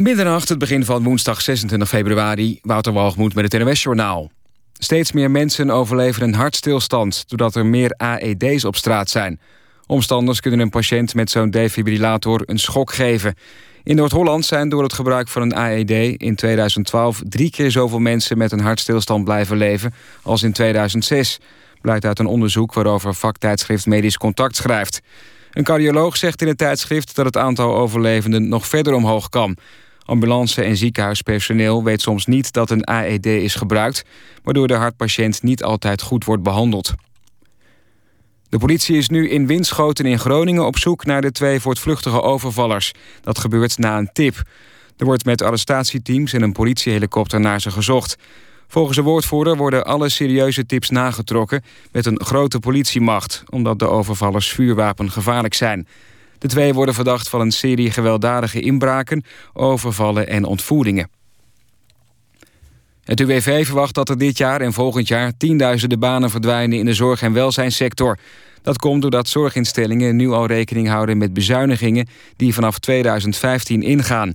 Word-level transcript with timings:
Middernacht, 0.00 0.48
het 0.48 0.58
begin 0.58 0.84
van 0.84 1.02
woensdag 1.02 1.40
26 1.40 1.88
februari. 1.88 2.58
Wouter 2.62 2.92
Walgemoed 2.92 3.34
met 3.34 3.52
het 3.52 3.64
NOS-journaal. 3.64 4.30
Steeds 4.78 5.12
meer 5.12 5.30
mensen 5.30 5.70
overleven 5.70 6.22
een 6.22 6.34
hartstilstand... 6.34 7.24
doordat 7.28 7.54
er 7.54 7.66
meer 7.66 7.94
AED's 7.96 8.64
op 8.64 8.76
straat 8.76 9.10
zijn. 9.10 9.40
Omstanders 9.86 10.40
kunnen 10.40 10.60
een 10.60 10.70
patiënt 10.70 11.14
met 11.14 11.30
zo'n 11.30 11.50
defibrillator 11.50 12.42
een 12.44 12.58
schok 12.58 12.92
geven. 12.92 13.34
In 13.82 13.96
Noord-Holland 13.96 14.44
zijn 14.44 14.68
door 14.68 14.82
het 14.82 14.92
gebruik 14.92 15.28
van 15.28 15.42
een 15.42 15.54
AED 15.54 15.90
in 16.20 16.34
2012... 16.34 17.22
drie 17.28 17.50
keer 17.50 17.70
zoveel 17.70 17.98
mensen 17.98 18.38
met 18.38 18.52
een 18.52 18.60
hartstilstand 18.60 19.24
blijven 19.24 19.56
leven 19.56 19.94
als 20.22 20.42
in 20.42 20.52
2006. 20.52 21.38
Blijkt 21.80 22.04
uit 22.04 22.18
een 22.18 22.26
onderzoek 22.26 22.74
waarover 22.74 23.14
vaktijdschrift 23.14 23.86
Medisch 23.86 24.18
Contact 24.18 24.56
schrijft. 24.56 25.00
Een 25.52 25.64
cardioloog 25.64 26.16
zegt 26.16 26.42
in 26.42 26.48
het 26.48 26.58
tijdschrift 26.58 27.14
dat 27.16 27.24
het 27.24 27.36
aantal 27.36 27.76
overlevenden 27.76 28.48
nog 28.48 28.66
verder 28.66 28.94
omhoog 28.94 29.28
kan... 29.28 29.56
Ambulance- 30.10 30.62
en 30.62 30.76
ziekenhuispersoneel 30.76 31.84
weet 31.84 32.00
soms 32.00 32.26
niet 32.26 32.52
dat 32.52 32.70
een 32.70 32.86
AED 32.86 33.26
is 33.26 33.54
gebruikt... 33.54 34.04
waardoor 34.42 34.68
de 34.68 34.74
hartpatiënt 34.74 35.42
niet 35.42 35.62
altijd 35.62 36.02
goed 36.02 36.24
wordt 36.24 36.42
behandeld. 36.42 36.94
De 38.48 38.58
politie 38.58 38.96
is 38.96 39.08
nu 39.08 39.28
in 39.28 39.46
Winschoten 39.46 40.06
in 40.06 40.18
Groningen 40.18 40.66
op 40.66 40.78
zoek 40.78 41.04
naar 41.04 41.20
de 41.20 41.32
twee 41.32 41.60
voortvluchtige 41.60 42.22
overvallers. 42.22 42.92
Dat 43.22 43.38
gebeurt 43.38 43.78
na 43.78 43.98
een 43.98 44.10
tip. 44.12 44.42
Er 44.96 45.06
wordt 45.06 45.24
met 45.24 45.42
arrestatieteams 45.42 46.32
en 46.32 46.42
een 46.42 46.52
politiehelikopter 46.52 47.40
naar 47.40 47.60
ze 47.60 47.70
gezocht. 47.70 48.16
Volgens 48.68 48.96
de 48.96 49.02
woordvoerder 49.02 49.56
worden 49.56 49.84
alle 49.84 50.08
serieuze 50.08 50.66
tips 50.66 50.90
nagetrokken 50.90 51.62
met 51.92 52.06
een 52.06 52.20
grote 52.24 52.58
politiemacht, 52.58 53.42
omdat 53.48 53.78
de 53.78 53.88
overvallers 53.88 54.48
vuurwapen 54.48 55.10
gevaarlijk 55.10 55.54
zijn. 55.54 55.86
De 56.40 56.48
twee 56.48 56.74
worden 56.74 56.94
verdacht 56.94 57.28
van 57.28 57.40
een 57.40 57.50
serie 57.50 57.90
gewelddadige 57.90 58.60
inbraken, 58.60 59.24
overvallen 59.52 60.28
en 60.28 60.44
ontvoeringen. 60.44 61.08
Het 63.04 63.20
UWV 63.20 63.66
verwacht 63.66 63.94
dat 63.94 64.08
er 64.08 64.18
dit 64.18 64.38
jaar 64.38 64.60
en 64.60 64.72
volgend 64.72 65.08
jaar 65.08 65.36
tienduizenden 65.36 65.98
banen 65.98 66.30
verdwijnen 66.30 66.78
in 66.78 66.84
de 66.84 66.94
zorg- 66.94 67.22
en 67.22 67.32
welzijnssector. 67.32 68.18
Dat 68.62 68.78
komt 68.78 69.02
doordat 69.02 69.28
zorginstellingen 69.28 70.16
nu 70.16 70.30
al 70.30 70.46
rekening 70.46 70.88
houden 70.88 71.18
met 71.18 71.32
bezuinigingen 71.32 72.08
die 72.36 72.54
vanaf 72.54 72.78
2015 72.78 73.82
ingaan. 73.82 74.34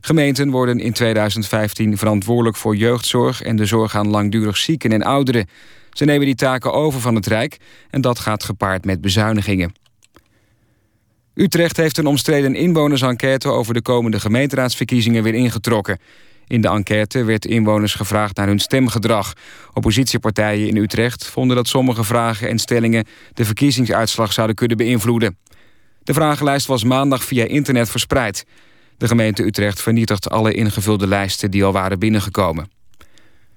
Gemeenten 0.00 0.50
worden 0.50 0.78
in 0.80 0.92
2015 0.92 1.98
verantwoordelijk 1.98 2.56
voor 2.56 2.76
jeugdzorg 2.76 3.42
en 3.42 3.56
de 3.56 3.66
zorg 3.66 3.96
aan 3.96 4.08
langdurig 4.08 4.56
zieken 4.56 4.92
en 4.92 5.02
ouderen. 5.02 5.48
Ze 5.92 6.04
nemen 6.04 6.26
die 6.26 6.34
taken 6.34 6.72
over 6.72 7.00
van 7.00 7.14
het 7.14 7.26
Rijk 7.26 7.56
en 7.90 8.00
dat 8.00 8.18
gaat 8.18 8.44
gepaard 8.44 8.84
met 8.84 9.00
bezuinigingen. 9.00 9.72
Utrecht 11.34 11.76
heeft 11.76 11.98
een 11.98 12.06
omstreden 12.06 12.54
inwonersenquête 12.54 13.48
over 13.48 13.74
de 13.74 13.82
komende 13.82 14.20
gemeenteraadsverkiezingen 14.20 15.22
weer 15.22 15.34
ingetrokken. 15.34 15.98
In 16.46 16.60
de 16.60 16.68
enquête 16.68 17.24
werd 17.24 17.46
inwoners 17.46 17.94
gevraagd 17.94 18.36
naar 18.36 18.46
hun 18.46 18.58
stemgedrag. 18.58 19.32
Oppositiepartijen 19.72 20.68
in 20.68 20.76
Utrecht 20.76 21.26
vonden 21.26 21.56
dat 21.56 21.68
sommige 21.68 22.04
vragen 22.04 22.48
en 22.48 22.58
stellingen 22.58 23.04
de 23.32 23.44
verkiezingsuitslag 23.44 24.32
zouden 24.32 24.56
kunnen 24.56 24.76
beïnvloeden. 24.76 25.38
De 26.02 26.14
vragenlijst 26.14 26.66
was 26.66 26.84
maandag 26.84 27.24
via 27.24 27.44
internet 27.44 27.90
verspreid. 27.90 28.44
De 28.96 29.06
gemeente 29.06 29.44
Utrecht 29.44 29.82
vernietigt 29.82 30.30
alle 30.30 30.52
ingevulde 30.52 31.06
lijsten 31.06 31.50
die 31.50 31.64
al 31.64 31.72
waren 31.72 31.98
binnengekomen. 31.98 32.70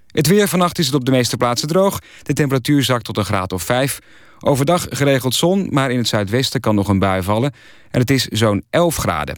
Het 0.08 0.28
weer 0.28 0.48
vannacht 0.48 0.80
is 0.80 0.86
het 0.86 0.96
op 0.96 1.06
de 1.06 1.12
meeste 1.12 1.38
plaatsen 1.38 1.68
droog. 1.68 2.00
De 2.22 2.34
temperatuur 2.34 2.84
zakt 2.84 3.04
tot 3.04 3.18
een 3.18 3.26
graad 3.26 3.54
of 3.54 3.64
5. 3.64 4.00
Overdag 4.46 4.86
geregeld 4.90 5.36
zon, 5.36 5.68
maar 5.70 5.92
in 5.92 5.98
het 5.98 6.08
zuidwesten 6.08 6.60
kan 6.60 6.76
nog 6.76 6.88
een 6.88 7.00
bui 7.00 7.24
vallen. 7.24 7.54
En 7.92 8.00
het 8.00 8.10
is 8.10 8.26
zo'n 8.26 8.64
11 8.70 8.96
graden. 8.96 9.38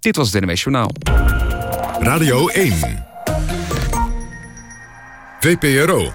Dit 0.00 0.16
was 0.16 0.32
het 0.32 0.44
NMS 0.44 0.62
Journaal. 0.62 0.90
Radio 2.00 2.48
1. 2.48 2.74
VPRO. 5.40 6.12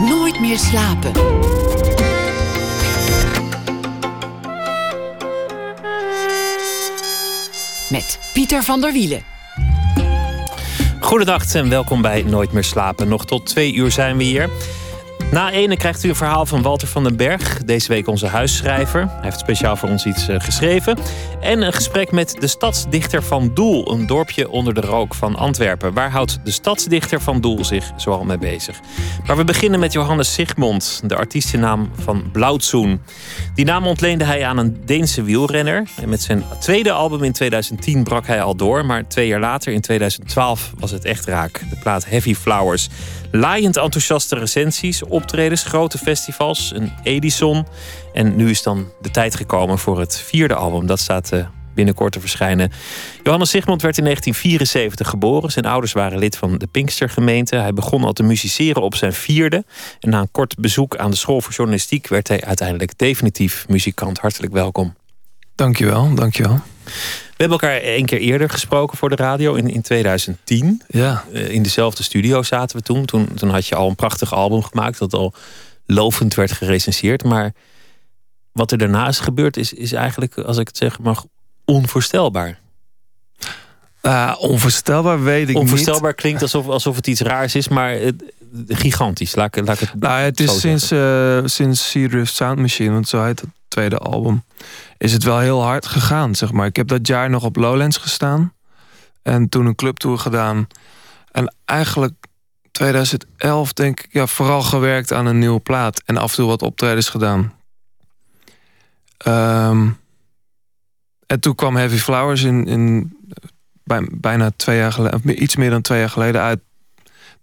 Nooit 0.00 0.40
meer 0.40 0.58
slapen. 0.58 1.12
Met 7.90 8.18
Pieter 8.32 8.62
van 8.62 8.80
der 8.80 8.92
Wielen. 8.92 9.22
Goedendag 11.00 11.54
en 11.54 11.68
welkom 11.68 12.02
bij 12.02 12.22
Nooit 12.22 12.52
meer 12.52 12.64
slapen. 12.64 13.08
Nog 13.08 13.26
tot 13.26 13.46
twee 13.46 13.74
uur 13.74 13.90
zijn 13.90 14.16
we 14.16 14.24
hier. 14.24 14.50
Na 15.32 15.50
ene 15.50 15.76
krijgt 15.76 16.04
u 16.04 16.08
een 16.08 16.14
verhaal 16.14 16.46
van 16.46 16.62
Walter 16.62 16.88
van 16.88 17.04
den 17.04 17.16
Berg. 17.16 17.64
Deze 17.64 17.88
week 17.88 18.06
onze 18.06 18.26
huisschrijver. 18.26 19.00
Hij 19.00 19.18
heeft 19.20 19.38
speciaal 19.38 19.76
voor 19.76 19.88
ons 19.88 20.06
iets 20.06 20.28
eh, 20.28 20.40
geschreven. 20.40 20.98
En 21.40 21.62
een 21.62 21.72
gesprek 21.72 22.10
met 22.10 22.36
de 22.40 22.46
stadsdichter 22.46 23.22
van 23.22 23.50
Doel. 23.54 23.92
Een 23.92 24.06
dorpje 24.06 24.50
onder 24.50 24.74
de 24.74 24.80
rook 24.80 25.14
van 25.14 25.36
Antwerpen. 25.36 25.92
Waar 25.92 26.10
houdt 26.10 26.38
de 26.44 26.50
stadsdichter 26.50 27.20
van 27.20 27.40
Doel 27.40 27.64
zich 27.64 27.92
zoal 27.96 28.24
mee 28.24 28.38
bezig? 28.38 28.80
Maar 29.26 29.36
we 29.36 29.44
beginnen 29.44 29.80
met 29.80 29.92
Johannes 29.92 30.32
Sigmond. 30.32 31.02
De 31.04 31.16
artiestennaam 31.16 31.90
van 31.98 32.30
Blauwtsoen. 32.32 33.00
Die 33.54 33.64
naam 33.64 33.86
ontleende 33.86 34.24
hij 34.24 34.46
aan 34.46 34.58
een 34.58 34.76
Deense 34.84 35.22
wielrenner. 35.22 35.88
En 35.96 36.08
met 36.08 36.22
zijn 36.22 36.44
tweede 36.60 36.92
album 36.92 37.22
in 37.22 37.32
2010 37.32 38.02
brak 38.04 38.26
hij 38.26 38.42
al 38.42 38.56
door. 38.56 38.86
Maar 38.86 39.08
twee 39.08 39.26
jaar 39.26 39.40
later, 39.40 39.72
in 39.72 39.80
2012, 39.80 40.72
was 40.78 40.90
het 40.90 41.04
echt 41.04 41.24
raak. 41.24 41.60
De 41.70 41.76
plaat 41.76 42.04
Heavy 42.04 42.34
Flowers 42.34 42.88
Laaiend 43.34 43.76
enthousiaste 43.76 44.36
recensies, 44.36 45.02
optredens, 45.02 45.64
grote 45.64 45.98
festivals, 45.98 46.72
een 46.74 46.92
Edison. 47.02 47.66
En 48.12 48.36
nu 48.36 48.50
is 48.50 48.62
dan 48.62 48.88
de 49.00 49.10
tijd 49.10 49.34
gekomen 49.34 49.78
voor 49.78 50.00
het 50.00 50.18
vierde 50.18 50.54
album. 50.54 50.86
Dat 50.86 51.00
staat 51.00 51.32
uh, 51.32 51.46
binnenkort 51.74 52.12
te 52.12 52.20
verschijnen. 52.20 52.72
Johannes 53.22 53.50
Sigmund 53.50 53.82
werd 53.82 53.98
in 53.98 54.04
1974 54.04 55.08
geboren. 55.08 55.50
Zijn 55.50 55.64
ouders 55.64 55.92
waren 55.92 56.18
lid 56.18 56.36
van 56.36 56.58
de 56.58 56.66
Pinkstergemeente. 56.66 57.56
Hij 57.56 57.72
begon 57.72 58.04
al 58.04 58.12
te 58.12 58.22
musiceren 58.22 58.82
op 58.82 58.94
zijn 58.94 59.12
vierde. 59.12 59.64
En 60.00 60.10
na 60.10 60.20
een 60.20 60.30
kort 60.30 60.56
bezoek 60.58 60.96
aan 60.96 61.10
de 61.10 61.16
school 61.16 61.40
voor 61.40 61.52
journalistiek 61.52 62.08
werd 62.08 62.28
hij 62.28 62.40
uiteindelijk 62.44 62.98
definitief 62.98 63.68
muzikant. 63.68 64.18
Hartelijk 64.18 64.52
welkom. 64.52 64.94
Dankjewel, 65.54 66.14
dankjewel. 66.14 66.60
We 67.36 67.48
hebben 67.48 67.58
elkaar 67.58 67.80
één 67.80 68.06
keer 68.06 68.18
eerder 68.18 68.50
gesproken 68.50 68.98
voor 68.98 69.08
de 69.08 69.16
radio 69.16 69.54
in, 69.54 69.68
in 69.68 69.82
2010. 69.82 70.82
Ja. 70.88 71.24
Uh, 71.32 71.48
in 71.48 71.62
dezelfde 71.62 72.02
studio 72.02 72.42
zaten 72.42 72.76
we 72.76 72.82
toen. 72.82 73.04
toen. 73.04 73.34
Toen 73.34 73.50
had 73.50 73.66
je 73.66 73.74
al 73.74 73.88
een 73.88 73.94
prachtig 73.94 74.34
album 74.34 74.62
gemaakt 74.62 74.98
dat 74.98 75.12
al 75.12 75.34
lovend 75.86 76.34
werd 76.34 76.52
gerecenseerd. 76.52 77.24
Maar 77.24 77.52
wat 78.52 78.72
er 78.72 78.78
daarna 78.78 79.08
is 79.08 79.18
gebeurd 79.18 79.56
is, 79.56 79.72
is 79.72 79.92
eigenlijk, 79.92 80.38
als 80.38 80.58
ik 80.58 80.66
het 80.66 80.76
zeg 80.76 80.98
mag, 80.98 81.24
onvoorstelbaar. 81.64 82.58
Uh, 84.02 84.34
onvoorstelbaar 84.38 85.22
weet 85.22 85.48
ik 85.48 85.56
onvoorstelbaar 85.56 86.10
niet. 86.10 86.20
klinkt 86.20 86.42
alsof, 86.42 86.68
alsof 86.68 86.96
het 86.96 87.06
iets 87.06 87.20
raars 87.20 87.54
is, 87.54 87.68
maar 87.68 87.92
het, 87.92 88.22
gigantisch. 88.68 89.34
Laat, 89.34 89.56
laat 89.56 89.80
ik 89.80 89.88
het 89.88 90.00
nou, 90.00 90.20
het 90.20 90.40
is 90.40 90.60
sinds, 90.60 90.92
uh, 90.92 91.40
sinds 91.44 91.90
Serious 91.90 92.34
Sound 92.34 92.58
Machine, 92.58 92.92
want 92.92 93.08
zo 93.08 93.24
heet 93.24 93.40
het 93.40 93.50
tweede 93.68 93.98
album 93.98 94.42
is 95.02 95.12
het 95.12 95.22
wel 95.22 95.38
heel 95.38 95.62
hard 95.62 95.86
gegaan, 95.86 96.34
zeg 96.34 96.52
maar. 96.52 96.66
Ik 96.66 96.76
heb 96.76 96.88
dat 96.88 97.06
jaar 97.06 97.30
nog 97.30 97.44
op 97.44 97.56
Lowlands 97.56 97.96
gestaan. 97.96 98.52
En 99.22 99.48
toen 99.48 99.66
een 99.66 99.74
clubtour 99.74 100.18
gedaan. 100.18 100.66
En 101.30 101.54
eigenlijk 101.64 102.14
2011 102.70 103.72
denk 103.72 104.00
ik, 104.00 104.12
ja, 104.12 104.26
vooral 104.26 104.62
gewerkt 104.62 105.12
aan 105.12 105.26
een 105.26 105.38
nieuwe 105.38 105.60
plaat. 105.60 106.02
En 106.04 106.16
af 106.16 106.30
en 106.30 106.36
toe 106.36 106.46
wat 106.46 106.62
optredens 106.62 107.08
gedaan. 107.08 107.52
Um, 109.26 109.98
en 111.26 111.40
toen 111.40 111.54
kwam 111.54 111.76
Heavy 111.76 111.96
Flowers 111.96 112.42
in, 112.42 112.66
in 112.66 113.16
bij, 113.84 114.08
bijna 114.10 114.50
twee 114.56 114.78
jaar 114.78 114.92
geleden, 114.92 115.42
iets 115.42 115.56
meer 115.56 115.70
dan 115.70 115.82
twee 115.82 115.98
jaar 115.98 116.10
geleden 116.10 116.40
uit. 116.40 116.60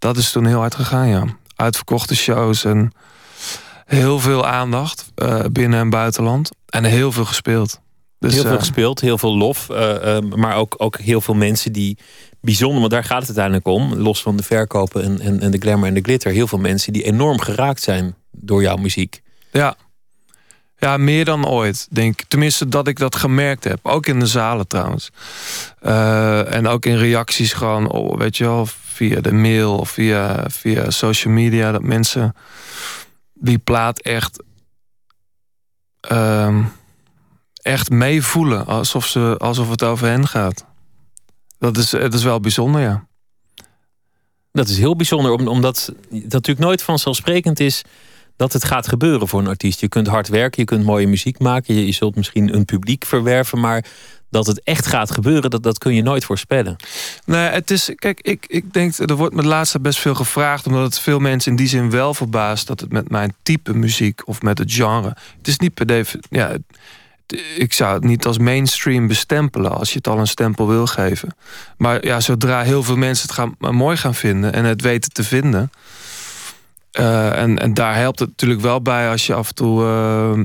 Dat 0.00 0.16
is 0.16 0.32
toen 0.32 0.46
heel 0.46 0.58
hard 0.58 0.74
gegaan, 0.74 1.08
ja. 1.08 1.24
Uitverkochte 1.56 2.16
shows 2.16 2.64
en 2.64 2.92
heel 3.86 4.20
veel 4.20 4.46
aandacht 4.46 5.12
uh, 5.16 5.44
binnen 5.52 5.80
en 5.80 5.90
buitenland. 5.90 6.50
En 6.66 6.84
heel 6.84 7.12
veel 7.12 7.24
gespeeld. 7.24 7.80
Dus, 8.18 8.32
heel 8.34 8.42
veel 8.42 8.52
uh, 8.52 8.58
gespeeld, 8.58 9.00
heel 9.00 9.18
veel 9.18 9.36
lof. 9.36 9.68
Uh, 9.70 10.18
maar 10.18 10.56
ook, 10.56 10.74
ook 10.76 10.98
heel 10.98 11.20
veel 11.20 11.34
mensen 11.34 11.72
die 11.72 11.98
bijzonder, 12.40 12.78
want 12.80 12.92
daar 12.92 13.04
gaat 13.04 13.26
het 13.26 13.38
uiteindelijk 13.38 13.66
om. 13.66 13.94
Los 13.94 14.22
van 14.22 14.36
de 14.36 14.42
verkopen 14.42 15.02
en, 15.02 15.20
en, 15.20 15.40
en 15.40 15.50
de 15.50 15.58
glamour 15.58 15.88
en 15.88 15.94
de 15.94 16.00
glitter. 16.00 16.32
Heel 16.32 16.46
veel 16.46 16.58
mensen 16.58 16.92
die 16.92 17.02
enorm 17.02 17.40
geraakt 17.40 17.82
zijn 17.82 18.14
door 18.30 18.62
jouw 18.62 18.76
muziek. 18.76 19.22
Ja. 19.52 19.74
Ja, 20.78 20.96
meer 20.96 21.24
dan 21.24 21.46
ooit, 21.46 21.86
denk 21.90 22.20
ik. 22.20 22.28
Tenminste, 22.28 22.68
dat 22.68 22.88
ik 22.88 22.98
dat 22.98 23.16
gemerkt 23.16 23.64
heb. 23.64 23.78
Ook 23.82 24.06
in 24.06 24.18
de 24.18 24.26
zalen 24.26 24.66
trouwens. 24.66 25.10
en 26.50 26.66
ook 26.66 26.86
in 26.86 26.96
reacties 26.96 27.52
gewoon, 27.52 27.90
oh, 27.90 28.18
weet 28.18 28.36
je 28.36 28.44
wel, 28.44 28.68
via 29.00 29.20
de 29.20 29.32
mail 29.32 29.78
of 29.78 29.90
via, 29.90 30.44
via 30.50 30.90
social 30.90 31.32
media. 31.32 31.72
Dat 31.72 31.82
mensen 31.82 32.34
die 33.34 33.58
plaat 33.58 34.00
echt 34.00 34.42
uh, 36.12 36.66
echt 37.62 37.90
meevoelen. 37.90 38.66
Alsof, 38.66 39.06
ze, 39.06 39.36
alsof 39.38 39.70
het 39.70 39.82
over 39.82 40.06
hen 40.06 40.26
gaat. 40.26 40.64
Dat 41.58 41.76
is, 41.76 41.92
het 41.92 42.14
is 42.14 42.22
wel 42.22 42.40
bijzonder, 42.40 42.80
ja. 42.80 43.06
Dat 44.52 44.68
is 44.68 44.78
heel 44.78 44.96
bijzonder, 44.96 45.32
omdat 45.48 45.86
het 45.86 46.22
natuurlijk 46.22 46.58
nooit 46.58 46.82
vanzelfsprekend 46.82 47.60
is 47.60 47.82
dat 48.36 48.52
het 48.52 48.64
gaat 48.64 48.88
gebeuren 48.88 49.28
voor 49.28 49.40
een 49.40 49.46
artiest. 49.46 49.80
Je 49.80 49.88
kunt 49.88 50.06
hard 50.06 50.28
werken, 50.28 50.60
je 50.60 50.66
kunt 50.66 50.84
mooie 50.84 51.06
muziek 51.06 51.38
maken, 51.38 51.74
je 51.74 51.92
zult 51.92 52.16
misschien 52.16 52.54
een 52.54 52.64
publiek 52.64 53.04
verwerven, 53.04 53.60
maar 53.60 53.84
dat 54.30 54.46
het 54.46 54.60
echt 54.64 54.86
gaat 54.86 55.10
gebeuren, 55.10 55.50
dat, 55.50 55.62
dat 55.62 55.78
kun 55.78 55.94
je 55.94 56.02
nooit 56.02 56.24
voorspellen. 56.24 56.76
Nee, 57.24 57.48
het 57.48 57.70
is, 57.70 57.90
kijk, 57.94 58.20
ik, 58.20 58.44
ik 58.48 58.72
denk, 58.72 58.98
er 58.98 59.16
wordt 59.16 59.34
me 59.34 59.42
laatste 59.42 59.80
best 59.80 59.98
veel 59.98 60.14
gevraagd, 60.14 60.66
omdat 60.66 60.82
het 60.82 60.98
veel 60.98 61.18
mensen 61.18 61.50
in 61.50 61.56
die 61.56 61.68
zin 61.68 61.90
wel 61.90 62.14
verbaast 62.14 62.66
dat 62.66 62.80
het 62.80 62.92
met 62.92 63.10
mijn 63.10 63.34
type 63.42 63.74
muziek 63.74 64.28
of 64.28 64.42
met 64.42 64.58
het 64.58 64.72
genre. 64.72 65.16
Het 65.38 65.48
is 65.48 65.58
niet 65.58 65.74
per 65.74 65.86
definitie, 65.86 66.38
ja, 66.38 66.56
ik 67.56 67.72
zou 67.72 67.94
het 67.94 68.04
niet 68.04 68.26
als 68.26 68.38
mainstream 68.38 69.06
bestempelen 69.06 69.72
als 69.72 69.90
je 69.90 69.96
het 69.96 70.08
al 70.08 70.18
een 70.18 70.26
stempel 70.26 70.68
wil 70.68 70.86
geven. 70.86 71.34
Maar 71.76 72.06
ja, 72.06 72.20
zodra 72.20 72.62
heel 72.62 72.82
veel 72.82 72.96
mensen 72.96 73.26
het 73.26 73.36
gaan, 73.36 73.76
mooi 73.76 73.96
gaan 73.96 74.14
vinden 74.14 74.52
en 74.52 74.64
het 74.64 74.82
weten 74.82 75.12
te 75.12 75.24
vinden. 75.24 75.70
Uh, 76.98 77.36
en, 77.36 77.58
en 77.58 77.74
daar 77.74 77.96
helpt 77.96 78.18
het 78.18 78.28
natuurlijk 78.28 78.60
wel 78.60 78.82
bij 78.82 79.10
als 79.10 79.26
je 79.26 79.34
af 79.34 79.48
en 79.48 79.54
toe 79.54 79.82
uh, 79.82 80.44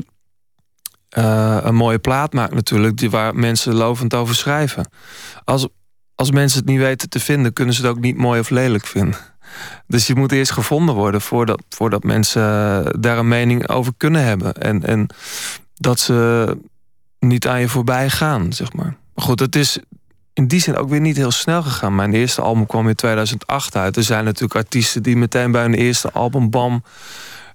uh, 1.18 1.58
een 1.62 1.76
mooie 1.76 2.00
plaat 2.00 2.34
maakt, 2.34 2.54
natuurlijk, 2.54 2.98
die 2.98 3.10
waar 3.10 3.36
mensen 3.36 3.74
lovend 3.74 4.14
over 4.14 4.36
schrijven. 4.36 4.90
Als, 5.44 5.68
als 6.16 6.32
mensen 6.32 6.60
het 6.60 6.68
niet 6.68 6.80
weten 6.80 7.10
te 7.10 7.20
vinden, 7.20 7.54
kunnen 7.54 7.76
ze 7.76 7.82
het 7.82 7.90
ook 7.90 8.00
niet 8.00 8.18
mooi 8.18 8.40
of 8.40 8.50
lelijk 8.50 8.86
vinden. 8.86 9.20
Dus 9.88 10.08
je 10.08 10.16
moet 10.16 10.32
eerst 10.32 10.52
gevonden 10.52 10.96
worden 10.96 11.22
voordat, 11.22 11.64
voordat 11.70 12.04
mensen 12.04 12.42
daar 13.02 13.18
een 13.18 13.28
mening 13.28 13.68
over 13.68 13.94
kunnen 13.98 14.24
hebben. 14.24 14.54
En, 14.54 14.84
en 14.84 15.08
dat 15.74 16.00
ze 16.00 16.58
niet 17.20 17.48
aan 17.48 17.60
je 17.60 17.70
voorbij 17.70 18.10
gaan, 18.10 18.54
zeg 18.54 18.74
maar. 18.74 18.96
Maar 19.14 19.26
goed, 19.26 19.40
het 19.40 19.56
is 19.56 19.80
in 20.34 20.48
die 20.48 20.60
zin 20.60 20.76
ook 20.76 20.90
weer 20.90 21.00
niet 21.00 21.18
heel 21.18 21.32
snel 21.32 21.64
gegaan. 21.64 21.96
Mijn 21.96 22.14
eerste 22.14 22.42
album 22.42 22.66
kwam 22.66 22.88
in 22.88 22.96
2008 22.96 23.76
uit. 23.76 23.98
Er 23.98 24.04
zijn 24.04 24.24
natuurlijk 24.24 24.56
artiesten 24.56 25.04
die 25.04 25.18
meteen 25.18 25.52
bij 25.52 25.62
hun 25.62 25.74
eerste 25.74 26.12
album 26.12 26.50
bam 26.50 26.84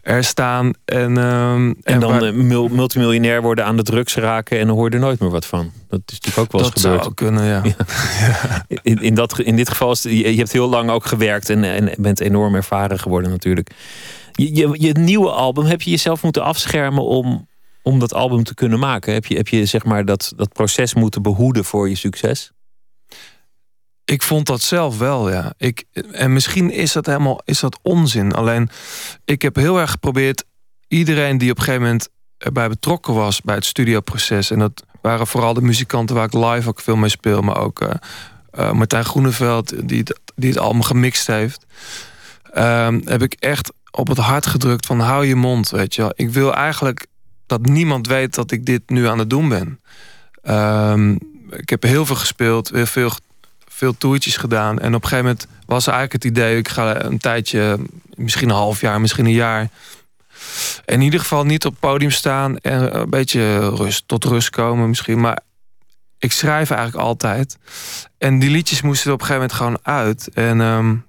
er 0.03 0.25
staan. 0.25 0.73
En, 0.85 1.17
um, 1.17 1.77
en, 1.83 2.01
dan 2.01 2.21
waar... 2.21 2.35
multimiljonair 2.71 3.43
worden 3.43 3.65
aan 3.65 3.77
de 3.77 3.83
drugs 3.83 4.15
raken 4.15 4.59
en 4.59 4.67
dan 4.67 4.77
hoor 4.77 4.89
je 4.89 4.95
er 4.95 5.01
nooit 5.01 5.21
meer 5.21 5.31
wat 5.31 5.47
van. 5.47 5.71
Dat 5.89 6.01
is 6.07 6.21
natuurlijk 6.21 6.39
ook 6.39 6.53
wel 6.53 6.61
eens 6.61 6.71
gebeurd. 6.71 6.95
Dat 6.95 7.03
zou 7.03 7.15
kunnen, 7.15 7.45
ja. 7.55 7.63
In, 8.83 9.03
in, 9.03 9.15
dat, 9.15 9.39
in 9.39 9.57
dit 9.57 9.69
geval 9.69 9.91
is 9.91 10.03
je, 10.03 10.33
je 10.33 10.39
hebt 10.39 10.53
heel 10.53 10.69
lang 10.69 10.91
ook 10.91 11.07
gewerkt 11.07 11.51
en, 11.51 11.65
en 11.65 11.91
bent 11.99 12.21
enorm 12.21 12.55
ervaren 12.55 12.99
geworden 12.99 13.31
natuurlijk. 13.31 13.71
Je, 14.33 14.55
je, 14.55 14.75
je 14.79 14.93
nieuwe 14.93 15.31
album 15.31 15.65
heb 15.65 15.83
je 15.83 15.91
jezelf 15.91 16.23
moeten 16.23 16.43
afschermen 16.43 17.05
om 17.05 17.49
om 17.83 17.99
dat 17.99 18.15
album 18.15 18.45
te 18.45 18.55
kunnen 18.55 18.79
maken? 18.79 19.13
Heb 19.13 19.27
je, 19.27 19.37
heb 19.37 19.49
je 19.49 19.65
zeg 19.65 19.85
maar 19.85 20.05
dat, 20.05 20.33
dat 20.37 20.53
proces 20.53 20.95
moeten 20.95 21.23
behoeden 21.23 21.65
voor 21.65 21.89
je 21.89 21.95
succes? 21.95 22.53
Ik 24.11 24.23
vond 24.23 24.47
dat 24.47 24.61
zelf 24.61 24.99
wel, 24.99 25.31
ja. 25.31 25.53
Ik, 25.57 25.85
en 26.13 26.33
misschien 26.33 26.71
is 26.71 26.93
dat 26.93 27.07
helemaal 27.07 27.41
is 27.45 27.61
dat 27.61 27.79
onzin. 27.83 28.33
Alleen, 28.33 28.71
ik 29.25 29.43
heb 29.43 29.57
heel 29.57 29.81
erg 29.81 29.91
geprobeerd... 29.91 30.45
iedereen 30.89 31.39
die 31.39 31.51
op 31.51 31.57
een 31.57 31.63
gegeven 31.63 31.87
moment 31.87 32.09
erbij 32.39 32.69
betrokken 32.69 33.15
was... 33.15 33.41
bij 33.41 33.55
het 33.55 33.65
studioproces... 33.65 34.51
en 34.51 34.59
dat 34.59 34.85
waren 35.03 35.27
vooral 35.27 35.55
de 35.55 35.63
muzikanten 35.63 36.17
waar 36.17 36.25
ik 36.25 36.33
live 36.33 36.69
ook 36.69 36.81
veel 36.81 36.97
mee 36.97 37.09
speel... 37.09 37.41
maar 37.41 37.57
ook 37.57 37.83
uh, 37.83 37.91
uh, 38.59 38.73
Martijn 38.73 39.05
Groeneveld, 39.05 39.89
die 39.89 39.99
het, 39.99 40.21
die 40.35 40.51
het 40.51 40.59
allemaal 40.59 40.83
gemixt 40.83 41.27
heeft... 41.27 41.67
Uh, 42.55 42.89
heb 43.05 43.23
ik 43.23 43.33
echt 43.33 43.73
op 43.91 44.09
het 44.09 44.19
hart 44.19 44.47
gedrukt 44.47 44.87
van 44.87 45.01
hou 45.01 45.27
je 45.27 45.37
mond, 45.37 45.71
weet 45.71 45.95
je 45.95 46.03
wel. 46.03 46.13
Ik 46.15 46.31
wil 46.31 46.55
eigenlijk 46.55 47.07
dat 47.47 47.67
niemand 47.67 48.07
weet 48.07 48.35
dat 48.35 48.51
ik 48.51 48.67
dit 48.67 48.91
nu 48.91 49.07
aan 49.07 49.19
het 49.19 49.31
doen 49.31 49.49
ben. 49.49 49.81
Um, 50.43 51.19
ik 51.51 51.69
heb 51.71 51.83
heel 51.83 52.07
veel 52.07 52.17
gespeeld, 52.17 52.71
heel 52.71 52.87
veel, 52.87 53.11
veel 53.81 53.99
toertjes 53.99 54.37
gedaan. 54.37 54.79
En 54.79 54.95
op 54.95 55.03
een 55.03 55.09
gegeven 55.09 55.25
moment 55.25 55.47
was 55.67 55.87
eigenlijk 55.87 56.23
het 56.23 56.33
idee... 56.33 56.57
ik 56.57 56.69
ga 56.69 57.03
een 57.05 57.19
tijdje, 57.19 57.79
misschien 58.15 58.49
een 58.49 58.55
half 58.55 58.81
jaar, 58.81 59.01
misschien 59.01 59.25
een 59.25 59.33
jaar... 59.33 59.69
in 60.85 61.01
ieder 61.01 61.21
geval 61.21 61.45
niet 61.45 61.65
op 61.65 61.71
het 61.71 61.81
podium 61.81 62.11
staan... 62.11 62.59
en 62.59 63.01
een 63.01 63.11
beetje 63.11 63.69
rust, 63.69 64.03
tot 64.07 64.25
rust 64.25 64.51
komen 64.51 64.89
misschien. 64.89 65.21
Maar 65.21 65.41
ik 66.19 66.33
schrijf 66.33 66.71
eigenlijk 66.71 67.05
altijd. 67.05 67.59
En 68.19 68.39
die 68.39 68.51
liedjes 68.51 68.83
moesten 68.83 69.13
op 69.13 69.21
een 69.21 69.27
gegeven 69.27 69.49
moment 69.49 69.59
gewoon 69.59 69.97
uit. 69.97 70.29
En 70.35 70.61
um, 70.61 71.07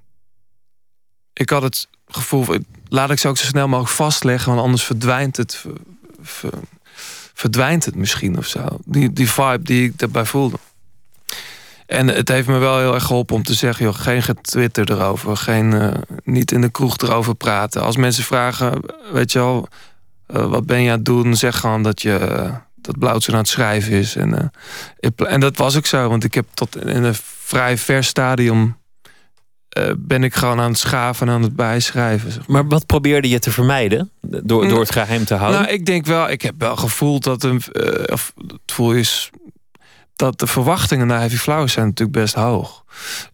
ik 1.33 1.49
had 1.49 1.61
het 1.61 1.87
gevoel... 2.07 2.45
laat 2.87 3.11
ik 3.11 3.19
ze 3.19 3.27
ook 3.27 3.37
zo 3.37 3.45
snel 3.45 3.67
mogelijk 3.67 3.93
vastleggen... 3.93 4.51
want 4.51 4.63
anders 4.63 4.83
verdwijnt 4.83 5.37
het 5.37 5.65
verdwijnt 7.33 7.85
het 7.85 7.95
misschien 7.95 8.37
of 8.37 8.45
zo. 8.45 8.65
Die, 8.85 9.13
die 9.13 9.29
vibe 9.29 9.61
die 9.61 9.83
ik 9.83 9.99
daarbij 9.99 10.25
voelde. 10.25 10.57
En 11.91 12.07
het 12.07 12.27
heeft 12.27 12.47
me 12.47 12.57
wel 12.57 12.79
heel 12.79 12.93
erg 12.93 13.03
geholpen 13.03 13.35
om 13.35 13.43
te 13.43 13.53
zeggen... 13.53 13.85
joh, 13.85 13.95
geen 13.95 14.23
getwitter 14.23 14.91
erover. 14.91 15.37
Geen, 15.37 15.71
uh, 15.71 15.91
niet 16.23 16.51
in 16.51 16.61
de 16.61 16.69
kroeg 16.69 16.97
erover 16.97 17.35
praten. 17.35 17.81
Als 17.81 17.95
mensen 17.95 18.23
vragen, 18.23 18.81
weet 19.11 19.31
je 19.31 19.39
wel... 19.39 19.67
Uh, 20.35 20.45
wat 20.45 20.65
ben 20.65 20.81
je 20.81 20.89
aan 20.89 20.95
het 20.95 21.05
doen? 21.05 21.35
Zeg 21.35 21.57
gewoon 21.57 21.83
dat 21.83 22.01
je... 22.01 22.19
Uh, 22.31 22.55
dat 22.75 23.29
aan 23.29 23.35
het 23.35 23.47
schrijven 23.47 23.91
is. 23.91 24.15
En, 24.15 24.51
en 25.15 25.39
dat 25.39 25.57
was 25.57 25.77
ook 25.77 25.85
zo. 25.85 26.09
Want 26.09 26.23
ik 26.23 26.33
heb 26.33 26.45
tot 26.53 26.85
in 26.85 27.03
een 27.03 27.15
vrij 27.43 27.77
ver 27.77 28.03
stadium 28.03 28.77
uh, 29.77 29.91
ben 29.97 30.23
ik 30.23 30.33
gewoon 30.33 30.59
aan 30.59 30.69
het 30.69 30.79
schaven 30.79 31.27
en 31.27 31.33
aan 31.33 31.41
het 31.41 31.55
bijschrijven. 31.55 32.31
Zeg 32.31 32.47
maar. 32.47 32.61
maar. 32.61 32.71
wat 32.71 32.85
probeerde 32.85 33.29
je 33.29 33.39
te 33.39 33.51
vermijden 33.51 34.11
door, 34.21 34.67
door 34.67 34.79
het 34.79 34.91
geheim 34.91 35.25
te 35.25 35.33
houden? 35.33 35.61
Nou, 35.61 35.73
ik 35.73 35.85
denk 35.85 36.05
wel, 36.05 36.29
ik 36.29 36.41
heb 36.41 36.55
wel 36.57 36.75
gevoeld 36.75 37.23
dat 37.23 37.43
een, 37.43 37.61
uh, 37.73 38.03
of 38.11 38.33
het 38.47 38.71
voel 38.71 38.91
is 38.91 39.31
dat 40.21 40.39
de 40.39 40.47
verwachtingen 40.47 41.07
naar 41.07 41.19
Heavy 41.19 41.35
Flowers 41.35 41.73
zijn 41.73 41.85
natuurlijk 41.85 42.17
best 42.17 42.33
hoog. 42.33 42.83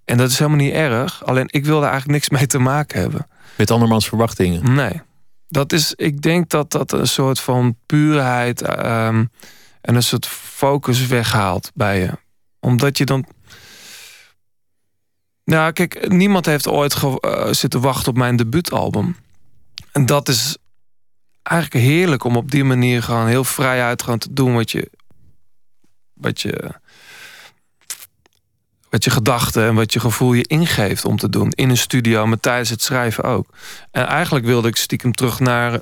En 0.05 0.17
dat 0.17 0.29
is 0.29 0.37
helemaal 0.37 0.59
niet 0.59 0.73
erg. 0.73 1.25
Alleen 1.25 1.47
ik 1.49 1.65
wilde 1.65 1.85
eigenlijk 1.85 2.13
niks 2.13 2.29
mee 2.29 2.47
te 2.47 2.59
maken 2.59 2.99
hebben. 2.99 3.27
Met 3.55 3.71
andermans 3.71 4.07
verwachtingen? 4.07 4.73
Nee. 4.75 5.01
Dat 5.47 5.73
is, 5.73 5.93
ik 5.95 6.21
denk 6.21 6.49
dat 6.49 6.71
dat 6.71 6.91
een 6.91 7.07
soort 7.07 7.39
van 7.39 7.75
puurheid 7.85 8.61
um, 8.69 9.31
en 9.81 9.95
een 9.95 10.03
soort 10.03 10.27
focus 10.27 11.07
weghaalt 11.07 11.71
bij 11.73 11.99
je. 11.99 12.11
Omdat 12.59 12.97
je 12.97 13.05
dan 13.05 13.25
nou, 15.43 15.71
kijk, 15.71 16.09
niemand 16.09 16.45
heeft 16.45 16.67
ooit 16.67 17.03
uh, 17.03 17.47
zitten 17.51 17.81
wachten 17.81 18.09
op 18.09 18.17
mijn 18.17 18.35
debuutalbum. 18.35 19.15
En 19.91 20.05
dat 20.05 20.29
is 20.29 20.57
eigenlijk 21.43 21.85
heerlijk 21.85 22.23
om 22.23 22.35
op 22.35 22.51
die 22.51 22.63
manier 22.63 23.03
gewoon 23.03 23.27
heel 23.27 23.43
vrij 23.43 23.83
uit 23.83 24.03
gaan 24.03 24.17
te 24.17 24.33
doen 24.33 24.53
wat 24.53 24.71
je. 24.71 24.89
Wat 26.19 26.41
je. 26.41 26.71
wat 28.89 29.03
je 29.03 29.09
gedachten 29.09 29.63
en 29.63 29.75
wat 29.75 29.93
je 29.93 29.99
gevoel 29.99 30.33
je 30.33 30.47
ingeeft 30.47 31.05
om 31.05 31.17
te 31.17 31.29
doen. 31.29 31.51
In 31.51 31.69
een 31.69 31.77
studio, 31.77 32.27
maar 32.27 32.39
tijdens 32.39 32.69
het 32.69 32.81
schrijven 32.81 33.23
ook. 33.23 33.47
En 33.91 34.05
eigenlijk 34.07 34.45
wilde 34.45 34.67
ik 34.67 34.75
stiekem 34.75 35.13
terug 35.13 35.39
naar 35.39 35.79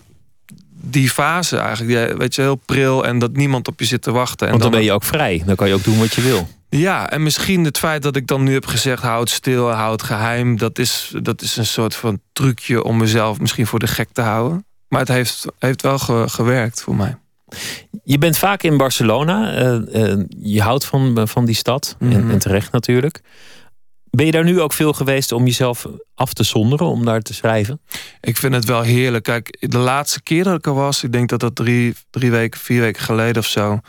die 0.90 1.10
fase 1.10 1.58
eigenlijk. 1.58 2.18
Weet 2.18 2.36
je, 2.36 2.42
heel 2.42 2.56
pril 2.56 3.06
en 3.06 3.20
dat 3.20 3.32
niemand 3.32 3.68
op 3.68 3.80
je 3.80 3.86
zit 3.86 4.02
te 4.02 4.12
wachten. 4.12 4.48
En 4.48 4.52
Want 4.52 4.62
dan, 4.62 4.72
dan 4.72 4.80
ben 4.80 4.90
je 4.90 4.96
ook 4.96 5.04
vrij. 5.04 5.44
Dan 5.46 5.56
kan 5.56 5.68
je 5.68 5.74
ook 5.74 5.84
doen 5.84 6.00
wat 6.00 6.14
je 6.14 6.22
wil. 6.22 6.48
Ja, 6.70 7.10
en 7.10 7.24
misschien 7.24 7.64
het 7.64 7.78
feit 7.78 8.02
dat 8.02 8.16
ik 8.16 8.28
dan 8.28 8.44
nu 8.44 8.54
heb 8.54 8.66
gezegd... 8.66 9.04
houd 9.04 9.30
stil, 9.30 9.72
houd 9.72 10.04
geheim... 10.04 10.58
Dat 10.58 10.80
is, 10.80 11.14
dat 11.22 11.42
is 11.42 11.58
een 11.58 11.66
soort 11.66 11.96
van 11.96 12.20
trucje 12.34 12.84
om 12.84 12.98
mezelf 12.98 13.40
misschien 13.40 13.68
voor 13.68 13.80
de 13.80 13.88
gek 13.88 14.10
te 14.12 14.22
houden. 14.22 14.66
Maar 14.88 15.00
het 15.00 15.10
heeft, 15.10 15.46
heeft 15.60 15.82
wel 15.82 16.00
gewerkt 16.28 16.82
voor 16.82 16.96
mij. 16.96 17.18
Je 18.04 18.18
bent 18.18 18.38
vaak 18.38 18.64
in 18.64 18.78
Barcelona. 18.78 19.64
Uh, 19.64 20.14
uh, 20.14 20.24
je 20.40 20.62
houdt 20.62 20.86
van, 20.86 21.28
van 21.28 21.46
die 21.46 21.56
stad. 21.56 21.96
en, 22.00 22.08
mhm. 22.08 22.30
en, 22.30 22.40
terecht 22.40 22.72
natuurlijk. 22.72 23.22
Ben 24.10 24.26
je 24.26 24.32
daar 24.32 24.44
nu 24.44 24.62
ook 24.62 24.74
veel 24.74 24.94
geweest 24.94 25.32
om 25.32 25.46
jezelf 25.46 25.88
af 26.16 26.34
te 26.34 26.44
zonderen, 26.44 26.88
om 26.88 27.06
daar 27.06 27.22
te 27.22 27.34
schrijven? 27.34 27.82
Ik 28.22 28.38
vind 28.38 28.54
het 28.54 28.66
wel 28.66 28.82
heerlijk. 28.82 29.24
Kijk, 29.24 29.58
de 29.60 29.78
laatste 29.78 30.22
keer 30.22 30.44
dat 30.44 30.58
ik 30.58 30.66
er 30.66 30.74
was, 30.74 31.04
ik 31.04 31.12
denk 31.12 31.30
dat 31.30 31.40
dat 31.40 31.56
drie, 31.56 31.94
drie 32.10 32.32
weken, 32.32 32.60
vier 32.60 32.82
weken 32.82 33.04
geleden 33.04 33.42
of 33.42 33.48
zo, 33.48 33.80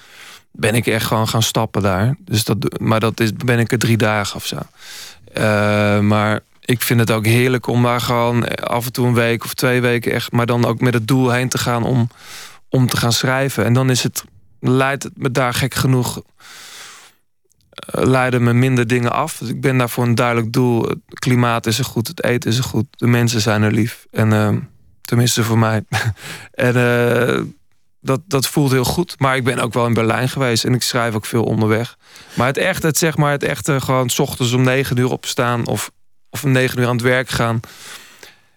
ben 0.53 0.75
ik 0.75 0.87
echt 0.87 1.07
gewoon 1.07 1.29
gaan 1.29 1.43
stappen 1.43 1.83
daar. 1.83 2.17
Dus 2.21 2.45
dat, 2.45 2.81
maar 2.81 3.01
dat 3.01 3.21
is, 3.21 3.33
ben 3.33 3.59
ik 3.59 3.73
er 3.73 3.79
drie 3.79 3.97
dagen 3.97 4.37
of 4.37 4.47
zo. 4.47 4.59
Uh, 5.37 6.01
maar 6.01 6.41
ik 6.65 6.83
vind 6.83 7.01
het 7.01 7.11
ook 7.11 7.27
heerlijk 7.27 7.67
om 7.67 7.83
daar 7.83 8.01
gewoon 8.01 8.57
af 8.57 8.87
en 8.87 8.93
toe 8.93 9.07
een 9.07 9.15
week 9.15 9.45
of 9.45 9.55
twee 9.55 9.81
weken 9.81 10.13
echt, 10.13 10.33
maar 10.33 10.47
dan 10.47 10.65
ook 10.65 10.81
met 10.81 10.95
het 10.95 11.09
doel 11.09 11.31
heen 11.31 11.49
te 11.49 11.59
gaan 11.59 11.85
om, 11.85 12.09
om 12.69 12.87
te 12.87 12.97
gaan 12.97 13.13
schrijven. 13.13 13.65
En 13.65 13.73
dan 13.73 13.91
is 13.91 14.03
het, 14.03 14.25
leidt 14.61 15.03
het 15.03 15.13
me 15.17 15.31
daar 15.31 15.55
gek 15.55 15.75
genoeg 15.75 16.23
eh, 17.77 18.05
leiden 18.05 18.43
me 18.43 18.53
minder 18.53 18.87
dingen 18.87 19.13
af. 19.13 19.39
Dus 19.39 19.49
ik 19.49 19.61
ben 19.61 19.79
daar 19.79 19.91
voor 19.91 20.05
een 20.05 20.15
duidelijk 20.15 20.53
doel. 20.53 20.83
Het 20.83 21.19
klimaat 21.19 21.67
is 21.67 21.79
er 21.79 21.85
goed, 21.85 22.09
het 22.09 22.25
eten 22.25 22.51
is 22.51 22.59
er 22.59 22.65
goed, 22.65 22.87
de 22.91 23.07
mensen 23.07 23.41
zijn 23.41 23.63
er 23.63 23.73
lief. 23.73 24.07
En 24.11 24.33
uh, 24.33 24.57
tenminste 25.01 25.45
voor 25.45 25.59
mij. 25.59 25.85
en 26.51 26.77
uh, 26.77 27.45
dat, 28.01 28.21
dat 28.27 28.47
voelt 28.47 28.71
heel 28.71 28.85
goed. 28.85 29.15
Maar 29.19 29.37
ik 29.37 29.45
ben 29.45 29.59
ook 29.59 29.73
wel 29.73 29.87
in 29.87 29.95
Berlijn 29.95 30.29
geweest 30.29 30.65
en 30.65 30.75
ik 30.75 30.83
schrijf 30.83 31.15
ook 31.15 31.27
veel 31.27 31.45
onderweg. 31.45 31.97
Maar 32.35 32.47
het 32.47 32.57
echte, 32.57 32.87
het 32.87 32.99
zeg 32.99 33.17
maar, 33.17 33.31
het 33.31 33.43
echte 33.43 33.81
gewoon 33.81 34.09
s 34.09 34.19
ochtends 34.19 34.53
om 34.53 34.63
negen 34.63 34.97
uur 34.97 35.11
opstaan 35.11 35.67
of, 35.67 35.91
of 36.31 36.45
om 36.45 36.53
negen 36.53 36.79
uur 36.79 36.87
aan 36.87 36.97
het 36.97 37.05
werk 37.05 37.29
gaan. 37.29 37.61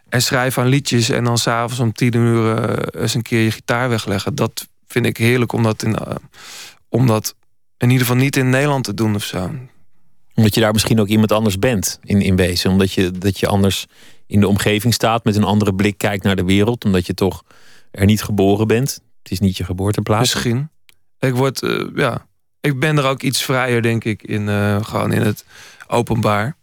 En 0.10 0.22
schrijven 0.22 0.64
aan 0.64 0.70
liedjes 0.70 1.10
en 1.10 1.24
dan 1.24 1.38
s'avonds 1.38 1.80
om 1.80 1.94
tien 1.94 2.16
uur 2.16 2.70
uh, 2.70 3.02
eens 3.02 3.14
een 3.14 3.22
keer 3.22 3.44
je 3.44 3.52
gitaar 3.52 3.90
wegleggen. 3.90 4.36
Dat 4.36 4.68
vind 4.88 5.06
ik 5.06 5.18
heerlijk 5.18 5.52
om 5.52 5.64
dat, 5.64 5.84
in, 5.84 5.90
uh, 5.90 6.16
om 6.90 7.08
dat 7.08 7.36
in 7.78 7.90
ieder 7.90 8.06
geval 8.06 8.22
niet 8.22 8.36
in 8.36 8.50
Nederland 8.50 8.84
te 8.84 8.94
doen 8.94 9.16
of 9.16 9.24
zo. 9.24 9.52
Omdat 10.34 10.56
je 10.56 10.62
daar 10.62 10.72
misschien 10.72 11.00
ook 11.00 11.08
iemand 11.08 11.32
anders 11.32 11.60
bent 11.60 12.00
in, 12.04 12.22
in 12.22 12.36
wezen. 12.36 12.72
Omdat 12.72 12.92
je, 12.94 13.12
dat 13.12 13.40
je 13.40 13.48
anders 13.48 13.86
in 14.28 14.40
de 14.40 14.48
omgeving 14.48 14.94
staat 14.94 15.24
met 15.24 15.36
een 15.36 15.44
andere 15.44 15.74
blik 15.74 15.98
kijkt 15.98 16.24
naar 16.24 16.36
de 16.36 16.46
wereld. 16.46 16.86
Omdat 16.86 17.06
je 17.06 17.14
toch 17.14 17.44
er 17.92 18.06
niet 18.06 18.24
geboren 18.24 18.68
bent. 18.68 19.02
Het 19.24 19.32
is 19.32 19.40
niet 19.40 19.58
je 19.58 19.64
geboorteplaats. 19.64 20.34
Misschien. 20.34 20.70
Ik 21.20 21.34
word, 21.34 21.62
uh, 21.62 21.88
ja. 21.96 22.26
ik 22.62 22.80
ben 22.80 22.98
er 22.98 23.06
ook 23.06 23.22
iets 23.22 23.44
vrijer, 23.44 23.82
denk 23.82 24.04
ik, 24.04 24.24
in, 24.24 24.48
gewoon 24.84 25.12
in 25.12 25.22
het 25.22 25.46
openbaar. 25.88 26.56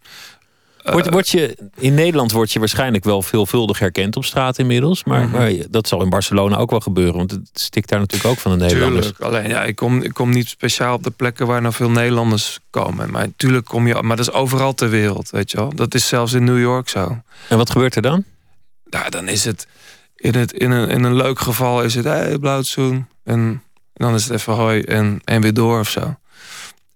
Word, 0.91 1.09
word 1.09 1.29
je, 1.29 1.57
in 1.75 1.93
Nederland 1.93 2.31
word 2.31 2.51
je 2.51 2.59
waarschijnlijk 2.59 3.03
wel 3.03 3.21
veelvuldig 3.21 3.79
herkend 3.79 4.15
op 4.15 4.25
straat 4.25 4.57
inmiddels. 4.57 5.03
Maar, 5.03 5.23
mhm. 5.23 5.31
maar, 5.31 5.51
dat 5.69 5.87
zal 5.87 6.01
in 6.01 6.09
Barcelona 6.09 6.57
ook 6.57 6.69
wel 6.69 6.79
gebeuren. 6.79 7.15
Want 7.15 7.31
het 7.31 7.49
stikt 7.53 7.89
daar 7.89 7.99
natuurlijk 7.99 8.29
ook 8.29 8.39
van 8.39 8.51
de 8.51 8.57
Nederlanders. 8.57 9.05
Tuurlijk, 9.05 9.23
alleen 9.23 9.49
ja, 9.49 9.63
ik 9.63 9.75
kom, 9.75 10.01
ik 10.01 10.13
kom 10.13 10.29
niet 10.29 10.47
speciaal 10.47 10.95
op 10.95 11.03
de 11.03 11.11
plekken 11.11 11.47
waar 11.47 11.61
nou 11.61 11.73
veel 11.73 11.89
Nederlanders 11.89 12.59
komen. 12.69 13.11
Maar 13.11 13.25
natuurlijk 13.25 13.65
kom 13.65 13.87
je... 13.87 13.93
Maar 13.93 14.17
dat 14.17 14.27
is 14.27 14.33
overal 14.33 14.73
ter 14.73 14.89
wereld, 14.89 15.29
weet 15.29 15.51
je 15.51 15.57
wel. 15.57 15.75
Dat 15.75 15.93
is 15.93 16.07
zelfs 16.07 16.33
in 16.33 16.43
New 16.43 16.59
York 16.59 16.89
zo. 16.89 17.21
En 17.49 17.57
wat 17.57 17.69
gebeurt 17.69 17.95
er 17.95 18.01
dan? 18.01 18.23
Nou, 18.89 19.09
dan 19.09 19.27
is 19.27 19.45
het... 19.45 19.67
In, 20.15 20.35
het, 20.35 20.53
in, 20.53 20.71
een, 20.71 20.89
in 20.89 21.03
een 21.03 21.15
leuk 21.15 21.39
geval 21.39 21.83
is 21.83 21.95
het... 21.95 22.05
Hé, 22.05 22.11
hey, 22.11 22.37
blauwtsoen. 22.37 23.07
En, 23.23 23.39
en 23.93 24.05
dan 24.05 24.13
is 24.13 24.23
het 24.23 24.33
even 24.33 24.53
hoi 24.53 24.81
en, 24.81 25.21
en 25.23 25.41
weer 25.41 25.53
door 25.53 25.79
of 25.79 25.89
zo. 25.89 26.15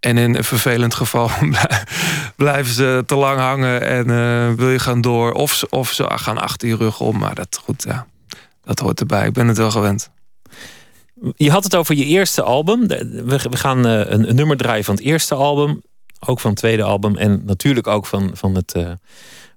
En 0.01 0.17
in 0.17 0.35
een 0.35 0.43
vervelend 0.43 0.93
geval 0.93 1.29
blijven 2.35 2.73
ze 2.73 3.03
te 3.05 3.15
lang 3.15 3.39
hangen 3.39 3.81
en 3.81 4.07
uh, 4.09 4.53
wil 4.53 4.69
je 4.69 4.79
gaan 4.79 5.01
door. 5.01 5.31
Of, 5.31 5.63
of 5.69 5.91
ze 5.91 6.09
gaan 6.15 6.37
achter 6.37 6.67
je 6.67 6.75
rug 6.75 6.99
om. 6.99 7.17
Maar 7.17 7.35
dat, 7.35 7.59
goed, 7.63 7.83
ja, 7.83 8.07
dat 8.63 8.79
hoort 8.79 8.99
erbij. 8.99 9.27
Ik 9.27 9.33
ben 9.33 9.47
het 9.47 9.57
wel 9.57 9.71
gewend. 9.71 10.09
Je 11.35 11.51
had 11.51 11.63
het 11.63 11.75
over 11.75 11.95
je 11.95 12.05
eerste 12.05 12.41
album. 12.41 12.87
We, 12.87 13.39
gaan 13.49 13.87
uh, 13.87 14.09
een, 14.09 14.35
nummer 14.35 14.57
draaien 14.57 14.83
van 14.83 14.95
het 14.95 15.03
eerste 15.03 15.35
album. 15.35 15.81
Ook 16.19 16.39
van 16.39 16.49
het 16.49 16.59
tweede 16.59 16.83
album. 16.83 17.15
En 17.15 17.41
natuurlijk 17.45 17.87
ook 17.87 18.05
van, 18.05 18.31
van, 18.33 18.55
het, 18.55 18.75
uh, 18.77 18.91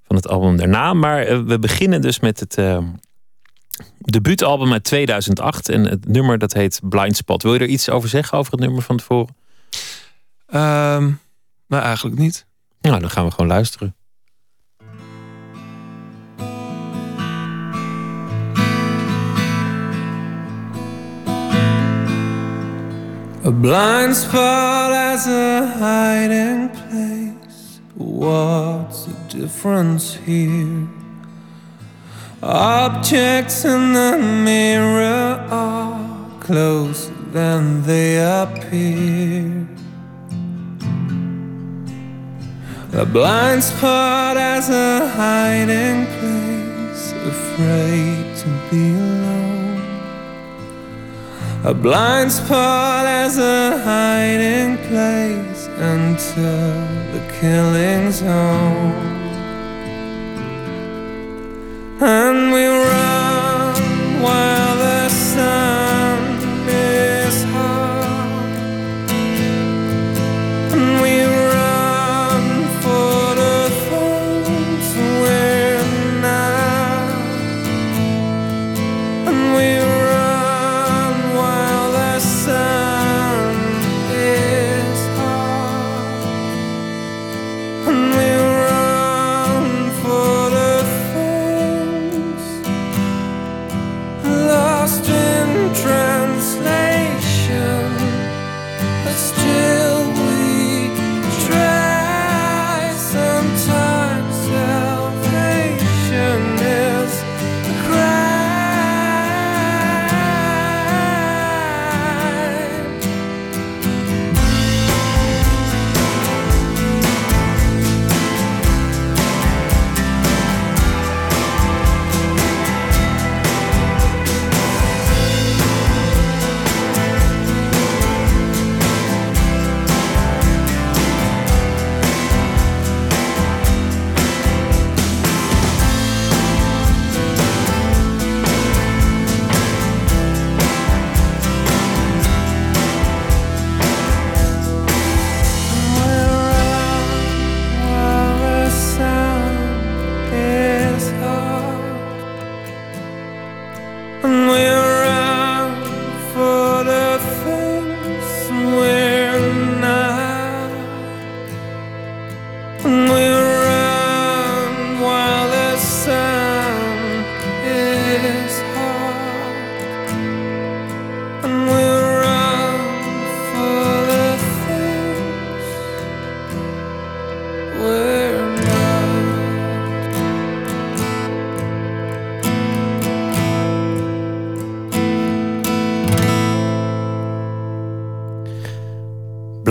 van 0.06 0.16
het 0.16 0.28
album 0.28 0.56
daarna. 0.56 0.92
Maar 0.92 1.46
we 1.46 1.58
beginnen 1.58 2.00
dus 2.00 2.20
met 2.20 2.40
het 2.40 2.58
debuutalbum 3.98 4.72
uit 4.72 4.84
2008. 4.84 5.68
En 5.68 5.84
het 5.84 6.08
nummer 6.08 6.38
dat 6.38 6.52
heet 6.52 6.80
Blind 6.82 7.16
Spot. 7.16 7.42
Wil 7.42 7.54
je 7.54 7.60
er 7.60 7.66
iets 7.66 7.90
over 7.90 8.08
zeggen 8.08 8.38
over 8.38 8.52
het 8.52 8.60
nummer 8.60 8.82
van 8.82 8.96
tevoren? 8.96 9.36
Um, 10.54 11.20
nou, 11.66 11.82
eigenlijk 11.82 12.18
niet. 12.18 12.46
Nou, 12.80 13.00
dan 13.00 13.10
gaan 13.10 13.24
we 13.24 13.30
gewoon 13.30 13.46
luisteren. 13.46 13.94
A 23.46 23.50
blind 23.50 24.16
spot 24.16 24.92
as 24.92 25.26
a 25.26 25.66
hiding 25.78 26.70
place. 26.70 27.80
What's 27.94 29.04
the 29.04 29.38
difference 29.38 30.18
here? 30.24 30.86
Objects 32.40 33.64
in 33.64 33.92
the 33.92 34.18
mirror 34.44 35.46
are 35.50 36.00
closer 36.40 37.12
than 37.32 37.82
they 37.82 38.18
appear. 38.18 39.73
A 42.96 43.04
blind 43.04 43.64
spot 43.64 44.36
as 44.36 44.70
a 44.70 45.08
hiding 45.08 46.06
place, 46.16 47.12
afraid 47.26 48.36
to 48.36 48.48
be 48.70 48.94
alone. 48.94 49.82
A 51.64 51.74
blind 51.74 52.30
spot 52.30 53.04
as 53.04 53.36
a 53.36 53.82
hiding 53.82 54.76
place 54.86 55.66
until 55.76 56.70
the 57.12 57.20
killing 57.40 58.12
zone. 58.12 58.92
And 62.00 62.52
we 62.52 62.64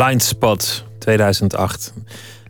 Blind 0.03 0.23
Spot 0.23 0.83
2008. 0.99 1.93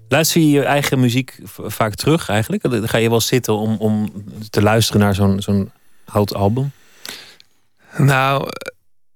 Luister 0.07 0.41
je 0.41 0.49
je 0.49 0.63
eigen 0.63 0.99
muziek 0.99 1.39
vaak 1.45 1.95
terug 1.95 2.29
eigenlijk? 2.29 2.89
Ga 2.89 2.97
je 2.97 3.09
wel 3.09 3.21
zitten 3.21 3.53
om, 3.57 3.75
om 3.79 4.11
te 4.49 4.61
luisteren 4.61 5.01
naar 5.01 5.15
zo'n 5.15 5.41
zo'n 5.41 5.71
oud 6.05 6.33
album? 6.33 6.71
Nou, 7.97 8.49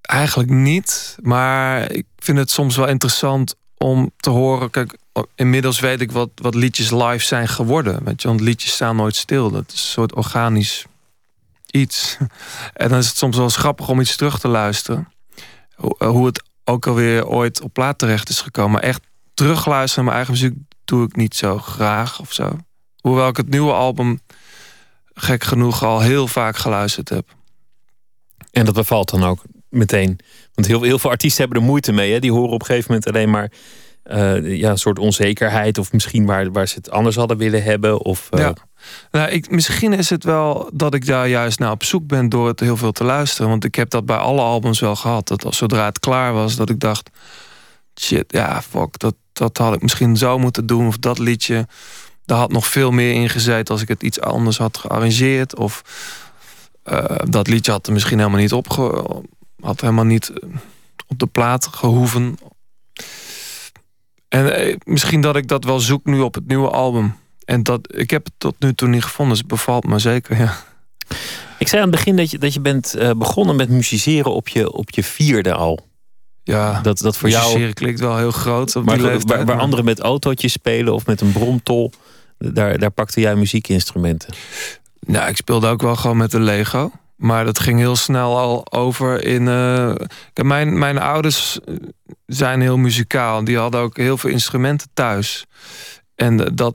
eigenlijk 0.00 0.50
niet. 0.50 1.16
Maar 1.20 1.92
ik 1.92 2.06
vind 2.16 2.38
het 2.38 2.50
soms 2.50 2.76
wel 2.76 2.88
interessant 2.88 3.54
om 3.76 4.10
te 4.16 4.30
horen. 4.30 4.70
Kijk, 4.70 4.98
inmiddels 5.34 5.80
weet 5.80 6.00
ik 6.00 6.12
wat, 6.12 6.30
wat 6.34 6.54
liedjes 6.54 6.90
live 6.90 7.24
zijn 7.24 7.48
geworden. 7.48 8.04
Weet 8.04 8.22
je, 8.22 8.28
want 8.28 8.40
liedjes 8.40 8.72
staan 8.72 8.96
nooit 8.96 9.16
stil. 9.16 9.50
Dat 9.50 9.64
is 9.66 9.72
een 9.72 9.78
soort 9.78 10.14
organisch 10.14 10.84
iets. 11.70 12.16
En 12.72 12.88
dan 12.88 12.98
is 12.98 13.08
het 13.08 13.16
soms 13.16 13.36
wel 13.36 13.48
grappig 13.48 13.88
om 13.88 14.00
iets 14.00 14.16
terug 14.16 14.38
te 14.38 14.48
luisteren. 14.48 15.08
Hoe 15.98 16.26
het 16.26 16.42
ook 16.68 16.86
alweer 16.86 17.26
ooit 17.26 17.60
op 17.60 17.72
plaat 17.72 17.98
terecht 17.98 18.28
is 18.28 18.40
gekomen. 18.40 18.72
Maar 18.72 18.82
echt 18.82 19.00
terugluisteren 19.34 20.04
naar 20.04 20.14
mijn 20.14 20.26
eigen 20.26 20.48
muziek 20.48 20.74
doe 20.84 21.06
ik 21.06 21.16
niet 21.16 21.36
zo 21.36 21.58
graag 21.58 22.20
of 22.20 22.32
zo. 22.32 22.58
Hoewel 23.00 23.28
ik 23.28 23.36
het 23.36 23.48
nieuwe 23.48 23.72
album 23.72 24.20
gek 25.14 25.44
genoeg 25.44 25.84
al 25.84 26.00
heel 26.00 26.26
vaak 26.26 26.56
geluisterd 26.56 27.08
heb. 27.08 27.36
En 28.50 28.64
dat 28.64 28.74
bevalt 28.74 29.10
dan 29.10 29.24
ook 29.24 29.42
meteen. 29.68 30.18
Want 30.54 30.66
heel, 30.66 30.82
heel 30.82 30.98
veel 30.98 31.10
artiesten 31.10 31.44
hebben 31.44 31.62
er 31.62 31.68
moeite 31.68 31.92
mee. 31.92 32.12
Hè? 32.12 32.18
Die 32.18 32.32
horen 32.32 32.52
op 32.52 32.60
een 32.60 32.66
gegeven 32.66 32.90
moment 32.90 33.08
alleen 33.08 33.30
maar 33.30 33.52
uh, 34.08 34.56
ja, 34.58 34.70
een 34.70 34.78
soort 34.78 34.98
onzekerheid. 34.98 35.78
Of 35.78 35.92
misschien 35.92 36.26
waar, 36.26 36.52
waar 36.52 36.68
ze 36.68 36.74
het 36.74 36.90
anders 36.90 37.16
hadden 37.16 37.36
willen 37.36 37.62
hebben. 37.62 38.00
Of, 38.04 38.28
ja. 38.30 38.52
Nou, 39.10 39.30
ik, 39.30 39.50
misschien 39.50 39.92
is 39.92 40.10
het 40.10 40.24
wel 40.24 40.70
dat 40.72 40.94
ik 40.94 41.06
daar 41.06 41.28
juist 41.28 41.58
naar 41.58 41.70
op 41.70 41.84
zoek 41.84 42.06
ben 42.06 42.28
door 42.28 42.48
het 42.48 42.60
heel 42.60 42.76
veel 42.76 42.92
te 42.92 43.04
luisteren. 43.04 43.50
Want 43.50 43.64
ik 43.64 43.74
heb 43.74 43.90
dat 43.90 44.06
bij 44.06 44.16
alle 44.16 44.40
albums 44.40 44.80
wel 44.80 44.96
gehad. 44.96 45.28
Dat 45.28 45.44
als, 45.44 45.56
zodra 45.56 45.84
het 45.84 45.98
klaar 45.98 46.32
was, 46.32 46.56
dat 46.56 46.70
ik 46.70 46.80
dacht... 46.80 47.10
shit, 48.00 48.32
ja, 48.32 48.62
fuck, 48.62 48.98
dat, 48.98 49.14
dat 49.32 49.56
had 49.56 49.74
ik 49.74 49.82
misschien 49.82 50.16
zo 50.16 50.38
moeten 50.38 50.66
doen. 50.66 50.86
Of 50.86 50.98
dat 50.98 51.18
liedje, 51.18 51.66
daar 52.24 52.38
had 52.38 52.52
nog 52.52 52.66
veel 52.66 52.90
meer 52.90 53.12
in 53.12 53.28
gezeten 53.28 53.74
als 53.74 53.82
ik 53.82 53.88
het 53.88 54.02
iets 54.02 54.20
anders 54.20 54.58
had 54.58 54.76
gearrangeerd. 54.76 55.56
Of 55.56 55.82
eh, 56.82 57.16
dat 57.28 57.48
liedje 57.48 57.72
had 57.72 57.86
er 57.86 57.92
misschien 57.92 58.18
helemaal 58.18 58.40
niet 58.40 58.52
opge... 58.52 59.04
had 59.60 59.80
helemaal 59.80 60.04
niet 60.04 60.28
eh, 60.30 60.48
op 61.06 61.18
de 61.18 61.26
plaat 61.26 61.66
gehoeven. 61.66 62.38
En 64.28 64.56
eh, 64.56 64.76
misschien 64.84 65.20
dat 65.20 65.36
ik 65.36 65.48
dat 65.48 65.64
wel 65.64 65.80
zoek 65.80 66.04
nu 66.04 66.20
op 66.20 66.34
het 66.34 66.48
nieuwe 66.48 66.68
album. 66.68 67.16
En 67.44 67.62
dat, 67.62 67.96
ik 67.96 68.10
heb 68.10 68.24
het 68.24 68.34
tot 68.38 68.54
nu 68.58 68.74
toe 68.74 68.88
niet 68.88 69.02
gevonden, 69.02 69.34
dus 69.34 69.42
het 69.42 69.52
bevalt 69.52 69.84
me 69.84 69.98
zeker, 69.98 70.38
ja. 70.38 70.56
Ik 71.58 71.68
zei 71.68 71.82
aan 71.82 71.88
het 71.88 71.96
begin 71.96 72.16
dat 72.16 72.30
je, 72.30 72.38
dat 72.38 72.54
je 72.54 72.60
bent 72.60 72.96
uh, 72.98 73.10
begonnen 73.10 73.56
met 73.56 73.68
musiceren 73.68 74.32
op 74.34 74.48
je, 74.48 74.72
op 74.72 74.90
je 74.90 75.04
vierde 75.04 75.54
al. 75.54 75.86
Ja, 76.42 76.80
dat, 76.80 76.98
dat 76.98 77.16
voor 77.16 77.28
jou 77.28 77.72
klinkt 77.72 78.00
wel 78.00 78.16
heel 78.16 78.30
groot. 78.30 78.76
Op 78.76 78.84
maar, 78.84 78.96
die 78.96 79.06
leeftijd, 79.06 79.36
waar, 79.36 79.46
waar 79.46 79.58
anderen 79.58 79.84
met 79.84 80.00
autootjes 80.00 80.52
spelen 80.52 80.94
of 80.94 81.06
met 81.06 81.20
een 81.20 81.32
bromtol, 81.32 81.92
daar, 82.38 82.78
daar 82.78 82.90
pakte 82.90 83.20
jij 83.20 83.36
muziekinstrumenten. 83.36 84.34
Nou, 85.00 85.28
ik 85.28 85.36
speelde 85.36 85.68
ook 85.68 85.82
wel 85.82 85.96
gewoon 85.96 86.16
met 86.16 86.32
een 86.32 86.42
Lego. 86.42 86.92
Maar 87.18 87.44
dat 87.44 87.58
ging 87.58 87.78
heel 87.78 87.96
snel 87.96 88.38
al 88.38 88.72
over 88.72 89.24
in. 89.24 89.42
Uh, 89.46 89.94
mijn, 90.34 90.78
mijn 90.78 90.98
ouders 90.98 91.58
zijn 92.26 92.60
heel 92.60 92.76
muzikaal. 92.76 93.44
Die 93.44 93.58
hadden 93.58 93.80
ook 93.80 93.96
heel 93.96 94.18
veel 94.18 94.30
instrumenten 94.30 94.88
thuis. 94.94 95.46
En 96.14 96.36
dat. 96.36 96.74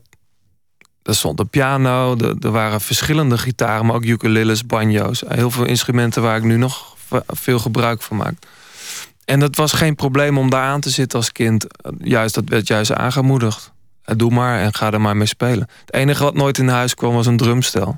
Er 1.03 1.15
stond 1.15 1.39
een 1.39 1.49
piano, 1.49 2.17
er, 2.39 2.51
waren 2.51 2.81
verschillende 2.81 3.37
gitaren, 3.37 3.85
maar 3.85 3.95
ook 3.95 4.05
ukuleles, 4.05 4.65
banjo's. 4.65 5.23
Heel 5.27 5.51
veel 5.51 5.65
instrumenten 5.65 6.21
waar 6.21 6.37
ik 6.37 6.43
nu 6.43 6.57
nog 6.57 6.95
veel 7.27 7.59
gebruik 7.59 8.01
van 8.01 8.17
maak. 8.17 8.33
En 9.25 9.39
dat 9.39 9.55
was 9.55 9.71
geen 9.71 9.95
probleem 9.95 10.37
om 10.37 10.49
daar 10.49 10.63
aan 10.63 10.79
te 10.79 10.89
zitten 10.89 11.19
als 11.19 11.31
kind. 11.31 11.65
Juist, 11.97 12.35
dat 12.35 12.49
werd 12.49 12.67
juist 12.67 12.93
aangemoedigd. 12.93 13.71
Doe 14.03 14.31
maar 14.31 14.59
en 14.59 14.73
ga 14.73 14.91
er 14.91 15.01
maar 15.01 15.17
mee 15.17 15.27
spelen. 15.27 15.69
Het 15.85 15.93
enige 15.93 16.23
wat 16.23 16.33
nooit 16.33 16.57
in 16.57 16.67
huis 16.67 16.95
kwam 16.95 17.13
was 17.13 17.25
een 17.25 17.37
drumstel. 17.37 17.97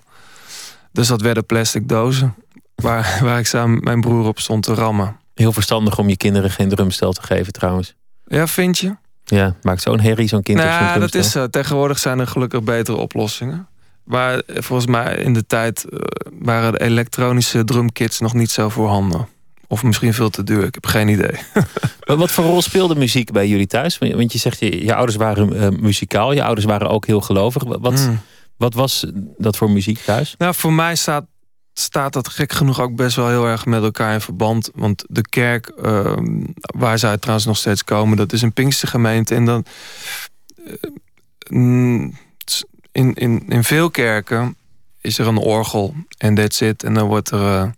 Dus 0.95 1.07
dat 1.07 1.21
werden 1.21 1.45
plastic 1.45 1.87
dozen. 1.87 2.35
Waar, 2.75 3.19
waar 3.21 3.39
ik 3.39 3.47
samen 3.47 3.73
met 3.73 3.83
mijn 3.83 4.01
broer 4.01 4.27
op 4.27 4.39
stond 4.39 4.63
te 4.63 4.73
rammen. 4.73 5.17
Heel 5.33 5.51
verstandig 5.51 5.97
om 5.97 6.09
je 6.09 6.17
kinderen 6.17 6.51
geen 6.51 6.69
drumstel 6.69 7.13
te 7.13 7.21
geven 7.23 7.53
trouwens. 7.53 7.95
Ja, 8.25 8.47
vind 8.47 8.77
je? 8.77 8.95
Ja, 9.23 9.55
maakt 9.61 9.81
zo'n 9.81 9.99
herrie 9.99 10.27
zo'n 10.27 10.41
kind 10.41 10.57
nou, 10.57 10.69
Ja, 10.69 10.99
dat 10.99 11.13
is 11.13 11.35
uh, 11.35 11.43
Tegenwoordig 11.43 11.99
zijn 11.99 12.19
er 12.19 12.27
gelukkig 12.27 12.63
betere 12.63 12.97
oplossingen. 12.97 13.67
Maar 14.03 14.39
eh, 14.39 14.61
volgens 14.61 14.87
mij 14.87 15.15
in 15.15 15.33
de 15.33 15.45
tijd 15.45 15.85
uh, 15.89 15.99
waren 16.39 16.71
de 16.71 16.81
elektronische 16.81 17.63
drumkits 17.63 18.19
nog 18.19 18.33
niet 18.33 18.51
zo 18.51 18.69
voorhanden. 18.69 19.27
Of 19.67 19.83
misschien 19.83 20.13
veel 20.13 20.29
te 20.29 20.43
duur, 20.43 20.63
ik 20.63 20.73
heb 20.73 20.85
geen 20.85 21.07
idee. 21.07 21.39
maar 22.07 22.17
wat 22.17 22.31
voor 22.31 22.43
rol 22.43 22.61
speelde 22.61 22.95
muziek 22.95 23.31
bij 23.31 23.47
jullie 23.47 23.67
thuis? 23.67 23.97
Want 23.97 24.31
je 24.31 24.39
zegt, 24.39 24.59
je, 24.59 24.85
je 24.85 24.95
ouders 24.95 25.17
waren 25.17 25.55
uh, 25.55 25.67
muzikaal, 25.79 26.31
je 26.31 26.43
ouders 26.43 26.65
waren 26.65 26.89
ook 26.89 27.05
heel 27.05 27.21
gelovig. 27.21 27.63
Wat, 27.63 27.99
hmm. 27.99 28.19
Wat 28.57 28.73
was 28.73 29.05
dat 29.37 29.57
voor 29.57 29.71
muziek 29.71 29.99
thuis? 29.99 30.35
Nou, 30.37 30.55
voor 30.55 30.73
mij 30.73 30.95
staat 30.95 31.25
staat 31.77 32.13
dat 32.13 32.27
gek 32.27 32.51
genoeg 32.51 32.81
ook 32.81 32.95
best 32.95 33.15
wel 33.15 33.27
heel 33.27 33.45
erg 33.45 33.65
met 33.65 33.83
elkaar 33.83 34.13
in 34.13 34.21
verband. 34.21 34.69
Want 34.73 35.03
de 35.07 35.21
kerk 35.21 35.71
uh, 35.81 36.17
waar 36.61 36.99
zij 36.99 37.17
trouwens 37.17 37.47
nog 37.47 37.57
steeds 37.57 37.83
komen, 37.83 38.17
dat 38.17 38.33
is 38.33 38.41
een 38.41 38.53
Pinkstergemeente. 38.53 39.35
En 39.35 39.45
dan 39.45 39.65
uh, 41.49 42.11
in, 42.91 43.13
in, 43.13 43.43
in 43.47 43.63
veel 43.63 43.89
kerken 43.89 44.55
is 45.01 45.17
er 45.17 45.27
een 45.27 45.37
orgel 45.37 45.95
en 46.17 46.35
that's 46.35 46.61
it. 46.61 46.83
En 46.83 46.93
dan 46.93 47.07
wordt 47.07 47.31
er 47.31 47.39
uh, 47.39 47.69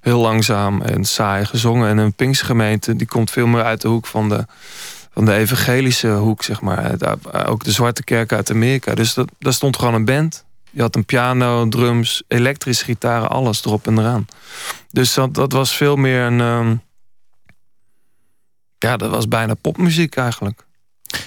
heel 0.00 0.20
langzaam 0.20 0.82
en 0.82 1.04
saai 1.04 1.44
gezongen. 1.44 1.88
En 1.88 1.98
een 1.98 2.14
Pinkstergemeente 2.14 2.96
die 2.96 3.06
komt 3.06 3.30
veel 3.30 3.46
meer 3.46 3.64
uit 3.64 3.80
de 3.80 3.88
hoek 3.88 4.06
van 4.06 4.28
de, 4.28 4.46
van 5.16 5.24
de 5.24 5.32
evangelische 5.32 6.08
hoek, 6.08 6.42
zeg 6.42 6.60
maar. 6.60 6.96
Ook 7.46 7.64
de 7.64 7.72
zwarte 7.72 8.04
kerk 8.04 8.32
uit 8.32 8.50
Amerika. 8.50 8.94
Dus 8.94 9.14
dat, 9.14 9.30
daar 9.38 9.52
stond 9.52 9.76
gewoon 9.76 9.94
een 9.94 10.04
band. 10.04 10.44
Je 10.70 10.80
had 10.80 10.96
een 10.96 11.04
piano, 11.04 11.68
drums, 11.68 12.22
elektrische 12.28 12.84
gitaren, 12.84 13.28
alles 13.28 13.64
erop 13.64 13.86
en 13.86 13.98
eraan. 13.98 14.26
Dus 14.90 15.14
dat, 15.14 15.34
dat 15.34 15.52
was 15.52 15.76
veel 15.76 15.96
meer 15.96 16.20
een. 16.20 16.40
Um, 16.40 16.82
ja, 18.78 18.96
dat 18.96 19.10
was 19.10 19.28
bijna 19.28 19.54
popmuziek 19.54 20.16
eigenlijk. 20.16 20.66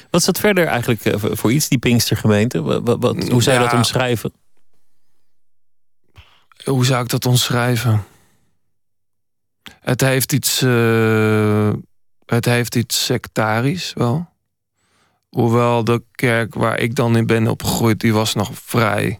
Wat 0.09 0.19
is 0.19 0.25
dat 0.25 0.39
verder 0.39 0.67
eigenlijk 0.67 1.05
eh, 1.05 1.19
voor 1.19 1.51
iets, 1.51 1.67
die 1.67 1.79
Pinkstergemeente? 1.79 2.61
Wat, 2.61 2.97
wat, 2.99 3.29
hoe 3.29 3.43
zou 3.43 3.57
je 3.57 3.63
dat 3.63 3.73
omschrijven? 3.73 4.33
Hoe 6.63 6.85
zou 6.85 7.03
ik 7.03 7.09
dat 7.09 7.25
omschrijven? 7.25 8.03
Het 9.79 10.01
heeft 10.01 10.33
iets. 10.33 10.61
Uh, 10.61 11.69
het 12.29 12.45
heeft 12.45 12.75
iets 12.75 13.05
sectarisch 13.05 13.93
wel. 13.95 14.29
Hoewel 15.29 15.83
de 15.83 16.03
kerk 16.11 16.53
waar 16.53 16.79
ik 16.79 16.95
dan 16.95 17.17
in 17.17 17.25
ben 17.25 17.47
opgegroeid, 17.47 17.99
die 17.99 18.13
was 18.13 18.33
nog 18.33 18.51
vrij 18.53 19.19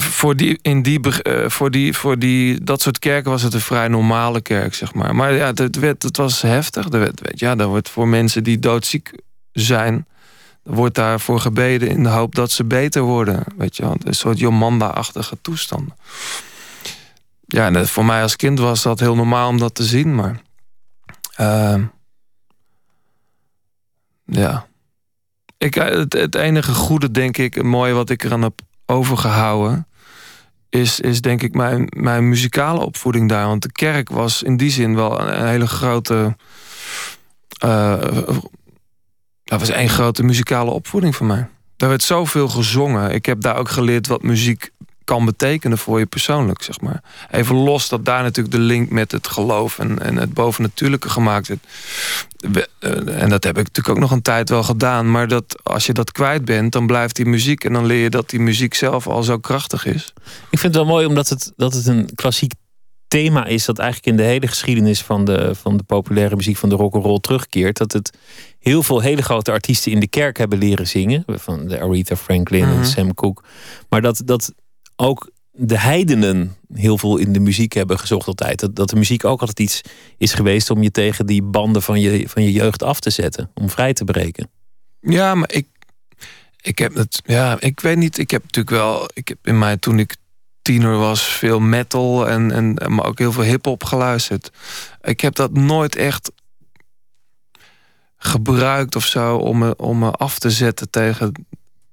voor 0.00 0.36
die, 0.36 0.58
in 0.62 0.82
die, 0.82 1.00
uh, 1.22 1.48
voor 1.48 1.70
die, 1.70 1.96
voor 1.96 2.18
die, 2.18 2.64
dat 2.64 2.82
soort 2.82 2.98
kerken 2.98 3.30
was 3.30 3.42
het 3.42 3.54
een 3.54 3.60
vrij 3.60 3.88
normale 3.88 4.40
kerk, 4.40 4.74
zeg 4.74 4.94
maar. 4.94 5.14
Maar 5.14 5.32
ja, 5.32 5.52
het, 5.54 5.76
werd, 5.76 6.02
het 6.02 6.16
was 6.16 6.42
heftig. 6.42 6.88
Weet, 6.88 7.20
ja, 7.34 7.56
er 7.56 7.66
wordt 7.66 7.88
voor 7.88 8.08
mensen 8.08 8.44
die 8.44 8.58
doodziek 8.58 9.12
zijn, 9.52 10.06
wordt 10.62 10.94
daarvoor 10.94 11.40
gebeden 11.40 11.88
in 11.88 12.02
de 12.02 12.08
hoop 12.08 12.34
dat 12.34 12.50
ze 12.50 12.64
beter 12.64 13.02
worden. 13.02 13.44
Weet 13.56 13.76
je, 13.76 13.82
een 13.82 14.14
soort 14.14 14.38
Jomanda-achtige 14.38 15.36
toestand. 15.42 15.90
Ja, 17.46 17.72
en 17.72 17.88
voor 17.88 18.04
mij 18.04 18.22
als 18.22 18.36
kind 18.36 18.58
was 18.58 18.82
dat 18.82 19.00
heel 19.00 19.14
normaal 19.14 19.48
om 19.48 19.58
dat 19.58 19.74
te 19.74 19.84
zien, 19.84 20.14
maar. 20.14 20.40
Uh, 21.40 21.82
ja. 24.24 24.66
Ik, 25.58 25.74
het, 25.74 26.12
het 26.12 26.34
enige 26.34 26.74
goede, 26.74 27.10
denk 27.10 27.36
ik, 27.36 27.62
mooie 27.62 27.92
wat 27.92 28.10
ik 28.10 28.24
eraan 28.24 28.42
heb 28.42 28.60
overgehouden. 28.86 29.86
Is, 30.68 31.00
is 31.00 31.20
denk 31.20 31.42
ik 31.42 31.54
mijn, 31.54 31.86
mijn 31.96 32.28
muzikale 32.28 32.80
opvoeding 32.80 33.28
daar. 33.28 33.46
Want 33.46 33.62
de 33.62 33.72
kerk 33.72 34.08
was 34.08 34.42
in 34.42 34.56
die 34.56 34.70
zin 34.70 34.94
wel 34.94 35.20
een, 35.20 35.46
hele 35.46 35.66
grote. 35.66 36.36
Uh, 37.64 38.00
dat 39.44 39.60
was 39.60 39.68
één 39.68 39.88
grote 39.88 40.22
muzikale 40.22 40.70
opvoeding 40.70 41.16
voor 41.16 41.26
mij. 41.26 41.48
Daar 41.76 41.88
werd 41.88 42.02
zoveel 42.02 42.48
gezongen. 42.48 43.10
Ik 43.10 43.26
heb 43.26 43.40
daar 43.40 43.56
ook 43.56 43.68
geleerd 43.68 44.06
wat 44.06 44.22
muziek 44.22 44.70
kan 45.12 45.24
betekenen 45.24 45.78
voor 45.78 45.98
je 45.98 46.06
persoonlijk, 46.06 46.62
zeg 46.62 46.80
maar. 46.80 47.02
Even 47.30 47.56
los 47.56 47.88
dat 47.88 48.04
daar 48.04 48.22
natuurlijk 48.22 48.54
de 48.54 48.60
link 48.60 48.90
met 48.90 49.12
het 49.12 49.26
geloof 49.26 49.78
en, 49.78 49.98
en 49.98 50.16
het 50.16 50.34
bovennatuurlijke 50.34 51.10
gemaakt 51.10 51.48
wordt. 51.48 51.66
Eh, 52.78 53.22
en 53.22 53.28
dat 53.28 53.44
heb 53.44 53.58
ik 53.58 53.64
natuurlijk 53.64 53.88
ook 53.88 53.98
nog 53.98 54.10
een 54.10 54.22
tijd 54.22 54.48
wel 54.48 54.62
gedaan. 54.62 55.10
Maar 55.10 55.28
dat 55.28 55.60
als 55.62 55.86
je 55.86 55.92
dat 55.92 56.12
kwijt 56.12 56.44
bent, 56.44 56.72
dan 56.72 56.86
blijft 56.86 57.16
die 57.16 57.26
muziek. 57.26 57.64
En 57.64 57.72
dan 57.72 57.86
leer 57.86 58.02
je 58.02 58.10
dat 58.10 58.30
die 58.30 58.40
muziek 58.40 58.74
zelf 58.74 59.06
al 59.06 59.22
zo 59.22 59.38
krachtig 59.38 59.86
is. 59.86 60.12
Ik 60.50 60.58
vind 60.58 60.74
het 60.74 60.84
wel 60.84 60.92
mooi 60.92 61.06
omdat 61.06 61.28
het, 61.28 61.52
dat 61.56 61.74
het 61.74 61.86
een 61.86 62.10
klassiek 62.14 62.52
thema 63.08 63.46
is 63.46 63.64
dat 63.64 63.78
eigenlijk 63.78 64.10
in 64.10 64.16
de 64.16 64.30
hele 64.30 64.46
geschiedenis 64.46 65.02
van 65.02 65.24
de, 65.24 65.54
van 65.54 65.76
de 65.76 65.82
populaire 65.82 66.36
muziek 66.36 66.56
van 66.56 66.68
de 66.68 66.74
rock 66.74 66.94
and 66.94 67.04
roll 67.04 67.20
terugkeert. 67.20 67.76
Dat 67.76 67.92
het 67.92 68.18
heel 68.58 68.82
veel 68.82 69.00
hele 69.00 69.22
grote 69.22 69.50
artiesten 69.50 69.92
in 69.92 70.00
de 70.00 70.08
kerk 70.08 70.38
hebben 70.38 70.58
leren 70.58 70.86
zingen. 70.86 71.24
Van 71.26 71.68
de 71.68 71.80
Aretha 71.80 72.16
Franklin 72.16 72.64
en 72.64 72.74
mhm. 72.74 72.84
Sam 72.84 73.14
Cooke. 73.14 73.42
Maar 73.88 74.02
dat, 74.02 74.22
dat 74.24 74.52
ook 74.96 75.30
de 75.50 75.78
heidenen 75.78 76.56
heel 76.74 76.98
veel 76.98 77.16
in 77.16 77.32
de 77.32 77.40
muziek 77.40 77.72
hebben 77.72 77.98
gezocht 77.98 78.26
altijd. 78.26 78.60
Dat, 78.60 78.76
dat 78.76 78.90
de 78.90 78.96
muziek 78.96 79.24
ook 79.24 79.40
altijd 79.40 79.60
iets 79.60 79.80
is 80.18 80.34
geweest 80.34 80.70
om 80.70 80.82
je 80.82 80.90
tegen 80.90 81.26
die 81.26 81.42
banden 81.42 81.82
van 81.82 82.00
je, 82.00 82.28
van 82.28 82.42
je 82.42 82.52
jeugd 82.52 82.82
af 82.82 83.00
te 83.00 83.10
zetten. 83.10 83.50
Om 83.54 83.70
vrij 83.70 83.92
te 83.92 84.04
breken. 84.04 84.50
Ja, 85.00 85.34
maar 85.34 85.52
ik, 85.52 85.66
ik 86.60 86.78
heb 86.78 86.94
het. 86.94 87.22
Ja, 87.24 87.60
ik 87.60 87.80
weet 87.80 87.96
niet. 87.96 88.18
Ik 88.18 88.30
heb 88.30 88.42
natuurlijk 88.42 88.76
wel. 88.76 89.08
Ik 89.12 89.28
heb 89.28 89.38
in 89.42 89.58
mij 89.58 89.76
toen 89.76 89.98
ik 89.98 90.16
tiener 90.62 90.96
was 90.96 91.22
veel 91.22 91.60
metal 91.60 92.28
en, 92.28 92.50
en 92.50 92.94
maar 92.94 93.06
ook 93.06 93.18
heel 93.18 93.32
veel 93.32 93.42
hip-hop 93.42 93.84
geluisterd. 93.84 94.50
Ik 95.00 95.20
heb 95.20 95.34
dat 95.34 95.52
nooit 95.52 95.96
echt 95.96 96.30
gebruikt 98.16 98.96
of 98.96 99.06
zo 99.06 99.36
om 99.36 99.58
me, 99.58 99.76
om 99.76 99.98
me 99.98 100.10
af 100.10 100.38
te 100.38 100.50
zetten 100.50 100.90
tegen 100.90 101.46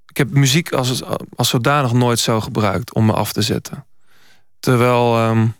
ik 0.09 0.17
heb 0.17 0.29
muziek 0.31 0.71
als, 0.71 1.03
als 1.35 1.49
zodanig 1.49 1.93
nooit 1.93 2.19
zo 2.19 2.41
gebruikt 2.41 2.93
om 2.93 3.05
me 3.05 3.13
af 3.13 3.33
te 3.33 3.41
zetten. 3.41 3.85
Terwijl, 4.59 5.29
um, 5.29 5.55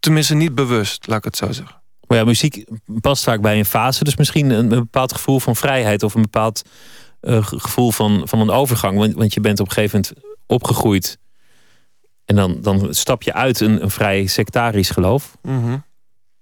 tenminste 0.00 0.34
niet 0.34 0.54
bewust, 0.54 1.06
laat 1.06 1.18
ik 1.18 1.24
het 1.24 1.36
zo 1.36 1.52
zeggen. 1.52 1.82
Maar 2.06 2.18
ja, 2.18 2.24
muziek 2.24 2.64
past 3.00 3.24
vaak 3.24 3.40
bij 3.40 3.58
een 3.58 3.64
fase. 3.64 4.04
Dus 4.04 4.16
misschien 4.16 4.50
een, 4.50 4.68
bepaald 4.68 5.12
gevoel 5.12 5.40
van 5.40 5.56
vrijheid 5.56 6.02
of 6.02 6.14
een 6.14 6.22
bepaald 6.22 6.62
uh, 7.22 7.46
gevoel 7.46 7.90
van, 7.90 8.28
van 8.28 8.40
een 8.40 8.50
overgang. 8.50 8.98
Want, 8.98 9.14
want 9.14 9.34
je 9.34 9.40
bent 9.40 9.60
op 9.60 9.66
een 9.66 9.72
gegeven 9.72 10.00
moment 10.00 10.36
opgegroeid. 10.46 11.18
En 12.24 12.36
dan, 12.36 12.60
dan 12.60 12.94
stap 12.94 13.22
je 13.22 13.32
uit 13.32 13.60
een, 13.60 13.82
een 13.82 13.90
vrij 13.90 14.26
sectarisch 14.26 14.90
geloof. 14.90 15.36
Mm 15.42 15.84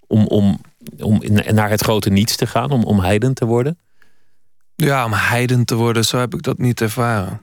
Om, 0.06 0.26
om, 0.26 0.60
om 0.98 1.20
naar 1.32 1.70
het 1.70 1.80
grote 1.80 2.10
niets 2.10 2.36
te 2.36 2.46
gaan, 2.46 2.70
om, 2.70 2.84
om 2.84 3.00
heiden 3.00 3.34
te 3.34 3.44
worden. 3.44 3.78
Ja, 4.76 5.04
om 5.04 5.12
heiden 5.12 5.64
te 5.64 5.74
worden, 5.74 6.04
zo 6.04 6.18
heb 6.18 6.34
ik 6.34 6.42
dat 6.42 6.58
niet 6.58 6.80
ervaren. 6.80 7.42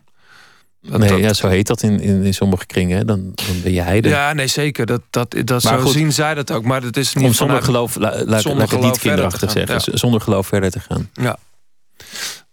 nee, 0.81 1.09
dat, 1.09 1.19
ja, 1.19 1.33
zo 1.33 1.47
heet 1.47 1.67
dat 1.67 1.81
in, 1.81 1.99
in, 1.99 2.23
in 2.23 2.33
sommige 2.33 2.65
kringen. 2.65 3.07
Dan, 3.07 3.31
dan 3.35 3.61
ben 3.63 3.73
je 3.73 3.81
heide. 3.81 4.09
Ja, 4.09 4.33
nee, 4.33 4.47
zeker. 4.47 4.85
Dat, 4.85 5.01
dat, 5.09 5.35
dat 5.43 5.61
zo 5.61 5.77
goed, 5.77 5.91
zien 5.91 6.13
zij 6.13 6.33
dat 6.33 6.51
ook. 6.51 6.63
Maar 6.63 6.81
het 6.81 6.97
is 6.97 7.13
niet 7.13 7.25
om 7.25 7.33
zonder 7.33 7.63
geloof, 7.63 7.95
la, 7.95 8.23
la, 8.25 8.39
zonder 8.39 8.67
geloof 8.67 8.83
niet 8.83 8.99
kinderachtig 8.99 9.51
zeggen. 9.51 9.99
Zonder 9.99 10.21
geloof 10.21 10.47
verder 10.47 10.71
te 10.71 10.79
gaan. 10.79 11.09
Ja, 11.13 11.37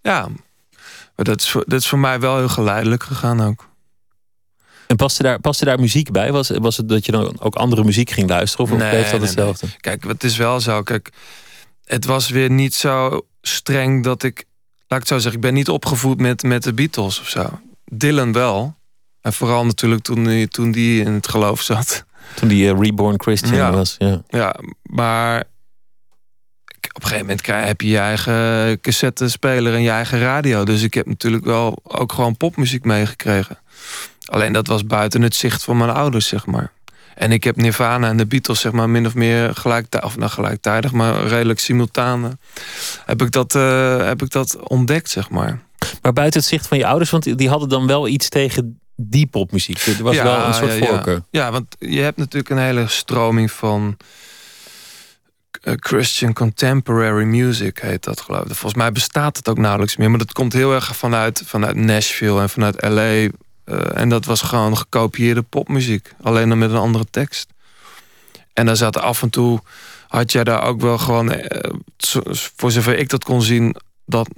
ja. 0.03 0.29
Maar 1.17 1.27
dat 1.27 1.41
is, 1.41 1.51
voor, 1.51 1.65
dat 1.67 1.81
is 1.81 1.89
voor 1.89 1.99
mij 1.99 2.21
wel 2.21 2.37
heel 2.37 2.49
geleidelijk 2.49 3.03
gegaan 3.03 3.41
ook. 3.41 3.69
En 4.87 4.97
paste 4.97 5.23
daar, 5.23 5.41
paste 5.41 5.65
daar 5.65 5.81
muziek 5.81 6.13
bij? 6.13 6.33
Was, 6.33 6.51
was 6.51 6.77
het 6.77 6.89
dat 6.89 7.07
je 7.07 7.13
dan 7.13 7.41
ook 7.41 7.55
andere 7.55 7.85
muziek 7.85 8.11
ging 8.11 8.29
luisteren? 8.29 8.65
Of 8.67 8.79
nee, 8.79 8.91
bleef 8.91 9.11
dat 9.11 9.21
hetzelfde? 9.21 9.67
Nee. 9.67 9.77
Kijk, 9.81 10.05
het 10.05 10.25
is 10.25 10.37
wel 10.37 10.61
zo. 10.61 10.83
Kijk, 10.83 11.11
het 11.85 12.05
was 12.05 12.29
weer 12.29 12.51
niet 12.51 12.75
zo 12.75 13.27
streng 13.43 14.05
dat 14.05 14.23
ik... 14.23 14.45
Laat 14.89 15.01
ik 15.01 15.09
het 15.09 15.09
zo 15.09 15.19
zeggen, 15.19 15.35
ik 15.35 15.41
ben 15.41 15.55
niet 15.55 15.69
opgevoed 15.69 16.21
met, 16.21 16.43
met 16.43 16.63
de 16.63 16.73
Beatles 16.73 17.21
of 17.21 17.29
zo. 17.29 17.61
Dylan 17.85 18.33
wel. 18.33 18.77
En 19.21 19.33
vooral 19.33 19.65
natuurlijk 19.65 20.03
toen, 20.03 20.25
die, 20.25 20.49
toen 20.49 20.71
die 20.71 21.05
in 21.05 21.13
het 21.13 21.29
geloof 21.29 21.63
zat. 21.63 22.05
Toen 22.35 22.49
die 22.49 22.73
uh, 22.73 22.81
reborn 22.81 23.21
Christian 23.21 23.73
was, 23.73 23.95
ja. 23.99 24.23
Ja, 24.29 24.57
maar 24.83 25.41
op 26.99 27.03
een 27.03 27.09
gegeven 27.09 27.27
moment 27.27 27.47
heb 27.67 27.81
je 27.81 27.89
je 27.89 27.99
eigen 27.99 28.81
cassettespeler 28.81 29.75
en 29.75 29.83
je 29.83 29.91
eigen 29.91 30.19
radio. 30.19 30.65
Dus 30.65 30.83
ik 30.83 30.95
heb 30.95 31.07
natuurlijk 31.07 31.45
wel 31.45 31.79
ook 31.83 32.13
gewoon 32.13 32.37
popmuziek 32.37 32.85
meegekregen. 32.85 33.59
Alleen 34.25 34.53
dat 34.53 34.67
was 34.67 34.87
buiten 34.87 35.23
het 35.23 35.35
zicht 35.35 35.65
van 35.65 35.77
mijn 35.77 35.91
ouders, 35.91 36.29
zeg 36.29 36.47
maar. 36.47 36.73
En 37.19 37.33
ik 37.33 37.45
heb 37.45 37.57
Nirvana 37.57 38.09
en 38.09 38.17
de 38.17 38.27
Beatles, 38.27 38.61
zeg 38.61 38.73
maar, 38.73 38.91
min 38.91 39.07
of 39.07 39.15
meer 39.15 39.55
gelijktijdig, 39.55 40.09
of 40.09 40.17
nou 40.17 40.31
gelijktijdig, 40.31 40.93
maar 40.93 41.27
redelijk 41.27 41.59
simultaan, 41.59 42.39
heb 43.07 43.23
ik 43.23 43.31
dat, 43.31 43.55
uh, 43.55 44.07
heb 44.07 44.23
ik 44.23 44.31
dat 44.31 44.57
ontdekt, 44.69 45.11
zeg 45.11 45.31
maar. 45.31 45.61
Maar 46.03 46.13
buiten 46.13 46.41
het 46.41 46.49
zicht 46.49 46.67
van 46.67 46.79
je 46.79 46.87
ouders, 46.87 47.11
want 47.11 47.39
die 47.39 47.49
hadden 47.49 47.69
dan 47.69 47.87
wel 47.87 48.09
iets 48.09 48.29
tegen 48.29 48.81
die 48.97 49.27
popmuziek. 49.27 49.79
Er 49.79 50.03
was 50.03 50.17
wel 50.17 50.47
een 50.47 50.55
soort 50.55 50.79
ja, 50.79 50.87
voorkeur. 50.87 51.23
Ja. 51.31 51.45
ja, 51.45 51.51
want 51.51 51.77
je 51.79 52.01
hebt 52.01 52.17
natuurlijk 52.17 52.51
een 52.51 52.59
hele 52.59 52.87
stroming 52.89 53.53
van 53.53 53.97
eh, 55.63 55.75
Christian 55.77 56.33
Contemporary 56.33 57.25
Music 57.25 57.79
heet 57.79 58.05
dat 58.05 58.21
geloof 58.21 58.41
ik. 58.41 58.47
Volgens 58.47 58.75
mij 58.75 58.93
bestaat 58.93 59.37
het 59.37 59.49
ook 59.49 59.59
nauwelijks 59.59 59.97
meer. 59.97 60.11
Maar 60.11 60.19
dat 60.19 60.33
komt 60.33 60.53
heel 60.53 60.75
erg 60.75 60.97
vanuit, 60.97 61.43
vanuit 61.45 61.77
Nashville 61.77 62.41
en 62.41 62.49
vanuit 62.49 62.83
L.A. 62.83 63.29
Eh, 63.69 64.01
en 64.01 64.09
dat 64.09 64.25
was 64.25 64.41
gewoon 64.41 64.77
gekopieerde 64.77 65.43
popmuziek. 65.43 66.13
Alleen 66.23 66.49
dan 66.49 66.59
met 66.59 66.71
een 66.71 66.77
andere 66.77 67.07
tekst. 67.11 67.53
En 68.53 68.67
dan 68.67 68.77
zat 68.77 68.99
af 68.99 69.23
en 69.23 69.31
toe... 69.31 69.61
had 70.09 70.33
jij 70.33 70.45
daar 70.45 70.63
ook 70.63 70.81
wel 70.81 70.99
gewoon... 70.99 71.33
Uh, 71.33 71.39
voor 72.57 72.71
zover 72.71 72.99
ik 72.99 73.09
dat 73.09 73.25
kon 73.25 73.43
zien... 73.43 73.77
dat, 74.05 74.29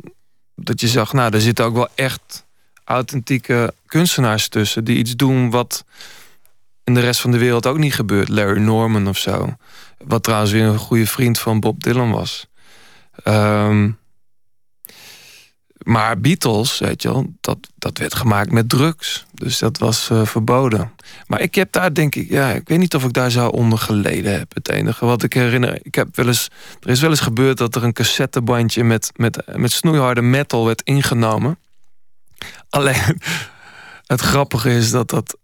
dat 0.54 0.80
je 0.80 0.88
zag, 0.88 1.12
nou, 1.12 1.34
er 1.34 1.40
zitten 1.40 1.64
ook 1.64 1.74
wel 1.74 1.88
echt 1.94 2.46
authentieke 2.84 3.74
kunstenaars 3.86 4.48
tussen... 4.48 4.84
die 4.84 4.96
iets 4.96 5.16
doen 5.16 5.50
wat 5.50 5.84
in 6.84 6.94
de 6.94 7.00
rest 7.00 7.20
van 7.20 7.30
de 7.30 7.38
wereld 7.38 7.66
ook 7.66 7.78
niet 7.78 7.94
gebeurt. 7.94 8.28
Larry 8.28 8.60
Norman 8.60 9.08
of 9.08 9.18
zo. 9.18 9.56
Wat 9.98 10.22
trouwens 10.22 10.52
weer 10.52 10.64
een 10.64 10.78
goede 10.78 11.06
vriend 11.06 11.38
van 11.38 11.60
Bob 11.60 11.82
Dylan 11.82 12.10
was. 12.10 12.46
Um, 13.24 13.98
maar 15.82 16.20
Beatles, 16.20 16.78
weet 16.78 17.02
je 17.02 17.08
wel, 17.08 17.26
dat, 17.40 17.58
dat 17.74 17.98
werd 17.98 18.14
gemaakt 18.14 18.52
met 18.52 18.68
drugs. 18.68 19.24
Dus 19.34 19.58
dat 19.58 19.78
was 19.78 20.08
uh, 20.12 20.24
verboden. 20.24 20.92
Maar 21.26 21.40
ik 21.40 21.54
heb 21.54 21.72
daar 21.72 21.94
denk 21.94 22.14
ik, 22.14 22.28
ja, 22.28 22.50
ik 22.50 22.68
weet 22.68 22.78
niet 22.78 22.94
of 22.94 23.04
ik 23.04 23.12
daar 23.12 23.30
zo 23.30 23.48
onder 23.48 23.78
geleden 23.78 24.38
heb. 24.38 24.54
Het 24.54 24.68
enige 24.68 25.04
wat 25.04 25.22
ik 25.22 25.32
herinner, 25.32 25.78
ik 25.82 25.94
heb 25.94 26.16
wel 26.16 26.26
eens, 26.26 26.48
er 26.80 26.90
is 26.90 27.00
wel 27.00 27.10
eens 27.10 27.20
gebeurd 27.20 27.58
dat 27.58 27.74
er 27.74 27.84
een 27.84 27.92
cassettebandje 27.92 28.84
met, 28.84 29.10
met, 29.16 29.42
met 29.56 29.72
snoeiharde 29.72 30.22
metal 30.22 30.66
werd 30.66 30.82
ingenomen. 30.82 31.58
Alleen, 32.70 33.20
het 34.06 34.20
grappige 34.20 34.70
is 34.70 34.90
dat 34.90 35.10
dat, 35.10 35.36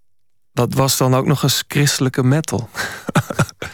dat 0.53 0.75
was 0.75 0.97
dan 0.97 1.15
ook 1.15 1.27
nog 1.27 1.43
eens 1.43 1.65
christelijke 1.69 2.23
metal. 2.23 2.69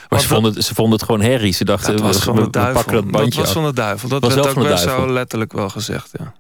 Maar 0.09 0.20
ze 0.20 0.29
vonden, 0.29 0.62
ze 0.62 0.75
vonden 0.75 0.98
het 0.98 1.03
gewoon 1.03 1.20
herrie. 1.20 1.53
Ze 1.53 1.64
dachten, 1.64 1.96
dat 1.96 2.01
was 2.01 2.16
we, 2.16 2.22
van 2.22 2.37
de 2.37 2.51
duivel. 2.51 2.75
pakken 2.75 2.94
dat 2.94 3.11
bandje 3.11 3.31
dat 3.31 3.44
was 3.44 3.53
van 3.53 3.64
de 3.64 3.72
duivel. 3.72 4.09
Dat 4.09 4.22
Was 4.22 4.35
werd 4.35 4.46
ook 4.46 4.62
wel 4.62 4.77
zo 4.77 5.12
letterlijk 5.12 5.53
wel 5.53 5.68
gezegd, 5.68 6.11
ja. 6.18 6.35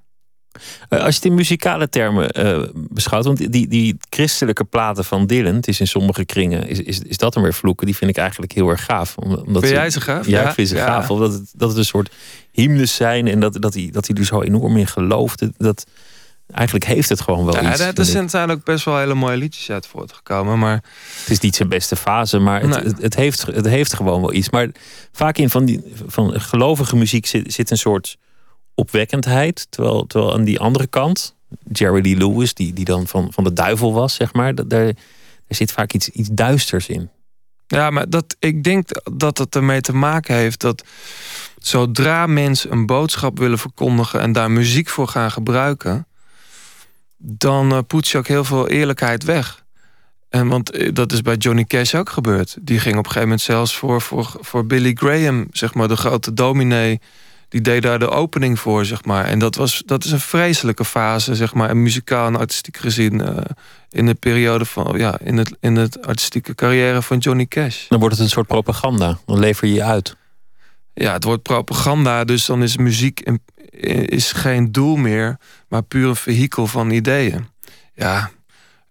Eh, 0.88 0.98
Als 0.98 1.08
je 1.08 1.14
het 1.14 1.24
in 1.24 1.34
muzikale 1.34 1.88
termen 1.88 2.30
eh, 2.30 2.62
beschouwt, 2.74 3.24
want 3.24 3.52
die, 3.52 3.68
die 3.68 3.96
christelijke 4.10 4.64
platen 4.64 5.04
van 5.04 5.26
Dylan, 5.26 5.54
het 5.54 5.68
is 5.68 5.80
in 5.80 5.86
sommige 5.86 6.24
kringen, 6.24 6.66
is, 6.68 6.80
is, 6.80 7.00
is 7.00 7.16
dat 7.16 7.32
dan 7.34 7.42
weer 7.42 7.54
vloeken, 7.54 7.86
die 7.86 7.96
vind 7.96 8.10
ik 8.10 8.16
eigenlijk 8.16 8.52
heel 8.52 8.68
erg 8.68 8.84
gaaf. 8.84 9.16
Om- 9.16 9.34
Omdat 9.34 9.62
Vind 9.62 9.74
jij 9.74 9.90
ze 9.90 10.00
gaaf? 10.00 10.26
Ja, 10.26 10.40
Ja, 10.42 10.48
ik 10.48 10.54
vind 10.54 10.68
ze 10.68 10.76
ja. 10.76 10.84
gaaf. 10.86 11.10
Omdat 11.10 11.32
het, 11.32 11.52
dat 11.56 11.68
het 11.68 11.78
een 11.78 11.84
soort 11.84 12.10
hymnes 12.50 12.94
zijn 12.94 13.26
en 13.28 13.40
dat, 13.40 13.56
dat, 13.62 13.74
hij, 13.74 13.88
dat 13.92 14.06
hij 14.06 14.16
er 14.16 14.24
zo 14.24 14.40
enorm 14.42 14.76
in 14.76 14.86
gelooft. 14.86 15.42
Dat- 15.58 15.86
eigenlijk 16.52 16.84
heeft 16.86 17.08
het 17.08 17.20
gewoon 17.20 17.44
wel 17.44 17.54
Ja, 17.54 17.70
iets. 17.70 17.78
er 17.80 17.84
vind 17.86 17.98
ik. 17.98 18.04
zijn- 18.04 18.30
zijn 18.30 18.50
ook 18.50 18.64
best 18.64 18.84
wel 18.84 18.98
hele 18.98 19.14
mooie 19.14 19.36
liedjes 19.36 19.70
uit 19.70 19.86
voortgekomen. 19.86 20.58
Maar 20.58 20.82
Het 21.20 21.30
is 21.30 21.38
niet 21.40 21.56
zijn 21.56 21.68
beste 21.68 21.96
fase, 21.96 22.38
maar 22.38 22.60
het, 22.60 22.70
Nee. 22.70 22.78
het, 22.84 23.02
het 23.02 23.14
heeft, 23.16 23.42
het 23.46 23.66
heeft 23.66 23.94
gewoon 23.94 24.20
wel 24.20 24.32
iets. 24.32 24.50
Maar 24.50 24.68
vaak 25.12 25.38
in 25.38 25.50
van, 25.50 25.64
die, 25.64 25.82
van 26.06 26.40
gelovige 26.40 26.96
muziek 26.96 27.26
zit, 27.26 27.52
zit 27.52 27.70
een 27.70 27.78
soort 27.78 28.16
opwekkendheid. 28.74 29.66
Terwijl, 29.70 30.06
terwijl 30.06 30.32
aan 30.32 30.44
die 30.44 30.60
andere 30.60 30.86
kant, 30.86 31.34
Jerry 31.72 32.02
Lee 32.02 32.16
Lewis, 32.16 32.54
die, 32.54 32.72
die 32.72 32.84
dan 32.84 33.06
van, 33.06 33.32
van 33.32 33.44
de 33.44 33.52
duivel 33.52 33.92
was, 33.92 34.14
zeg 34.14 34.32
maar, 34.32 34.54
daar, 34.54 34.68
daar 34.68 34.94
zit 35.48 35.72
vaak 35.72 35.92
iets, 35.92 36.08
iets 36.08 36.28
duisters 36.32 36.88
in. 36.88 37.10
Ja, 37.66 37.90
maar 37.90 38.10
dat, 38.10 38.36
ik 38.38 38.64
denk 38.64 38.88
dat 39.12 39.38
het 39.38 39.54
ermee 39.54 39.80
te 39.80 39.94
maken 39.94 40.34
heeft 40.34 40.60
dat 40.60 40.84
zodra 41.58 42.26
mensen 42.26 42.72
een 42.72 42.86
boodschap 42.86 43.38
willen 43.38 43.58
verkondigen 43.58 44.20
en 44.20 44.32
daar 44.32 44.50
muziek 44.50 44.88
voor 44.88 45.08
gaan 45.08 45.30
gebruiken, 45.30 46.06
dan 47.16 47.72
eh, 47.72 47.78
poets 47.86 48.12
je 48.12 48.18
ook 48.18 48.26
heel 48.26 48.44
veel 48.44 48.68
eerlijkheid 48.68 49.24
weg. 49.24 49.64
En 50.28 50.48
want 50.48 50.70
eh, 50.70 50.92
dat 50.92 51.12
is 51.12 51.22
bij 51.22 51.36
Johnny 51.36 51.64
Cash 51.64 51.94
ook 51.94 52.10
gebeurd. 52.10 52.56
Die 52.60 52.78
ging 52.78 52.96
op 52.96 53.04
een 53.04 53.10
gegeven 53.10 53.28
moment 53.28 53.40
zelfs 53.40 53.76
voor, 53.76 54.00
voor, 54.00 54.36
voor 54.40 54.66
Billy 54.66 54.92
Graham, 54.94 55.46
zeg 55.50 55.74
maar, 55.74 55.88
de 55.88 55.96
grote 55.96 56.32
dominee. 56.32 57.00
Die 57.52 57.60
deed 57.60 57.82
daar 57.82 57.98
de 57.98 58.08
opening 58.08 58.58
voor, 58.60 58.84
zeg 58.84 59.04
maar. 59.04 59.24
En 59.24 59.38
dat, 59.38 59.54
was, 59.54 59.82
dat 59.86 60.04
is 60.04 60.10
een 60.12 60.20
vreselijke 60.20 60.84
fase, 60.84 61.34
zeg 61.34 61.54
maar, 61.54 61.68
en 61.68 61.82
muzikaal 61.82 62.26
en 62.26 62.36
artistiek 62.36 62.76
gezien. 62.76 63.20
eh, 63.20 63.36
in 63.90 64.06
de 64.06 64.14
periode 64.14 64.64
van, 64.64 64.94
ja, 64.98 65.18
in 65.24 65.36
het, 65.38 65.56
in 65.60 65.76
het 65.76 66.06
artistieke 66.06 66.54
carrière 66.54 67.02
van 67.02 67.18
Johnny 67.18 67.46
Cash. 67.46 67.88
Dan 67.88 67.98
wordt 67.98 68.14
het 68.14 68.24
een 68.24 68.30
soort 68.30 68.46
propaganda. 68.46 69.18
Dan 69.26 69.38
lever 69.38 69.66
je 69.68 69.74
je 69.74 69.82
uit. 69.84 70.16
Ja, 70.94 71.12
het 71.12 71.24
wordt 71.24 71.42
propaganda, 71.42 72.24
dus 72.24 72.46
dan 72.46 72.62
is 72.62 72.76
muziek 72.76 73.20
een- 73.24 73.42
is 74.08 74.32
geen 74.32 74.72
doel 74.72 74.96
meer, 74.96 75.36
maar 75.68 75.82
puur 75.82 76.08
een 76.08 76.16
vehikel 76.16 76.66
van 76.66 76.90
ideeën. 76.90 77.46
Ja, 77.94 78.30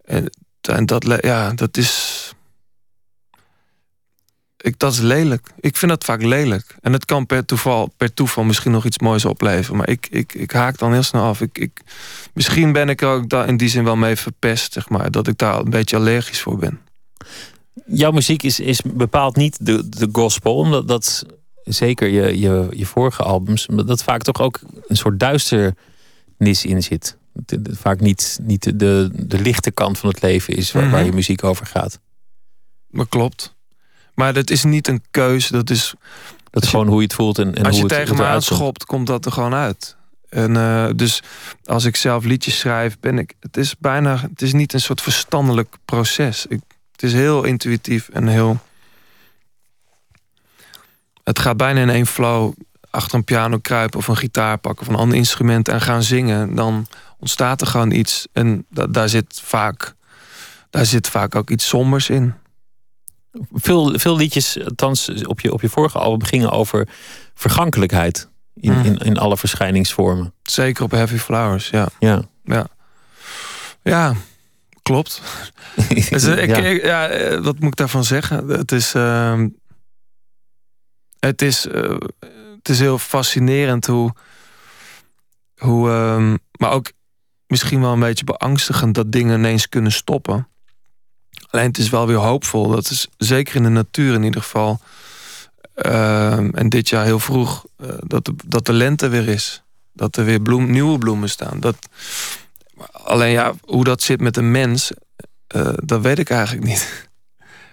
en, 0.06 0.30
en 0.62 0.86
dat, 0.86 1.18
ja, 1.22 1.52
dat 1.54 1.78
is. 1.78 2.21
Ik, 4.62 4.80
dat 4.80 4.94
is 4.94 5.00
lelijk. 5.00 5.48
Ik 5.60 5.78
vind 5.78 5.92
dat 5.92 6.04
vaak 6.04 6.22
lelijk. 6.22 6.76
En 6.82 6.94
het 6.94 7.06
kan 7.06 7.26
per 7.26 7.46
toeval, 7.46 7.94
per 7.98 8.14
toeval 8.14 8.44
misschien 8.44 8.72
nog 8.72 8.86
iets 8.86 9.00
moois 9.00 9.26
opleveren. 9.26 9.78
Maar 9.78 9.90
ik, 9.90 10.08
ik, 10.12 10.34
ik 10.34 10.52
haak 10.52 10.78
dan 10.78 10.92
heel 10.94 11.04
snel 11.04 11.24
af. 11.24 11.42
Ik, 11.42 11.58
ik, 11.58 11.82
misschien 12.34 12.72
ben 12.72 12.90
ik 12.90 13.02
er 13.02 13.08
ook 13.08 13.30
daar 13.30 13.48
in 13.48 13.58
die 13.58 13.70
zin 13.70 13.84
wel 13.84 13.96
mee 13.96 14.16
verpest, 14.16 14.74
zeg 14.74 14.90
maar. 14.90 15.12
Dat 15.12 15.28
ik 15.28 15.38
daar 15.38 15.60
een 15.60 15.70
beetje 15.70 15.96
allergisch 15.96 16.42
voor 16.42 16.58
ben. 16.58 16.80
Jouw 17.86 18.12
muziek 18.12 18.44
is, 18.44 18.60
is 18.60 18.82
bepaald 18.82 19.36
niet 19.36 19.66
de, 19.66 19.90
de 19.90 20.10
gospel, 20.12 20.56
omdat 20.56 20.88
dat 20.88 21.26
zeker 21.64 22.08
je, 22.08 22.40
je, 22.40 22.68
je 22.72 22.86
vorige 22.86 23.24
albums, 23.24 23.68
dat 23.86 24.04
vaak 24.04 24.22
toch 24.22 24.42
ook 24.42 24.60
een 24.88 24.98
soort 24.98 25.20
duisternis 25.20 26.66
in 26.66 26.84
zit. 26.84 27.18
Vaak 27.70 28.00
niet, 28.00 28.40
niet 28.42 28.80
de, 28.80 29.10
de, 29.14 29.40
lichte 29.40 29.72
kant 29.72 29.98
van 29.98 30.10
het 30.10 30.22
leven 30.22 30.56
is 30.56 30.72
waar, 30.72 30.90
waar 30.90 31.00
Mhm. 31.00 31.06
je 31.06 31.16
muziek 31.16 31.44
over 31.44 31.66
gaat. 31.66 32.00
Maar 32.88 33.08
klopt. 33.08 33.56
Maar 34.14 34.34
dat 34.34 34.50
is 34.50 34.64
niet 34.64 34.88
een 34.88 35.04
keuze. 35.12 35.52
Dat 35.52 35.70
is 35.70 35.94
Dat 36.50 36.64
is 36.64 36.70
gewoon 36.70 36.88
hoe 36.88 36.98
je 36.98 37.04
het 37.04 37.14
voelt 37.14 37.38
en, 37.40 37.56
en 37.56 37.64
als 37.66 37.80
hoe 37.80 37.88
je 37.90 37.96
het, 37.96 38.04
tegen 38.04 38.16
me 38.24 38.30
aanschopt, 38.30 38.86
komt 38.86 39.08
dat 39.08 39.26
er 39.26 39.32
gewoon 39.32 39.54
uit. 39.54 39.96
En 40.30 40.58
eh, 40.58 40.88
dus 40.96 41.22
als 41.66 41.86
ik 41.86 41.96
zelf 41.96 42.24
liedjes 42.24 42.60
schrijf, 42.60 43.00
ben 43.00 43.18
ik. 43.18 43.34
Het 43.40 43.58
is 43.58 43.76
bijna. 43.80 44.18
Het 44.18 44.42
is 44.42 44.54
niet 44.54 44.74
een 44.74 44.82
soort 44.82 45.02
verstandelijk 45.02 45.76
proces. 45.86 46.46
Ik, 46.46 46.62
het 46.92 47.04
is 47.04 47.14
heel 47.14 47.44
intuïtief 47.44 48.10
en 48.10 48.28
heel. 48.28 48.60
Het 51.24 51.40
gaat 51.40 51.58
bijna 51.58 51.82
in 51.82 51.90
één 51.90 52.06
flow 52.08 52.54
achter 52.90 53.18
een 53.18 53.24
piano 53.24 53.58
kruipen 53.58 54.00
of 54.00 54.08
een 54.08 54.18
gitaar 54.18 54.58
pakken 54.58 54.82
of 54.88 54.94
een 54.94 55.00
ander 55.00 55.18
instrument 55.18 55.68
en 55.68 55.82
gaan 55.82 56.04
zingen. 56.04 56.56
Dan 56.56 56.88
ontstaat 57.20 57.62
er 57.62 57.68
gewoon 57.68 57.92
iets. 57.92 58.28
En 58.34 58.66
da- 58.70 58.88
daar 58.88 59.10
zit 59.10 59.42
vaak. 59.44 59.94
Daar 60.70 60.86
zit 60.86 61.08
vaak 61.08 61.36
ook 61.36 61.50
iets 61.50 61.68
sombers 61.68 62.10
in. 62.10 62.34
Veel, 63.52 64.00
veel 64.00 64.16
liedjes, 64.16 64.64
althans 64.66 65.10
op 65.26 65.40
je, 65.40 65.54
op 65.54 65.62
je 65.62 65.70
vorige 65.70 65.98
album, 66.00 66.28
gingen 66.28 66.52
over 66.52 66.88
vergankelijkheid 67.34 68.30
in, 68.56 68.72
Mhm. 68.72 68.86
in, 68.86 68.98
in 68.98 69.18
alle 69.18 69.38
verschijningsvormen. 69.38 70.34
Zeker 70.44 70.84
op 70.84 70.92
Heavy 70.92 71.18
Flowers, 71.18 71.70
ja. 71.70 71.88
Ja. 72.00 72.22
Ja, 72.44 72.68
ja 73.84 74.14
klopt. 74.82 75.22
Dus, 76.10 76.24
eh, 76.24 76.44
ik, 76.44 76.50
Ja. 76.50 76.58
ik- 76.58 76.84
ja, 76.84 77.08
eh, 77.08 77.40
wat 77.44 77.60
moet 77.60 77.72
ik 77.72 77.76
daarvan 77.76 78.04
zeggen? 78.04 78.48
Het 78.48 78.72
is, 78.72 78.94
ehm, 78.94 79.48
het 81.20 81.42
is, 81.42 81.68
eh, 81.68 81.96
het 82.58 82.70
is 82.70 82.80
heel 82.80 82.98
fascinerend 82.98 83.86
hoe, 83.86 84.14
hoe 85.58 85.90
ehm, 85.90 86.36
maar 86.58 86.72
ook 86.72 86.92
misschien 87.48 87.82
wel 87.82 87.94
een 87.94 88.00
beetje 88.00 88.24
beangstigend 88.24 88.96
dat 88.96 89.12
dingen 89.12 89.38
ineens 89.38 89.70
kunnen 89.70 89.92
stoppen. 89.92 90.48
Alleen 91.52 91.68
het 91.68 91.78
is 91.78 91.90
wel 91.90 92.08
weer 92.08 92.16
hoopvol. 92.18 92.68
Dat 92.70 92.90
is 92.90 93.08
zeker 93.18 93.56
in 93.56 93.64
de 93.64 93.70
natuur 93.70 94.14
in 94.14 94.24
ieder 94.24 94.42
geval. 94.42 94.80
Ehm, 95.76 96.50
en 96.54 96.70
dit 96.70 96.90
jaar 96.90 97.06
heel 97.06 97.20
vroeg. 97.20 97.66
eh, 97.78 97.88
dat, 98.00 98.26
de, 98.26 98.34
dat 98.46 98.66
de 98.66 98.74
lente 98.74 99.08
weer 99.08 99.28
is. 99.28 99.64
Dat 99.94 100.18
er 100.18 100.26
weer 100.26 100.42
bloem, 100.42 100.72
nieuwe 100.72 100.98
bloemen 100.98 101.30
staan. 101.30 101.60
Dat, 101.60 101.76
alleen 102.92 103.32
ja, 103.32 103.54
hoe 103.62 103.84
dat 103.84 104.02
zit 104.02 104.22
met 104.22 104.38
een 104.38 104.52
mens. 104.52 104.92
eh, 105.48 105.70
dat 105.76 106.02
weet 106.02 106.20
ik 106.20 106.30
eigenlijk 106.30 106.66
niet. 106.68 107.10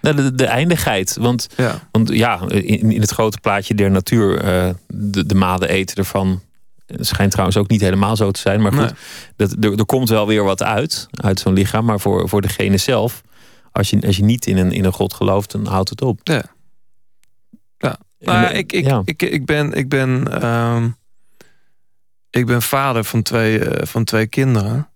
Nou, 0.01 0.15
de, 0.15 0.35
de 0.35 0.45
eindigheid. 0.45 1.17
Want 1.19 1.47
Ja. 1.57 1.87
Want 1.91 2.09
ja, 2.09 2.41
in, 2.47 2.91
in 2.91 3.01
het 3.01 3.09
grote 3.11 3.37
plaatje 3.39 3.75
der 3.75 3.91
natuur, 3.91 4.41
eh, 4.43 4.69
de, 4.87 5.25
de 5.25 5.35
maden 5.35 5.69
eten 5.69 5.95
ervan. 5.97 6.41
Het 6.85 7.07
schijnt 7.07 7.31
trouwens 7.31 7.57
ook 7.57 7.69
niet 7.69 7.81
helemaal 7.81 8.15
zo 8.15 8.31
te 8.31 8.39
zijn. 8.39 8.61
Maar 8.61 8.71
goed, 8.71 8.81
Nee. 8.81 8.91
dat, 9.35 9.55
er, 9.63 9.77
er 9.79 9.85
komt 9.85 10.09
wel 10.09 10.27
weer 10.27 10.43
wat 10.43 10.63
uit, 10.63 11.07
uit 11.11 11.39
zo'n 11.39 11.53
lichaam. 11.53 11.85
Maar 11.85 11.99
voor, 11.99 12.29
voor 12.29 12.41
degene 12.41 12.77
zelf, 12.77 13.21
als 13.71 13.89
je, 13.89 14.01
als 14.05 14.17
je 14.17 14.23
niet 14.23 14.45
in 14.45 14.57
een, 14.57 14.71
in 14.71 14.85
een 14.85 14.93
god 14.93 15.13
gelooft, 15.13 15.51
dan 15.51 15.65
houdt 15.65 15.89
het 15.89 16.01
op. 16.01 16.19
Ja. 16.23 16.43
Ja. 17.77 17.97
Nou, 18.19 18.45
eh, 18.45 18.57
ik, 18.57 18.71
ik, 18.71 18.85
ja. 18.85 19.01
ik, 19.05 19.21
ik 19.21 19.45
ben, 19.45 19.73
ik 19.73 19.89
ben, 19.89 20.41
ehm, 20.41 20.89
ik 22.29 22.45
ben 22.45 22.61
vader 22.61 23.03
van 23.03 23.21
twee, 23.21 23.65
eh, 23.65 23.87
van 23.87 24.03
twee 24.03 24.27
kinderen. 24.27 24.89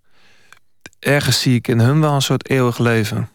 Ergens 0.99 1.41
zie 1.41 1.55
ik 1.55 1.67
in 1.67 1.79
hun 1.79 1.99
wel 2.01 2.13
een 2.13 2.21
soort 2.21 2.49
eeuwig 2.49 2.77
leven. 2.77 3.29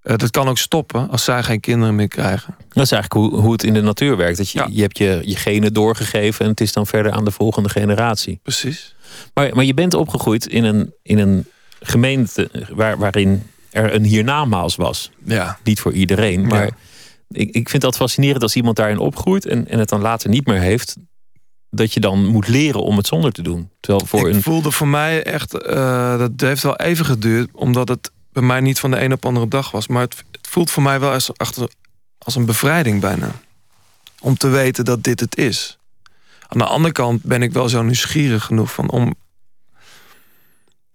Eh, 0.00 0.16
dat 0.16 0.30
kan 0.30 0.48
ook 0.48 0.58
stoppen 0.58 1.10
als 1.10 1.24
zij 1.24 1.42
geen 1.42 1.60
kinderen 1.60 1.94
meer 1.94 2.08
krijgen. 2.08 2.56
Dat 2.68 2.84
is 2.84 2.92
eigenlijk 2.92 3.12
hoe, 3.12 3.40
hoe 3.40 3.52
het 3.52 3.62
in 3.62 3.74
de 3.74 3.80
natuur 3.80 4.16
werkt. 4.16 4.36
Dat 4.36 4.50
je, 4.50 4.58
Ja. 4.58 4.66
je 4.70 4.80
hebt 4.82 4.98
je, 4.98 5.20
je 5.24 5.36
genen 5.36 5.72
doorgegeven 5.72 6.44
en 6.44 6.50
het 6.50 6.60
is 6.60 6.72
dan 6.72 6.86
verder 6.86 7.12
aan 7.12 7.24
de 7.24 7.30
volgende 7.30 7.68
generatie. 7.68 8.40
Precies. 8.42 8.94
Maar, 9.34 9.54
maar 9.54 9.64
je 9.64 9.74
bent 9.74 9.94
opgegroeid 9.94 10.46
in 10.46 10.64
een, 10.64 10.94
in 11.02 11.18
een 11.18 11.46
gemeente 11.80 12.50
waar, 12.70 12.98
waarin 12.98 13.42
er 13.74 13.94
een 13.94 14.04
hiernamaals 14.04 14.76
was. 14.76 15.10
Ja. 15.24 15.58
Niet 15.64 15.80
voor 15.80 15.92
iedereen, 15.92 16.46
maar 16.46 16.64
Ja. 16.64 16.70
ik, 17.28 17.50
ik 17.54 17.68
vind 17.68 17.82
dat 17.82 17.96
fascinerend 17.96 18.42
als 18.42 18.56
iemand 18.56 18.76
daarin 18.76 18.98
opgroeit 18.98 19.46
en, 19.46 19.68
en 19.68 19.78
het 19.78 19.88
dan 19.88 20.00
later 20.00 20.28
niet 20.30 20.46
meer 20.46 20.60
heeft. 20.60 20.96
Dat 21.70 21.92
je 21.92 22.00
dan 22.00 22.26
moet 22.26 22.48
leren 22.48 22.82
om 22.82 22.96
het 22.96 23.06
zonder 23.06 23.32
te 23.32 23.42
doen. 23.42 23.70
Terwijl 23.80 24.06
voor 24.06 24.28
ik 24.28 24.34
een. 24.34 24.42
voelde 24.42 24.70
voor 24.70 24.88
mij 24.88 25.22
echt, 25.22 25.54
eh, 25.62 26.18
dat 26.18 26.30
heeft 26.36 26.62
wel 26.62 26.76
even 26.76 27.04
geduurd, 27.04 27.48
omdat 27.52 27.88
het 27.88 28.10
bij 28.32 28.42
mij 28.42 28.60
niet 28.60 28.78
van 28.78 28.90
de 28.90 29.00
een 29.02 29.12
op 29.12 29.20
de 29.22 29.28
andere 29.28 29.48
dag 29.48 29.70
was. 29.70 29.86
Maar 29.88 30.02
het, 30.02 30.24
het 30.32 30.48
voelt 30.48 30.70
voor 30.70 30.82
mij 30.82 31.00
wel 31.00 31.10
als, 31.12 31.36
achter, 31.38 31.68
als 32.18 32.34
een 32.34 32.46
bevrijding 32.46 33.00
bijna. 33.00 33.30
Om 34.20 34.36
te 34.36 34.48
weten 34.48 34.84
dat 34.84 35.02
dit 35.02 35.20
het 35.20 35.36
is. 35.36 35.78
Aan 36.48 36.58
de 36.58 36.64
andere 36.64 36.92
kant 36.92 37.22
ben 37.22 37.42
ik 37.42 37.52
wel 37.52 37.68
zo 37.68 37.82
nieuwsgierig 37.82 38.44
genoeg 38.44 38.72
van 38.72 38.90
om. 38.90 39.14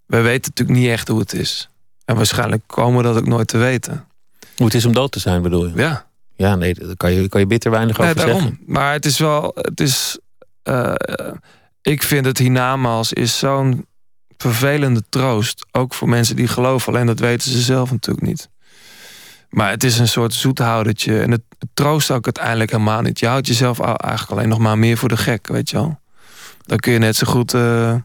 Wij 0.06 0.22
weten 0.22 0.52
natuurlijk 0.56 0.80
niet 0.80 0.90
echt 0.90 1.08
hoe 1.08 1.20
het 1.20 1.34
is. 1.34 1.70
En 2.10 2.16
waarschijnlijk 2.16 2.64
komen 2.66 2.98
we 2.98 3.04
dat 3.04 3.18
ook 3.18 3.28
nooit 3.28 3.48
te 3.48 3.58
weten. 3.58 4.08
Hoe 4.56 4.66
het 4.66 4.76
is 4.76 4.86
om 4.86 4.94
dood 4.94 5.12
te 5.12 5.20
zijn, 5.20 5.42
bedoel 5.42 5.68
je? 5.68 5.74
Ja, 5.76 6.06
Ja, 6.36 6.56
nee, 6.56 6.74
daar 6.74 6.96
kan 6.96 7.12
je, 7.12 7.30
kan 7.30 7.40
je 7.40 7.48
bitter 7.48 7.72
weinig 7.72 7.98
nee, 7.98 8.10
over 8.10 8.20
daarom. 8.20 8.42
zeggen. 8.42 8.60
Maar 8.66 8.94
het 8.94 9.06
is 9.06 9.18
wel. 9.18 9.52
Het 9.56 9.80
is, 9.80 10.20
eh, 10.64 10.94
ik 11.82 12.04
vind 12.04 12.26
het 12.26 12.38
hiernamaals 12.38 13.14
is 13.14 13.38
zo'n 13.38 13.86
vervelende 14.38 15.04
troost. 15.10 15.66
Ook 15.72 15.94
voor 15.94 16.10
mensen 16.10 16.36
die 16.36 16.48
geloven. 16.48 16.94
Alleen 16.94 17.06
dat 17.06 17.20
weten 17.20 17.52
ze 17.52 17.62
zelf 17.62 17.92
natuurlijk 17.92 18.28
niet. 18.28 18.50
Maar 19.50 19.70
het 19.70 19.84
is 19.84 20.00
een 20.00 20.08
soort 20.08 20.34
zoethoudertje. 20.34 21.20
En 21.20 21.32
het, 21.32 21.42
het 21.60 21.70
troost 21.74 22.12
ook 22.12 22.26
uiteindelijk 22.26 22.72
helemaal 22.72 23.02
niet. 23.02 23.20
Je 23.20 23.28
houdt 23.28 23.48
jezelf 23.48 23.80
eigenlijk 23.80 24.32
alleen 24.32 24.50
nog 24.50 24.60
maar 24.60 24.78
meer 24.78 24.98
voor 24.98 25.10
de 25.10 25.18
gek, 25.18 25.48
weet 25.48 25.70
je 25.70 25.76
wel. 25.76 26.00
Dan 26.66 26.78
kun 26.78 26.92
je 26.92 27.00
net 27.00 27.16
zo 27.16 27.28
goed... 27.28 27.54
eh, 27.54 27.96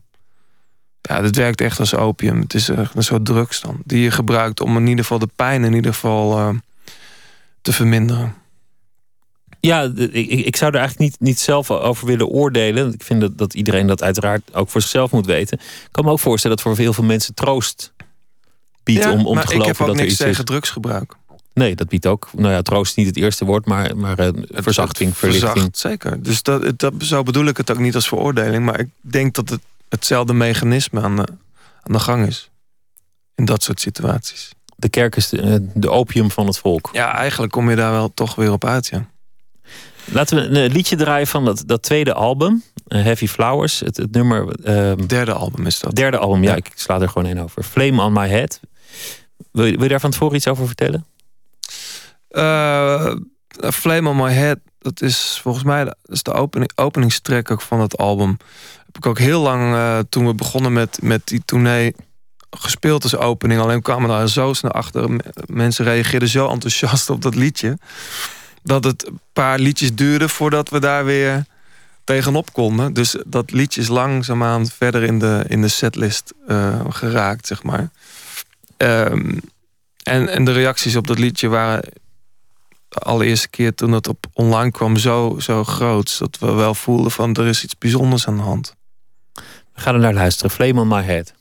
ja, 1.08 1.22
het 1.22 1.36
werkt 1.36 1.60
echt 1.60 1.80
als 1.80 1.94
opium. 1.94 2.40
Het 2.40 2.54
is 2.54 2.68
echt 2.68 2.96
een 2.96 3.02
soort 3.02 3.24
drugs 3.24 3.60
dan. 3.60 3.80
Die 3.84 4.02
je 4.02 4.10
gebruikt 4.10 4.60
om 4.60 4.76
in 4.76 4.86
ieder 4.86 5.04
geval 5.04 5.18
de 5.18 5.28
pijn 5.36 5.64
in 5.64 5.72
ieder 5.72 5.92
geval 5.92 6.38
eh, 6.38 6.48
te 7.62 7.72
verminderen. 7.72 8.34
Ja, 9.60 9.82
ik, 9.96 10.12
ik 10.12 10.46
ik 10.46 10.56
zou 10.56 10.72
er 10.72 10.78
eigenlijk 10.78 11.10
niet, 11.10 11.20
niet 11.20 11.40
zelf 11.40 11.70
over 11.70 12.06
willen 12.06 12.26
oordelen. 12.26 12.92
Ik 12.92 13.02
vind 13.02 13.20
dat, 13.20 13.38
dat 13.38 13.54
iedereen 13.54 13.86
dat 13.86 14.02
uiteraard 14.02 14.54
ook 14.54 14.70
voor 14.70 14.80
zichzelf 14.80 15.10
moet 15.10 15.26
weten. 15.26 15.58
Ik 15.58 15.88
kan 15.90 16.04
me 16.04 16.10
ook 16.10 16.20
voorstellen 16.20 16.56
dat 16.56 16.66
voor 16.66 16.76
heel 16.76 16.92
veel 16.92 17.04
mensen 17.04 17.34
troost 17.34 17.92
biedt 18.82 19.02
Ja, 19.02 19.12
om, 19.12 19.26
om 19.26 19.36
te 19.36 19.42
ik 19.42 19.48
geloven 19.48 19.70
heb 19.70 19.80
ook 19.80 19.86
dat 19.86 19.96
er 19.96 20.02
niks 20.02 20.12
iets 20.12 20.20
is. 20.20 20.26
tegen 20.26 20.44
drugsgebruik. 20.44 21.14
Nee, 21.54 21.74
dat 21.74 21.88
biedt 21.88 22.06
ook. 22.06 22.30
Nou 22.32 22.52
ja, 22.52 22.62
troost 22.62 22.90
is 22.90 22.96
niet 22.96 23.06
het 23.06 23.16
eerste 23.16 23.44
woord, 23.44 23.66
maar, 23.66 23.96
maar 23.96 24.18
eh, 24.18 24.28
verzachting, 24.48 25.16
verlichting. 25.16 25.52
verzacht, 25.52 25.78
zeker. 25.78 26.22
Dus 26.22 26.42
dat, 26.42 26.78
dat, 26.78 26.92
zo 26.98 27.22
bedoel 27.22 27.46
ik 27.46 27.56
het 27.56 27.70
ook 27.70 27.78
niet 27.78 27.94
als 27.94 28.08
veroordeling. 28.08 28.64
Maar 28.64 28.80
ik 28.80 28.88
denk 29.00 29.34
dat 29.34 29.48
het 29.48 29.60
hetzelfde 29.94 30.32
mechanisme 30.32 31.00
aan 31.00 31.16
de, 31.16 31.26
aan 31.82 31.92
de 31.92 31.98
gang 31.98 32.26
is. 32.26 32.50
In 33.34 33.44
dat 33.44 33.62
soort 33.62 33.80
situaties. 33.80 34.50
De 34.76 34.88
kerk 34.88 35.16
is 35.16 35.28
de, 35.28 35.40
eh, 35.40 35.54
de 35.74 35.90
opium 35.90 36.30
van 36.30 36.46
het 36.46 36.58
volk. 36.58 36.88
Ja, 36.92 37.14
eigenlijk 37.14 37.52
kom 37.52 37.70
je 37.70 37.76
daar 37.76 37.92
wel 37.92 38.14
toch 38.14 38.34
weer 38.34 38.52
op 38.52 38.64
uit, 38.64 38.86
ja. 38.86 39.08
Laten 40.04 40.36
we 40.36 40.42
een 40.42 40.68
eh, 40.68 40.72
liedje 40.74 40.96
draaien 40.96 41.26
van 41.26 41.44
dat, 41.44 41.62
dat 41.66 41.82
tweede 41.82 42.14
album, 42.14 42.62
eh, 42.86 43.02
Heavy 43.02 43.26
Flowers. 43.26 43.80
Het, 43.80 43.96
het 43.96 44.10
nummer, 44.10 44.48
ehm, 44.64 45.06
Derde 45.06 45.32
album 45.32 45.66
is 45.66 45.78
dat. 45.80 45.94
derde 45.96 46.18
album, 46.18 46.42
ja, 46.42 46.50
Ja. 46.50 46.56
ik 46.56 46.70
sla 46.74 47.00
er 47.00 47.08
gewoon 47.08 47.28
één 47.28 47.38
over. 47.38 47.62
Flame 47.62 48.02
on 48.02 48.12
My 48.12 48.28
Head. 48.28 48.60
Wil 49.50 49.64
je, 49.64 49.72
wil 49.72 49.82
je 49.82 49.88
daar 49.88 50.00
van 50.00 50.10
tevoren 50.10 50.36
iets 50.36 50.48
over 50.48 50.66
vertellen? 50.66 51.06
Eh, 52.28 53.14
Flame 53.72 54.08
on 54.08 54.16
My 54.16 54.32
Head, 54.32 54.58
dat 54.78 55.00
is 55.02 55.38
volgens 55.42 55.64
mij 55.64 55.84
dat 55.84 55.96
is 56.04 56.22
de 56.22 56.32
opening, 56.32 56.70
openingstrack 56.74 57.50
ook 57.50 57.60
van 57.60 57.80
het 57.80 57.96
album. 57.96 58.36
Ik 58.96 59.06
ook 59.06 59.18
heel 59.18 59.40
lang, 59.40 59.74
eh, 59.74 59.98
toen 60.08 60.26
we 60.26 60.34
begonnen 60.34 60.72
met, 60.72 60.98
met 61.02 61.26
die 61.26 61.42
tournee, 61.44 61.94
gespeeld 62.50 63.02
als 63.02 63.16
opening. 63.16 63.60
Alleen 63.60 63.82
kwamen 63.82 64.08
daar 64.08 64.28
zo 64.28 64.52
snel 64.52 64.72
achter. 64.72 65.20
Mensen 65.46 65.84
reageerden 65.84 66.28
zo 66.28 66.48
enthousiast 66.48 67.10
op 67.10 67.22
dat 67.22 67.34
liedje. 67.34 67.78
Dat 68.62 68.84
het 68.84 69.06
een 69.06 69.20
paar 69.32 69.58
liedjes 69.58 69.94
duurde 69.94 70.28
voordat 70.28 70.68
we 70.68 70.80
daar 70.80 71.04
weer 71.04 71.44
tegenop 72.04 72.52
konden. 72.52 72.92
Dus 72.92 73.16
dat 73.26 73.50
liedje 73.50 73.80
is 73.80 73.88
langzaamaan 73.88 74.66
verder 74.66 75.02
in 75.02 75.18
de, 75.18 75.44
in 75.48 75.60
de 75.60 75.68
setlist 75.68 76.32
eh, 76.46 76.80
geraakt, 76.88 77.46
zeg 77.46 77.62
maar. 77.62 77.90
Ehm, 78.76 79.38
en, 80.02 80.28
en 80.28 80.44
de 80.44 80.52
reacties 80.52 80.96
op 80.96 81.06
dat 81.06 81.18
liedje 81.18 81.48
waren 81.48 81.82
de 82.88 82.98
allereerste 82.98 83.48
keer 83.48 83.74
toen 83.74 83.92
het 83.92 84.08
op 84.08 84.26
online 84.32 84.70
kwam 84.70 84.96
zo, 84.96 85.36
zo 85.38 85.64
groot. 85.64 86.18
Dat 86.18 86.38
we 86.38 86.52
wel 86.52 86.74
voelden 86.74 87.10
van 87.10 87.34
er 87.34 87.46
is 87.46 87.64
iets 87.64 87.78
bijzonders 87.78 88.26
aan 88.26 88.36
de 88.36 88.42
hand. 88.42 88.74
We 89.74 89.80
gaan 89.80 89.94
er 89.94 90.00
naar 90.00 90.14
luisteren. 90.14 90.78
On 90.78 90.88
My 90.88 91.02
Head. 91.02 91.34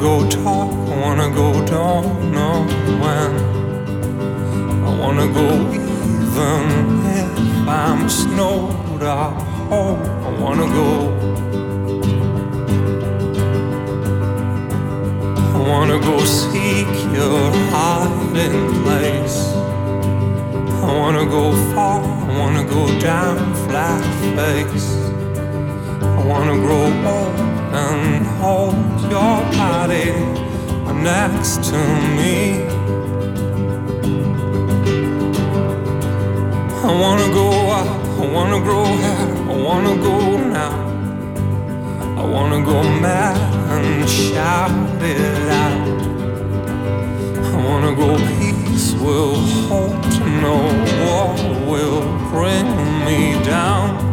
Go 0.00 0.26
talk, 0.30 0.70
I 0.88 1.00
wanna 1.02 1.28
go 1.30 1.52
don't 1.66 2.32
know 2.32 2.64
when. 3.02 3.32
I 4.88 4.90
wanna 4.98 5.28
go 5.28 5.46
even 5.76 7.04
if 7.04 7.68
I'm 7.68 8.08
snowed 8.08 9.02
out. 9.02 9.36
Oh, 9.70 9.96
I 10.26 10.30
wanna 10.40 10.68
go. 10.78 10.90
I 15.54 15.58
wanna 15.68 15.98
go 16.00 16.24
seek 16.24 16.92
your 17.12 17.50
hiding 17.70 18.82
place. 18.82 19.38
I 20.82 20.90
wanna 20.98 21.26
go 21.26 21.52
far, 21.74 22.00
I 22.02 22.38
wanna 22.38 22.64
go 22.64 22.82
down 23.00 23.36
flat 23.66 24.02
face. 24.34 24.90
I 26.00 26.24
wanna 26.24 26.56
grow 26.64 26.86
old 27.12 27.49
and 27.72 28.26
hold 28.26 29.00
your 29.02 29.42
body 29.54 30.10
next 31.02 31.62
to 31.64 31.78
me. 32.16 32.64
I 36.82 36.92
wanna 37.00 37.32
go 37.32 37.48
out, 37.70 38.00
I 38.18 38.26
wanna 38.26 38.60
grow 38.60 38.84
hair, 38.84 39.28
I 39.48 39.56
wanna 39.56 39.96
go 39.96 40.36
now. 40.36 40.90
I 42.18 42.24
wanna 42.24 42.64
go 42.64 42.82
mad 43.00 43.36
and 43.70 44.08
shout 44.08 44.72
it 45.02 45.50
out. 45.62 45.88
I 47.54 47.56
wanna 47.68 47.94
go 47.94 48.16
peace 48.38 48.94
will 48.94 49.36
hold, 49.68 50.04
no 50.42 50.56
war 51.02 51.34
will 51.70 52.02
bring 52.30 52.66
me 53.06 53.42
down. 53.44 54.10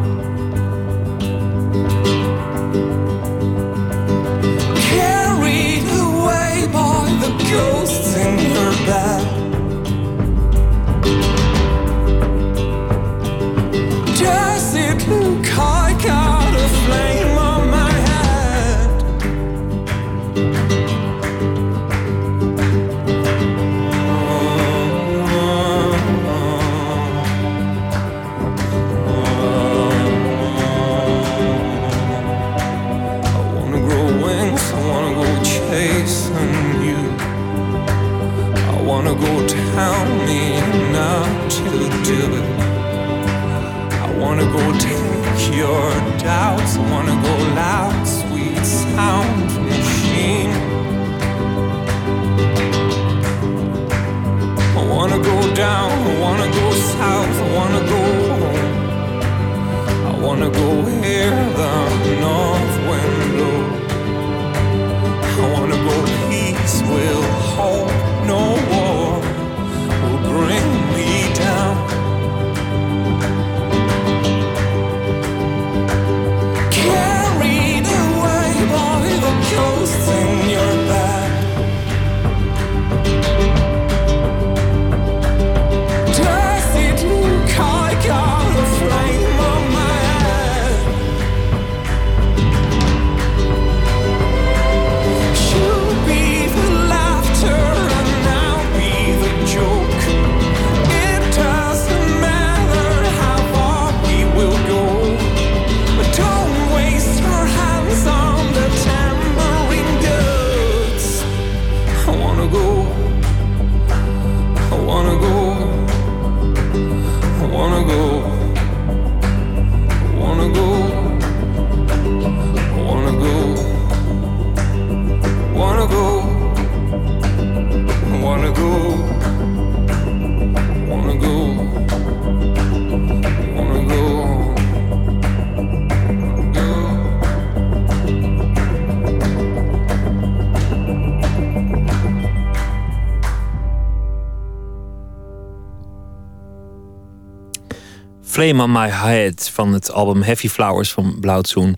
Flame 148.47 148.79
My 148.79 148.89
Head 148.89 149.49
van 149.49 149.73
het 149.73 149.91
album 149.91 150.21
Heavy 150.21 150.47
Flowers 150.49 150.91
van 150.91 151.19
Blauwtsoen. 151.19 151.77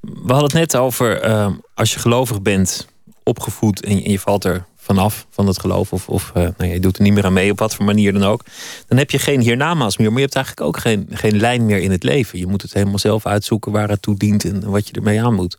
We 0.00 0.32
hadden 0.32 0.42
het 0.42 0.52
net 0.52 0.76
over 0.76 1.20
eh, 1.20 1.48
als 1.74 1.92
je 1.92 1.98
gelovig 1.98 2.42
bent, 2.42 2.88
opgevoed 3.22 3.84
en 3.84 3.96
je, 3.96 4.04
en 4.04 4.10
je 4.10 4.18
valt 4.18 4.44
er 4.44 4.64
vanaf 4.76 5.26
van 5.30 5.46
het 5.46 5.60
geloof, 5.60 5.92
of, 5.92 6.08
of 6.08 6.30
eh, 6.34 6.48
nou, 6.56 6.72
je 6.72 6.80
doet 6.80 6.96
er 6.96 7.02
niet 7.02 7.12
meer 7.12 7.24
aan 7.24 7.32
mee, 7.32 7.50
op 7.50 7.58
wat 7.58 7.74
voor 7.74 7.84
manier 7.84 8.12
dan 8.12 8.22
ook, 8.22 8.44
dan 8.86 8.98
heb 8.98 9.10
je 9.10 9.18
geen 9.18 9.40
hiernamaals 9.40 9.96
meer, 9.96 10.08
maar 10.08 10.16
je 10.16 10.24
hebt 10.24 10.36
eigenlijk 10.36 10.66
ook 10.66 10.78
geen, 10.78 11.08
geen 11.10 11.36
lijn 11.36 11.66
meer 11.66 11.78
in 11.78 11.90
het 11.90 12.02
leven. 12.02 12.38
Je 12.38 12.46
moet 12.46 12.62
het 12.62 12.72
helemaal 12.72 12.98
zelf 12.98 13.26
uitzoeken 13.26 13.72
waar 13.72 13.88
het 13.88 14.02
toe 14.02 14.16
dient 14.16 14.44
en 14.44 14.70
wat 14.70 14.88
je 14.88 14.94
ermee 14.94 15.22
aan 15.22 15.34
moet. 15.34 15.58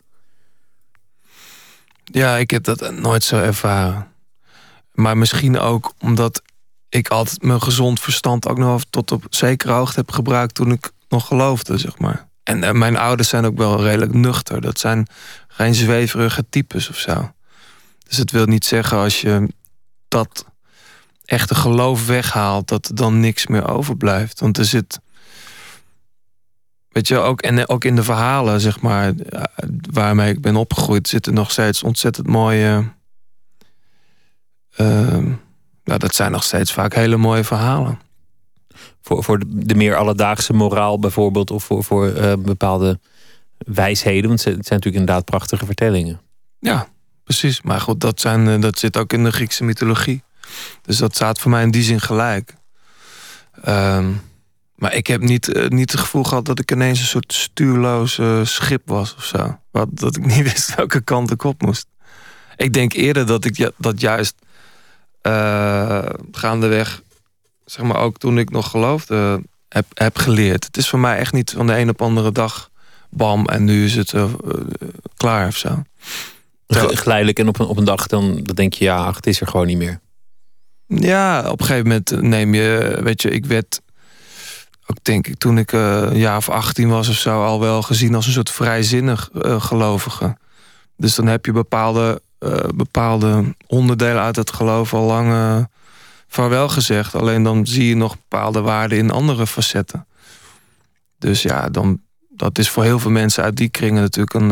Ja, 2.04 2.38
ik 2.38 2.52
heb 2.52 2.63
dat 2.63 2.91
nooit 2.91 3.24
zo 3.24 3.38
ervaren. 3.38 4.08
Maar 4.93 5.17
misschien 5.17 5.60
ook 5.60 5.93
omdat 6.00 6.41
ik 6.97 7.12
altijd 7.12 7.41
mijn 7.41 7.62
gezond 7.62 7.99
verstand 7.99 8.47
ook 8.47 8.57
nog 8.57 8.83
tot 8.89 9.12
op 9.12 9.25
zekere 9.29 9.71
hoogte 9.71 9.99
heb 9.99 10.12
gebruikt 10.12 10.55
toen 10.55 10.71
ik 10.71 10.91
nog 11.10 11.27
geloofde, 11.27 11.77
zeg 11.77 11.97
maar. 11.99 12.27
En 12.43 12.63
eh, 12.63 12.71
mijn 12.71 12.97
ouders 12.97 13.29
zijn 13.29 13.45
ook 13.45 13.57
wel 13.57 13.83
redelijk 13.83 14.13
nuchter. 14.13 14.62
Dat 14.62 14.79
zijn 14.79 15.07
geen 15.47 15.75
zweverige 15.75 16.45
types 16.49 16.89
of 16.89 16.97
zo. 16.97 17.31
Dus 18.07 18.17
het 18.17 18.31
wil 18.31 18.45
niet 18.45 18.65
zeggen 18.65 18.97
als 18.97 19.21
je 19.21 19.47
dat 20.07 20.45
echte 21.25 21.55
geloof 21.55 22.05
weghaalt, 22.05 22.67
dat 22.67 22.88
er 22.88 22.95
dan 22.95 23.19
niks 23.19 23.47
meer 23.47 23.67
overblijft. 23.67 24.39
Want 24.39 24.57
er 24.57 24.65
zit. 24.65 24.99
Weet 26.89 27.07
je, 27.07 27.17
ook, 27.17 27.41
en 27.41 27.69
ook 27.69 27.83
in 27.83 27.95
de 27.95 28.03
verhalen, 28.03 28.62
zeg 28.62 28.81
maar, 28.81 29.13
eh, 29.15 29.43
waarmee 29.91 30.33
ik 30.33 30.41
ben 30.41 30.55
opgegroeid, 30.55 31.07
zitten 31.07 31.33
nog 31.33 31.51
steeds 31.51 31.83
ontzettend 31.83 32.27
mooie. 32.27 32.95
ehm, 34.75 35.33
nou, 35.88 36.00
dat 36.00 36.15
zijn 36.15 36.32
nog 36.32 36.43
steeds 36.43 36.73
vaak 36.73 36.93
hele 36.93 37.17
mooie 37.17 37.43
verhalen. 37.43 38.00
Voor, 39.02 39.23
voor 39.23 39.39
de, 39.47 39.76
meer 39.76 39.95
alledaagse 39.95 40.54
moraal 40.54 41.00
bijvoorbeeld, 41.00 41.52
of 41.52 41.63
voor, 41.63 41.84
voor 41.84 42.08
eh, 42.08 42.34
bepaalde 42.38 43.00
wijsheden, 43.58 44.28
want 44.28 44.43
het 44.43 44.54
zijn 44.54 44.63
natuurlijk 44.67 44.95
inderdaad 44.95 45.26
prachtige 45.26 45.65
vertellingen. 45.65 46.21
Ja, 46.60 46.88
precies. 47.23 47.62
Maar 47.62 47.82
goed, 47.82 48.00
dat, 48.00 48.19
zijn, 48.19 48.47
eh, 48.47 48.62
dat 48.62 48.80
zit 48.80 48.97
ook 48.97 49.13
in 49.13 49.23
de 49.23 49.32
Griekse 49.32 49.63
mythologie. 49.63 50.23
Dus 50.82 50.97
dat 50.97 51.15
staat 51.15 51.39
voor 51.39 51.52
mij 51.52 51.63
in 51.63 51.71
die 51.71 51.84
zin 51.84 52.02
gelijk. 52.02 52.54
Ehm, 53.63 54.12
maar 54.76 54.93
ik 54.93 55.08
heb 55.08 55.21
niet, 55.21 55.54
eh, 55.54 55.67
niet 55.67 55.91
het 55.91 56.00
gevoel 56.00 56.23
gehad 56.23 56.45
dat 56.45 56.60
ik 56.60 56.71
ineens 56.71 57.00
een 57.00 57.06
soort 57.06 57.34
stuurloos 57.34 58.19
schip 58.43 58.82
was 58.86 59.15
of 59.15 59.23
zo. 59.23 59.60
Wat, 59.71 59.88
dat 59.91 60.15
ik 60.17 60.26
niet 60.26 60.43
wist 60.52 60.76
welke 60.76 61.02
kant 61.02 61.32
ik 61.32 61.43
op 61.43 61.62
moest. 61.62 61.88
Ik 62.56 62.73
denk 62.73 62.93
eerder 62.93 63.26
dat 63.26 63.45
ik 63.45 63.58
ja- 63.58 63.71
dat 63.78 64.02
juist 64.02 64.36
gaandeweg, 66.32 67.02
zeg 67.66 67.86
maar 67.86 67.98
ook 67.98 68.18
toen 68.18 68.38
ik 68.38 68.50
nog 68.50 68.70
geloofde, 68.70 69.42
heb, 69.70 69.86
heb 69.94 70.18
geleerd. 70.18 70.63
Het 70.66 70.78
is 70.78 70.90
voor 70.90 71.00
mij 71.00 71.18
echt 71.18 71.34
niet 71.34 71.52
van 71.52 71.68
de 71.68 71.78
een 71.78 71.90
op 71.90 72.02
andere 72.02 72.32
dag 72.32 72.70
bam 73.10 73.46
en 73.46 73.63
nu 73.63 73.86
is 73.86 73.96
het 73.96 74.13
eh, 74.13 74.24
eh, 74.24 74.30
klaar 75.18 75.48
of 75.48 75.58
zo. 75.58 75.84
Ge- 76.68 76.98
Geleidelijk 76.98 77.40
en 77.40 77.48
op 77.48 77.60
een, 77.60 77.66
op 77.66 77.78
een 77.78 77.84
dag 77.86 78.08
dan, 78.08 78.40
dan 78.44 78.56
denk 78.56 78.74
je, 78.74 78.84
ja, 78.86 78.96
ach, 79.06 79.16
het 79.16 79.28
is 79.28 79.42
er 79.42 79.48
gewoon 79.48 79.68
niet 79.68 79.78
meer. 79.78 80.00
Ja, 80.88 81.50
op 81.50 81.60
een 81.60 81.66
gegeven 81.66 81.88
moment 81.88 82.22
neem 82.22 82.54
je, 82.54 83.00
weet 83.04 83.22
je, 83.22 83.30
ik 83.30 83.46
werd 83.46 83.82
ook 84.86 85.04
denk 85.04 85.28
ik 85.28 85.38
toen 85.38 85.58
ik 85.58 85.73
eh, 85.73 86.02
een 86.02 86.17
jaar 86.17 86.38
of 86.38 86.50
18 86.50 86.90
was 86.90 87.10
of 87.10 87.15
zo 87.15 87.44
al 87.44 87.60
wel 87.60 87.82
gezien 87.82 88.15
als 88.15 88.25
een 88.25 88.32
soort 88.34 88.52
vrijzinnig 88.52 89.30
eh, 89.42 89.62
gelovige. 89.62 90.38
Dus 90.98 91.15
dan 91.15 91.28
heb 91.28 91.46
je 91.46 91.52
bepaalde, 91.52 92.21
eh, 92.40 92.52
bepaalde 92.75 93.56
onderdelen 93.67 94.21
uit 94.21 94.35
het 94.35 94.52
geloof 94.54 94.94
al 94.94 95.04
lang 95.04 95.31
eh, 95.31 95.58
vaarwel 96.27 96.69
gezegd. 96.69 97.15
Alleen 97.15 97.44
dan 97.44 97.65
zie 97.65 97.88
je 97.88 97.96
nog 97.96 98.15
bepaalde 98.17 98.62
waarden 98.62 98.98
in 98.98 99.12
andere 99.12 99.48
facetten. 99.48 100.06
Dus 101.19 101.42
ja, 101.42 101.69
dan, 101.69 102.02
dat 102.29 102.58
is 102.58 102.69
voor 102.69 102.83
heel 102.83 103.00
veel 103.00 103.12
mensen 103.12 103.44
uit 103.44 103.56
die 103.58 103.69
kringen 103.69 104.02
natuurlijk 104.02 104.33
een. 104.33 104.52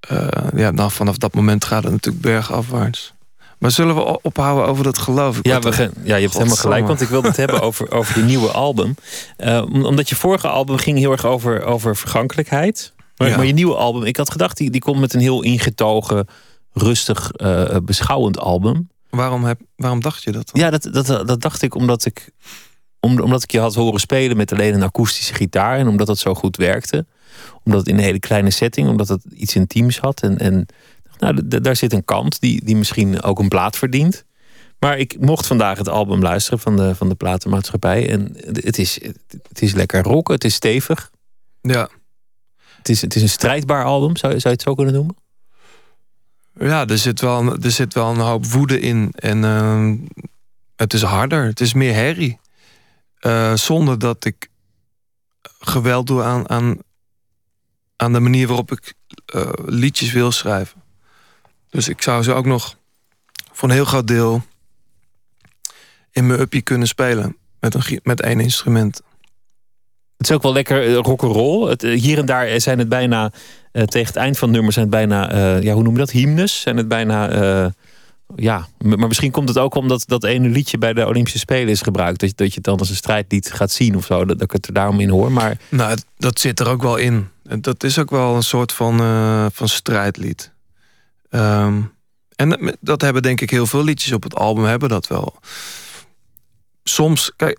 eh, 0.00 0.28
ja, 0.54 0.72
dan 0.72 0.90
vanaf 0.90 1.16
dat 1.18 1.34
moment 1.34 1.64
gaat 1.64 1.82
het 1.82 1.92
natuurlijk 1.92 2.24
bergafwaarts. 2.24 3.12
Maar 3.58 3.70
zullen 3.70 3.94
we 3.94 4.20
ophouden 4.22 4.66
over 4.66 4.84
dat 4.84 4.98
geloof? 4.98 5.38
Ik 5.38 5.46
Ja, 5.46 5.60
we 5.60 5.90
ja, 6.04 6.16
je 6.16 6.22
hebt 6.22 6.32
helemaal 6.32 6.56
gelijk, 6.56 6.86
want 6.86 7.00
ik 7.00 7.08
wilde 7.08 7.28
het 7.28 7.36
hebben 7.36 7.60
over, 7.68 7.90
over 7.90 8.18
je 8.18 8.24
nieuwe 8.24 8.50
album. 8.50 8.94
Om- 9.38 9.84
omdat 9.84 10.08
je 10.08 10.16
vorige 10.16 10.48
album 10.48 10.76
ging 10.76 10.98
heel 10.98 11.12
erg 11.12 11.24
over, 11.24 11.64
over 11.64 11.96
vergankelijkheid. 11.96 12.92
Maar, 13.22 13.30
Ja. 13.30 13.36
maar 13.36 13.46
je 13.46 13.52
nieuwe 13.52 13.74
album, 13.74 14.02
ik 14.02 14.16
had 14.16 14.30
gedacht, 14.30 14.56
die, 14.56 14.70
die 14.70 14.80
komt 14.80 15.00
met 15.00 15.14
een 15.14 15.20
heel 15.20 15.42
ingetogen, 15.42 16.26
rustig, 16.72 17.30
eh, 17.32 17.76
beschouwend 17.82 18.38
album. 18.38 18.88
Waarom, 19.10 19.44
heb, 19.44 19.60
waarom 19.76 20.00
dacht 20.00 20.22
je 20.22 20.32
dat 20.32 20.50
dan? 20.52 20.62
Ja, 20.62 20.70
dat, 20.70 20.88
dat, 20.92 21.06
dat 21.06 21.40
dacht 21.40 21.62
ik 21.62 21.74
omdat 21.74 22.04
ik, 22.04 22.30
om, 23.00 23.20
omdat 23.20 23.42
ik 23.42 23.50
je 23.52 23.58
had 23.58 23.74
horen 23.74 24.00
spelen 24.00 24.36
met 24.36 24.52
alleen 24.52 24.74
een 24.74 24.82
akoestische 24.82 25.34
gitaar. 25.34 25.78
En 25.78 25.88
omdat 25.88 26.06
dat 26.06 26.18
zo 26.18 26.34
goed 26.34 26.56
werkte. 26.56 27.06
Omdat 27.64 27.80
het 27.80 27.88
in 27.88 27.96
een 27.96 28.04
hele 28.04 28.18
kleine 28.18 28.50
setting, 28.50 28.88
omdat 28.88 29.08
het 29.08 29.24
iets 29.34 29.54
intiems 29.54 29.98
had. 29.98 30.22
En, 30.22 30.38
en 30.38 30.66
nou, 31.18 31.48
daar 31.48 31.76
zit 31.76 31.92
een 31.92 32.04
kant 32.04 32.40
die, 32.40 32.64
die 32.64 32.76
misschien 32.76 33.22
ook 33.22 33.38
een 33.38 33.48
plaat 33.48 33.76
verdient. 33.76 34.24
Maar 34.78 34.98
ik 34.98 35.16
mocht 35.20 35.46
vandaag 35.46 35.78
het 35.78 35.88
album 35.88 36.22
luisteren 36.22 36.58
van 36.58 36.76
de, 36.76 36.94
van 36.94 37.08
de 37.08 37.14
platenmaatschappij. 37.14 38.10
En 38.10 38.36
het 38.52 38.78
is, 38.78 39.00
het 39.48 39.62
is 39.62 39.72
lekker 39.74 40.02
rock, 40.02 40.28
het 40.28 40.44
is 40.44 40.54
stevig. 40.54 41.10
Ja. 41.60 41.88
Het 42.82 42.90
is, 42.90 43.00
het 43.00 43.14
is 43.14 43.22
een 43.22 43.28
strijdbaar 43.28 43.84
album, 43.84 44.16
zou, 44.16 44.32
zou 44.32 44.42
je 44.42 44.48
het 44.48 44.62
zo 44.62 44.74
kunnen 44.74 44.94
noemen? 44.94 45.16
Ja, 46.58 46.86
er 46.86 46.98
zit 46.98 47.20
wel, 47.20 47.38
een- 47.40 47.62
er 47.62 47.70
zit 47.70 47.94
wel 47.94 48.10
een 48.10 48.18
hoop 48.18 48.46
woede 48.46 48.80
in. 48.80 49.12
En 49.14 49.44
ehm, 49.44 49.96
het 50.76 50.92
is 50.92 51.02
harder. 51.02 51.44
Het 51.44 51.60
is 51.60 51.72
meer 51.72 51.94
herrie. 51.94 52.38
Eh, 53.18 53.54
zonder 53.54 53.98
dat 53.98 54.24
ik 54.24 54.48
geweld 55.60 56.06
doe 56.06 56.22
aan, 56.22 56.48
aan, 56.48 56.78
aan 57.96 58.12
de 58.12 58.20
manier 58.20 58.46
waarop 58.46 58.72
ik 58.72 58.94
eh, 59.26 59.50
liedjes 59.64 60.12
wil 60.12 60.32
schrijven. 60.32 60.82
Dus 61.70 61.88
ik 61.88 62.02
zou 62.02 62.22
ze 62.22 62.32
ook 62.32 62.46
nog 62.46 62.76
voor 63.52 63.68
een 63.68 63.74
heel 63.74 63.84
groot 63.84 64.06
deel 64.06 64.42
in 66.10 66.26
mijn 66.26 66.40
uppie 66.40 66.62
kunnen 66.62 66.88
spelen. 66.88 67.36
Met, 67.60 67.74
een, 67.74 68.00
met 68.02 68.20
één 68.20 68.40
instrument. 68.40 69.00
Het 70.22 70.30
is 70.30 70.36
ook 70.36 70.42
wel 70.42 70.52
lekker 70.52 70.86
eh, 70.86 70.94
rock'n'roll. 70.94 71.68
Het, 71.70 71.82
eh, 71.82 72.00
hier 72.00 72.18
en 72.18 72.26
daar 72.26 72.60
zijn 72.60 72.78
het 72.78 72.88
bijna, 72.88 73.32
eh, 73.72 73.82
tegen 73.82 74.06
het 74.06 74.16
eind 74.16 74.38
van 74.38 74.48
het 74.48 74.56
nummer 74.56 74.72
zijn 74.72 74.86
het 74.86 74.94
bijna, 74.94 75.30
eh, 75.30 75.62
ja, 75.62 75.72
hoe 75.74 75.82
noem 75.82 75.92
je 75.92 75.98
dat? 75.98 76.10
Hymnes. 76.10 76.60
Zijn 76.60 76.76
het 76.76 76.88
bijna, 76.88 77.28
eh, 77.28 77.66
ja, 78.36 78.66
maar 78.78 79.08
misschien 79.08 79.30
komt 79.30 79.48
het 79.48 79.58
ook 79.58 79.74
omdat 79.74 80.04
dat 80.06 80.24
ene 80.24 80.48
liedje 80.48 80.78
bij 80.78 80.92
de 80.92 81.06
Olympische 81.06 81.38
Spelen 81.38 81.68
is 81.68 81.80
gebruikt. 81.80 82.20
Dat, 82.20 82.28
je- 82.28 82.34
dat 82.36 82.48
je 82.48 82.54
het 82.54 82.64
dan 82.64 82.78
als 82.78 82.88
een 82.90 82.96
strijdlied 82.96 83.52
gaat 83.52 83.70
zien 83.70 83.96
of 83.96 84.04
zo. 84.04 84.18
Dat, 84.18 84.28
dat 84.28 84.42
ik 84.42 84.50
het 84.52 84.66
er 84.66 84.72
daarom 84.72 85.00
in 85.00 85.08
hoor. 85.08 85.32
Maar 85.32 85.56
Nou, 85.68 85.96
dat 86.16 86.40
zit 86.40 86.60
er 86.60 86.68
ook 86.68 86.82
wel 86.82 86.96
in. 86.96 87.28
Dat 87.42 87.84
is 87.84 87.98
ook 87.98 88.10
wel 88.10 88.34
een 88.36 88.42
soort 88.42 88.72
van, 88.72 89.00
eh, 89.00 89.46
van 89.52 89.68
strijdlied. 89.68 90.52
Ehm, 91.30 91.80
en 92.36 92.48
dat- 92.48 92.76
dat 92.80 93.00
hebben 93.00 93.22
denk 93.22 93.40
ik 93.40 93.50
heel 93.50 93.66
veel 93.66 93.84
liedjes 93.84 94.12
op 94.12 94.22
het 94.22 94.34
album 94.34 94.64
hebben 94.64 94.88
dat 94.88 95.06
wel. 95.06 95.34
Soms, 96.84 97.32
kijk, 97.36 97.58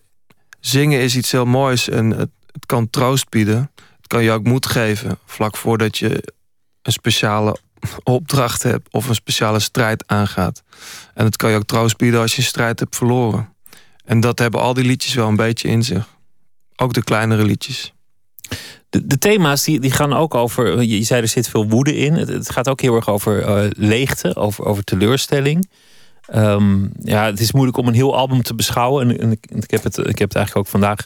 zingen 0.59 0.99
is 1.01 1.15
iets 1.15 1.31
heel 1.31 1.45
moois 1.45 1.89
en 1.89 2.09
het, 2.09 2.29
het 2.53 2.65
kan 2.65 2.89
troost 2.89 3.29
bieden. 3.29 3.71
Het 3.75 4.07
kan 4.07 4.23
je 4.23 4.31
ook 4.31 4.43
moed 4.43 4.65
geven 4.65 5.17
vlak 5.25 5.57
voordat 5.57 5.97
je 5.97 6.33
een 6.81 6.91
speciale 6.91 7.57
opdracht 8.03 8.63
hebt 8.63 8.87
of 8.91 9.07
een 9.07 9.15
speciale 9.15 9.59
strijd 9.59 10.03
aangaat. 10.07 10.63
En 11.13 11.25
het 11.25 11.37
kan 11.37 11.49
je 11.49 11.55
ook 11.55 11.65
troost 11.65 11.97
bieden 11.97 12.19
als 12.19 12.31
je 12.31 12.37
een 12.37 12.47
strijd 12.47 12.79
hebt 12.79 12.95
verloren. 12.95 13.53
En 14.05 14.19
dat 14.19 14.39
hebben 14.39 14.61
al 14.61 14.73
die 14.73 14.83
liedjes 14.83 15.13
wel 15.13 15.27
een 15.27 15.35
beetje 15.35 15.67
in 15.67 15.83
zich. 15.83 16.07
Ook 16.75 16.93
de 16.93 17.03
kleinere 17.03 17.43
liedjes. 17.43 17.93
de, 18.89 19.07
de 19.07 19.17
thema's 19.17 19.63
die, 19.63 19.79
die 19.79 19.91
gaan 19.91 20.13
ook 20.13 20.35
over, 20.35 20.81
je, 20.81 20.97
je 20.97 21.03
zei 21.03 21.21
er 21.21 21.27
zit 21.27 21.49
veel 21.49 21.69
woede 21.69 21.95
in. 21.95 22.13
Het, 22.13 22.51
gaat 22.51 22.69
ook 22.69 22.81
heel 22.81 22.95
erg 22.95 23.09
over 23.09 23.41
eh, 23.43 23.69
leegte, 23.69 24.35
over, 24.35 24.65
over 24.65 24.83
teleurstelling. 24.83 25.69
Ehm, 26.25 26.87
ja, 26.99 27.25
het 27.25 27.39
is 27.39 27.51
moeilijk 27.51 27.77
om 27.77 27.87
een 27.87 27.93
heel 27.93 28.15
album 28.15 28.41
te 28.41 28.55
beschouwen. 28.55 29.09
En, 29.09 29.19
en 29.19 29.61
ik, 29.61 29.71
heb 29.71 29.83
het, 29.83 29.97
ik 29.97 30.19
heb 30.19 30.27
het 30.27 30.35
eigenlijk 30.35 30.55
ook 30.55 30.67
vandaag 30.67 31.05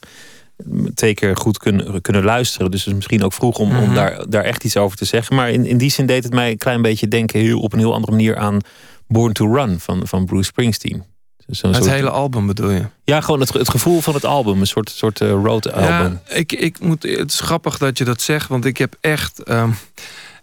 twee 0.93 1.13
keer 1.13 1.37
goed 1.37 1.57
kunnen, 1.57 2.01
kunnen 2.01 2.23
luisteren. 2.23 2.71
Dus 2.71 2.79
het 2.79 2.89
is 2.89 2.95
misschien 2.95 3.23
ook 3.23 3.33
vroeg 3.33 3.57
om, 3.57 3.69
om 3.77 3.83
Mhm. 3.83 3.93
daar, 3.93 4.29
daar 4.29 4.43
echt 4.43 4.63
iets 4.63 4.77
over 4.77 4.97
te 4.97 5.05
zeggen. 5.05 5.35
Maar 5.35 5.49
in, 5.49 5.65
in 5.65 5.77
die 5.77 5.89
zin 5.91 6.05
deed 6.05 6.23
het 6.23 6.33
mij 6.33 6.51
een 6.51 6.57
klein 6.57 6.81
beetje 6.81 7.07
denken 7.07 7.39
heel, 7.39 7.59
op 7.59 7.73
een 7.73 7.79
heel 7.79 7.93
andere 7.93 8.11
manier 8.11 8.37
aan 8.37 8.59
Born 9.07 9.33
to 9.33 9.53
Run 9.53 9.79
van, 9.79 10.07
van 10.07 10.25
Bruce 10.25 10.43
Springsteen. 10.47 11.03
Het 11.45 11.57
soort- 11.57 11.89
hele 11.89 12.09
album 12.09 12.47
bedoel 12.47 12.69
je? 12.69 12.85
Ja, 13.03 13.21
gewoon 13.21 13.39
het, 13.39 13.53
het 13.53 13.69
gevoel 13.69 14.01
van 14.01 14.13
het 14.13 14.25
album. 14.25 14.59
Een 14.59 14.67
soort, 14.67 14.89
soort 14.89 15.21
eh, 15.21 15.29
road 15.29 15.71
album. 15.71 16.19
Ja, 16.27 16.35
ik, 16.35 16.51
ik 16.51 16.79
moet, 16.79 17.03
het 17.03 17.31
is 17.31 17.39
grappig 17.39 17.77
dat 17.77 17.97
je 17.97 18.03
dat 18.03 18.21
zegt, 18.21 18.47
want 18.49 18.65
ik 18.65 18.77
heb 18.77 18.95
echt. 19.01 19.43
ehm, 19.43 19.69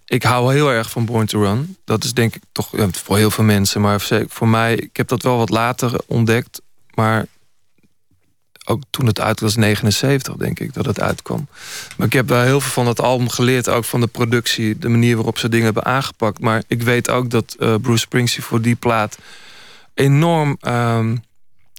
ik 0.06 0.22
hou 0.22 0.52
heel 0.54 0.70
erg 0.70 0.90
van 0.90 1.04
Born 1.04 1.26
to 1.26 1.40
Run. 1.42 1.76
Dat 1.84 2.04
is 2.04 2.12
denk 2.14 2.34
ik 2.34 2.42
toch 2.52 2.76
ja, 2.76 2.86
voor 2.92 3.16
heel 3.16 3.30
veel 3.30 3.44
mensen, 3.44 3.80
maar 3.80 4.00
zeker 4.00 4.26
voor 4.28 4.48
mij. 4.48 4.74
Ik 4.74 4.96
heb 4.96 5.08
dat 5.08 5.22
wel 5.22 5.36
wat 5.36 5.50
later 5.50 6.00
ontdekt, 6.06 6.60
maar 6.94 7.26
ook 8.64 8.82
toen 8.90 9.06
het 9.06 9.20
uit 9.20 9.40
was, 9.40 9.56
79 9.56 10.36
denk 10.36 10.60
ik 10.60 10.74
dat 10.74 10.86
het 10.86 11.00
uitkwam. 11.00 11.48
Maar 11.96 12.06
ik 12.06 12.12
heb 12.12 12.28
wel 12.28 12.42
heel 12.42 12.60
veel 12.60 12.70
van 12.72 12.84
dat 12.84 13.00
album 13.00 13.28
geleerd, 13.28 13.68
ook 13.68 13.84
van 13.84 14.00
de 14.00 14.06
productie, 14.06 14.78
de 14.78 14.88
manier 14.88 15.14
waarop 15.14 15.38
ze 15.38 15.48
dingen 15.48 15.64
hebben 15.64 15.84
aangepakt. 15.84 16.40
Maar 16.40 16.62
ik 16.66 16.82
weet 16.82 17.10
ook 17.10 17.30
dat 17.30 17.56
eh, 17.58 17.74
Bruce 17.80 17.98
Springsteen 17.98 18.44
voor 18.44 18.60
die 18.60 18.76
plaat 18.76 19.18
enorm 19.94 20.56
ehm, 20.60 21.16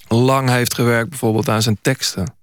lang 0.07 0.49
heeft 0.49 0.73
gewerkt, 0.73 1.09
bijvoorbeeld 1.09 1.49
aan 1.49 1.61
zijn 1.61 1.77
teksten. 1.81 2.35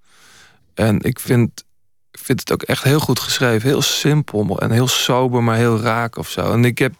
En 0.73 1.01
ik 1.01 1.19
vind, 1.19 1.63
vind 2.11 2.39
het 2.39 2.51
ook 2.51 2.61
echt 2.61 2.83
heel 2.83 2.99
goed 2.99 3.19
geschreven. 3.19 3.69
Heel 3.69 3.81
simpel 3.81 4.59
en 4.59 4.71
heel 4.71 4.87
sober, 4.87 5.43
maar 5.43 5.57
heel 5.57 5.79
raak 5.79 6.17
of 6.17 6.29
zo. 6.29 6.51
En 6.51 6.65
ik 6.65 6.77
heb, 6.77 6.93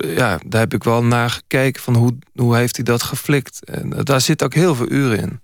ja, 0.00 0.38
daar 0.46 0.60
heb 0.60 0.74
ik 0.74 0.84
wel 0.84 1.04
naar 1.04 1.30
gekeken 1.30 1.82
van 1.82 1.94
hoe, 1.94 2.18
hoe 2.34 2.56
heeft 2.56 2.76
hij 2.76 2.84
dat 2.84 3.02
geflikt. 3.02 3.64
En 3.64 3.92
eh, 3.92 4.04
daar 4.04 4.20
zit 4.20 4.42
ook 4.42 4.54
heel 4.54 4.74
veel 4.74 4.90
uren 4.90 5.18
in. 5.18 5.40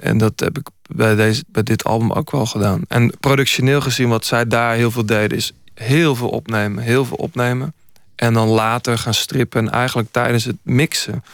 En 0.00 0.18
dat 0.18 0.40
heb 0.40 0.58
ik 0.58 0.68
bij, 0.90 1.14
deze, 1.14 1.44
bij 1.48 1.62
dit 1.62 1.84
album 1.84 2.12
ook 2.12 2.30
wel 2.30 2.46
gedaan. 2.46 2.82
En 2.88 3.12
productioneel 3.20 3.80
gezien, 3.80 4.08
wat 4.08 4.24
zij 4.24 4.46
daar 4.46 4.74
heel 4.74 4.90
veel 4.90 5.06
deden, 5.06 5.36
is 5.36 5.52
heel 5.74 6.16
veel 6.16 6.28
opnemen, 6.28 6.82
heel 6.82 7.04
veel 7.04 7.16
opnemen. 7.16 7.74
En 8.14 8.34
dan 8.34 8.48
later 8.48 8.98
gaan 8.98 9.14
strippen. 9.14 9.66
En 9.66 9.72
eigenlijk 9.72 10.08
tijdens 10.10 10.44
het 10.44 10.56
mixen 10.62 11.24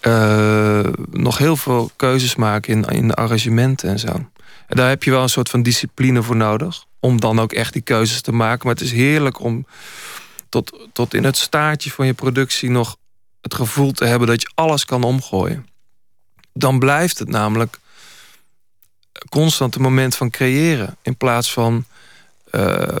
eh, 0.00 0.86
nog 1.10 1.38
heel 1.38 1.56
veel 1.56 1.90
keuzes 1.96 2.36
maken 2.36 2.72
in, 2.72 2.84
in 2.84 3.08
de 3.08 3.14
arrangementen 3.14 3.88
en 3.88 3.98
zo. 3.98 4.12
En 4.66 4.76
daar 4.76 4.88
heb 4.88 5.02
je 5.02 5.10
wel 5.10 5.22
een 5.22 5.28
soort 5.28 5.48
van 5.48 5.62
discipline 5.62 6.22
voor 6.22 6.36
nodig. 6.36 6.84
Om 7.00 7.20
dan 7.20 7.40
ook 7.40 7.52
echt 7.52 7.72
die 7.72 7.82
keuzes 7.82 8.20
te 8.20 8.32
maken. 8.32 8.66
Maar 8.66 8.74
het 8.74 8.84
is 8.84 8.92
heerlijk 8.92 9.40
om 9.40 9.66
tot, 10.48 10.88
tot 10.92 11.14
in 11.14 11.24
het 11.24 11.36
staartje 11.36 11.90
van 11.90 12.06
je 12.06 12.14
productie 12.14 12.70
nog 12.70 12.96
het 13.40 13.54
gevoel 13.54 13.92
te 13.92 14.04
hebben 14.04 14.28
dat 14.28 14.42
je 14.42 14.50
alles 14.54 14.84
kan 14.84 15.02
omgooien. 15.02 15.66
Dan 16.58 16.78
blijft 16.78 17.18
het 17.18 17.28
namelijk 17.28 17.78
constant 19.28 19.74
een 19.74 19.82
moment 19.82 20.16
van 20.16 20.30
creëren. 20.30 20.96
In 21.02 21.16
plaats 21.16 21.52
van 21.52 21.84
eh, 22.50 22.96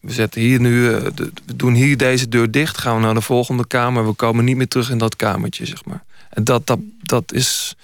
we 0.00 0.12
zetten 0.12 0.40
hier 0.40 0.60
nu, 0.60 0.94
eh, 0.94 1.02
we 1.46 1.56
doen 1.56 1.74
hier 1.74 1.96
deze 1.96 2.28
deur 2.28 2.50
dicht, 2.50 2.78
gaan 2.78 2.96
we 2.96 3.02
naar 3.02 3.14
de 3.14 3.20
volgende 3.20 3.66
kamer, 3.66 4.06
we 4.06 4.12
komen 4.12 4.44
niet 4.44 4.56
meer 4.56 4.68
terug 4.68 4.90
in 4.90 4.98
dat 4.98 5.16
kamertje, 5.16 5.66
zeg 5.66 5.84
maar. 5.84 6.04
En 6.30 6.44
dat, 6.44 6.66
dat, 6.66 6.78
dat, 7.02 7.32
is, 7.32 7.76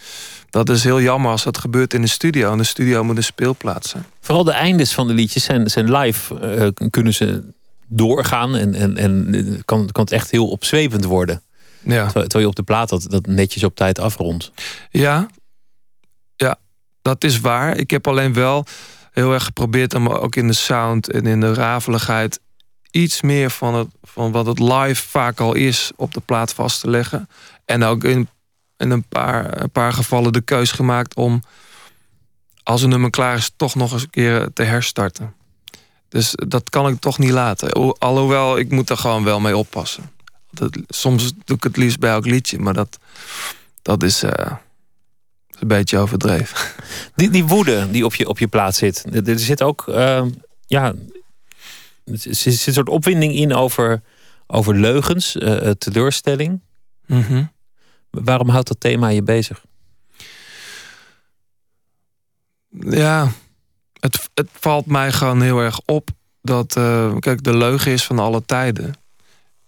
dat 0.51 0.69
is 0.69 0.85
heel 0.85 1.01
jammer 1.01 1.31
als 1.31 1.45
dat 1.45 1.59
gebeurt 1.59 1.95
in 1.95 2.01
de 2.01 2.07
studio. 2.07 2.53
En 2.53 2.59
de 2.59 2.65
studio 2.65 3.05
moet 3.05 3.17
een 3.17 3.25
speelplaats 3.25 3.91
zijn. 3.91 4.05
Vooral 4.21 4.45
de 4.45 4.53
eindes 4.53 4.93
van 4.93 5.07
de 5.07 5.15
liedjes 5.15 5.45
zijn, 5.45 5.71
zijn 5.71 5.97
live. 5.97 6.39
eh, 6.39 6.89
kunnen 6.91 7.15
ze 7.15 7.43
doorgaan 7.87 8.57
en, 8.57 8.75
en, 8.75 8.97
en 8.97 9.63
kan, 9.65 9.89
kan 9.93 10.05
het 10.05 10.13
echt 10.13 10.31
heel 10.31 10.49
opzwepend 10.49 11.05
worden. 11.05 11.43
Ja, 11.87 12.07
Terwijl, 12.11 12.41
je 12.41 12.47
op 12.49 12.57
de 12.57 12.63
plaat 12.63 12.89
dat, 12.89 13.07
dat 13.11 13.27
netjes 13.27 13.65
op 13.65 13.75
tijd 13.75 13.99
afrondt. 13.99 14.53
ja, 14.91 15.29
ja 16.37 16.57
dat 17.03 17.25
is 17.25 17.41
waar. 17.41 17.77
Ik 17.77 17.91
heb 17.91 18.07
alleen 18.07 18.33
wel 18.33 18.67
heel 19.11 19.33
erg 19.33 19.45
geprobeerd 19.45 19.95
om 19.95 20.09
ook 20.09 20.37
in 20.37 20.47
de 20.47 20.53
sound 20.53 21.11
en 21.11 21.27
in 21.27 21.41
de 21.41 21.55
rafeligheid 21.55 22.41
iets 22.91 23.21
meer 23.21 23.51
van, 23.51 23.75
het, 23.75 23.89
van 24.03 24.33
wat 24.33 24.47
het 24.47 24.59
live 24.59 25.09
vaak 25.09 25.41
al 25.41 25.55
is 25.55 25.91
op 25.97 26.15
de 26.15 26.21
plaat 26.21 26.55
vast 26.55 26.81
te 26.81 26.91
leggen. 26.91 27.29
En 27.65 27.83
ook 27.83 28.05
in, 28.05 28.29
in 28.77 28.91
een, 28.91 29.05
paar, 29.09 29.63
een 29.63 29.71
paar 29.71 29.93
gevallen 29.93 30.33
de 30.33 30.41
keus 30.41 30.73
gemaakt 30.73 31.15
om, 31.15 31.43
als 32.63 32.83
een 32.83 32.89
nummer 32.89 33.11
klaar 33.11 33.37
is, 33.37 33.51
toch 33.57 33.75
nog 33.75 33.93
eens 33.93 34.03
een 34.03 34.11
keer 34.11 34.49
te 34.53 34.63
herstarten. 34.63 35.35
Dus 36.09 36.31
dat 36.35 36.71
kan 36.71 36.89
ik 36.89 37.01
toch 37.01 37.19
niet 37.19 37.31
laten. 37.31 37.69
Ho- 37.81 37.95
Alhoewel, 37.99 38.59
ik 38.59 38.71
moet 38.71 38.91
er 38.91 38.97
gewoon 38.97 39.25
wel 39.25 39.41
mee 39.41 39.57
oppassen. 39.57 40.11
Dat, 40.55 40.79
soms 40.89 41.33
doe 41.45 41.57
ik 41.57 41.63
het 41.63 41.77
liefst 41.77 41.99
bij 41.99 42.11
elk 42.11 42.27
liedje, 42.27 42.59
maar 42.59 42.75
dat, 42.75 42.99
dat 43.83 44.03
is 44.03 44.23
eh, 44.23 44.53
een 45.61 45.69
beetje 45.69 45.99
overdreven. 45.99 46.59
Die, 47.17 47.31
die 47.31 47.45
woede 47.45 47.91
die 47.91 48.05
op 48.05 48.15
je, 48.15 48.29
op 48.29 48.39
je 48.39 48.47
plaat 48.47 48.75
zit. 48.75 49.27
Er 49.27 49.39
zit 49.39 49.63
ook 49.63 49.89
eh, 49.89 50.25
ja, 50.67 50.95
er 52.05 52.19
zit 52.19 52.67
een 52.67 52.73
soort 52.73 52.89
opwinding 52.89 53.35
in 53.35 53.55
over, 53.55 54.03
over 54.47 54.75
leugens, 54.75 55.37
eh, 55.37 55.69
eh, 55.69 55.75
teleurstelling. 55.79 56.61
Mhm. 57.07 57.45
Waarom 58.11 58.49
houdt 58.49 58.69
dat 58.69 58.81
thema 58.81 59.09
je 59.09 59.23
bezig? 59.23 59.65
Ja, 62.81 63.33
het, 64.01 64.31
het 64.35 64.49
valt 64.53 64.87
mij 64.87 65.13
gewoon 65.13 65.43
heel 65.43 65.59
erg 65.59 65.81
op 65.85 66.09
dat, 66.43 66.73
kijk, 67.19 67.43
de 67.43 67.57
leugen 67.57 67.93
is 67.93 68.05
van 68.05 68.19
alle 68.19 68.45
tijden. 68.47 68.95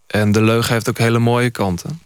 En 0.07 0.33
de 0.33 0.43
leugen 0.43 0.73
heeft 0.73 0.89
ook 0.89 0.99
hele 0.99 1.19
mooie 1.19 1.51
kanten. 1.51 2.01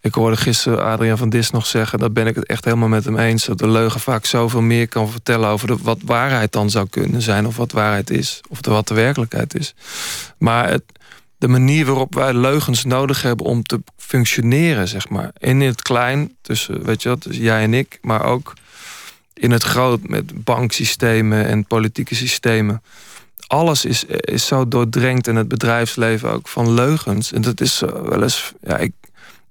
Ik 0.00 0.14
hoorde 0.14 0.36
gisteren 0.36 0.84
Adriaan 0.84 1.18
van 1.18 1.28
Dis 1.28 1.50
nog 1.50 1.66
zeggen... 1.66 1.98
dat 1.98 2.12
ben 2.12 2.26
ik 2.26 2.34
het 2.34 2.46
echt 2.46 2.64
helemaal 2.64 2.88
met 2.88 3.04
hem 3.04 3.18
eens... 3.18 3.44
dat 3.44 3.58
de 3.58 3.68
leugen 3.68 4.00
vaak 4.00 4.24
zoveel 4.24 4.60
meer 4.60 4.88
kan 4.88 5.10
vertellen... 5.10 5.48
over 5.48 5.76
wat 5.82 5.98
waarheid 6.04 6.52
dan 6.52 6.70
zou 6.70 6.88
kunnen 6.88 7.22
zijn... 7.22 7.46
of 7.46 7.56
wat 7.56 7.72
waarheid 7.72 8.10
is, 8.10 8.40
of 8.48 8.58
wat 8.62 8.88
de 8.88 8.94
werkelijkheid 8.94 9.54
is. 9.54 9.74
Maar 10.38 10.68
het, 10.68 10.82
de 11.38 11.48
manier 11.48 11.86
waarop 11.86 12.14
wij 12.14 12.34
leugens 12.34 12.84
nodig 12.84 13.22
hebben... 13.22 13.46
om 13.46 13.62
te 13.62 13.82
functioneren, 13.96 14.88
zeg 14.88 15.08
maar. 15.08 15.30
In 15.38 15.60
het 15.60 15.82
klein, 15.82 16.36
tussen, 16.42 16.84
weet 16.84 17.02
je 17.02 17.08
wat, 17.08 17.26
jij 17.30 17.62
en 17.62 17.74
ik... 17.74 17.98
maar 18.02 18.24
ook 18.24 18.52
in 19.34 19.50
het 19.50 19.62
groot 19.62 20.08
met 20.08 20.44
banksystemen 20.44 21.46
en 21.46 21.66
politieke 21.66 22.14
systemen 22.14 22.82
alles 23.46 23.84
is, 23.84 24.04
is 24.04 24.46
zo 24.46 24.68
doordrenkt 24.68 25.26
in 25.26 25.36
het 25.36 25.48
bedrijfsleven 25.48 26.30
ook 26.30 26.48
van 26.48 26.72
leugens. 26.72 27.32
En 27.32 27.42
dat 27.42 27.60
is 27.60 27.80
wel 27.80 28.22
eens. 28.22 28.52
Ja, 28.62 28.76
ik, 28.76 28.92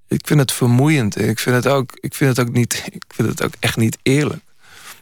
ik 0.08 0.28
vind 0.28 0.40
het 0.40 0.52
vermoeiend. 0.52 1.20
Ik 1.20 1.40
vind 1.40 1.56
het 1.56 1.68
ook, 1.68 1.98
ik 2.00 2.14
vind 2.14 2.38
het 2.38 2.48
ook 2.48 2.54
niet. 2.54 2.84
Ik 2.94 3.04
vind 3.16 3.28
het 3.28 3.44
ook 3.44 3.54
echt 3.60 3.78
niet 3.78 3.98
eerlijk. 4.02 4.44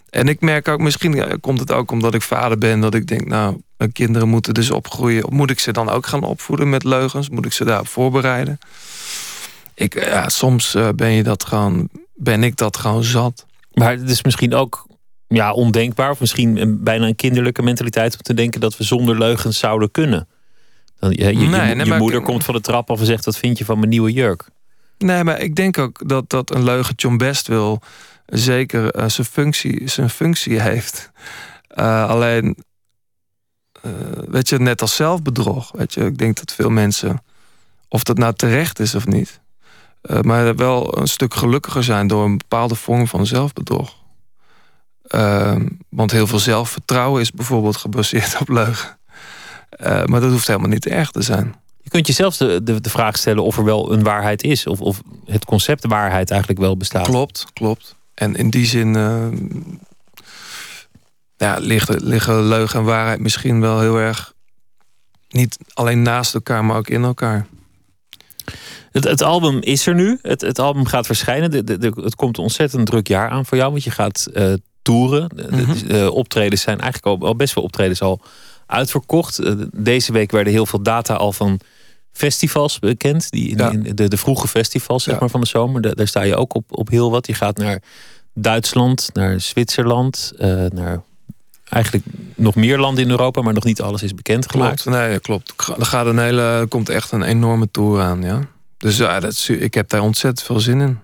En 0.10 0.28
ik 0.28 0.42
merk 0.42 0.68
ook, 0.68 0.80
misschien 0.80 1.40
komt 1.40 1.60
het 1.60 1.72
ook 1.72 1.92
omdat 1.92 2.14
ik 2.14 2.22
vader 2.22 2.58
ben, 2.58 2.80
dat 2.80 2.94
ik 2.94 3.08
denk, 3.08 3.26
nou, 3.26 3.62
mijn 3.78 3.92
kinderen 3.92 4.30
moeten 4.30 4.54
dus 4.54 4.72
opgroeien. 4.72 5.26
Moet 5.30 5.50
ik 5.50 5.60
ze 5.60 5.72
dan 5.72 5.90
ook 5.90 6.06
gaan 6.06 6.24
opvoeden 6.24 6.70
met 6.70 6.84
leugens? 6.84 7.30
Moet 7.30 7.46
ik 7.46 7.54
ze 7.54 7.66
daarop 7.66 7.88
voorbereiden? 7.88 8.60
Ik, 9.74 9.94
ja, 9.94 10.30
soms 10.30 10.76
eh, 10.76 10.90
ben 10.96 11.12
je 11.12 11.24
dat 11.24 11.46
gewoon, 11.46 11.90
ben 12.14 12.44
ik 12.44 12.58
dat 12.58 12.78
gewoon 12.78 13.04
zat. 13.04 13.46
Maar 13.74 13.92
het 13.92 14.10
is 14.10 14.24
misschien 14.24 14.54
ook 14.54 14.88
ja, 15.34 15.52
ondenkbaar, 15.52 16.10
of 16.10 16.20
misschien 16.20 16.78
bijna 16.84 17.08
een 17.08 17.16
kinderlijke 17.16 17.62
mentaliteit 17.62 18.14
om 18.14 18.22
te 18.22 18.34
denken 18.34 18.62
dat 18.62 18.78
we 18.78 18.84
zonder 18.84 19.18
leugens 19.18 19.60
zouden 19.60 19.92
kunnen. 19.92 20.28
Dan, 21.00 21.12
je, 21.12 21.26
je, 21.26 21.50
je, 21.50 21.86
je 21.86 21.94
moeder 21.98 22.22
komt 22.22 22.44
van 22.44 22.54
de 22.54 22.62
trap 22.62 22.92
af 22.92 23.00
en 23.00 23.06
zegt: 23.06 23.26
Wat 23.26 23.38
vind 23.38 23.58
je 23.58 23.66
van 23.66 23.78
mijn 23.78 23.90
nieuwe 23.90 24.12
jurk? 24.12 24.50
Nee, 24.98 25.24
maar 25.24 25.40
ik 25.40 25.56
denk 25.56 25.78
ook 25.78 26.10
dat, 26.10 26.30
dat 26.30 26.56
een 26.56 26.64
leugen 26.64 26.96
John 26.96 27.18
Best 27.18 27.48
wil 27.48 27.82
zeker 28.26 28.96
uh, 28.96 29.10
zijn, 29.10 29.28
functie, 29.28 29.88
zijn 29.90 30.10
functie 30.10 30.62
heeft. 30.62 31.12
Uh, 31.76 32.10
alleen, 32.10 32.58
uh, 33.86 33.92
weet 34.28 34.50
je, 34.50 34.60
net 34.60 34.82
als 34.82 34.96
zelfbedrog. 34.96 35.72
Weet 35.72 35.94
je, 35.94 36.06
ik 36.06 36.18
denk 36.18 36.38
dat 36.38 36.54
veel 36.54 36.70
mensen, 36.70 37.24
of 37.88 38.04
dat 38.04 38.18
nou 38.18 38.34
terecht 38.34 38.80
is 38.80 38.96
of 38.96 39.08
niet, 39.08 39.40
maar 40.22 40.56
wel 40.56 40.98
een 40.98 41.08
stuk 41.08 41.34
gelukkiger 41.34 41.84
zijn 41.84 42.08
door 42.08 42.24
een 42.26 42.38
bepaalde 42.38 42.76
vorm 42.76 43.08
van 43.08 43.26
zelfbedrog. 43.26 44.03
Ehm, 45.14 45.68
want 45.90 46.12
heel 46.12 46.28
veel 46.28 46.40
zelfvertrouwen 46.40 47.22
is 47.22 47.32
bijvoorbeeld 47.32 47.78
gebaseerd 47.78 48.38
op 48.42 48.50
leugen. 48.50 48.98
Uh, 49.82 50.04
maar 50.06 50.22
dat 50.22 50.32
hoeft 50.32 50.48
helemaal 50.48 50.70
niet 50.70 50.88
erg 50.88 51.12
te 51.12 51.22
zijn. 51.22 51.56
Je 51.82 51.90
kunt 51.90 52.08
jezelf 52.08 52.38
de, 52.38 52.64
de, 52.64 52.82
de 52.82 52.90
vraag 52.90 53.18
stellen 53.18 53.44
of 53.44 53.58
er 53.58 53.64
wel 53.64 53.92
een 53.92 54.04
waarheid 54.04 54.44
is. 54.44 54.68
Of, 54.68 54.82
of 54.82 55.02
het 55.26 55.46
concept 55.46 55.86
waarheid 55.86 56.32
eigenlijk 56.32 56.62
wel 56.62 56.78
bestaat. 56.78 57.06
Klopt, 57.06 57.46
klopt. 57.54 57.96
En 58.14 58.36
in 58.36 58.50
die 58.50 58.66
zin 58.66 58.96
uh, 58.96 59.28
ja, 61.38 61.58
liggen, 61.60 62.04
liggen 62.04 62.44
leugen 62.44 62.80
en 62.80 62.86
waarheid 62.86 63.20
misschien 63.20 63.62
wel 63.62 63.80
heel 63.80 63.98
erg... 63.98 64.34
niet 65.30 65.58
alleen 65.74 66.02
naast 66.02 66.34
elkaar, 66.34 66.66
maar 66.66 66.78
ook 66.78 66.90
in 66.90 67.04
elkaar. 67.04 67.46
Het, 68.92 69.04
het, 69.04 69.22
album 69.22 69.60
is 69.60 69.88
er 69.88 69.96
nu. 69.96 70.20
Het, 70.22 70.42
het 70.42 70.60
album 70.60 70.86
gaat 70.86 71.06
verschijnen. 71.06 71.52
De, 71.52 71.78
de, 71.78 71.92
het 71.96 72.16
komt 72.16 72.38
een 72.38 72.44
ontzettend 72.44 72.86
druk 72.86 73.08
jaar 73.08 73.30
aan 73.30 73.46
voor 73.46 73.58
jou. 73.58 73.72
Want 73.72 73.84
je 73.84 73.92
gaat 73.92 74.28
uh, 74.34 74.54
toeren. 74.84 75.30
De, 75.36 75.48
mhm. 75.52 76.08
optredens 76.08 76.62
zijn 76.62 76.80
eigenlijk 76.80 77.22
al, 77.22 77.28
al, 77.28 77.36
best 77.36 77.54
wel 77.54 77.64
optredens 77.64 78.02
al 78.02 78.22
uitverkocht. 78.66 79.40
Eh, 79.40 79.54
deze 79.72 80.12
week 80.12 80.32
werden 80.32 80.54
heel 80.54 80.66
veel 80.66 80.82
data 80.82 81.14
al 81.14 81.32
van 81.32 81.60
festivals 82.12 82.80
bekend. 82.80 83.32
Die, 83.32 83.56
de, 83.94 84.08
de 84.08 84.18
vroege 84.18 84.48
festivals 84.48 85.04
zeg 85.04 85.20
maar, 85.20 85.30
van 85.30 85.42
de 85.42 85.48
zomer. 85.48 85.96
daar 85.96 86.08
sta 86.08 86.22
je 86.22 86.36
ook 86.36 86.56
op, 86.56 86.66
op 86.70 86.90
heel 86.90 87.12
wat. 87.12 87.28
Je 87.28 87.34
gaat 87.34 87.58
naar 87.58 87.82
Duitsland, 88.34 89.10
naar 89.14 89.40
Zwitserland, 89.40 90.34
uh, 90.40 90.66
naar 90.74 91.02
eigenlijk 91.70 92.06
nog 92.36 92.56
meer 92.56 92.78
landen 92.78 93.04
in 93.04 93.10
Europa, 93.10 93.42
maar 93.42 93.54
nog 93.54 93.64
niet 93.64 93.82
alles 93.82 94.04
is 94.04 94.16
bekendgemaakt. 94.16 94.82
Klopt, 94.82 94.98
nee, 94.98 95.20
klopt. 95.20 95.54
Er 95.80 95.86
gaat 95.86 96.06
een 96.06 96.20
hele, 96.20 96.66
komt 96.70 96.90
echt 96.90 97.12
een 97.12 97.24
enorme 97.24 97.72
tour 97.72 98.02
aan, 98.02 98.22
ja. 98.22 98.40
Dus 98.78 98.98
ja, 98.98 99.20
dat 99.20 99.48
ik 99.48 99.74
heb 99.74 99.90
daar 99.90 100.02
ontzettend 100.02 100.48
veel 100.48 100.60
zin 100.60 100.82
in. 100.82 101.00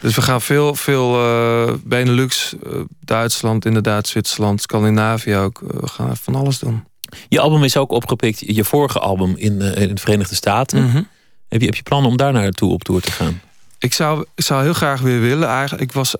Dus 0.00 0.14
we 0.14 0.22
gaan 0.22 0.40
veel, 0.40 0.74
veel 0.74 1.24
uh, 1.24 1.74
Benelux, 1.84 2.54
uh, 2.66 2.80
Duitsland, 3.00 3.64
inderdaad, 3.64 4.08
Zwitserland, 4.08 4.62
Scandinavië 4.62 5.36
ook. 5.36 5.60
we 5.60 5.86
gaan 5.86 6.16
van 6.16 6.34
alles 6.34 6.58
doen. 6.58 6.84
Je 7.28 7.40
album 7.40 7.64
is 7.64 7.76
ook 7.76 7.90
opgepikt, 7.90 8.42
je 8.46 8.64
vorige 8.64 8.98
album 8.98 9.34
in, 9.36 9.60
in 9.60 9.94
de 9.94 10.00
Verenigde 10.00 10.34
Staten. 10.34 10.82
Mhm. 10.82 11.02
heb, 11.48 11.60
je, 11.60 11.66
heb 11.66 11.74
je 11.74 11.82
plannen 11.82 12.10
om 12.10 12.16
daar 12.16 12.32
naartoe 12.32 12.72
op 12.72 12.84
tour 12.84 13.00
te 13.00 13.10
gaan? 13.10 13.40
Ik 13.78 13.92
zou, 13.92 14.24
ik 14.34 14.44
zou 14.44 14.62
heel 14.62 14.72
graag 14.72 15.00
weer 15.00 15.20
willen. 15.20 15.48
Eigenlijk, 15.48 15.82
ik 15.82 15.92
was 15.92 16.14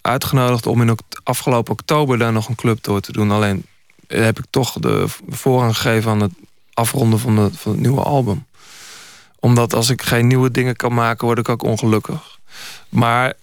uitgenodigd 0.00 0.66
om 0.66 0.82
in 0.82 0.98
afgelopen 1.22 1.72
oktober 1.72 2.18
daar 2.18 2.32
nog 2.32 2.48
een 2.48 2.54
clubtour 2.54 3.00
te 3.00 3.12
doen. 3.12 3.30
Alleen 3.30 3.66
heb 4.06 4.38
ik 4.38 4.44
toch 4.50 4.72
de 4.72 5.06
voorrang 5.28 5.76
gegeven 5.76 6.10
aan 6.10 6.20
het 6.20 6.32
afronden 6.72 7.18
van, 7.18 7.36
de, 7.36 7.50
van 7.52 7.72
het 7.72 7.80
nieuwe 7.80 8.02
album. 8.02 8.46
Omdat 9.40 9.74
als 9.74 9.90
ik 9.90 10.02
geen 10.02 10.26
nieuwe 10.26 10.50
dingen 10.50 10.76
kan 10.76 10.94
maken, 10.94 11.26
word 11.26 11.38
ik 11.38 11.48
ook 11.48 11.62
ongelukkig. 11.62 12.35
Maar 12.88 13.34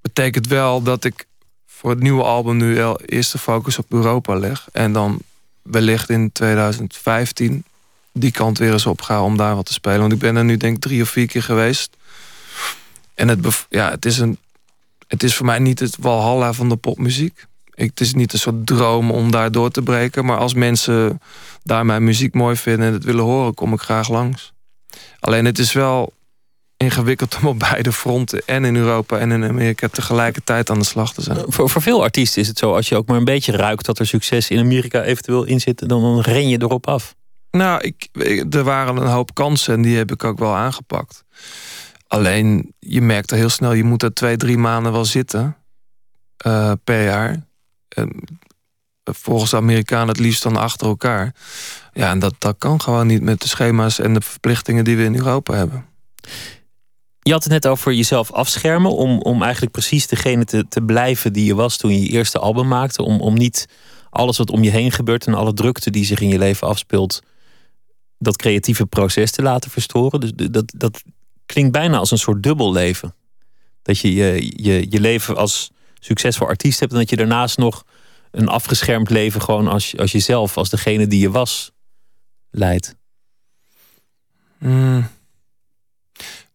betekent 0.00 0.46
wel 0.46 0.82
dat 0.82 1.04
ik 1.04 1.26
voor 1.66 1.90
het 1.90 2.00
nieuwe 2.00 2.22
album 2.22 2.56
nu 2.56 2.74
wel 2.74 3.00
eerst 3.00 3.32
de 3.32 3.38
focus 3.38 3.78
op 3.78 3.92
Europa 3.92 4.34
leg. 4.34 4.68
En 4.72 4.92
dan 4.92 5.18
wellicht 5.62 6.10
in 6.10 6.32
2015 6.32 7.64
die 8.12 8.30
kant 8.30 8.58
weer 8.58 8.72
eens 8.72 8.86
op 8.86 9.00
ga 9.00 9.22
om 9.22 9.36
daar 9.36 9.54
wat 9.54 9.66
te 9.66 9.72
spelen. 9.72 10.00
Want 10.00 10.12
ik 10.12 10.18
ben 10.18 10.36
er 10.36 10.44
nu 10.44 10.56
denk 10.56 10.76
ik 10.76 10.82
drie 10.82 11.02
of 11.02 11.08
vier 11.08 11.26
keer 11.26 11.42
geweest. 11.42 11.96
En 13.14 13.28
het, 13.28 13.66
ja, 13.68 13.90
het, 13.90 14.04
is 14.04 14.18
een, 14.18 14.38
het 15.06 15.22
is 15.22 15.36
voor 15.36 15.46
mij 15.46 15.58
niet 15.58 15.78
het 15.78 15.96
walhalla 16.00 16.52
van 16.52 16.68
de 16.68 16.76
popmuziek. 16.76 17.44
Het 17.74 18.00
is 18.00 18.14
niet 18.14 18.32
een 18.32 18.38
soort 18.38 18.66
droom 18.66 19.10
om 19.10 19.30
daar 19.30 19.52
door 19.52 19.70
te 19.70 19.82
breken. 19.82 20.24
Maar 20.24 20.38
als 20.38 20.54
mensen 20.54 21.20
daar 21.62 21.86
mijn 21.86 22.04
muziek 22.04 22.34
mooi 22.34 22.56
vinden 22.56 22.86
en 22.86 22.92
het 22.92 23.04
willen 23.04 23.24
horen, 23.24 23.54
kom 23.54 23.72
ik 23.72 23.80
graag 23.80 24.08
langs. 24.08 24.52
Alleen 25.20 25.44
het 25.44 25.58
is 25.58 25.72
wel 25.72 26.12
ingewikkeld 26.82 27.38
om 27.40 27.46
op 27.46 27.58
beide 27.58 27.92
fronten, 27.92 28.42
en 28.46 28.64
in 28.64 28.76
Europa 28.76 29.18
en 29.18 29.32
in 29.32 29.44
Amerika, 29.44 29.88
tegelijkertijd 29.88 30.70
aan 30.70 30.78
de 30.78 30.84
slag 30.84 31.14
te 31.14 31.22
zijn. 31.22 31.44
Voor, 31.46 31.70
voor 31.70 31.82
veel 31.82 32.02
artiesten 32.02 32.42
is 32.42 32.48
het 32.48 32.58
zo, 32.58 32.74
als 32.74 32.88
je 32.88 32.96
ook 32.96 33.06
maar 33.06 33.16
een 33.16 33.24
beetje 33.24 33.52
ruikt 33.52 33.84
dat 33.84 33.98
er 33.98 34.06
succes 34.06 34.50
in 34.50 34.58
Amerika 34.58 35.02
eventueel 35.02 35.44
in 35.44 35.60
zit, 35.60 35.88
dan, 35.88 36.02
dan 36.02 36.20
ren 36.20 36.48
je 36.48 36.60
erop 36.60 36.86
af. 36.86 37.14
Nou, 37.50 37.80
ik, 37.80 38.08
er 38.54 38.64
waren 38.64 38.96
een 38.96 39.06
hoop 39.06 39.34
kansen 39.34 39.74
en 39.74 39.82
die 39.82 39.96
heb 39.96 40.12
ik 40.12 40.24
ook 40.24 40.38
wel 40.38 40.54
aangepakt. 40.54 41.24
Alleen, 42.06 42.74
je 42.78 43.00
merkt 43.00 43.30
er 43.30 43.36
heel 43.36 43.48
snel, 43.48 43.72
je 43.72 43.84
moet 43.84 44.02
er 44.02 44.14
twee, 44.14 44.36
drie 44.36 44.58
maanden 44.58 44.92
wel 44.92 45.04
zitten 45.04 45.56
uh, 46.46 46.72
per 46.84 47.04
jaar. 47.04 47.46
volgens 49.04 49.50
de 49.50 49.56
Amerikanen 49.56 50.08
het 50.08 50.18
liefst 50.18 50.42
dan 50.42 50.56
achter 50.56 50.86
elkaar. 50.86 51.34
Ja, 51.92 52.10
en 52.10 52.18
dat, 52.18 52.34
dat 52.38 52.54
kan 52.58 52.80
gewoon 52.80 53.06
niet 53.06 53.22
met 53.22 53.40
de 53.40 53.48
schema's 53.48 53.98
en 53.98 54.14
de 54.14 54.20
verplichtingen 54.20 54.84
die 54.84 54.96
we 54.96 55.04
in 55.04 55.16
Europa 55.16 55.54
hebben. 55.54 55.86
Je 57.22 57.32
had 57.32 57.42
het 57.42 57.52
net 57.52 57.66
over 57.66 57.92
jezelf 57.92 58.32
afschermen. 58.32 58.90
Om, 58.96 59.20
om 59.20 59.42
eigenlijk 59.42 59.72
precies 59.72 60.06
degene 60.06 60.44
te, 60.44 60.68
te 60.68 60.82
blijven 60.82 61.32
die 61.32 61.44
je 61.44 61.54
was 61.54 61.76
toen 61.76 61.90
je 61.90 62.02
je 62.02 62.08
eerste 62.08 62.38
album 62.38 62.68
maakte. 62.68 63.02
Om, 63.02 63.20
om 63.20 63.34
niet 63.34 63.68
alles 64.10 64.38
wat 64.38 64.50
om 64.50 64.62
je 64.62 64.70
heen 64.70 64.92
gebeurt 64.92 65.26
en 65.26 65.34
alle 65.34 65.52
drukte 65.52 65.90
die 65.90 66.04
zich 66.04 66.20
in 66.20 66.28
je 66.28 66.38
leven 66.38 66.68
afspeelt. 66.68 67.22
dat 68.18 68.36
creatieve 68.36 68.86
proces 68.86 69.30
te 69.30 69.42
laten 69.42 69.70
verstoren. 69.70 70.20
Dus 70.20 70.32
dat, 70.50 70.72
dat 70.76 71.02
klinkt 71.46 71.72
bijna 71.72 71.98
als 71.98 72.10
een 72.10 72.18
soort 72.18 72.42
dubbel 72.42 72.72
leven. 72.72 73.14
Dat 73.82 73.98
je 73.98 74.14
je, 74.14 74.52
je, 74.56 74.86
je 74.90 75.00
leven 75.00 75.36
als 75.36 75.70
succesvol 75.98 76.46
artiest 76.46 76.80
hebt. 76.80 76.92
en 76.92 76.98
dat 76.98 77.10
je 77.10 77.16
daarnaast 77.16 77.58
nog 77.58 77.84
een 78.30 78.48
afgeschermd 78.48 79.10
leven 79.10 79.42
gewoon 79.42 79.68
als, 79.68 79.96
als 79.96 80.12
jezelf, 80.12 80.56
als 80.56 80.70
degene 80.70 81.06
die 81.06 81.20
je 81.20 81.30
was, 81.30 81.72
leidt. 82.50 82.96
Mm. 84.58 85.08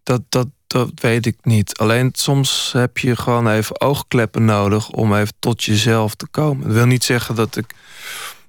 Dat, 0.04 0.22
dat, 0.30 0.48
dat 0.68 0.92
weet 0.96 1.26
ik 1.26 1.38
niet. 1.42 1.78
Alleen 1.78 2.10
soms 2.14 2.72
heb 2.74 2.98
je 2.98 3.16
gewoon 3.16 3.48
even 3.48 3.82
oogkleppen 3.82 4.46
nodig 4.46 4.90
om 4.90 5.16
even 5.16 5.34
tot 5.40 5.64
jezelf 5.64 6.16
te 6.16 6.28
komen. 6.28 6.68
Dat 6.68 6.74
wil 6.76 6.86
niet 6.86 7.04
zeggen 7.04 7.36
dat 7.36 7.56
ik 7.56 7.76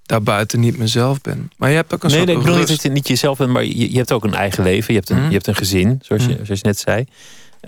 daarbuiten 0.03 0.61
niet 0.61 0.79
mezelf 0.79 1.21
ben. 1.21 1.51
Maar 1.57 1.71
je 1.71 1.77
hebt 1.77 1.95
ook 1.95 2.03
een 2.03 2.09
nee, 2.09 2.17
soort 2.17 2.29
Nee, 2.29 2.37
ik 2.37 2.43
bedoel 2.43 2.59
niet 2.59 2.69
dat 2.69 2.83
je 2.83 2.89
niet 2.89 3.09
jezelf 3.09 3.39
bent, 3.39 3.51
maar 3.51 3.65
je, 3.65 3.91
je 3.91 3.97
hebt 3.97 4.13
ook 4.13 4.25
een 4.25 4.35
eigen 4.35 4.63
leven. 4.65 4.93
Je 4.93 4.99
hebt 4.99 5.11
een, 5.11 5.17
mhm. 5.17 5.27
je 5.27 5.33
hebt 5.33 5.47
een 5.47 5.55
gezin, 5.55 5.99
zoals, 6.03 6.25
je, 6.25 6.29
mhm. 6.29 6.45
zoals 6.45 6.61
je 6.61 6.67
net 6.67 6.79
zei. 6.79 7.05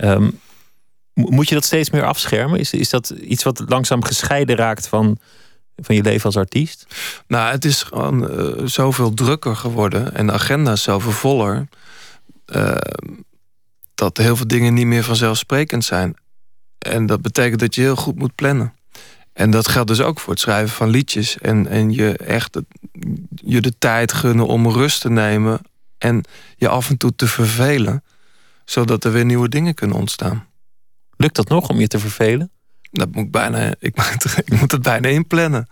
Um, 0.00 0.40
moet 1.14 1.48
je 1.48 1.54
dat 1.54 1.64
steeds 1.64 1.90
meer 1.90 2.04
afschermen? 2.04 2.58
Is, 2.58 2.72
is 2.72 2.90
dat 2.90 3.10
iets 3.10 3.42
wat 3.42 3.62
langzaam 3.66 4.04
gescheiden 4.04 4.56
raakt 4.56 4.88
van, 4.88 5.18
van 5.76 5.94
je 5.94 6.02
leven 6.02 6.24
als 6.24 6.36
artiest? 6.36 6.86
Nou, 7.26 7.50
het 7.50 7.64
is 7.64 7.82
gewoon 7.82 8.40
uh, 8.40 8.66
zoveel 8.66 9.14
drukker 9.14 9.56
geworden 9.56 10.14
en 10.14 10.26
de 10.26 10.32
agenda 10.32 10.72
is 10.72 10.82
zoveel 10.82 11.12
voller. 11.12 11.68
Uh, 12.46 12.74
dat 14.00 14.16
heel 14.16 14.36
veel 14.36 14.46
dingen 14.46 14.74
niet 14.74 14.86
meer 14.86 15.04
vanzelfsprekend 15.04 15.84
zijn. 15.84 16.14
En 16.78 17.06
dat 17.06 17.22
betekent 17.22 17.60
dat 17.60 17.74
je 17.74 17.80
heel 17.80 17.96
goed 17.96 18.18
moet 18.18 18.34
plannen. 18.34 18.74
En 19.32 19.50
dat 19.50 19.68
geldt 19.68 19.88
dus 19.88 20.00
ook 20.00 20.20
voor 20.20 20.32
het 20.32 20.42
schrijven 20.42 20.76
van 20.76 20.88
liedjes. 20.88 21.38
En, 21.38 21.66
en 21.66 21.92
je 21.92 22.16
echt 22.16 22.58
je 23.34 23.60
de 23.60 23.78
tijd 23.78 24.12
gunnen 24.12 24.46
om 24.46 24.70
rust 24.70 25.00
te 25.00 25.10
nemen. 25.10 25.60
En 25.98 26.24
je 26.56 26.68
af 26.68 26.90
en 26.90 26.96
toe 26.96 27.14
te 27.16 27.26
vervelen. 27.26 28.04
Zodat 28.64 29.04
er 29.04 29.12
weer 29.12 29.24
nieuwe 29.24 29.48
dingen 29.48 29.74
kunnen 29.74 29.96
ontstaan. 29.96 30.46
Lukt 31.16 31.36
dat 31.36 31.48
nog 31.48 31.68
om 31.68 31.80
je 31.80 31.88
te 31.88 31.98
vervelen? 31.98 32.50
Dat 32.90 33.14
moet 33.14 33.24
ik 33.24 33.30
bijna, 33.30 33.74
ik, 33.78 33.96
ik 34.44 34.60
moet 34.60 34.72
het 34.72 34.82
bijna 34.82 35.08
inplannen. 35.08 35.68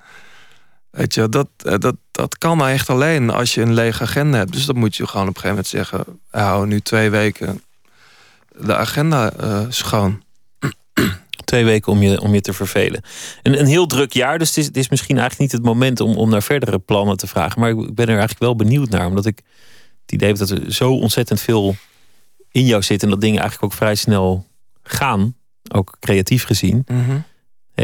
Weet 0.91 1.15
je, 1.15 1.29
dat, 1.29 1.49
eh, 1.57 1.79
dat, 1.79 1.97
dat 2.11 2.39
kan 2.39 2.57
maar 2.57 2.73
echt 2.73 2.91
alleen 2.91 3.31
als 3.31 3.55
je 3.55 3.63
een 3.63 3.75
lege 3.75 4.03
agenda 4.03 4.39
hebt. 4.39 4.53
Dus 4.53 4.67
dan 4.67 4.79
moet 4.79 4.97
je 4.97 5.07
gewoon 5.07 5.29
op 5.29 5.35
een 5.37 5.41
gegeven 5.41 5.65
moment 5.73 5.89
zeggen... 5.89 6.21
hou 6.31 6.67
nu 6.67 6.81
twee 6.81 7.11
weken 7.11 7.63
de 8.61 8.77
agenda 8.77 9.33
uh, 9.41 9.61
schoon. 9.69 10.23
Twee 11.45 11.65
weken 11.65 11.93
om 11.93 12.03
je, 12.03 12.21
om 12.21 12.35
je 12.35 12.41
te 12.41 12.53
vervelen. 12.53 13.03
Een, 13.43 13.59
een 13.59 13.67
heel 13.67 13.87
druk 13.87 14.13
jaar, 14.13 14.39
dus 14.39 14.49
het 14.49 14.57
is, 14.57 14.67
het 14.67 14.77
is 14.77 14.89
misschien 14.89 15.19
eigenlijk 15.19 15.53
niet 15.53 15.61
het 15.61 15.71
moment... 15.71 16.01
om, 16.01 16.17
om 16.17 16.31
naar 16.31 16.43
verdere 16.43 16.79
plannen 16.79 17.17
te 17.17 17.27
vragen. 17.27 17.61
Maar 17.61 17.71
ik 17.71 17.95
ben 17.95 18.07
er 18.07 18.19
eigenlijk 18.19 18.41
wel 18.41 18.57
benieuwd 18.57 18.89
naar. 18.89 19.07
Omdat 19.07 19.27
ik 19.27 19.43
het 20.03 20.13
idee 20.13 20.29
heb 20.29 20.39
dat 20.39 20.51
er 20.51 20.73
zo 20.73 20.93
ontzettend 20.93 21.41
veel 21.41 21.77
in 22.51 22.65
jou 22.65 22.83
zit... 22.83 23.03
en 23.03 23.11
dat 23.11 23.21
dingen 23.21 23.41
eigenlijk 23.41 23.73
ook 23.73 23.79
vrij 23.79 23.95
snel 23.95 24.47
gaan. 24.83 25.35
Ook 25.69 25.97
creatief 26.01 26.45
gezien. 26.45 26.85
Mm 26.87 27.25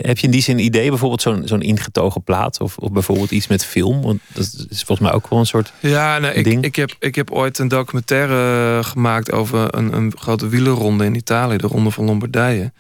heb 0.01 0.19
je 0.19 0.27
in 0.27 0.31
die 0.31 0.43
zin 0.43 0.59
een 0.59 0.65
idee, 0.65 0.89
bijvoorbeeld 0.89 1.23
zo'n 1.23 1.43
zo'n 1.45 1.63
ingetogen 1.63 2.23
plaat? 2.23 2.61
Of, 2.61 2.77
of 2.79 2.93
bijvoorbeeld 2.93 3.31
iets 3.31 3.47
met 3.47 3.65
film? 3.65 4.03
Want 4.03 4.21
dat 4.33 4.67
is 4.69 4.83
volgens 4.83 5.09
mij 5.09 5.13
ook 5.13 5.29
wel 5.29 5.39
een 5.39 5.47
soort. 5.47 5.73
Ja, 5.81 6.19
nee, 6.19 6.33
ik, 6.33 6.65
ik, 6.65 6.77
heb, 6.77 6.97
ik 6.99 7.15
heb 7.15 7.31
ooit 7.31 7.59
een 7.59 7.69
documentaire 7.69 8.85
gemaakt 8.85 9.33
over 9.33 9.75
een, 9.75 9.93
een 9.93 10.13
grote 10.17 10.49
wielerronde 10.49 11.05
in 11.05 11.15
Italië, 11.15 11.57
de 11.57 11.67
Ronde 11.67 11.91
van 11.91 12.05
Lombardije. 12.05 12.73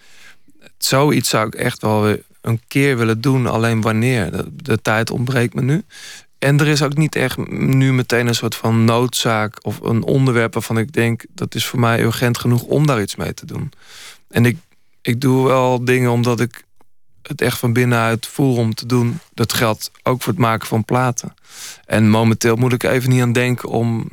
Zoiets 0.78 1.28
zou 1.28 1.46
ik 1.46 1.54
echt 1.54 1.82
wel 1.82 2.02
weer 2.02 2.22
een 2.40 2.60
keer 2.68 2.96
willen 2.96 3.20
doen, 3.20 3.46
alleen 3.46 3.80
wanneer. 3.80 4.30
De, 4.30 4.46
de 4.56 4.82
tijd 4.82 5.10
ontbreekt 5.10 5.54
me 5.54 5.62
nu. 5.62 5.84
En 6.38 6.60
er 6.60 6.66
is 6.66 6.82
ook 6.82 6.96
niet 6.96 7.16
echt 7.16 7.48
nu 7.48 7.92
meteen 7.92 8.26
een 8.26 8.34
soort 8.34 8.54
van 8.54 8.84
noodzaak 8.84 9.58
of 9.62 9.80
een 9.80 10.02
onderwerp 10.02 10.54
waarvan 10.54 10.78
ik 10.78 10.92
denk 10.92 11.24
dat 11.28 11.54
is 11.54 11.66
voor 11.66 11.80
mij 11.80 12.02
urgent 12.02 12.38
genoeg 12.38 12.62
om 12.62 12.86
daar 12.86 13.00
iets 13.00 13.16
mee 13.16 13.34
te 13.34 13.46
doen. 13.46 13.72
En 14.28 14.46
ik, 14.46 14.56
ik 15.02 15.20
doe 15.20 15.46
wel 15.46 15.84
dingen 15.84 16.10
omdat 16.10 16.40
ik 16.40 16.64
het 17.28 17.40
echt 17.40 17.58
van 17.58 17.72
binnenuit 17.72 18.26
voel 18.26 18.56
om 18.56 18.74
te 18.74 18.86
doen. 18.86 19.18
Dat 19.34 19.52
geldt 19.52 19.90
ook 20.02 20.22
voor 20.22 20.32
het 20.32 20.42
maken 20.42 20.68
van 20.68 20.84
platen. 20.84 21.34
En 21.86 22.10
momenteel 22.10 22.56
moet 22.56 22.72
ik 22.72 22.82
even 22.82 23.10
niet 23.10 23.22
aan 23.22 23.32
denken 23.32 23.68
om 23.68 24.08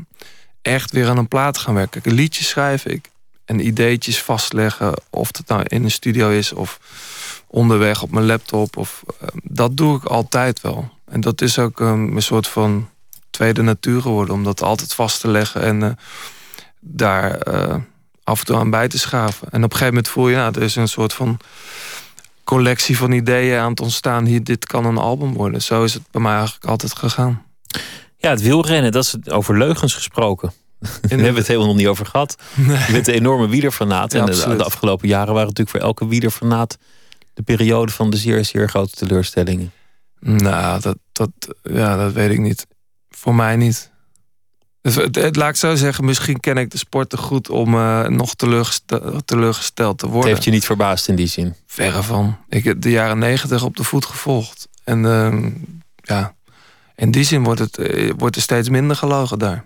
echt 0.61 0.91
weer 0.91 1.09
aan 1.09 1.17
een 1.17 1.27
plaat 1.27 1.53
te 1.53 1.59
gaan 1.59 1.73
werken. 1.73 2.01
Een 2.03 2.13
liedje 2.13 2.43
schrijf 2.43 2.85
ik 2.85 3.09
en 3.45 3.65
ideetjes 3.65 4.21
vastleggen. 4.21 4.93
Of 5.09 5.37
het 5.37 5.47
nou 5.47 5.63
in 5.67 5.83
een 5.83 5.91
studio 5.91 6.29
is 6.29 6.53
of 6.53 6.79
onderweg 7.47 8.01
op 8.01 8.11
mijn 8.11 8.25
laptop. 8.25 8.77
Of, 8.77 9.03
uh, 9.21 9.27
dat 9.43 9.77
doe 9.77 9.97
ik 9.97 10.03
altijd 10.03 10.61
wel. 10.61 10.89
En 11.05 11.21
dat 11.21 11.41
is 11.41 11.59
ook 11.59 11.79
een 11.79 12.21
soort 12.21 12.47
van 12.47 12.89
tweede 13.29 13.61
natuur 13.61 14.01
geworden. 14.01 14.35
Om 14.35 14.43
dat 14.43 14.61
altijd 14.61 14.93
vast 14.93 15.21
te 15.21 15.27
leggen 15.27 15.61
en 15.61 15.81
uh, 15.81 15.89
daar 16.79 17.53
uh, 17.53 17.75
af 18.23 18.39
en 18.39 18.45
toe 18.45 18.57
aan 18.57 18.69
bij 18.69 18.87
te 18.87 18.99
schaven. 18.99 19.47
En 19.51 19.63
op 19.63 19.71
een 19.71 19.77
gegeven 19.77 19.87
moment 19.87 20.07
voel 20.07 20.29
je, 20.29 20.35
nou, 20.35 20.53
er 20.55 20.61
is 20.61 20.75
een 20.75 20.87
soort 20.87 21.13
van 21.13 21.39
collectie 22.43 22.97
van 22.97 23.11
ideeën 23.11 23.59
aan 23.59 23.69
het 23.69 23.79
ontstaan. 23.79 24.25
Hier, 24.25 24.43
dit 24.43 24.65
kan 24.65 24.85
een 24.85 24.97
album 24.97 25.33
worden. 25.33 25.61
Zo 25.61 25.83
is 25.83 25.93
het 25.93 26.03
bij 26.11 26.21
mij 26.21 26.35
eigenlijk 26.35 26.65
altijd 26.65 26.95
gegaan. 26.95 27.45
Ja, 28.17 28.29
het 28.29 28.41
wielrennen, 28.41 28.91
dat 28.91 29.03
is 29.03 29.31
over 29.31 29.57
leugens 29.57 29.93
gesproken. 29.93 30.51
Daar 30.79 30.91
hebben 31.01 31.31
we 31.31 31.37
het 31.37 31.47
helemaal 31.47 31.67
nog 31.67 31.77
niet 31.77 31.87
over 31.87 32.05
gehad. 32.05 32.35
Nee. 32.53 32.91
Bent 32.91 33.07
een 33.07 33.13
enorme 33.13 33.47
wielerfanaat. 33.47 34.13
en 34.13 34.25
de, 34.25 34.55
de, 34.57 34.63
afgelopen 34.63 35.07
jaren 35.07 35.33
waren 35.33 35.47
natuurlijk 35.47 35.77
voor 35.77 35.87
elke 35.87 36.07
wielerfanaat... 36.07 36.77
de 37.33 37.41
periode 37.41 37.91
van 37.91 38.09
de 38.09 38.17
zeer, 38.17 38.45
zeer 38.45 38.69
grote 38.69 38.95
teleurstellingen. 38.95 39.71
Nou, 40.19 40.81
dat, 40.81 40.97
dat, 41.11 41.29
ja, 41.63 41.97
dat 41.97 42.13
weet 42.13 42.31
ik 42.31 42.39
niet. 42.39 42.67
Voor 43.09 43.35
mij 43.35 43.55
niet. 43.55 43.90
Het, 44.81 45.35
laat 45.35 45.49
ik 45.49 45.55
zo 45.55 45.75
zeggen, 45.75 46.05
misschien 46.05 46.39
ken 46.39 46.57
ik 46.57 46.71
de 46.71 46.77
sport 46.77 47.09
te 47.09 47.17
goed 47.17 47.49
om 47.49 47.73
uh, 47.73 48.07
nog 48.07 48.35
teleurgesteld, 48.35 49.27
teleurgesteld 49.27 49.97
te 49.97 50.05
worden. 50.05 50.21
Het 50.21 50.31
heeft 50.31 50.43
je 50.43 50.51
niet 50.51 50.65
verbaasd 50.65 51.07
in 51.07 51.15
die 51.15 51.27
zin? 51.27 51.55
Verre 51.65 52.03
van. 52.03 52.37
Ik 52.49 52.63
heb 52.63 52.81
de 52.81 52.89
jaren 52.89 53.17
negentig 53.19 53.63
op 53.63 53.75
de 53.75 53.83
voet 53.83 54.05
gevolgd. 54.05 54.67
En 54.83 55.03
uh, 55.03 55.45
ja, 55.95 56.35
in 56.95 57.11
die 57.11 57.23
zin 57.23 57.43
wordt, 57.43 57.59
het, 57.59 57.77
uh, 57.77 58.13
wordt 58.17 58.35
er 58.35 58.41
steeds 58.41 58.69
minder 58.69 58.95
gelogen 58.95 59.39
daar. 59.39 59.65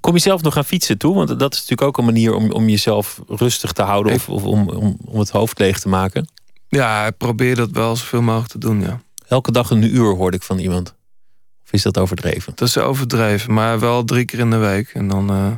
Kom 0.00 0.14
je 0.14 0.20
zelf 0.20 0.42
nog 0.42 0.56
aan 0.56 0.64
fietsen 0.64 0.98
toe? 0.98 1.14
Want 1.14 1.38
dat 1.38 1.52
is 1.52 1.58
natuurlijk 1.58 1.88
ook 1.88 1.98
een 1.98 2.04
manier 2.04 2.34
om, 2.34 2.52
om 2.52 2.68
jezelf 2.68 3.20
rustig 3.26 3.72
te 3.72 3.82
houden... 3.82 4.12
of, 4.12 4.28
of 4.28 4.42
om, 4.42 4.68
om, 4.68 4.96
om 5.04 5.18
het 5.18 5.30
hoofd 5.30 5.58
leeg 5.58 5.80
te 5.80 5.88
maken. 5.88 6.28
Ja, 6.68 7.06
ik 7.06 7.16
probeer 7.16 7.56
dat 7.56 7.70
wel 7.70 7.96
zoveel 7.96 8.22
mogelijk 8.22 8.50
te 8.50 8.58
doen, 8.58 8.80
ja. 8.80 9.00
Elke 9.28 9.52
dag 9.52 9.70
een 9.70 9.94
uur 9.94 10.14
hoorde 10.14 10.36
ik 10.36 10.42
van 10.42 10.58
iemand. 10.58 10.94
Is 11.70 11.82
dat 11.82 11.98
overdreven? 11.98 12.52
Dat 12.54 12.68
is 12.68 12.78
overdreven, 12.78 13.52
maar 13.52 13.80
wel 13.80 14.04
drie 14.04 14.24
keer 14.24 14.38
in 14.38 14.50
de 14.50 14.56
week. 14.56 14.88
En 14.88 15.08
dan 15.08 15.32
uh, 15.32 15.52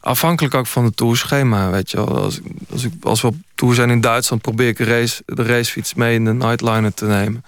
afhankelijk 0.00 0.54
ook 0.54 0.66
van 0.66 0.84
het 0.84 0.96
tourschema, 0.96 1.70
weet 1.70 1.90
je 1.90 1.96
wel. 1.96 2.18
Als, 2.18 2.40
als, 2.70 2.84
ik, 2.84 2.92
als 3.00 3.20
we 3.20 3.26
op 3.26 3.36
tour 3.54 3.74
zijn 3.74 3.90
in 3.90 4.00
Duitsland, 4.00 4.42
probeer 4.42 4.68
ik 4.68 4.78
race, 4.78 5.22
de 5.26 5.42
racefiets 5.42 5.94
mee 5.94 6.14
in 6.14 6.24
de 6.24 6.32
nightliner 6.32 6.94
te 6.94 7.06
nemen. 7.06 7.44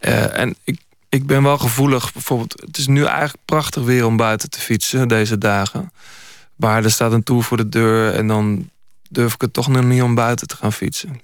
Uh, 0.00 0.38
en 0.38 0.56
ik, 0.64 0.80
ik 1.08 1.26
ben 1.26 1.42
wel 1.42 1.58
gevoelig. 1.58 2.12
Bijvoorbeeld, 2.12 2.60
het 2.60 2.76
is 2.76 2.86
nu 2.86 3.04
eigenlijk 3.04 3.44
prachtig 3.44 3.82
weer 3.82 4.06
om 4.06 4.16
buiten 4.16 4.50
te 4.50 4.60
fietsen 4.60 5.08
deze 5.08 5.38
dagen. 5.38 5.92
Maar 6.56 6.84
er 6.84 6.90
staat 6.90 7.12
een 7.12 7.22
tour 7.22 7.42
voor 7.42 7.56
de 7.56 7.68
deur 7.68 8.14
en 8.14 8.26
dan 8.26 8.70
durf 9.08 9.34
ik 9.34 9.40
het 9.40 9.52
toch 9.52 9.68
nog 9.68 9.84
niet 9.84 10.02
om 10.02 10.14
buiten 10.14 10.46
te 10.46 10.56
gaan 10.56 10.72
fietsen. 10.72 11.20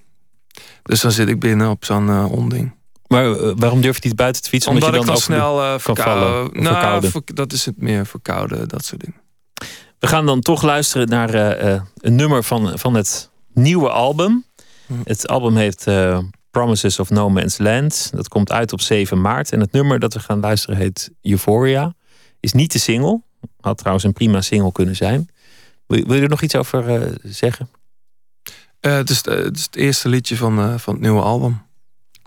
Dus 0.82 1.00
dan 1.00 1.12
zit 1.12 1.28
ik 1.28 1.40
binnen 1.40 1.70
op 1.70 1.84
zo'n 1.84 2.06
uh, 2.06 2.32
onding. 2.32 2.72
Maar 3.06 3.30
uh, 3.30 3.52
waarom 3.56 3.80
durf 3.80 4.02
je 4.02 4.08
niet 4.08 4.16
buiten 4.16 4.42
te 4.42 4.48
fietsen? 4.48 4.72
Omdat, 4.72 4.88
Omdat 4.88 5.00
je 5.00 5.06
dan, 5.06 5.14
dan 5.14 5.24
snel 5.24 5.62
uh, 5.62 5.78
verkouden. 5.78 6.62
Nou, 6.62 7.06
ver, 7.06 7.22
dat 7.24 7.52
is 7.52 7.64
het 7.64 7.76
meer 7.76 8.06
verkouden, 8.06 8.68
dat 8.68 8.84
soort 8.84 9.00
dingen. 9.00 9.20
We 9.98 10.06
gaan 10.06 10.26
dan 10.26 10.40
toch 10.40 10.62
luisteren 10.62 11.08
naar 11.08 11.34
uh, 11.34 11.80
een 11.96 12.14
nummer 12.14 12.44
van, 12.44 12.78
van 12.78 12.94
het 12.94 13.30
nieuwe 13.52 13.88
album. 13.88 14.44
Hm. 14.86 14.94
Het 15.04 15.28
album 15.28 15.56
heet 15.56 15.86
Promises 16.50 16.98
of 16.98 17.10
No 17.10 17.28
Man's 17.30 17.58
Land. 17.58 18.10
Dat 18.14 18.28
komt 18.28 18.52
uit 18.52 18.72
op 18.72 18.80
7 18.80 19.20
maart. 19.20 19.52
En 19.52 19.60
het 19.60 19.72
nummer 19.72 19.98
dat 19.98 20.14
we 20.14 20.20
gaan 20.20 20.40
luisteren 20.40 20.76
heet 20.76 21.10
Euphoria. 21.22 21.94
Is 22.40 22.52
niet 22.52 22.72
de 22.72 22.78
single. 22.78 23.22
Had 23.60 23.78
trouwens 23.78 24.04
een 24.04 24.12
prima 24.12 24.40
single 24.40 24.72
kunnen 24.72 24.96
zijn. 24.96 25.28
Wil, 25.86 26.04
wil 26.06 26.16
je 26.16 26.22
er 26.22 26.28
nog 26.28 26.42
iets 26.42 26.56
over 26.56 27.12
zeggen? 27.22 27.68
Het 28.80 29.10
is, 29.10 29.24
het, 29.24 29.56
is, 29.56 29.62
het 29.64 29.76
eerste 29.76 30.08
liedje 30.08 30.36
van, 30.36 30.80
van 30.80 30.94
het 30.94 31.02
nieuwe 31.02 31.20
album. 31.20 31.63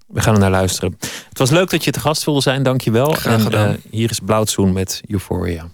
We 0.08 0.22
gaan 0.22 0.34
er 0.34 0.39
naar 0.39 0.51
luisteren. 0.51 0.97
Het 1.30 1.38
was 1.38 1.49
leuk 1.49 1.70
dat 1.70 1.84
je 1.84 1.91
te 1.91 1.99
gast 1.99 2.24
wilde 2.24 2.41
zijn, 2.41 2.64
dankjewel. 2.64 3.12
Graag 3.12 3.41
gedaan. 3.41 3.68
En, 3.68 3.82
uh, 3.86 3.91
hier 3.91 4.10
is 4.10 4.20
Blauwtsoen 4.20 4.74
met 4.74 5.01
Euphoria. 5.08 5.70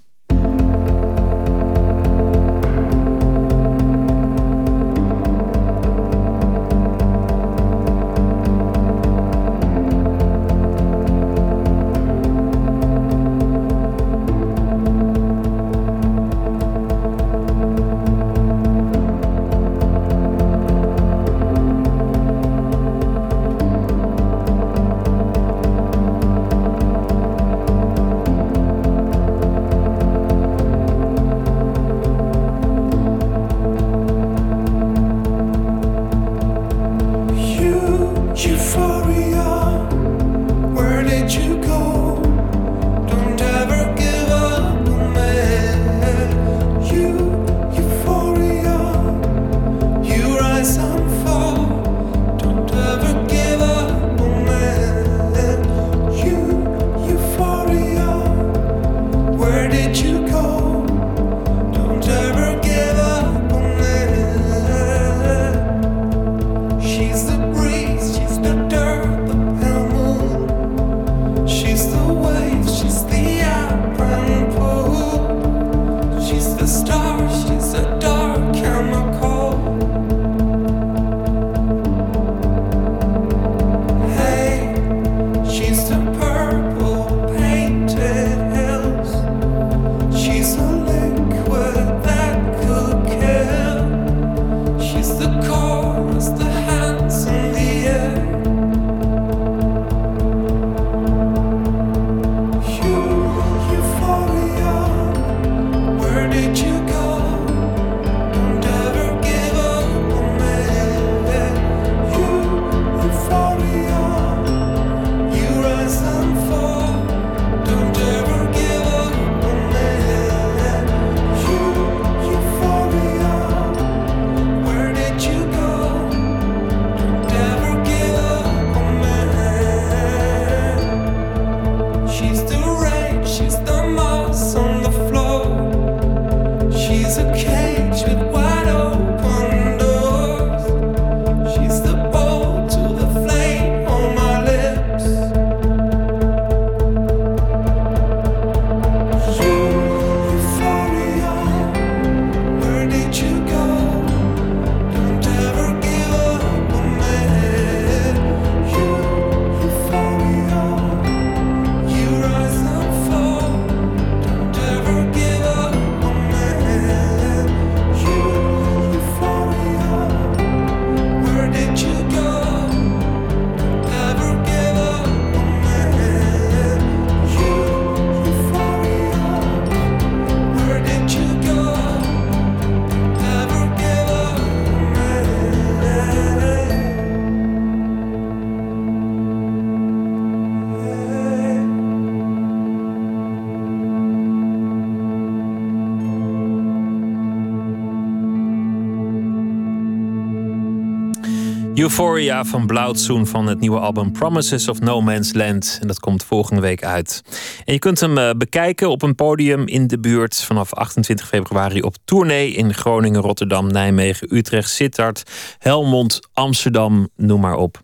Euphoria 201.75 202.45
van 202.45 202.65
Blauwtsoen 202.65 203.27
van 203.27 203.47
het 203.47 203.59
nieuwe 203.59 203.79
album 203.79 204.11
Promises 204.11 204.67
of 204.67 204.79
No 204.79 205.01
Man's 205.01 205.33
Land. 205.33 205.77
En 205.81 205.87
dat 205.87 205.99
komt 205.99 206.23
volgende 206.23 206.61
week 206.61 206.83
uit. 206.83 207.21
En 207.65 207.73
je 207.73 207.79
kunt 207.79 207.99
hem 207.99 208.17
eh, 208.17 208.29
bekijken 208.37 208.89
op 208.89 209.01
een 209.01 209.15
podium 209.15 209.67
in 209.67 209.87
de 209.87 209.99
buurt 209.99 210.35
vanaf 210.35 210.73
28 210.73 211.27
februari 211.27 211.81
op 211.81 211.95
tournee 212.05 212.51
in 212.51 212.73
Groningen, 212.73 213.21
Rotterdam, 213.21 213.67
Nijmegen, 213.67 214.35
Utrecht, 214.35 214.69
Sittard, 214.69 215.23
Helmond, 215.57 216.19
Amsterdam, 216.33 217.09
noem 217.15 217.41
maar 217.41 217.55
op. 217.55 217.81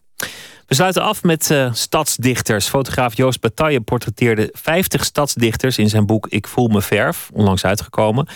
We 0.67 0.75
sluiten 0.75 1.01
af 1.01 1.23
met 1.23 1.49
uh, 1.49 1.73
stadsdichters. 1.73 2.67
Fotograaf 2.67 3.17
Joost 3.17 3.41
Bataille 3.41 3.81
portretteerde 3.81 4.49
50 4.51 5.05
stadsdichters 5.05 5.77
in 5.77 5.89
zijn 5.89 6.05
boek 6.05 6.27
Ik 6.27 6.47
voel 6.47 6.67
me 6.67 6.81
verf, 6.81 7.29
onlangs 7.33 7.65
uitgekomen. 7.65 8.27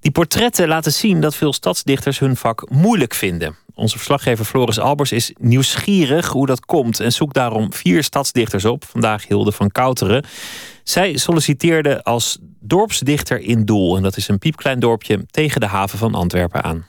Die 0.00 0.10
portretten 0.10 0.68
laten 0.68 0.92
zien 0.92 1.20
dat 1.20 1.34
veel 1.34 1.52
stadsdichters 1.52 2.18
hun 2.18 2.36
vak 2.36 2.70
moeilijk 2.70 3.14
vinden. 3.14 3.56
Onze 3.74 3.96
verslaggever 3.96 4.44
Floris 4.44 4.78
Albers 4.78 5.12
is 5.12 5.32
nieuwsgierig 5.40 6.28
hoe 6.28 6.46
dat 6.46 6.66
komt 6.66 7.00
en 7.00 7.12
zoekt 7.12 7.34
daarom 7.34 7.72
vier 7.72 8.02
stadsdichters 8.02 8.64
op. 8.64 8.84
Vandaag 8.84 9.28
Hilde 9.28 9.52
van 9.52 9.70
Kouteren. 9.70 10.24
Zij 10.82 11.16
solliciteerde 11.16 12.02
als 12.02 12.38
dorpsdichter 12.60 13.40
in 13.40 13.64
Doel. 13.64 13.96
En 13.96 14.02
dat 14.02 14.16
is 14.16 14.28
een 14.28 14.38
piepklein 14.38 14.80
dorpje 14.80 15.24
tegen 15.30 15.60
de 15.60 15.66
haven 15.66 15.98
van 15.98 16.14
Antwerpen 16.14 16.62
aan. 16.62 16.86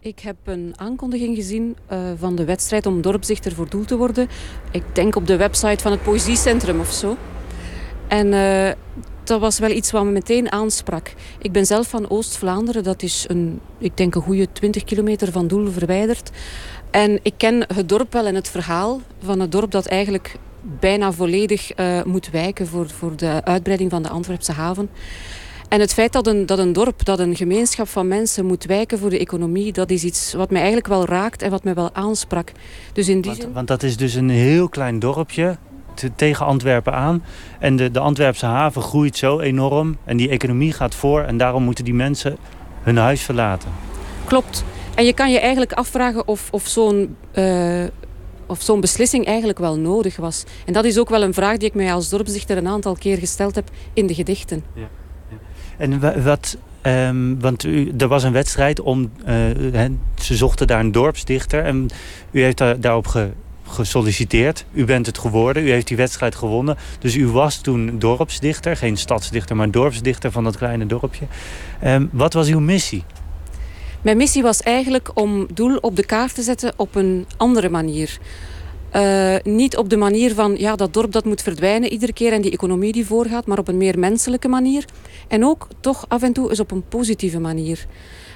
Ik 0.00 0.18
heb 0.18 0.36
een 0.44 0.72
aankondiging 0.76 1.36
gezien 1.36 1.76
uh, 1.92 1.98
van 2.16 2.36
de 2.36 2.44
wedstrijd 2.44 2.86
om 2.86 3.00
dorpsdichter 3.00 3.52
voor 3.52 3.68
Doel 3.68 3.84
te 3.84 3.96
worden. 3.96 4.28
Ik 4.70 4.82
denk 4.92 5.16
op 5.16 5.26
de 5.26 5.36
website 5.36 5.82
van 5.82 5.92
het 5.92 6.02
Poëziecentrum 6.02 6.80
of 6.80 6.92
zo. 6.92 7.16
En 8.08 8.26
uh, 8.26 8.70
dat 9.28 9.40
was 9.40 9.58
wel 9.58 9.70
iets 9.70 9.90
wat 9.90 10.04
me 10.04 10.10
meteen 10.10 10.52
aansprak. 10.52 11.12
Ik 11.38 11.52
ben 11.52 11.66
zelf 11.66 11.88
van 11.88 12.10
Oost-Vlaanderen. 12.10 12.82
Dat 12.82 13.02
is 13.02 13.24
een, 13.28 13.60
ik 13.78 13.96
denk 13.96 14.14
een 14.14 14.22
goede 14.22 14.52
20 14.52 14.84
kilometer 14.84 15.32
van 15.32 15.46
Doel 15.46 15.70
verwijderd. 15.70 16.30
En 16.90 17.18
ik 17.22 17.34
ken 17.36 17.64
het 17.74 17.88
dorp 17.88 18.12
wel 18.12 18.26
en 18.26 18.34
het 18.34 18.48
verhaal 18.48 19.00
van 19.22 19.40
het 19.40 19.52
dorp 19.52 19.70
dat 19.70 19.86
eigenlijk 19.86 20.34
bijna 20.80 21.12
volledig 21.12 21.78
uh, 21.78 22.02
moet 22.02 22.30
wijken 22.30 22.66
voor, 22.66 22.88
voor 22.88 23.16
de 23.16 23.44
uitbreiding 23.44 23.90
van 23.90 24.02
de 24.02 24.08
Antwerpse 24.08 24.52
haven. 24.52 24.90
En 25.68 25.80
het 25.80 25.92
feit 25.92 26.12
dat 26.12 26.26
een, 26.26 26.46
dat 26.46 26.58
een 26.58 26.72
dorp, 26.72 27.04
dat 27.04 27.18
een 27.18 27.36
gemeenschap 27.36 27.88
van 27.88 28.08
mensen 28.08 28.46
moet 28.46 28.64
wijken 28.64 28.98
voor 28.98 29.10
de 29.10 29.18
economie, 29.18 29.72
dat 29.72 29.90
is 29.90 30.04
iets 30.04 30.34
wat 30.34 30.50
mij 30.50 30.60
eigenlijk 30.60 30.88
wel 30.88 31.04
raakt 31.04 31.42
en 31.42 31.50
wat 31.50 31.64
mij 31.64 31.74
wel 31.74 31.94
aansprak. 31.94 32.52
Dus 32.92 33.08
in 33.08 33.20
die 33.20 33.30
want, 33.30 33.42
zin... 33.42 33.52
want 33.52 33.68
dat 33.68 33.82
is 33.82 33.96
dus 33.96 34.14
een 34.14 34.28
heel 34.28 34.68
klein 34.68 34.98
dorpje 34.98 35.58
tegen 36.16 36.46
Antwerpen 36.46 36.92
aan. 36.92 37.24
En 37.58 37.76
de, 37.76 37.90
de 37.90 37.98
Antwerpse 37.98 38.46
haven 38.46 38.82
groeit 38.82 39.16
zo 39.16 39.40
enorm 39.40 39.96
en 40.04 40.16
die 40.16 40.28
economie 40.28 40.72
gaat 40.72 40.94
voor. 40.94 41.22
En 41.22 41.36
daarom 41.36 41.62
moeten 41.62 41.84
die 41.84 41.94
mensen 41.94 42.36
hun 42.82 42.96
huis 42.96 43.22
verlaten. 43.22 43.70
Klopt. 44.24 44.64
En 44.94 45.04
je 45.04 45.12
kan 45.12 45.30
je 45.30 45.40
eigenlijk 45.40 45.72
afvragen 45.72 46.28
of, 46.28 46.48
of 46.50 46.66
zo'n... 46.66 47.16
Uh, 47.34 47.84
of 48.46 48.62
zo'n 48.62 48.80
beslissing 48.80 49.26
eigenlijk 49.26 49.58
wel 49.58 49.78
nodig 49.78 50.16
was. 50.16 50.44
En 50.66 50.72
dat 50.72 50.84
is 50.84 50.98
ook 50.98 51.08
wel 51.08 51.22
een 51.22 51.34
vraag 51.34 51.56
die 51.56 51.68
ik 51.68 51.74
mij 51.74 51.92
als 51.92 52.08
dorpsdichter 52.08 52.56
een 52.56 52.68
aantal 52.68 52.94
keer 52.94 53.18
gesteld 53.18 53.54
heb 53.54 53.70
in 53.92 54.06
de 54.06 54.14
gedichten. 54.14 54.64
Ja, 54.74 54.88
ja. 55.28 55.36
En 55.76 56.22
wat, 56.24 56.56
um, 56.82 57.40
want 57.40 57.64
u, 57.64 57.92
er 57.98 58.08
was 58.08 58.22
een 58.22 58.32
wedstrijd 58.32 58.80
om, 58.80 59.10
uh, 59.26 59.34
ze 60.14 60.36
zochten 60.36 60.66
daar 60.66 60.80
een 60.80 60.92
dorpsdichter 60.92 61.64
en 61.64 61.88
u 62.30 62.42
heeft 62.42 62.58
daar, 62.58 62.80
daarop 62.80 63.06
ge, 63.06 63.30
gesolliciteerd. 63.68 64.64
U 64.72 64.84
bent 64.84 65.06
het 65.06 65.18
geworden. 65.18 65.62
U 65.62 65.70
heeft 65.70 65.86
die 65.86 65.96
wedstrijd 65.96 66.34
gewonnen. 66.34 66.76
Dus 66.98 67.14
u 67.14 67.26
was 67.26 67.60
toen 67.60 67.98
dorpsdichter. 67.98 68.76
Geen 68.76 68.96
stadsdichter, 68.96 69.56
maar 69.56 69.70
dorpsdichter 69.70 70.32
van 70.32 70.44
dat 70.44 70.56
kleine 70.56 70.86
dorpje. 70.86 71.26
Um, 71.84 72.08
wat 72.12 72.32
was 72.32 72.48
uw 72.48 72.60
missie? 72.60 73.04
Mijn 74.02 74.16
missie 74.16 74.42
was 74.42 74.62
eigenlijk 74.62 75.10
om 75.14 75.46
doel 75.54 75.76
op 75.76 75.96
de 75.96 76.06
kaart 76.06 76.34
te 76.34 76.42
zetten 76.42 76.72
op 76.76 76.94
een 76.94 77.26
andere 77.36 77.68
manier. 77.68 78.18
Uh, 78.96 79.34
niet 79.42 79.76
op 79.76 79.88
de 79.88 79.96
manier 79.96 80.34
van 80.34 80.54
ja, 80.56 80.76
dat 80.76 80.92
dorp 80.92 81.12
dat 81.12 81.24
moet 81.24 81.42
verdwijnen 81.42 81.92
iedere 81.92 82.12
keer 82.12 82.32
en 82.32 82.42
die 82.42 82.52
economie 82.52 82.92
die 82.92 83.06
voorgaat, 83.06 83.46
maar 83.46 83.58
op 83.58 83.68
een 83.68 83.76
meer 83.76 83.98
menselijke 83.98 84.48
manier. 84.48 84.84
En 85.28 85.44
ook 85.44 85.68
toch 85.80 86.04
af 86.08 86.22
en 86.22 86.32
toe 86.32 86.50
eens 86.50 86.60
op 86.60 86.70
een 86.70 86.88
positieve 86.88 87.40
manier. 87.40 87.86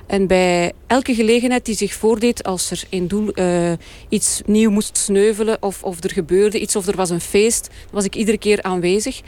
En 0.07 0.27
bij 0.27 0.73
elke 0.87 1.15
gelegenheid 1.15 1.65
die 1.65 1.75
zich 1.75 1.93
voordeed, 1.93 2.45
als 2.45 2.71
er 2.71 2.83
in 2.89 3.07
doel 3.07 3.31
uh, 3.35 3.73
iets 4.09 4.43
nieuw 4.47 4.71
moest 4.71 4.97
sneuvelen 4.97 5.57
of, 5.61 5.83
of 5.83 6.05
er 6.05 6.11
gebeurde 6.11 6.61
iets 6.61 6.77
of 6.77 6.87
er 6.87 6.97
was 6.97 7.11
een 7.11 7.21
feest, 7.21 7.69
was 7.91 8.05
ik 8.05 8.15
iedere 8.15 8.39
keer 8.39 8.63
aanwezig. 8.63 9.21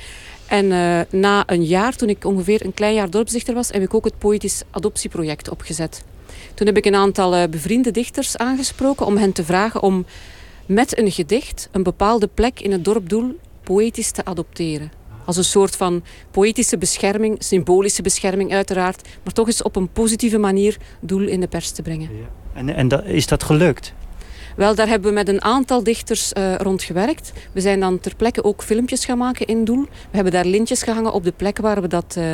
En 0.47 0.65
uh, 0.65 1.01
na 1.11 1.43
een 1.47 1.65
jaar, 1.65 1.97
toen 1.97 2.09
ik 2.09 2.25
ongeveer 2.25 2.65
een 2.65 2.75
klein 2.75 2.95
jaar 2.95 3.11
dorpsdichter 3.11 3.55
was, 3.55 3.71
heb 3.71 3.83
ik 3.83 3.95
ook 3.95 4.05
het 4.05 4.19
Poëtisch 4.19 4.63
Adoptieproject 4.71 5.51
opgezet. 5.51 6.05
Toen 6.55 6.67
heb 6.67 6.77
ik 6.77 6.85
een 6.85 6.95
aantal 6.95 7.37
uh, 7.37 7.43
bevriende 7.51 7.91
dichters 7.91 8.37
aangesproken 8.37 9.07
om 9.07 9.17
hen 9.17 9.33
te 9.33 9.45
vragen 9.45 9.83
om 9.83 10.07
met 10.67 10.99
een 10.99 11.11
gedicht 11.11 11.69
een 11.73 11.83
bepaalde 11.83 12.29
plek 12.35 12.61
in 12.61 12.73
het 12.73 12.85
dorp 12.85 13.09
Doel 13.09 13.37
poëtisch 13.63 14.11
te 14.11 14.25
adopteren. 14.25 15.04
Als 15.25 15.37
een 15.37 15.45
soort 15.45 15.77
van 15.77 16.03
poëtische 16.31 16.79
bescherming, 16.79 17.37
symbolische 17.39 18.03
bescherming 18.03 18.53
uiteraard, 18.53 19.09
maar 19.23 19.33
toch 19.33 19.47
eens 19.47 19.63
op 19.63 19.77
een 19.77 19.89
positieve 19.89 20.39
manier 20.39 20.77
doel 21.01 21.27
in 21.27 21.41
de 21.41 21.47
pers 21.47 21.71
te 21.71 21.83
brengen. 21.83 22.09
Ja. 22.13 22.29
En, 22.53 22.75
en 22.75 22.89
dat, 22.89 23.05
is 23.05 23.27
dat 23.27 23.43
gelukt? 23.43 23.95
Wel, 24.57 24.75
daar 24.75 24.89
hebben 24.89 25.09
we 25.09 25.15
met 25.15 25.29
een 25.29 25.43
aantal 25.43 25.83
dichters 25.83 26.33
uh, 26.39 26.55
rond 26.55 26.83
gewerkt. 26.83 27.33
We 27.53 27.61
zijn 27.61 27.81
dan 27.81 28.01
ter 28.01 28.15
plekke 28.17 28.45
ook 28.45 28.63
filmpjes 28.63 29.05
gaan 29.05 29.19
maken 29.19 29.47
in 29.47 29.65
Doel. 29.65 29.83
We 29.83 30.11
hebben 30.11 30.33
daar 30.33 30.45
lintjes 30.45 30.83
gehangen 30.83 31.13
op 31.13 31.25
de 31.25 31.33
plek 31.37 31.59
waar 31.59 31.81
we 31.81 31.89
dat, 31.89 32.15
uh, 32.19 32.25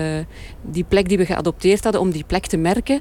die 0.62 0.84
plek 0.88 1.08
die 1.08 1.18
we 1.18 1.26
geadopteerd 1.26 1.82
hadden, 1.82 2.00
om 2.00 2.10
die 2.10 2.24
plek 2.26 2.46
te 2.46 2.56
merken. 2.56 3.00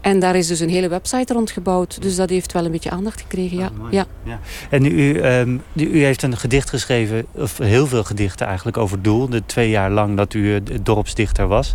En 0.00 0.18
daar 0.18 0.36
is 0.36 0.46
dus 0.46 0.60
een 0.60 0.68
hele 0.68 0.88
website 0.88 1.32
rond 1.32 1.50
gebouwd. 1.50 2.02
Dus 2.02 2.16
dat 2.16 2.30
heeft 2.30 2.52
wel 2.52 2.64
een 2.64 2.70
beetje 2.70 2.90
aandacht 2.90 3.20
gekregen, 3.20 3.58
ja. 3.58 3.70
Ah, 3.82 3.92
ja. 3.92 4.06
ja. 4.22 4.40
En 4.70 4.84
u, 4.84 5.24
um, 5.24 5.62
u 5.74 6.04
heeft 6.04 6.22
een 6.22 6.36
gedicht 6.36 6.68
geschreven, 6.68 7.26
of 7.32 7.58
heel 7.58 7.86
veel 7.86 8.04
gedichten 8.04 8.46
eigenlijk, 8.46 8.76
over 8.76 9.02
Doel. 9.02 9.28
De 9.28 9.42
twee 9.46 9.70
jaar 9.70 9.90
lang 9.90 10.16
dat 10.16 10.34
u 10.34 10.62
dorpsdichter 10.82 11.46
was. 11.46 11.72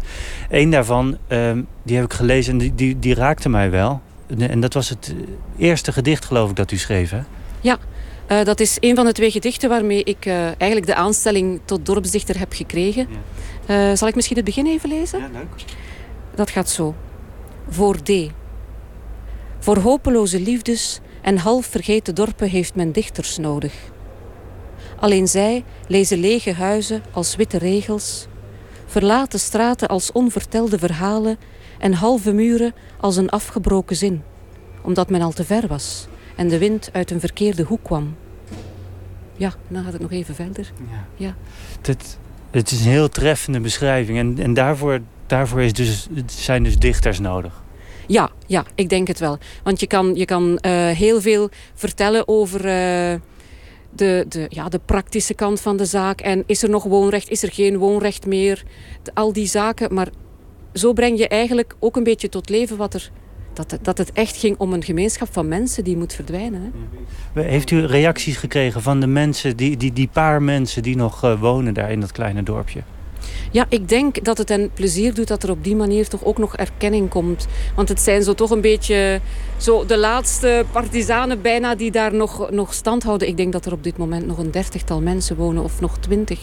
Eén 0.49 0.69
daarvan, 0.69 1.17
um, 1.27 1.67
die 1.83 1.95
heb 1.95 2.05
ik 2.05 2.13
gelezen 2.13 2.51
en 2.51 2.57
die, 2.57 2.75
die, 2.75 2.99
die 2.99 3.13
raakte 3.13 3.49
mij 3.49 3.69
wel. 3.71 4.01
En 4.37 4.59
dat 4.59 4.73
was 4.73 4.89
het 4.89 5.13
eerste 5.57 5.91
gedicht, 5.91 6.25
geloof 6.25 6.49
ik, 6.49 6.55
dat 6.55 6.71
u 6.71 6.77
schreef, 6.77 7.09
hè? 7.09 7.21
Ja, 7.61 7.77
uh, 8.31 8.43
dat 8.43 8.59
is 8.59 8.77
een 8.79 8.95
van 8.95 9.05
de 9.05 9.11
twee 9.11 9.31
gedichten 9.31 9.69
waarmee 9.69 10.03
ik 10.03 10.25
uh, 10.25 10.43
eigenlijk 10.45 10.85
de 10.85 10.95
aanstelling 10.95 11.59
tot 11.65 11.85
dorpsdichter 11.85 12.39
heb 12.39 12.53
gekregen. 12.53 13.07
Ja. 13.67 13.89
Uh, 13.91 13.97
zal 13.97 14.07
ik 14.07 14.15
misschien 14.15 14.35
het 14.35 14.45
begin 14.45 14.65
even 14.65 14.89
lezen? 14.89 15.19
Ja, 15.19 15.29
leuk. 15.33 15.63
dat 16.35 16.49
gaat 16.49 16.69
zo. 16.69 16.95
Voor 17.69 18.01
D. 18.01 18.11
Voor 19.59 19.77
hopeloze 19.77 20.39
liefdes 20.39 20.99
en 21.21 21.37
half 21.37 21.65
vergeten 21.65 22.15
dorpen 22.15 22.49
heeft 22.49 22.75
men 22.75 22.91
dichters 22.91 23.37
nodig. 23.37 23.73
Alleen 24.99 25.27
zij 25.27 25.63
lezen 25.87 26.17
lege 26.17 26.53
huizen 26.53 27.03
als 27.11 27.35
witte 27.35 27.57
regels, 27.57 28.27
verlaten 28.85 29.39
straten 29.39 29.87
als 29.87 30.11
onvertelde 30.11 30.79
verhalen 30.79 31.37
en 31.85 31.93
halve 31.93 32.33
muren 32.33 32.73
als 32.99 33.17
een 33.17 33.29
afgebroken 33.29 33.95
zin, 33.95 34.23
omdat 34.81 35.09
men 35.09 35.21
al 35.21 35.31
te 35.31 35.43
ver 35.43 35.67
was 35.67 36.07
en 36.35 36.47
de 36.47 36.57
wind 36.57 36.89
uit 36.93 37.11
een 37.11 37.19
verkeerde 37.19 37.63
hoek 37.63 37.83
kwam. 37.83 38.15
Ja, 39.37 39.53
dan 39.67 39.83
gaat 39.83 39.93
het 39.93 40.01
nog 40.01 40.11
even 40.11 40.35
verder. 40.35 40.71
Ja. 40.91 41.25
Ja. 41.25 41.35
Het, 41.81 42.17
het 42.51 42.71
is 42.71 42.85
een 42.85 42.91
heel 42.91 43.09
treffende 43.09 43.59
beschrijving. 43.59 44.17
En, 44.17 44.37
en 44.39 44.53
daarvoor, 44.53 44.99
daarvoor 45.27 45.61
is 45.61 45.73
dus, 45.73 46.07
zijn 46.25 46.63
dus 46.63 46.77
dichters 46.77 47.19
nodig. 47.19 47.63
Ja, 48.07 48.29
ja, 48.45 48.65
ik 48.75 48.89
denk 48.89 49.07
het 49.07 49.19
wel. 49.19 49.37
Want 49.63 49.79
je 49.79 49.87
kan, 49.87 50.15
je 50.15 50.25
kan 50.25 50.57
eh, 50.57 50.87
heel 50.87 51.21
veel 51.21 51.49
vertellen 51.73 52.27
over 52.27 52.59
eh, 52.59 53.19
de, 53.89 54.25
de, 54.29 54.45
ja, 54.49 54.69
de 54.69 54.79
praktische 54.85 55.33
kant 55.33 55.61
van 55.61 55.77
de 55.77 55.85
zaak. 55.85 56.21
En 56.21 56.43
is 56.45 56.63
er 56.63 56.69
nog 56.69 56.83
woonrecht, 56.83 57.29
is 57.29 57.43
er 57.43 57.51
geen 57.51 57.77
woonrecht 57.77 58.25
meer? 58.25 58.63
De- 59.01 59.11
al 59.13 59.33
die 59.33 59.47
zaken. 59.47 59.93
Maar 59.93 60.07
zo 60.75 60.93
breng 60.93 61.17
je 61.17 61.27
eigenlijk 61.27 61.75
ook 61.79 61.95
een 61.95 62.03
beetje 62.03 62.29
tot 62.29 62.49
leven 62.49 62.77
wat 62.77 62.93
er... 62.93 63.11
Dat, 63.53 63.71
het- 63.71 63.83
dat 63.85 63.97
het 63.97 64.11
echt 64.11 64.35
ging 64.37 64.55
om 64.57 64.73
een 64.73 64.83
gemeenschap 64.83 65.27
van 65.31 65.47
mensen 65.47 65.83
die 65.83 65.97
moet 65.97 66.13
verdwijnen. 66.13 66.73
Hè? 67.33 67.41
Heeft 67.41 67.71
u 67.71 67.85
reacties 67.85 68.37
gekregen 68.37 68.81
van 68.81 68.99
de 68.99 69.07
mensen, 69.07 69.57
die, 69.57 69.77
die, 69.77 69.93
die 69.93 70.09
paar 70.13 70.41
mensen 70.41 70.83
die 70.83 70.95
nog 70.95 71.23
eh, 71.23 71.39
wonen 71.41 71.73
daar 71.73 71.91
in 71.91 71.99
dat 71.99 72.11
kleine 72.11 72.43
dorpje? 72.43 72.81
Ja, 73.51 73.65
ik 73.69 73.89
denk 73.89 74.23
dat 74.25 74.37
het 74.37 74.49
hen 74.49 74.69
plezier 74.73 75.13
doet 75.13 75.27
dat 75.27 75.43
er 75.43 75.49
op 75.49 75.63
die 75.63 75.75
manier 75.75 76.07
toch 76.07 76.23
ook 76.23 76.37
nog 76.37 76.55
erkenning 76.55 77.09
komt. 77.09 77.47
Want 77.75 77.89
het 77.89 78.01
zijn 78.01 78.23
zo 78.23 78.33
toch 78.33 78.49
een 78.49 78.61
beetje 78.61 79.19
zo 79.57 79.85
de 79.85 79.97
laatste 79.97 80.65
partizanen 80.71 81.41
bijna 81.41 81.75
die 81.75 81.91
daar 81.91 82.13
nog, 82.13 82.51
nog 82.51 82.73
stand 82.73 83.03
houden. 83.03 83.27
Ik 83.27 83.37
denk 83.37 83.51
dat 83.53 83.65
er 83.65 83.71
op 83.71 83.83
dit 83.83 83.97
moment 83.97 84.25
nog 84.27 84.37
een 84.37 84.51
dertigtal 84.51 85.01
mensen 85.01 85.35
wonen 85.35 85.63
of 85.63 85.81
nog 85.81 85.97
twintig. 85.97 86.39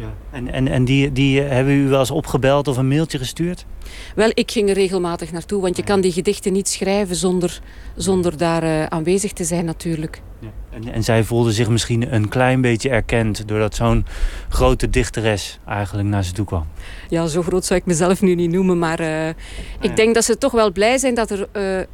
Ja. 0.00 0.12
En, 0.30 0.52
en, 0.52 0.68
en 0.68 0.84
die, 0.84 1.12
die 1.12 1.42
eh, 1.42 1.50
hebben 1.50 1.74
u 1.74 1.88
wel 1.88 1.98
eens 1.98 2.10
opgebeld 2.10 2.68
of 2.68 2.76
een 2.76 2.88
mailtje 2.88 3.18
gestuurd? 3.18 3.66
Wel, 4.14 4.30
ik 4.34 4.50
ging 4.50 4.68
er 4.68 4.74
regelmatig 4.74 5.32
naartoe, 5.32 5.60
want 5.60 5.76
je 5.76 5.82
kan 5.82 6.00
die 6.00 6.12
gedichten 6.12 6.52
niet 6.52 6.68
schrijven 6.68 7.16
zonder, 7.16 7.60
zonder 7.96 8.36
daar 8.36 8.62
eh, 8.62 8.84
aanwezig 8.84 9.32
te 9.32 9.44
zijn 9.44 9.64
natuurlijk. 9.64 10.22
En, 10.70 10.92
en 10.92 11.04
zij 11.04 11.24
voelden 11.24 11.52
zich 11.52 11.68
misschien 11.68 12.14
een 12.14 12.28
klein 12.28 12.60
beetje 12.60 12.88
erkend... 12.88 13.48
doordat 13.48 13.74
zo'n 13.74 14.04
grote 14.48 14.90
dichteres 14.90 15.58
eigenlijk 15.66 16.08
naar 16.08 16.24
ze 16.24 16.32
toe 16.32 16.46
kwam. 16.46 16.66
Ja, 17.08 17.26
zo 17.26 17.42
groot 17.42 17.64
zou 17.64 17.80
ik 17.80 17.86
mezelf 17.86 18.22
nu 18.22 18.34
niet 18.34 18.50
noemen, 18.50 18.78
maar 18.78 19.00
eh, 19.00 19.28
ik 19.80 19.96
denk 19.96 20.14
dat 20.14 20.24
ze 20.24 20.38
toch 20.38 20.52
wel 20.52 20.72
blij 20.72 20.98
zijn 20.98 21.14
dat 21.14 21.30
er 21.30 21.48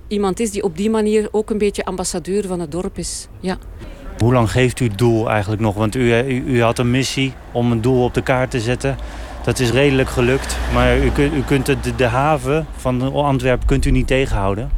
iemand 0.09 0.41
is 0.41 0.51
die 0.51 0.63
op 0.63 0.77
die 0.77 0.91
manier 0.91 1.29
ook 1.31 1.51
een 1.51 1.59
beetje 1.59 1.85
ambassadeur 1.85 2.47
van 2.47 2.61
het 2.61 2.71
dorp 2.71 2.99
is. 2.99 3.29
Ja. 3.41 3.59
Hoe 4.19 4.33
lang 4.33 4.51
geeft 4.51 4.81
u 4.81 4.85
het 4.85 4.99
doel 4.99 5.31
eigenlijk 5.31 5.63
nog? 5.63 5.75
Want 5.75 5.95
u, 5.95 6.15
u, 6.19 6.45
u 6.47 6.63
had 6.63 6.79
een 6.79 6.91
missie 6.91 7.33
om 7.53 7.73
een 7.73 7.81
doel 7.81 8.05
op 8.05 8.15
de 8.15 8.23
kaart 8.23 8.51
te 8.51 8.61
zetten. 8.61 8.97
Dat 9.45 9.59
is 9.59 9.71
redelijk 9.71 10.09
gelukt. 10.09 10.57
Maar 10.73 10.99
u, 10.99 11.11
kunt- 11.11 11.35
u 11.35 11.43
kunt 11.43 11.71
de, 11.97 12.05
haven 12.05 12.67
van 12.77 13.13
Antwerpen 13.15 13.67
kunt 13.67 13.85
u 13.85 13.91
niet 13.91 14.07
tegenhouden. 14.07 14.71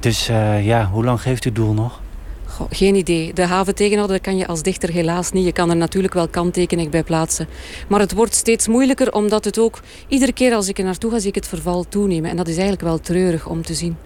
Dus 0.00 0.28
eh, 0.28 0.66
ja, 0.66 0.88
hoe 0.92 1.04
lang 1.04 1.20
geeft 1.20 1.44
u 1.44 1.48
het 1.48 1.56
doel 1.58 1.72
nog? 1.72 2.00
Goh, 2.46 2.66
geen 2.70 2.94
idee. 2.94 3.32
De 3.32 3.46
haven 3.46 3.74
tegenhouden 3.74 4.20
kan 4.20 4.36
je 4.36 4.46
als 4.46 4.62
dichter 4.62 4.90
helaas 4.90 5.32
niet. 5.32 5.44
Je 5.44 5.52
kan 5.52 5.70
er 5.70 5.76
natuurlijk 5.76 6.14
wel 6.14 6.28
kanttekening 6.28 6.90
bij 6.90 7.02
plaatsen. 7.02 7.46
Maar 7.88 8.00
het 8.00 8.12
wordt 8.12 8.34
steeds 8.34 8.68
moeilijker 8.68 9.12
omdat 9.12 9.44
het 9.44 9.58
ook... 9.58 9.80
Iedere 10.08 10.32
keer 10.32 10.54
als 10.54 10.68
ik 10.68 10.78
er 10.78 10.84
naartoe 10.84 11.10
ga, 11.10 11.18
zie 11.18 11.28
ik 11.28 11.34
het 11.34 11.48
verval 11.48 11.84
toenemen. 11.88 12.30
En 12.30 12.36
dat 12.36 12.46
is 12.48 12.54
eigenlijk 12.54 12.82
wel 12.82 13.00
treurig 13.00 13.46
om 13.46 13.62
te 13.62 13.74
zien. 13.74 13.96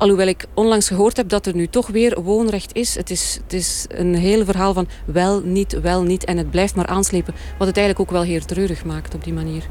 Alhoewel 0.00 0.26
ik 0.26 0.46
onlangs 0.54 0.88
gehoord 0.88 1.16
heb 1.16 1.28
dat 1.28 1.46
er 1.46 1.54
nu 1.54 1.66
toch 1.66 1.86
weer 1.86 2.20
woonrecht 2.22 2.74
is. 2.74 2.94
Het 2.94 3.10
is, 3.10 3.38
het 3.42 3.52
is 3.52 3.86
een 3.88 4.14
heel 4.14 4.44
verhaal 4.44 4.74
van 4.74 4.88
wel, 5.04 5.40
niet, 5.40 5.80
wel, 5.80 6.02
niet. 6.02 6.24
En 6.24 6.36
het 6.36 6.50
blijft 6.50 6.74
maar 6.74 6.86
aanslepen. 6.86 7.34
Wat 7.58 7.66
het 7.66 7.76
eigenlijk 7.76 8.08
ook 8.08 8.16
wel 8.16 8.24
heel 8.26 8.44
treurig 8.44 8.84
maakt 8.84 9.14
op 9.14 9.24
die 9.24 9.32
manier. 9.32 9.62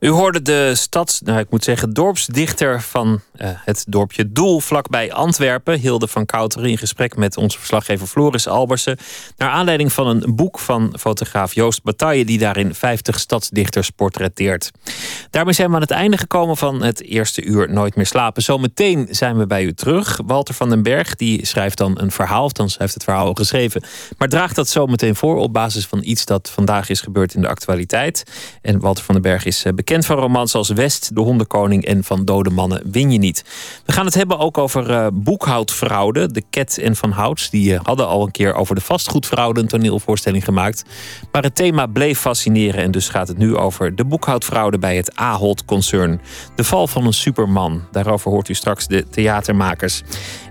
U 0.00 0.08
hoorde 0.08 0.42
de 0.42 0.74
stads, 0.74 1.20
nou 1.20 1.38
ik 1.38 1.50
moet 1.50 1.64
zeggen, 1.64 1.92
dorpsdichter 1.92 2.82
van 2.82 3.20
eh, 3.36 3.48
het 3.54 3.84
dorpje 3.88 4.32
Doel 4.32 4.60
vlakbij 4.60 5.12
Antwerpen, 5.12 5.78
Hilde 5.78 6.08
van 6.08 6.26
Kouteren, 6.26 6.70
in 6.70 6.78
gesprek 6.78 7.16
met 7.16 7.36
onze 7.36 7.58
verslaggever 7.58 8.06
Floris 8.06 8.48
Albersen. 8.48 8.98
Naar 9.36 9.50
aanleiding 9.50 9.92
van 9.92 10.06
een 10.06 10.34
boek 10.34 10.58
van 10.58 10.94
fotograaf 10.98 11.54
Joost 11.54 11.82
Bataille, 11.82 12.24
die 12.24 12.38
daarin 12.38 12.74
50 12.74 13.18
stadsdichters 13.18 13.90
portretteert. 13.90 14.70
Daarmee 15.30 15.54
zijn 15.54 15.68
we 15.68 15.74
aan 15.74 15.80
het 15.80 15.90
einde 15.90 16.16
gekomen 16.16 16.56
van 16.56 16.82
het 16.82 17.02
eerste 17.02 17.42
uur 17.42 17.70
Nooit 17.70 17.96
meer 17.96 18.06
slapen. 18.06 18.42
Zometeen 18.42 19.06
zijn 19.10 19.36
we 19.38 19.46
bij 19.46 19.64
u 19.64 19.74
terug. 19.74 20.20
Walter 20.26 20.54
van 20.54 20.68
den 20.68 20.82
Berg 20.82 21.14
die 21.14 21.46
schrijft 21.46 21.78
dan 21.78 22.00
een 22.00 22.10
verhaal, 22.10 22.44
of 22.44 22.52
dan 22.52 22.70
heeft 22.78 22.94
het 22.94 23.04
verhaal 23.04 23.26
al 23.26 23.34
geschreven, 23.34 23.82
maar 24.18 24.28
draagt 24.28 24.54
dat 24.54 24.68
zometeen 24.68 25.16
voor 25.16 25.36
op 25.36 25.52
basis 25.52 25.86
van 25.86 26.00
iets 26.02 26.24
dat 26.24 26.50
vandaag 26.50 26.88
is 26.88 27.00
gebeurd 27.00 27.34
in 27.34 27.40
de 27.40 27.48
actualiteit. 27.48 28.24
En 28.62 28.80
Walter 28.80 29.04
van 29.04 29.14
den 29.14 29.22
Berg 29.22 29.44
is 29.44 29.64
eh, 29.64 29.72
bekend 29.90 30.08
van 30.08 30.18
romans 30.18 30.54
als 30.54 30.68
West, 30.68 31.14
De 31.14 31.20
Hondenkoning 31.20 31.84
en 31.84 32.04
Van 32.04 32.24
Dode 32.24 32.50
Mannen 32.50 32.82
Win 32.90 33.10
je 33.10 33.18
niet. 33.18 33.44
We 33.86 33.92
gaan 33.92 34.04
het 34.04 34.14
hebben 34.14 34.38
ook 34.38 34.58
over 34.58 34.90
eh, 34.90 35.06
boekhoudfraude. 35.12 36.32
De 36.32 36.42
Ket 36.50 36.78
en 36.78 36.96
Van 36.96 37.10
Houts 37.10 37.50
die 37.50 37.74
eh, 37.74 37.80
hadden 37.82 38.06
al 38.06 38.22
een 38.22 38.30
keer 38.30 38.54
over 38.54 38.74
de 38.74 38.80
vastgoedfraude 38.80 39.60
een 39.60 39.68
toneelvoorstelling 39.68 40.44
gemaakt. 40.44 40.84
Maar 41.32 41.42
het 41.42 41.54
thema 41.54 41.86
bleef 41.86 42.18
fascineren 42.18 42.82
en 42.82 42.90
dus 42.90 43.08
gaat 43.08 43.28
het 43.28 43.38
nu 43.38 43.56
over 43.56 43.94
de 43.94 44.04
boekhoudfraude 44.04 44.78
bij 44.78 44.96
het 44.96 45.16
Ahold-concern. 45.16 46.20
De 46.54 46.64
val 46.64 46.86
van 46.86 47.06
een 47.06 47.12
superman. 47.12 47.82
Daarover 47.90 48.30
hoort 48.30 48.48
u 48.48 48.54
straks 48.54 48.86
de 48.86 49.08
theatermakers. 49.08 50.02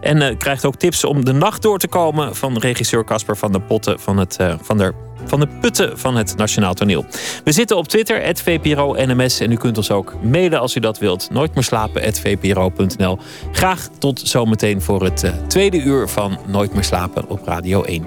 En 0.01 0.21
eh, 0.21 0.37
krijgt 0.37 0.65
ook 0.65 0.75
tips 0.75 1.03
om 1.03 1.25
de 1.25 1.33
nacht 1.33 1.61
door 1.61 1.79
te 1.79 1.87
komen 1.87 2.35
van 2.35 2.57
regisseur 2.57 3.03
Casper 3.03 3.37
van 3.37 3.51
der 3.51 3.61
Potten 3.61 3.99
van, 3.99 4.17
het, 4.17 4.37
van, 4.61 4.77
der, 4.77 4.93
van 5.26 5.39
de 5.39 5.47
Putten 5.61 5.99
van 5.99 6.15
het 6.15 6.38
Nationaal 6.38 6.74
Toneel. 6.74 7.05
We 7.43 7.51
zitten 7.51 7.78
op 7.78 7.88
Twitter, 7.88 8.22
het 8.22 8.41
VPRO 8.41 8.95
NMS. 8.97 9.39
En 9.39 9.51
u 9.51 9.55
kunt 9.55 9.78
ons 9.78 9.91
ook 9.91 10.15
mailen 10.22 10.59
als 10.59 10.76
u 10.76 10.80
dat 10.80 10.97
wilt. 10.97 11.30
Nooit 11.32 11.55
meer 11.55 11.63
slapen, 11.63 12.01
VPRO.nl. 12.20 13.20
Graag 13.51 13.89
tot 13.97 14.20
zometeen 14.20 14.82
voor 14.82 15.03
het 15.03 15.24
eh, 15.24 15.32
tweede 15.47 15.78
uur 15.78 16.07
van 16.07 16.38
Nooit 16.47 16.74
meer 16.74 16.84
slapen 16.84 17.30
op 17.30 17.45
Radio 17.45 17.84
1. 17.84 18.05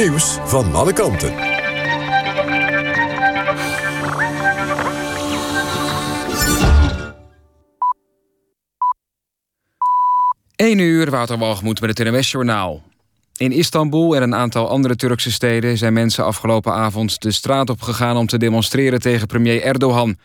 Nieuws 0.00 0.38
van 0.44 0.74
alle 0.74 0.92
kanten. 0.92 1.34
1 10.56 10.78
uur, 10.78 11.10
Wouter 11.10 11.38
Walgemoed 11.38 11.80
met 11.80 11.98
het 11.98 12.08
NWS-journaal. 12.08 12.82
In 13.36 13.52
Istanbul 13.52 14.16
en 14.16 14.22
een 14.22 14.34
aantal 14.34 14.68
andere 14.68 14.96
Turkse 14.96 15.32
steden... 15.32 15.78
zijn 15.78 15.92
mensen 15.92 16.24
afgelopen 16.24 16.72
avond 16.72 17.20
de 17.20 17.30
straat 17.30 17.70
op 17.70 17.82
gegaan 17.82 18.16
om 18.16 18.26
te 18.26 18.38
demonstreren 18.38 19.00
tegen 19.00 19.26
premier 19.26 19.62
Erdogan. 19.62 20.16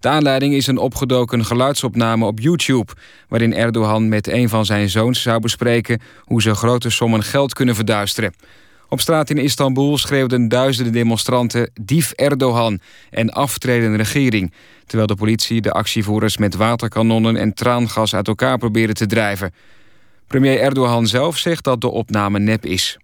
De 0.00 0.08
aanleiding 0.08 0.54
is 0.54 0.66
een 0.66 0.78
opgedoken 0.78 1.44
geluidsopname 1.44 2.26
op 2.26 2.40
YouTube... 2.40 2.92
waarin 3.28 3.54
Erdogan 3.54 4.08
met 4.08 4.28
een 4.28 4.48
van 4.48 4.64
zijn 4.64 4.90
zoons 4.90 5.22
zou 5.22 5.40
bespreken... 5.40 6.00
hoe 6.20 6.42
ze 6.42 6.54
grote 6.54 6.90
sommen 6.90 7.22
geld 7.22 7.52
kunnen 7.52 7.74
verduisteren. 7.74 8.34
Op 8.94 9.00
straat 9.00 9.30
in 9.30 9.38
Istanbul 9.38 9.98
schreeuwden 9.98 10.48
duizenden 10.48 10.92
demonstranten... 10.92 11.70
dief 11.80 12.12
Erdogan 12.12 12.80
en 13.10 13.30
aftredende 13.30 13.96
regering... 13.96 14.52
terwijl 14.86 15.06
de 15.06 15.14
politie 15.14 15.60
de 15.60 15.72
actievoerders 15.72 16.36
met 16.36 16.54
waterkanonnen 16.54 17.36
en 17.36 17.54
traangas 17.54 18.14
uit 18.14 18.28
elkaar 18.28 18.58
probeerde 18.58 18.92
te 18.92 19.06
drijven... 19.06 19.54
Premier 20.26 20.60
Erdogan 20.60 21.06
zelf 21.06 21.38
zegt 21.38 21.64
dat 21.64 21.80
de 21.80 21.90
opname 21.90 22.38
nep 22.38 22.64
is. 22.64 22.98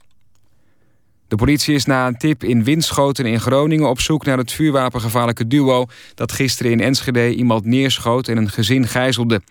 De 1.28 1.36
politie 1.36 1.74
is 1.74 1.84
na 1.84 2.06
een 2.06 2.18
tip 2.18 2.44
in 2.44 2.64
Winschoten 2.64 3.26
in 3.26 3.40
Groningen 3.40 3.88
op 3.88 4.00
zoek 4.00 4.24
naar 4.24 4.38
het 4.38 4.52
vuurwapengevaarlijke 4.52 5.46
duo 5.46 5.86
dat 6.14 6.32
gisteren 6.32 6.72
in 6.72 6.80
Enschede 6.80 7.34
iemand 7.34 7.64
neerschoot 7.64 8.28
en 8.28 8.36
een 8.36 8.50
gezin 8.50 8.88
gijzelde. 8.88 9.42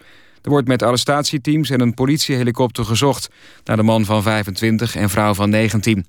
Er 0.41 0.49
wordt 0.49 0.67
met 0.67 0.83
arrestatieteams 0.83 1.69
en 1.69 1.81
een 1.81 1.93
politiehelikopter 1.93 2.85
gezocht 2.85 3.29
naar 3.63 3.75
de 3.75 3.83
man 3.83 4.05
van 4.05 4.21
25 4.21 4.95
en 4.95 5.09
vrouw 5.09 5.33
van 5.33 5.49
19. 5.49 6.05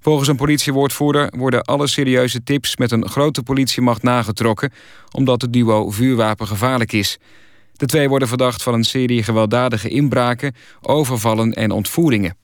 Volgens 0.00 0.28
een 0.28 0.36
politiewoordvoerder 0.36 1.32
worden 1.36 1.62
alle 1.62 1.86
serieuze 1.86 2.42
tips 2.42 2.76
met 2.76 2.90
een 2.90 3.08
grote 3.08 3.42
politiemacht 3.42 4.02
nagetrokken 4.02 4.72
omdat 5.10 5.42
het 5.42 5.52
duo 5.52 5.90
vuurwapengevaarlijk 5.90 6.92
is. 6.92 7.18
De 7.72 7.86
twee 7.86 8.08
worden 8.08 8.28
verdacht 8.28 8.62
van 8.62 8.74
een 8.74 8.84
serie 8.84 9.22
gewelddadige 9.22 9.88
inbraken, 9.88 10.54
overvallen 10.80 11.52
en 11.52 11.70
ontvoeringen. 11.70 12.36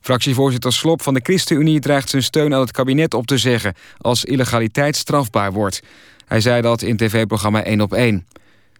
Fractievoorzitter 0.00 0.72
Slop 0.72 1.02
van 1.02 1.14
de 1.14 1.20
ChristenUnie 1.22 1.80
dreigt 1.80 2.08
zijn 2.08 2.22
steun 2.22 2.54
aan 2.54 2.60
het 2.60 2.70
kabinet 2.70 3.14
op 3.14 3.26
te 3.26 3.38
zeggen 3.38 3.74
als 3.98 4.24
illegaliteit 4.24 4.96
strafbaar 4.96 5.52
wordt. 5.52 5.82
Hij 6.26 6.40
zei 6.40 6.62
dat 6.62 6.82
in 6.82 6.96
tv-programma 6.96 7.62
1 7.62 7.80
op 7.80 7.92
1. 7.92 8.26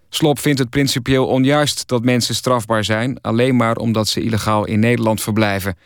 Slop 0.08 0.38
vindt 0.38 0.58
het 0.58 0.70
principieel 0.70 1.26
onjuist 1.26 1.88
dat 1.88 2.04
mensen 2.04 2.34
strafbaar 2.34 2.84
zijn, 2.84 3.20
alleen 3.20 3.56
maar 3.56 3.76
omdat 3.76 4.08
ze 4.08 4.20
illegaal 4.20 4.64
in 4.64 4.80
Nederland 4.80 5.20
verblijven. 5.22 5.76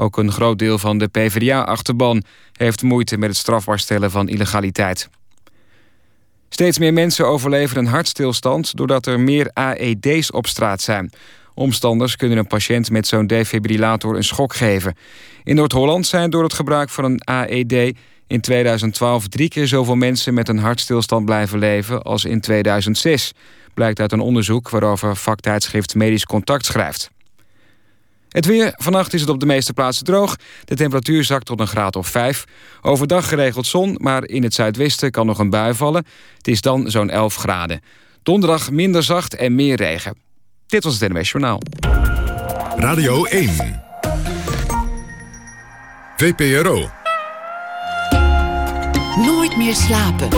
Ook 0.00 0.16
een 0.16 0.32
groot 0.32 0.58
deel 0.58 0.78
van 0.78 0.98
de 0.98 1.08
PvdA-achterban 1.08 2.22
heeft 2.52 2.82
moeite 2.82 3.16
met 3.16 3.28
het 3.28 3.38
strafbaar 3.38 3.78
stellen 3.78 4.10
van 4.10 4.28
illegaliteit. 4.28 5.08
Steeds 6.48 6.78
meer 6.78 6.92
mensen 6.92 7.26
overleven 7.26 7.76
een 7.78 7.86
hartstilstand 7.86 8.76
doordat 8.76 9.06
er 9.06 9.20
meer 9.20 9.50
AED's 9.52 10.32
op 10.32 10.46
straat 10.46 10.80
zijn. 10.80 11.12
Omstanders 11.54 12.16
kunnen 12.16 12.38
een 12.38 12.46
patiënt 12.46 12.90
met 12.90 13.06
zo'n 13.06 13.26
defibrillator 13.26 14.16
een 14.16 14.24
schok 14.24 14.54
geven. 14.54 14.96
In 15.44 15.56
Noord-Holland 15.56 16.06
zijn 16.06 16.30
door 16.30 16.42
het 16.42 16.54
gebruik 16.54 16.88
van 16.88 17.04
een 17.04 17.24
AED 17.24 17.96
in 18.26 18.40
2012 18.40 19.28
drie 19.28 19.48
keer 19.48 19.66
zoveel 19.66 19.96
mensen 19.96 20.34
met 20.34 20.48
een 20.48 20.58
hartstilstand 20.58 21.24
blijven 21.24 21.58
leven 21.58 22.02
als 22.02 22.24
in 22.24 22.40
2006. 22.40 23.32
Blijkt 23.74 24.00
uit 24.00 24.12
een 24.12 24.20
onderzoek 24.20 24.70
waarover 24.70 25.16
vaktijdschrift 25.16 25.94
Medisch 25.94 26.26
Contact 26.26 26.64
schrijft. 26.64 27.10
Het 28.30 28.46
weer. 28.46 28.72
Vannacht 28.76 29.14
is 29.14 29.20
het 29.20 29.30
op 29.30 29.40
de 29.40 29.46
meeste 29.46 29.72
plaatsen 29.72 30.04
droog. 30.04 30.36
De 30.64 30.74
temperatuur 30.74 31.24
zakt 31.24 31.46
tot 31.46 31.60
een 31.60 31.66
graad 31.66 31.96
of 31.96 32.08
5. 32.08 32.44
Overdag 32.82 33.28
geregeld 33.28 33.66
zon, 33.66 33.96
maar 34.00 34.24
in 34.24 34.42
het 34.42 34.54
zuidwesten 34.54 35.10
kan 35.10 35.26
nog 35.26 35.38
een 35.38 35.50
bui 35.50 35.74
vallen. 35.74 36.06
Het 36.36 36.48
is 36.48 36.60
dan 36.60 36.90
zo'n 36.90 37.10
11 37.10 37.34
graden. 37.34 37.80
Donderdag 38.22 38.70
minder 38.70 39.02
zacht 39.02 39.34
en 39.34 39.54
meer 39.54 39.76
regen. 39.76 40.16
Dit 40.66 40.84
was 40.84 41.00
het 41.00 41.12
NMS 41.12 41.30
Journaal. 41.30 41.62
Radio 42.76 43.24
1. 43.24 43.82
VPRO. 46.16 46.90
Nooit 49.16 49.56
meer 49.56 49.74
slapen. 49.74 50.28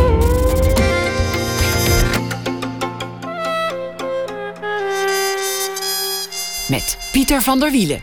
Met 6.73 6.99
Pieter 7.13 7.43
van 7.43 7.61
der 7.61 7.71
Wielen. 7.71 8.01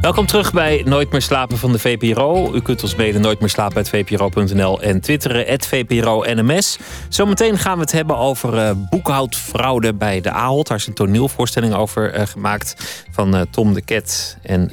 Welkom 0.00 0.26
terug 0.26 0.52
bij 0.52 0.82
Nooit 0.84 1.10
meer 1.10 1.22
slapen 1.22 1.58
van 1.58 1.72
de 1.72 1.78
VPRO. 1.78 2.54
U 2.54 2.60
kunt 2.60 2.82
ons 2.82 2.94
mede 2.94 3.18
nooit 3.18 3.40
meer 3.40 3.48
slapen 3.48 3.76
uit 3.76 3.88
vpro.nl 3.88 4.82
en 4.82 5.00
twitteren 5.00 5.58
VPRO-NMS. 5.60 6.78
Zometeen 7.08 7.58
gaan 7.58 7.74
we 7.74 7.80
het 7.80 7.92
hebben 7.92 8.16
over 8.16 8.54
uh, 8.54 8.70
boekhoudfraude 8.90 9.94
bij 9.94 10.20
de 10.20 10.30
AHOT. 10.30 10.66
Daar 10.66 10.76
is 10.76 10.86
een 10.86 10.94
toneelvoorstelling 10.94 11.74
over 11.74 12.18
uh, 12.18 12.26
gemaakt 12.26 13.03
van 13.14 13.34
uh, 13.34 13.40
Tom 13.50 13.74
de 13.74 13.82
Ket 13.82 14.38
en 14.42 14.70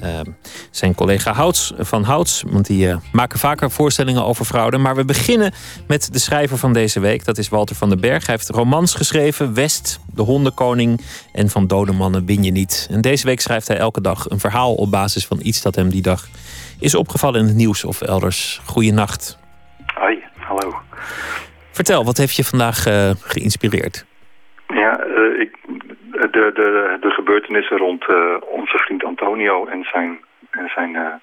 zijn 0.71 0.95
collega 0.95 1.33
Houts 1.33 1.73
van 1.77 2.03
Houts. 2.03 2.43
Want 2.47 2.65
die 2.65 2.95
maken 3.11 3.39
vaker 3.39 3.71
voorstellingen 3.71 4.25
over 4.25 4.45
fraude. 4.45 4.77
Maar 4.77 4.95
we 4.95 5.05
beginnen 5.05 5.53
met 5.87 6.13
de 6.13 6.19
schrijver 6.19 6.57
van 6.57 6.73
deze 6.73 6.99
week. 6.99 7.25
Dat 7.25 7.37
is 7.37 7.49
Walter 7.49 7.75
van 7.75 7.89
den 7.89 7.99
Berg. 7.99 8.25
Hij 8.25 8.35
heeft 8.35 8.49
romans 8.49 8.93
geschreven. 8.93 9.53
West, 9.53 9.99
De 10.13 10.21
Hondenkoning 10.21 11.01
en 11.33 11.49
Van 11.49 11.67
Dode 11.67 11.91
Mannen 11.91 12.25
win 12.25 12.43
je 12.43 12.51
niet. 12.51 12.87
En 12.91 13.01
deze 13.01 13.25
week 13.25 13.39
schrijft 13.39 13.67
hij 13.67 13.77
elke 13.77 14.01
dag 14.01 14.29
een 14.29 14.39
verhaal 14.39 14.75
op 14.75 14.91
basis 14.91 15.25
van 15.25 15.39
iets 15.41 15.61
dat 15.61 15.75
hem 15.75 15.89
die 15.89 16.01
dag 16.01 16.27
is 16.79 16.95
opgevallen 16.95 17.39
in 17.39 17.45
het 17.45 17.55
nieuws 17.55 17.83
of 17.83 18.01
elders. 18.01 18.61
Goeienacht. 18.65 19.37
Hoi, 19.95 20.23
hallo. 20.37 20.75
Vertel, 21.71 22.05
wat 22.05 22.17
heeft 22.17 22.35
je 22.35 22.43
vandaag 22.43 22.87
uh, 22.87 23.11
geïnspireerd? 23.21 24.05
Ja, 24.67 25.03
ik, 25.39 25.57
de, 26.43 26.51
de, 26.53 26.97
de 27.01 27.09
gebeurtenissen 27.09 27.77
rond 27.77 28.09
uh, 28.09 28.35
onze 28.39 28.77
vriend 28.77 29.03
Antonio 29.03 29.65
en 29.65 29.83
zijn, 29.91 30.19
en 30.49 30.69
zijn 30.75 31.21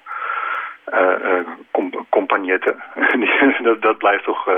compagnetten. 2.08 2.76
dat, 3.62 3.82
dat 3.82 3.98
blijft 3.98 4.24
toch, 4.24 4.48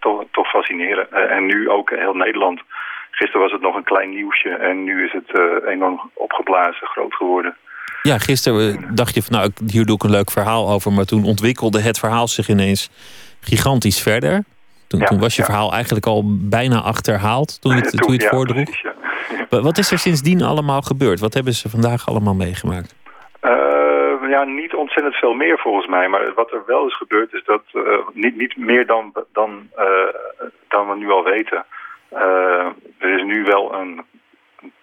toch, 0.00 0.24
toch 0.30 0.48
fascineren. 0.48 1.12
en 1.12 1.46
nu 1.46 1.70
ook 1.70 1.90
heel 1.90 2.14
Nederland. 2.14 2.60
Gisteren 3.10 3.42
was 3.42 3.52
het 3.52 3.60
nog 3.60 3.74
een 3.74 3.84
klein 3.92 4.10
nieuwsje 4.10 4.48
en 4.48 4.84
nu 4.84 5.04
is 5.04 5.12
het 5.12 5.40
enorm 5.66 6.10
opgeblazen, 6.14 6.86
groot 6.86 7.14
geworden. 7.14 7.56
Ja, 8.02 8.18
gisteren 8.18 8.76
eh, 8.76 8.88
dacht 8.94 9.14
je 9.14 9.22
van 9.22 9.36
nou, 9.36 9.50
hier 9.66 9.84
doe 9.84 9.94
ik 9.94 10.02
een 10.02 10.10
leuk 10.10 10.30
verhaal 10.30 10.70
over. 10.70 10.92
Maar 10.92 11.04
toen 11.04 11.24
ontwikkelde 11.24 11.80
het 11.80 11.98
verhaal 11.98 12.28
zich 12.28 12.48
ineens 12.48 12.90
gigantisch 13.40 14.02
verder. 14.02 14.44
Toen, 14.86 15.00
toen 15.00 15.18
was 15.18 15.36
je 15.36 15.44
verhaal 15.44 15.72
eigenlijk 15.72 16.06
al 16.06 16.22
bijna 16.26 16.80
achterhaald 16.80 17.60
toen 17.60 17.76
je 17.76 17.80
het, 17.80 17.96
toen 18.02 18.12
je 18.12 18.18
het 18.18 18.28
voordroeg. 18.28 18.82
Wat 19.68 19.78
is 19.78 19.90
er 19.90 19.98
sindsdien 19.98 20.42
allemaal 20.42 20.82
gebeurd? 20.82 21.20
Wat 21.20 21.34
hebben 21.34 21.52
ze 21.52 21.68
vandaag 21.68 22.08
allemaal 22.08 22.34
meegemaakt? 22.34 22.96
Uh, 23.42 24.28
ja, 24.28 24.44
niet 24.44 24.74
ontzettend 24.74 25.14
veel 25.14 25.34
meer 25.34 25.58
volgens 25.58 25.86
mij. 25.86 26.08
Maar 26.08 26.34
wat 26.34 26.52
er 26.52 26.62
wel 26.66 26.86
is 26.86 26.96
gebeurd 26.96 27.32
is 27.32 27.44
dat 27.44 27.62
uh, 27.72 27.98
niet, 28.12 28.36
niet 28.36 28.56
meer 28.56 28.86
dan, 28.86 29.12
dan, 29.32 29.68
uh, 29.78 29.84
dan 30.68 30.88
we 30.88 30.96
nu 30.96 31.10
al 31.10 31.24
weten. 31.24 31.64
er 32.98 33.18
is 33.18 33.22
nu 33.22 33.44
wel 33.44 33.74
een 33.74 34.04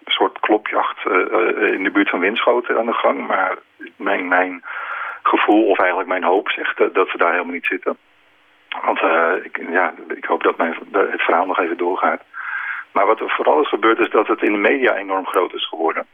soort 0.04 0.40
klopjacht 0.40 1.04
in 1.72 1.82
de 1.82 1.90
buurt 1.92 2.10
van 2.10 2.20
Winschoten 2.20 2.78
aan 2.78 2.86
de 2.86 2.92
gang. 2.92 3.26
Maar 3.26 3.58
mijn, 3.96 4.28
mijn 4.28 4.64
gevoel, 5.22 5.68
of 5.68 5.78
eigenlijk 5.78 6.08
mijn 6.08 6.24
hoop, 6.24 6.48
zegt 6.48 6.94
dat 6.94 7.08
ze 7.08 7.18
daar 7.18 7.32
helemaal 7.32 7.52
niet 7.52 7.66
zitten. 7.66 7.96
Want 8.84 9.00
ik, 9.42 9.60
ja, 9.70 9.94
ik 10.08 10.24
hoop 10.24 10.42
dat 10.42 10.56
mijn, 10.56 10.74
het 10.92 11.22
verhaal 11.22 11.46
nog 11.46 11.58
even 11.58 11.76
doorgaat. 11.76 12.22
Maar 12.96 13.06
wat 13.06 13.20
er 13.20 13.30
vooral 13.30 13.60
is 13.60 13.68
gebeurd 13.68 13.98
is 13.98 14.10
dat 14.10 14.26
het 14.26 14.42
in 14.42 14.52
de 14.52 14.58
media 14.58 14.94
enorm 14.94 15.26
groot 15.26 15.54
is 15.54 15.68
geworden. 15.68 16.06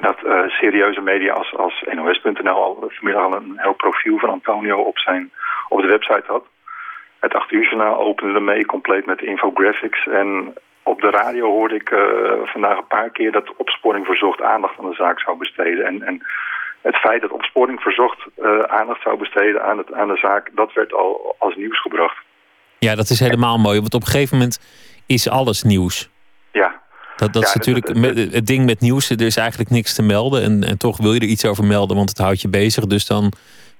Dat 0.00 0.18
serieuze 0.48 1.00
media 1.00 1.32
als, 1.32 1.56
als 1.56 1.84
NOS.nl 1.94 2.62
al 2.62 2.84
vanmiddag 2.88 3.24
al 3.24 3.34
een 3.34 3.54
heel 3.56 3.72
profiel 3.72 4.18
van 4.18 4.28
Antonio 4.28 4.78
op, 4.78 4.98
zijn, 4.98 5.30
op 5.68 5.80
de 5.80 5.86
website 5.86 6.24
had. 6.26 6.44
Het 7.20 7.34
8 7.34 7.52
uur 7.52 7.96
opende 7.96 8.34
ermee, 8.34 8.66
compleet 8.66 9.06
met 9.06 9.22
infographics. 9.22 10.06
En 10.06 10.54
op 10.82 11.00
de 11.00 11.10
radio 11.10 11.46
hoorde 11.50 11.74
ik 11.74 11.90
uh, 11.90 12.00
vandaag 12.44 12.78
een 12.78 12.96
paar 12.96 13.10
keer 13.10 13.32
dat 13.32 13.56
Opsporing 13.56 14.06
Verzocht 14.06 14.42
aandacht 14.42 14.78
aan 14.78 14.90
de 14.90 14.94
zaak 14.94 15.20
zou 15.20 15.38
besteden. 15.38 15.86
En, 15.86 16.02
en 16.02 16.26
het 16.80 16.96
feit 16.96 17.20
dat 17.22 17.30
Opsporing 17.30 17.80
Verzocht 17.80 18.18
uh, 18.38 18.62
aandacht 18.62 19.02
zou 19.02 19.18
besteden 19.18 19.64
aan, 19.64 19.78
het, 19.78 19.92
aan 19.92 20.08
de 20.08 20.16
zaak, 20.16 20.50
dat 20.54 20.72
werd 20.72 20.92
al 20.92 21.36
als 21.38 21.56
nieuws 21.56 21.80
gebracht. 21.80 22.16
Ja, 22.78 22.94
dat 22.94 23.08
is 23.08 23.20
helemaal 23.20 23.58
mooi, 23.58 23.80
want 23.80 23.94
op 23.94 24.00
een 24.00 24.06
gegeven 24.06 24.38
moment 24.38 24.58
is 25.12 25.28
alles 25.28 25.62
nieuws. 25.62 26.10
Ja. 26.52 26.80
Dat, 27.16 27.32
dat 27.32 27.42
is 27.42 27.54
natuurlijk 27.54 27.88
het, 27.88 28.32
het, 28.32 28.46
ding 28.46 28.66
met 28.66 28.80
nieuws, 28.80 29.10
er 29.10 29.20
is 29.20 29.36
eigenlijk 29.36 29.70
niks 29.70 29.94
te 29.94 30.02
melden. 30.02 30.42
En, 30.42 30.64
en 30.64 30.78
toch 30.78 30.98
wil 30.98 31.12
je 31.12 31.20
er 31.20 31.26
iets 31.26 31.46
over 31.46 31.64
melden, 31.64 31.96
want 31.96 32.08
het 32.08 32.18
houdt 32.18 32.40
je 32.40 32.48
bezig. 32.48 32.86
Dus 32.86 33.06
dan 33.06 33.32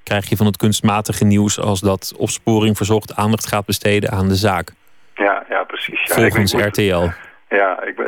krijg 0.02 0.28
je 0.28 0.36
van 0.36 0.46
het 0.46 0.56
kunstmatige 0.56 1.24
nieuws 1.24 1.60
als 1.60 1.80
dat 1.80 2.14
Opsporing 2.18 2.76
Verzocht 2.76 3.16
aandacht 3.16 3.46
gaat 3.46 3.66
besteden 3.66 4.10
aan 4.10 4.28
de 4.28 4.34
zaak. 4.34 4.72
Ja, 5.14 5.44
ja 5.48 5.64
precies. 5.64 6.02
Ja, 6.02 6.14
Volgens 6.14 6.52
RTL. 6.52 7.08
Ja, 7.48 7.82
ik, 7.82 7.98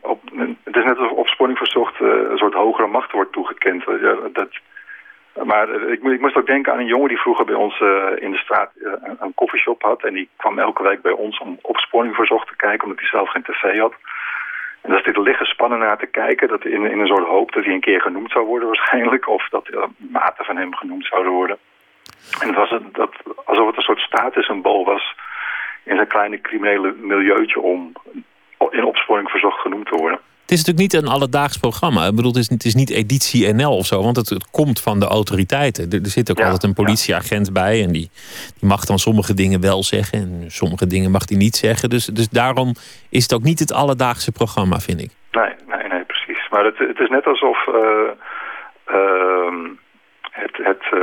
op, 0.00 0.20
het 0.64 0.76
is 0.76 0.84
net 0.84 0.98
alsof 0.98 1.18
opsporing 1.18 1.58
verzocht 1.58 2.00
uh, 2.00 2.08
een 2.30 2.38
soort 2.38 2.54
hogere 2.54 2.86
macht 2.86 3.12
wordt 3.12 3.32
toegekend. 3.32 3.84
Ja, 3.84 4.16
dat, 4.32 4.48
maar 5.42 5.68
ik, 5.70 6.02
ik, 6.02 6.20
moest 6.20 6.36
ook 6.36 6.46
denken 6.46 6.72
aan 6.72 6.78
een 6.78 6.86
jongen 6.86 7.08
die 7.08 7.20
vroeger 7.20 7.44
bij 7.44 7.54
ons 7.54 7.80
uh, 7.80 8.06
in 8.16 8.30
de 8.30 8.36
straat 8.36 8.70
uh, 8.74 8.92
een 9.18 9.34
koffieshop 9.34 9.82
had. 9.82 10.04
En 10.04 10.14
die 10.14 10.28
kwam 10.36 10.58
elke 10.58 10.82
week 10.82 11.02
bij 11.02 11.12
ons 11.12 11.38
om 11.38 11.58
opsporing 11.62 12.14
verzocht 12.14 12.48
te 12.48 12.56
kijken, 12.56 12.84
omdat 12.84 13.00
hij 13.00 13.08
zelf 13.08 13.30
geen 13.30 13.42
tv 13.42 13.78
had. 13.78 13.94
En 14.80 14.90
daar 14.90 15.02
zit 15.02 15.16
liggen 15.16 15.46
spannen 15.46 15.78
naar 15.78 15.98
te 15.98 16.06
kijken, 16.06 16.48
dat 16.48 16.64
in, 16.64 16.90
in 16.90 17.00
een 17.00 17.06
soort 17.06 17.26
hoop 17.26 17.52
dat 17.52 17.64
hij 17.64 17.74
een 17.74 17.80
keer 17.80 18.00
genoemd 18.00 18.30
zou 18.30 18.46
worden 18.46 18.68
waarschijnlijk. 18.68 19.28
Of 19.28 19.48
dat 19.48 19.68
maten 19.96 20.44
van 20.44 20.56
hem 20.56 20.74
genoemd 20.74 21.06
zouden 21.06 21.32
worden. 21.32 21.58
En 22.40 22.46
het 22.46 22.56
was 22.56 22.70
een, 22.70 22.88
dat, 22.92 23.14
alsof 23.44 23.66
het 23.66 23.76
een 23.76 23.82
soort 23.82 24.00
statussymbool 24.00 24.84
was 24.84 25.14
in 25.84 25.96
zijn 25.96 26.08
kleine 26.08 26.40
criminele 26.40 26.94
milieutje 27.00 27.60
om 27.60 27.92
in 28.70 28.84
opsporing 28.84 29.30
verzocht 29.30 29.60
genoemd 29.60 29.86
te 29.86 29.96
worden. 29.96 30.20
Het 30.44 30.52
is 30.52 30.64
natuurlijk 30.64 30.94
niet 30.94 31.02
een 31.02 31.10
alledaags 31.16 31.58
programma. 31.58 32.06
Ik 32.06 32.14
bedoel, 32.14 32.30
het 32.30 32.40
is, 32.40 32.48
het 32.48 32.64
is 32.64 32.74
niet 32.74 32.90
editie 32.90 33.52
NL 33.52 33.76
of 33.76 33.86
zo, 33.86 34.02
want 34.02 34.16
het, 34.16 34.28
het 34.28 34.50
komt 34.50 34.80
van 34.80 35.00
de 35.00 35.06
autoriteiten. 35.06 35.90
Er, 35.90 36.00
er 36.02 36.14
zit 36.18 36.30
ook 36.30 36.40
altijd 36.40 36.62
een 36.62 36.74
politieagent 36.74 37.52
bij 37.52 37.82
en 37.82 37.92
die, 37.92 38.10
die 38.58 38.68
mag 38.68 38.84
dan 38.84 38.98
sommige 38.98 39.34
dingen 39.34 39.60
wel 39.60 39.82
zeggen 39.82 40.18
en 40.18 40.50
sommige 40.50 40.86
dingen 40.86 41.10
mag 41.10 41.28
hij 41.28 41.38
niet 41.38 41.56
zeggen. 41.56 41.90
Dus, 41.90 42.04
dus 42.06 42.28
daarom 42.28 42.74
is 43.10 43.22
het 43.22 43.34
ook 43.34 43.42
niet 43.42 43.58
het 43.58 43.72
alledaagse 43.72 44.32
programma, 44.32 44.78
vind 44.78 45.00
ik. 45.00 45.10
Nee, 45.30 45.54
nee, 45.66 45.88
nee, 45.88 46.04
precies. 46.04 46.48
Maar 46.50 46.64
het, 46.64 46.78
het 46.78 47.00
is 47.00 47.08
net 47.08 47.26
alsof 47.26 47.66
uh, 47.66 47.74
uh, 48.94 49.54
het, 50.30 50.56
het, 50.56 50.84
uh, 50.84 51.00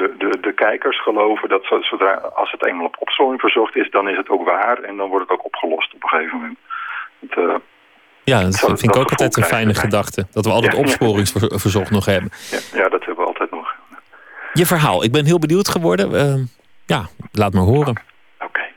de, 0.00 0.14
de, 0.18 0.38
de 0.40 0.52
kijkers 0.52 1.02
geloven 1.02 1.48
dat 1.48 1.64
zodra, 1.80 2.12
als 2.14 2.50
het 2.50 2.66
eenmaal 2.66 2.86
op 2.86 2.96
opzoring 2.98 3.40
verzocht 3.40 3.76
is, 3.76 3.90
dan 3.90 4.08
is 4.08 4.16
het 4.16 4.28
ook 4.28 4.44
waar 4.44 4.78
en 4.78 4.96
dan 4.96 5.08
wordt 5.08 5.28
het 5.28 5.38
ook 5.38 5.44
opgelost 5.44 5.94
op 5.94 6.02
een 6.02 6.08
gegeven 6.08 6.38
moment. 6.38 6.58
Het, 7.18 7.60
ja, 8.28 8.42
dat 8.42 8.58
vind 8.58 8.82
ik 8.82 8.96
ook 8.96 9.10
altijd 9.10 9.36
een 9.36 9.42
fijne 9.42 9.74
gedachte. 9.74 10.26
Dat 10.32 10.44
we 10.44 10.50
altijd 10.50 10.72
ja, 10.72 10.78
opsporingsverzocht 10.78 11.90
nog 11.90 12.04
hebben. 12.04 12.30
Ja, 12.50 12.58
ja, 12.78 12.88
dat 12.88 13.04
hebben 13.04 13.24
we 13.24 13.30
altijd 13.30 13.50
nog. 13.50 13.74
Je 14.52 14.66
verhaal, 14.66 15.04
ik 15.04 15.12
ben 15.12 15.24
heel 15.24 15.38
benieuwd 15.38 15.68
geworden. 15.68 16.10
Uh, 16.12 16.44
ja, 16.86 17.02
laat 17.32 17.52
maar 17.52 17.62
horen. 17.62 17.96
Oké. 18.38 18.46
Okay. 18.46 18.72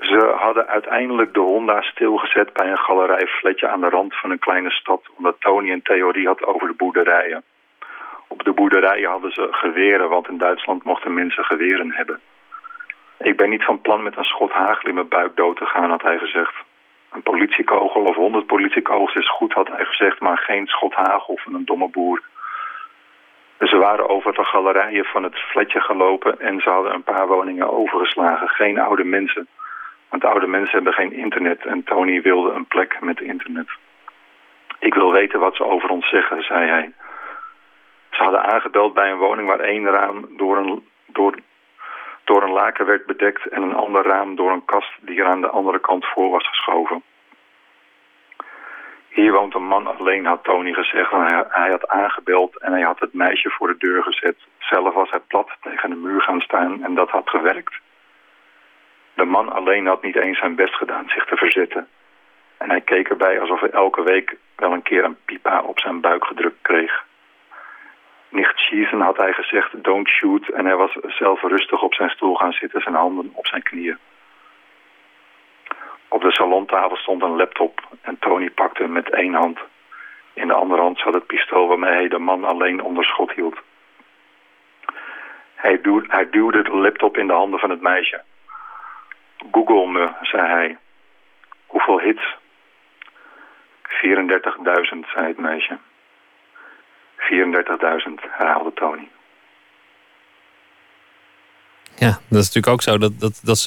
Ze 0.00 0.34
hadden 0.38 0.66
uiteindelijk 0.66 1.34
de 1.34 1.40
Honda 1.40 1.82
stilgezet 1.82 2.52
bij 2.52 2.70
een 2.70 2.78
galerijfletje 2.78 3.68
aan 3.68 3.80
de 3.80 3.88
rand 3.88 4.18
van 4.20 4.30
een 4.30 4.38
kleine 4.38 4.70
stad... 4.70 5.02
omdat 5.16 5.36
Tony 5.38 5.70
een 5.70 5.82
theorie 5.82 6.26
had 6.26 6.44
over 6.44 6.66
de 6.66 6.74
boerderijen. 6.76 7.42
Op 8.28 8.44
de 8.44 8.52
boerderijen 8.52 9.10
hadden 9.10 9.32
ze 9.32 9.48
geweren, 9.50 10.08
want 10.08 10.28
in 10.28 10.38
Duitsland 10.38 10.84
mochten 10.84 11.14
mensen 11.14 11.44
geweren 11.44 11.92
hebben. 11.92 12.20
Ik 13.18 13.36
ben 13.36 13.50
niet 13.50 13.64
van 13.64 13.80
plan 13.80 14.02
met 14.02 14.16
een 14.16 14.24
schot 14.24 14.52
hagel 14.52 14.88
in 14.88 14.94
mijn 14.94 15.08
buik 15.08 15.36
dood 15.36 15.56
te 15.56 15.64
gaan, 15.64 15.90
had 15.90 16.02
hij 16.02 16.18
gezegd. 16.18 16.54
Een 17.12 17.22
politiekogel 17.22 18.02
of 18.02 18.16
honderd 18.16 18.46
politiekogels 18.46 19.14
is 19.14 19.30
goed, 19.30 19.52
had 19.52 19.68
hij 19.68 19.84
gezegd, 19.84 20.20
maar 20.20 20.38
geen 20.38 20.66
schot 20.66 20.94
hagel 20.94 21.36
van 21.36 21.54
een 21.54 21.64
domme 21.64 21.88
boer. 21.88 22.22
Ze 23.58 23.76
waren 23.76 24.08
over 24.08 24.34
de 24.34 24.44
galerijen 24.44 25.04
van 25.04 25.22
het 25.22 25.38
flatje 25.38 25.80
gelopen 25.80 26.40
en 26.40 26.60
ze 26.60 26.70
hadden 26.70 26.94
een 26.94 27.02
paar 27.02 27.26
woningen 27.26 27.70
overgeslagen. 27.70 28.48
Geen 28.48 28.78
oude 28.78 29.04
mensen, 29.04 29.48
want 30.08 30.24
oude 30.24 30.46
mensen 30.46 30.74
hebben 30.74 30.92
geen 30.92 31.12
internet 31.12 31.66
en 31.66 31.84
Tony 31.84 32.22
wilde 32.22 32.50
een 32.50 32.66
plek 32.66 33.00
met 33.00 33.20
internet. 33.20 33.68
Ik 34.78 34.94
wil 34.94 35.12
weten 35.12 35.40
wat 35.40 35.56
ze 35.56 35.64
over 35.64 35.88
ons 35.88 36.08
zeggen, 36.08 36.42
zei 36.42 36.68
hij. 36.68 36.92
Ze 38.10 38.22
hadden 38.22 38.52
aangebeld 38.52 38.94
bij 38.94 39.10
een 39.10 39.18
woning 39.18 39.48
waar 39.48 39.60
één 39.60 39.84
raam 39.84 40.26
door 40.36 40.56
een, 40.56 40.88
door, 41.06 41.34
door 42.28 42.42
een 42.42 42.52
laken 42.52 42.86
werd 42.86 43.06
bedekt 43.06 43.46
en 43.46 43.62
een 43.62 43.74
ander 43.74 44.06
raam 44.06 44.36
door 44.36 44.52
een 44.52 44.64
kast 44.64 44.92
die 45.00 45.20
er 45.20 45.26
aan 45.26 45.40
de 45.40 45.48
andere 45.48 45.80
kant 45.80 46.06
voor 46.06 46.30
was 46.30 46.48
geschoven. 46.48 47.02
Hier 49.08 49.32
woont 49.32 49.54
een 49.54 49.66
man 49.66 49.86
alleen, 49.86 50.26
had 50.26 50.44
Tony 50.44 50.72
gezegd. 50.72 51.10
Hij, 51.10 51.70
had 51.70 51.88
aangebeld 51.88 52.58
en 52.58 52.72
hij 52.72 52.82
had 52.82 53.00
het 53.00 53.12
meisje 53.12 53.50
voor 53.50 53.68
de 53.68 53.76
deur 53.78 54.02
gezet. 54.02 54.36
Zelf 54.58 54.94
was 54.94 55.10
hij 55.10 55.20
plat 55.20 55.50
tegen 55.60 55.90
de 55.90 55.96
muur 55.96 56.20
gaan 56.20 56.40
staan 56.40 56.84
en 56.84 56.94
dat 56.94 57.10
had 57.10 57.28
gewerkt. 57.28 57.74
De 59.14 59.24
man 59.24 59.52
alleen 59.52 59.86
had 59.86 60.02
niet 60.02 60.16
eens 60.16 60.38
zijn 60.38 60.54
best 60.54 60.74
gedaan 60.74 61.08
zich 61.08 61.24
te 61.24 61.36
verzetten. 61.36 61.88
En 62.58 62.70
hij 62.70 62.80
keek 62.80 63.08
erbij 63.08 63.40
alsof 63.40 63.60
hij 63.60 63.70
elke 63.70 64.02
week 64.02 64.36
wel 64.56 64.72
een 64.72 64.82
keer 64.82 65.04
een 65.04 65.18
pipa 65.24 65.62
op 65.62 65.78
zijn 65.80 66.00
buik 66.00 66.24
gedrukt 66.24 66.62
kreeg. 66.62 67.06
Nicht 68.28 68.90
had 68.90 69.16
hij 69.16 69.32
gezegd, 69.32 69.84
don't 69.84 70.08
shoot. 70.08 70.48
En 70.48 70.64
hij 70.64 70.76
was 70.76 70.92
zelf 71.06 71.42
rustig 71.42 71.82
op 71.82 71.94
zijn 71.94 72.10
stoel 72.10 72.34
gaan 72.34 72.52
zitten, 72.52 72.80
zijn 72.80 72.94
handen 72.94 73.30
op 73.32 73.46
zijn 73.46 73.62
knieën. 73.62 73.98
Op 76.08 76.22
de 76.22 76.32
salontafel 76.32 76.96
stond 76.96 77.22
een 77.22 77.36
laptop 77.36 77.80
en 78.02 78.18
Tony 78.18 78.50
pakte 78.50 78.82
hem 78.82 78.92
met 78.92 79.10
één 79.10 79.34
hand. 79.34 79.58
In 80.32 80.46
de 80.46 80.52
andere 80.52 80.80
hand 80.82 80.98
zat 80.98 81.14
het 81.14 81.26
pistool 81.26 81.68
waarmee 81.68 81.92
hij 81.92 82.08
de 82.08 82.18
man 82.18 82.44
alleen 82.44 82.82
onder 82.82 83.04
schot 83.04 83.32
hield. 83.32 83.56
Hij 85.54 85.80
duwde 86.30 86.62
de 86.62 86.76
laptop 86.76 87.16
in 87.16 87.26
de 87.26 87.32
handen 87.32 87.60
van 87.60 87.70
het 87.70 87.80
meisje. 87.80 88.22
Google 89.52 89.86
me, 89.86 90.08
zei 90.22 90.46
hij. 90.46 90.78
Hoeveel 91.66 92.00
hits? 92.00 92.36
34.000, 93.82 95.08
zei 95.12 95.26
het 95.26 95.38
meisje. 95.38 95.78
34.000, 97.32 98.30
herhaalde 98.30 98.72
Tony. 98.74 99.08
Ja, 101.94 102.18
dat 102.28 102.38
is 102.38 102.46
natuurlijk 102.46 102.68
ook 102.68 102.82
zo. 102.82 102.98
Dat, 102.98 103.20
dat, 103.20 103.40
dat, 103.44 103.58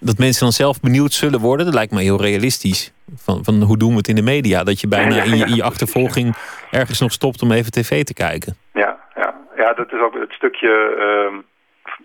dat 0.00 0.18
mensen 0.18 0.42
dan 0.42 0.52
zelf 0.52 0.80
benieuwd 0.80 1.12
zullen 1.12 1.40
worden. 1.40 1.66
Dat 1.66 1.74
lijkt 1.74 1.92
me 1.92 2.02
heel 2.02 2.20
realistisch. 2.20 2.92
Van, 3.16 3.44
van 3.44 3.62
hoe 3.62 3.78
doen 3.78 3.90
we 3.90 3.96
het 3.96 4.08
in 4.08 4.14
de 4.14 4.22
media? 4.22 4.64
Dat 4.64 4.80
je 4.80 4.88
bijna 4.88 5.22
in 5.22 5.36
je, 5.36 5.44
in 5.44 5.54
je 5.54 5.62
achtervolging 5.62 6.34
ergens 6.70 7.00
nog 7.00 7.12
stopt 7.12 7.42
om 7.42 7.52
even 7.52 7.72
tv 7.72 8.04
te 8.04 8.14
kijken. 8.14 8.56
Ja, 8.72 8.98
ja. 9.14 9.34
ja 9.56 9.72
dat 9.72 9.92
is 9.92 10.00
ook 10.00 10.14
het 10.14 10.32
stukje 10.32 10.94
uh, 10.96 11.38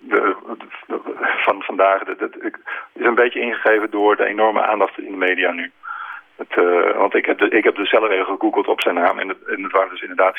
de, 0.01 0.35
de, 0.87 0.99
van 1.45 1.61
vandaag. 1.61 2.03
Dat, 2.03 2.35
is 2.93 3.05
een 3.05 3.15
beetje 3.15 3.39
ingegeven 3.41 3.89
door 3.91 4.15
de 4.15 4.25
enorme 4.25 4.61
aandacht 4.61 4.97
in 4.97 5.11
de 5.11 5.17
media 5.17 5.51
nu. 5.51 5.71
Het, 6.37 6.55
uh, 6.55 6.97
want 6.97 7.15
ik 7.15 7.25
heb, 7.25 7.37
de, 7.37 7.49
ik 7.49 7.63
heb 7.63 7.75
dus 7.75 7.89
zelf 7.89 8.09
even 8.09 8.25
gegoogeld 8.25 8.67
op 8.67 8.81
zijn 8.81 8.95
naam 8.95 9.19
en 9.19 9.27
het, 9.27 9.37
en 9.47 9.63
het 9.63 9.71
waren 9.71 9.89
dus 9.89 10.01
inderdaad 10.01 10.35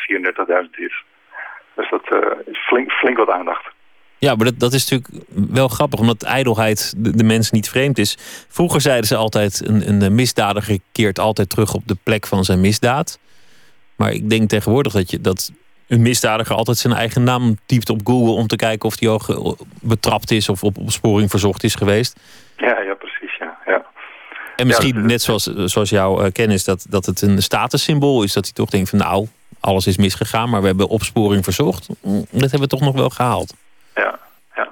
34.000 0.64 0.70
hits. 0.70 1.04
Dus 1.74 1.90
dat 1.90 2.10
uh, 2.12 2.18
is 2.44 2.58
flink, 2.58 2.92
flink 2.92 3.16
wat 3.16 3.30
aandacht. 3.30 3.76
Ja, 4.18 4.34
maar 4.34 4.44
dat, 4.44 4.58
dat 4.58 4.72
is 4.72 4.88
natuurlijk 4.88 5.24
wel 5.52 5.68
grappig, 5.68 6.00
omdat 6.00 6.22
ijdelheid 6.22 6.94
de, 6.96 7.16
de 7.16 7.24
mens 7.24 7.50
niet 7.50 7.68
vreemd 7.68 7.98
is. 7.98 8.16
Vroeger 8.48 8.80
zeiden 8.80 9.06
ze 9.06 9.16
altijd, 9.16 9.68
een, 9.68 10.02
een 10.02 10.14
misdadiger 10.14 10.78
keert 10.92 11.18
altijd 11.18 11.50
terug 11.50 11.74
op 11.74 11.82
de 11.86 11.96
plek 12.04 12.26
van 12.26 12.44
zijn 12.44 12.60
misdaad. 12.60 13.18
Maar 13.96 14.12
ik 14.12 14.30
denk 14.30 14.48
tegenwoordig 14.48 14.92
dat, 14.92 15.10
je, 15.10 15.20
dat 15.20 15.52
een 15.88 16.02
misdadiger 16.02 16.56
altijd 16.56 16.76
zijn 16.76 16.94
eigen 16.94 17.24
naam 17.24 17.56
typt 17.66 17.90
op 17.90 18.00
Google... 18.04 18.32
om 18.32 18.46
te 18.46 18.56
kijken 18.56 18.88
of 18.88 18.96
die 18.96 19.08
ook 19.08 19.56
betrapt 19.82 20.30
is 20.30 20.48
of 20.48 20.62
op 20.62 20.78
opsporing 20.78 21.30
verzocht 21.30 21.64
is 21.64 21.74
geweest. 21.74 22.20
Ja, 22.56 22.80
ja 22.80 22.94
precies, 22.94 23.06
ja. 23.06 23.06
ja. 23.06 23.07
En 24.60 24.66
misschien 24.66 25.06
net 25.06 25.22
zoals, 25.22 25.44
zoals 25.44 25.90
jouw 25.90 26.24
uh, 26.24 26.26
kennis, 26.32 26.64
dat, 26.64 26.86
dat 26.88 27.06
het 27.06 27.22
een 27.22 27.42
statussymbool 27.42 28.22
is. 28.22 28.32
Dat 28.32 28.44
hij 28.44 28.52
toch 28.52 28.70
denkt 28.70 28.90
van 28.90 28.98
nou, 28.98 29.26
alles 29.60 29.86
is 29.86 29.96
misgegaan, 29.96 30.50
maar 30.50 30.60
we 30.60 30.66
hebben 30.66 30.88
opsporing 30.88 31.44
verzocht. 31.44 31.88
Mm, 32.02 32.26
dat 32.30 32.40
hebben 32.40 32.60
we 32.60 32.66
toch 32.66 32.80
nog 32.80 32.94
wel 32.94 33.08
gehaald. 33.08 33.54
Ja, 33.94 34.18
ja. 34.54 34.68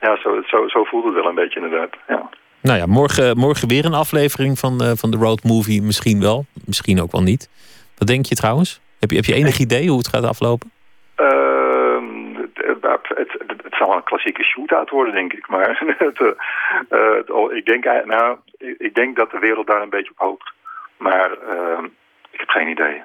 Ja, 0.00 0.16
zo, 0.22 0.42
zo, 0.46 0.68
zo 0.68 0.84
voelt 0.84 1.04
het 1.04 1.14
wel 1.14 1.26
een 1.26 1.34
beetje 1.34 1.60
inderdaad. 1.60 1.90
Ja. 2.08 2.28
Nou 2.60 2.78
ja, 2.78 2.86
morgen, 2.86 3.38
morgen 3.38 3.68
weer 3.68 3.84
een 3.84 3.94
aflevering 3.94 4.58
van, 4.58 4.82
uh, 4.82 4.90
van 4.94 5.10
de 5.10 5.16
Road 5.16 5.42
Movie. 5.42 5.82
Misschien 5.82 6.20
wel, 6.20 6.44
misschien 6.64 7.00
ook 7.02 7.12
wel 7.12 7.22
niet. 7.22 7.48
Wat 7.98 8.08
denk 8.08 8.26
je 8.26 8.34
trouwens? 8.34 8.80
Heb 8.98 9.10
je, 9.10 9.16
heb 9.16 9.24
je 9.24 9.34
enig 9.34 9.58
idee 9.58 9.88
hoe 9.88 9.98
het 9.98 10.08
gaat 10.08 10.24
aflopen? 10.24 10.70
Uh, 11.16 11.26
het, 12.34 12.78
het, 13.08 13.36
het, 13.46 13.65
zal 13.76 13.96
een 13.96 14.02
klassieke 14.02 14.42
shootout 14.42 14.90
worden, 14.90 15.14
denk 15.14 15.32
ik. 15.32 15.48
Maar 15.48 15.68
het, 15.98 16.20
uh, 16.20 17.56
ik, 17.56 17.66
denk, 17.66 17.84
nou, 18.04 18.36
ik 18.58 18.94
denk 18.94 19.16
dat 19.16 19.30
de 19.30 19.38
wereld 19.38 19.66
daar 19.66 19.82
een 19.82 19.90
beetje 19.90 20.10
op 20.10 20.18
hoopt. 20.18 20.52
Maar 20.96 21.30
uh, 21.30 21.84
ik 22.30 22.40
heb 22.40 22.48
geen 22.48 22.68
idee. 22.68 23.02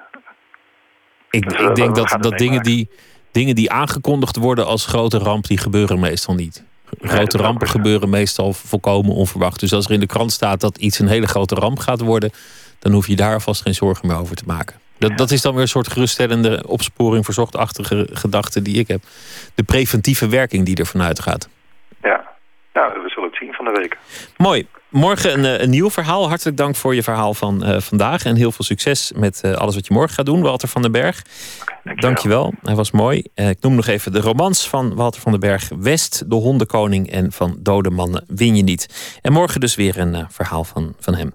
Ik, 1.30 1.48
dus, 1.48 1.60
ik 1.60 1.74
denk 1.74 1.94
dat, 1.94 2.16
dat 2.20 2.38
dingen, 2.38 2.62
die, 2.62 2.90
dingen 3.32 3.54
die 3.54 3.70
aangekondigd 3.70 4.36
worden 4.36 4.66
als 4.66 4.86
grote 4.86 5.18
ramp, 5.18 5.46
die 5.46 5.58
gebeuren 5.58 6.00
meestal 6.00 6.34
niet. 6.34 6.64
Grote 7.00 7.36
nee, 7.36 7.46
rampen 7.46 7.68
gebeuren 7.68 8.10
meestal 8.10 8.52
volkomen 8.52 9.14
onverwacht. 9.14 9.60
Dus 9.60 9.72
als 9.72 9.86
er 9.86 9.92
in 9.92 10.00
de 10.00 10.06
krant 10.06 10.32
staat 10.32 10.60
dat 10.60 10.78
iets 10.78 10.98
een 10.98 11.08
hele 11.08 11.26
grote 11.26 11.54
ramp 11.54 11.78
gaat 11.78 12.00
worden, 12.00 12.30
dan 12.78 12.92
hoef 12.92 13.06
je 13.06 13.16
daar 13.16 13.40
vast 13.40 13.62
geen 13.62 13.74
zorgen 13.74 14.08
meer 14.08 14.18
over 14.18 14.36
te 14.36 14.44
maken. 14.46 14.81
Dat, 15.08 15.18
dat 15.18 15.30
is 15.30 15.42
dan 15.42 15.52
weer 15.52 15.62
een 15.62 15.68
soort 15.68 15.88
geruststellende 15.88 16.64
opsporing, 16.66 17.24
verzochtachtige 17.24 18.08
gedachte 18.12 18.62
die 18.62 18.78
ik 18.78 18.88
heb. 18.88 19.02
De 19.54 19.62
preventieve 19.62 20.28
werking 20.28 20.66
die 20.66 20.76
er 20.76 20.86
vanuit 20.86 21.20
gaat. 21.20 21.48
Ja, 22.02 22.28
nou, 22.72 23.02
we 23.02 23.08
zullen 23.08 23.28
het 23.28 23.38
zien 23.38 23.52
van 23.52 23.64
de 23.64 23.70
week. 23.70 23.98
Mooi. 24.36 24.66
Morgen 24.88 25.32
een, 25.38 25.62
een 25.62 25.70
nieuw 25.70 25.90
verhaal. 25.90 26.28
Hartelijk 26.28 26.56
dank 26.56 26.76
voor 26.76 26.94
je 26.94 27.02
verhaal 27.02 27.34
van 27.34 27.68
uh, 27.68 27.80
vandaag. 27.80 28.24
En 28.24 28.36
heel 28.36 28.52
veel 28.52 28.64
succes 28.64 29.12
met 29.16 29.42
uh, 29.44 29.52
alles 29.52 29.74
wat 29.74 29.86
je 29.86 29.94
morgen 29.94 30.14
gaat 30.14 30.26
doen, 30.26 30.42
Walter 30.42 30.68
van 30.68 30.82
den 30.82 30.92
Berg. 30.92 31.22
Okay, 31.62 31.94
dank 31.94 32.18
je 32.18 32.28
wel. 32.28 32.54
Hij 32.62 32.74
was 32.74 32.90
mooi. 32.90 33.24
Uh, 33.34 33.48
ik 33.48 33.60
noem 33.60 33.74
nog 33.74 33.86
even 33.86 34.12
de 34.12 34.20
romans 34.20 34.68
van 34.68 34.94
Walter 34.94 35.20
van 35.20 35.30
den 35.30 35.40
Berg. 35.40 35.68
West, 35.78 36.30
de 36.30 36.34
hondenkoning 36.34 37.10
en 37.10 37.32
van 37.32 37.56
dode 37.58 37.90
mannen 37.90 38.24
win 38.26 38.56
je 38.56 38.62
niet. 38.62 39.18
En 39.22 39.32
morgen 39.32 39.60
dus 39.60 39.74
weer 39.74 39.98
een 39.98 40.26
verhaal 40.30 40.64
van, 40.64 40.94
van 40.98 41.14
hem. 41.14 41.32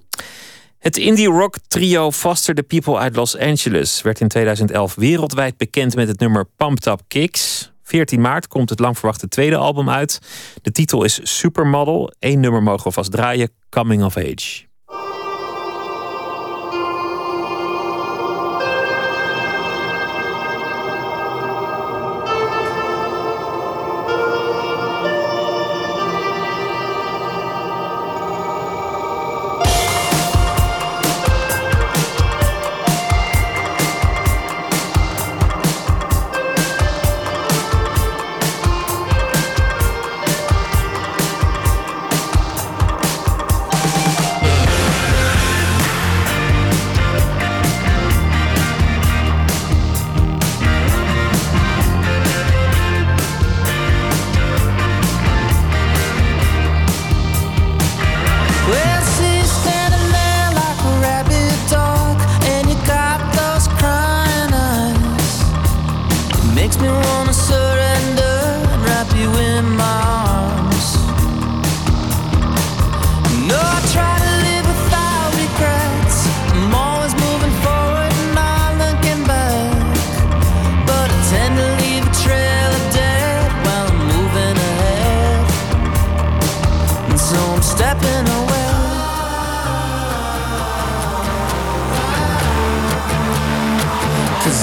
Het 0.87 0.97
indie 0.97 1.27
rock 1.27 1.57
trio 1.67 2.11
Foster 2.11 2.55
the 2.55 2.63
People 2.63 2.97
uit 2.97 3.15
Los 3.15 3.37
Angeles 3.37 4.01
werd 4.01 4.19
in 4.19 4.27
2011 4.27 4.95
wereldwijd 4.95 5.57
bekend 5.57 5.95
met 5.95 6.07
het 6.07 6.19
nummer 6.19 6.45
Pumped 6.57 6.85
Up 6.85 7.01
Kicks. 7.07 7.71
14 7.83 8.21
maart 8.21 8.47
komt 8.47 8.69
het 8.69 8.79
lang 8.79 8.97
verwachte 8.97 9.27
tweede 9.27 9.55
album 9.55 9.89
uit. 9.89 10.19
De 10.61 10.71
titel 10.71 11.03
is 11.03 11.19
Supermodel. 11.37 12.13
Eén 12.19 12.39
nummer 12.39 12.63
mogen 12.63 12.87
we 12.87 12.91
vast 12.91 13.11
draaien: 13.11 13.51
Coming 13.69 14.03
of 14.03 14.17
Age. 14.17 14.66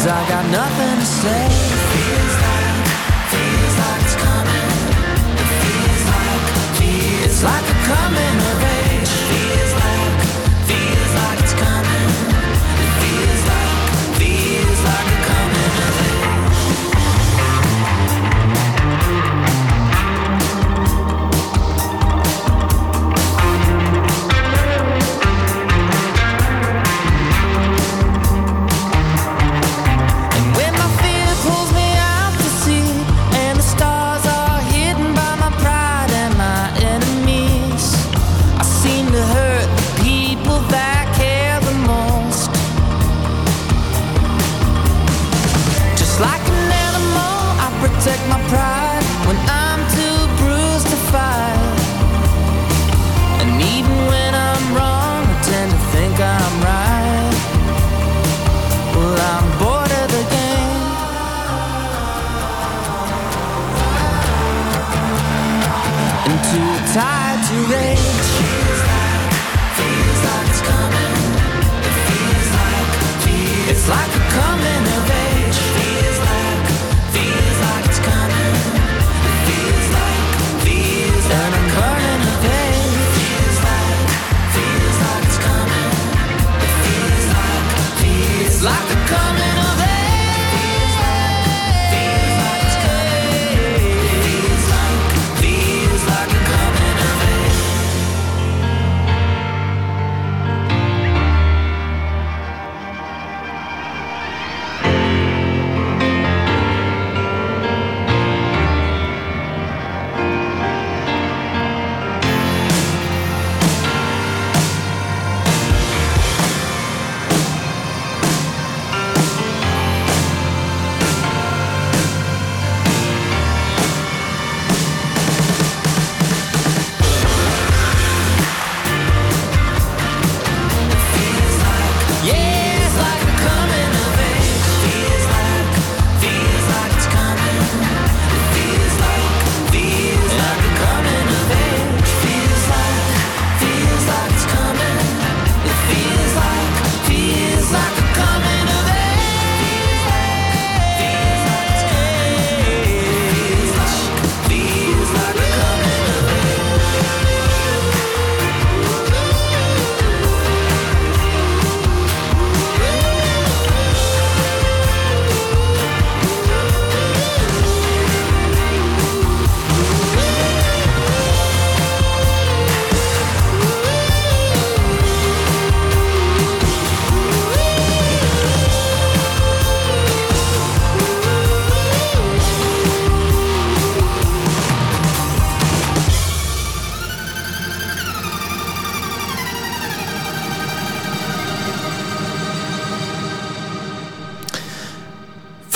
Cause 0.04 0.12
I 0.12 0.28
got 0.28 0.44
nothing 0.50 0.98
to 1.00 1.06
say. 1.06 1.48
Feels 1.94 2.36
like, 2.44 2.76
feels 3.32 3.76
like 3.80 4.02
it's 4.02 4.16
coming. 4.16 4.70
It 5.40 5.48
feels 5.64 6.04
like, 6.12 6.44
feels 6.76 7.42
like 7.42 7.64
a 7.64 7.78
coming 7.88 8.63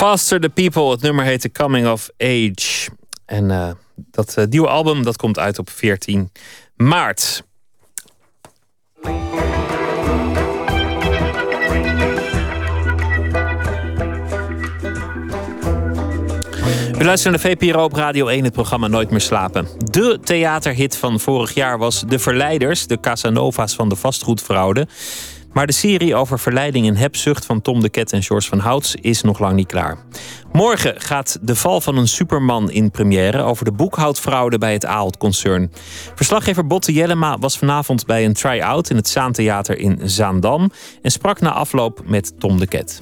Master 0.09 0.39
the 0.39 0.49
People. 0.49 0.91
Het 0.91 1.01
nummer 1.01 1.25
heet 1.25 1.41
The 1.41 1.51
Coming 1.51 1.87
of 1.87 2.09
Age. 2.17 2.89
En 3.25 3.51
eh, 3.51 3.71
dat 3.95 4.33
eh, 4.37 4.45
nieuwe 4.45 4.67
album 4.67 5.03
dat 5.03 5.17
komt 5.17 5.39
uit 5.39 5.59
op 5.59 5.69
14 5.69 6.31
maart. 6.75 7.43
We 16.91 17.05
luisteren 17.05 17.39
naar 17.39 17.41
de 17.41 17.57
VPRO 17.57 17.83
op 17.83 17.93
Radio 17.93 18.27
1, 18.27 18.43
het 18.43 18.53
programma 18.53 18.87
Nooit 18.87 19.09
meer 19.09 19.21
slapen. 19.21 19.67
De 19.77 20.19
theaterhit 20.23 20.97
van 20.97 21.19
vorig 21.19 21.53
jaar 21.53 21.77
was 21.77 22.03
De 22.07 22.19
Verleiders, 22.19 22.87
de 22.87 22.99
Casanova's 22.99 23.75
van 23.75 23.89
de 23.89 23.95
vastgoedfraude. 23.95 24.87
Maar 25.53 25.67
de 25.67 25.73
serie 25.73 26.15
over 26.15 26.39
verleiding 26.39 26.87
en 26.87 26.95
hebzucht 26.95 27.45
van 27.45 27.61
Tom 27.61 27.81
de 27.81 27.89
Ket 27.89 28.13
en 28.13 28.23
George 28.23 28.49
van 28.49 28.59
Houts 28.59 28.95
is 28.95 29.21
nog 29.21 29.39
lang 29.39 29.55
niet 29.55 29.67
klaar. 29.67 29.97
Morgen 30.51 31.01
gaat 31.01 31.37
De 31.41 31.55
Val 31.55 31.81
van 31.81 31.97
een 31.97 32.07
Superman 32.07 32.71
in 32.71 32.91
première 32.91 33.41
over 33.41 33.65
de 33.65 33.71
boekhoudfraude 33.71 34.57
bij 34.57 34.73
het 34.73 34.85
Ahold-concern. 34.85 35.71
Verslaggever 36.15 36.67
Botte 36.67 36.93
Jellema 36.93 37.37
was 37.37 37.57
vanavond 37.57 38.05
bij 38.05 38.25
een 38.25 38.33
try-out 38.33 38.89
in 38.89 38.95
het 38.95 39.07
Zaantheater 39.07 39.77
in 39.77 39.99
Zaandam 40.03 40.71
en 41.01 41.11
sprak 41.11 41.41
na 41.41 41.51
afloop 41.51 42.01
met 42.05 42.39
Tom 42.39 42.59
de 42.59 42.67
Ket. 42.67 43.01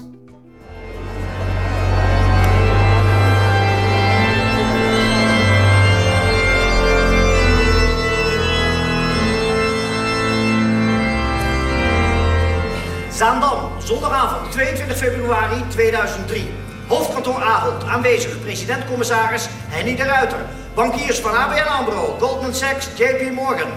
Zondagavond 13.88 14.52
22 14.52 14.96
februari 14.96 15.64
2003. 15.70 16.50
Hoofdkantoor 16.88 17.42
Ahold, 17.44 17.84
aanwezig 17.84 18.42
president-commissaris 18.42 19.48
Henny 19.68 19.96
de 19.96 20.04
Ruiter. 20.04 20.46
Bankiers 20.74 21.20
van 21.20 21.36
ABN 21.36 21.68
AMRO, 21.68 22.16
Goldman 22.20 22.54
Sachs, 22.56 22.88
JP 22.96 23.32
Morgan. 23.32 23.72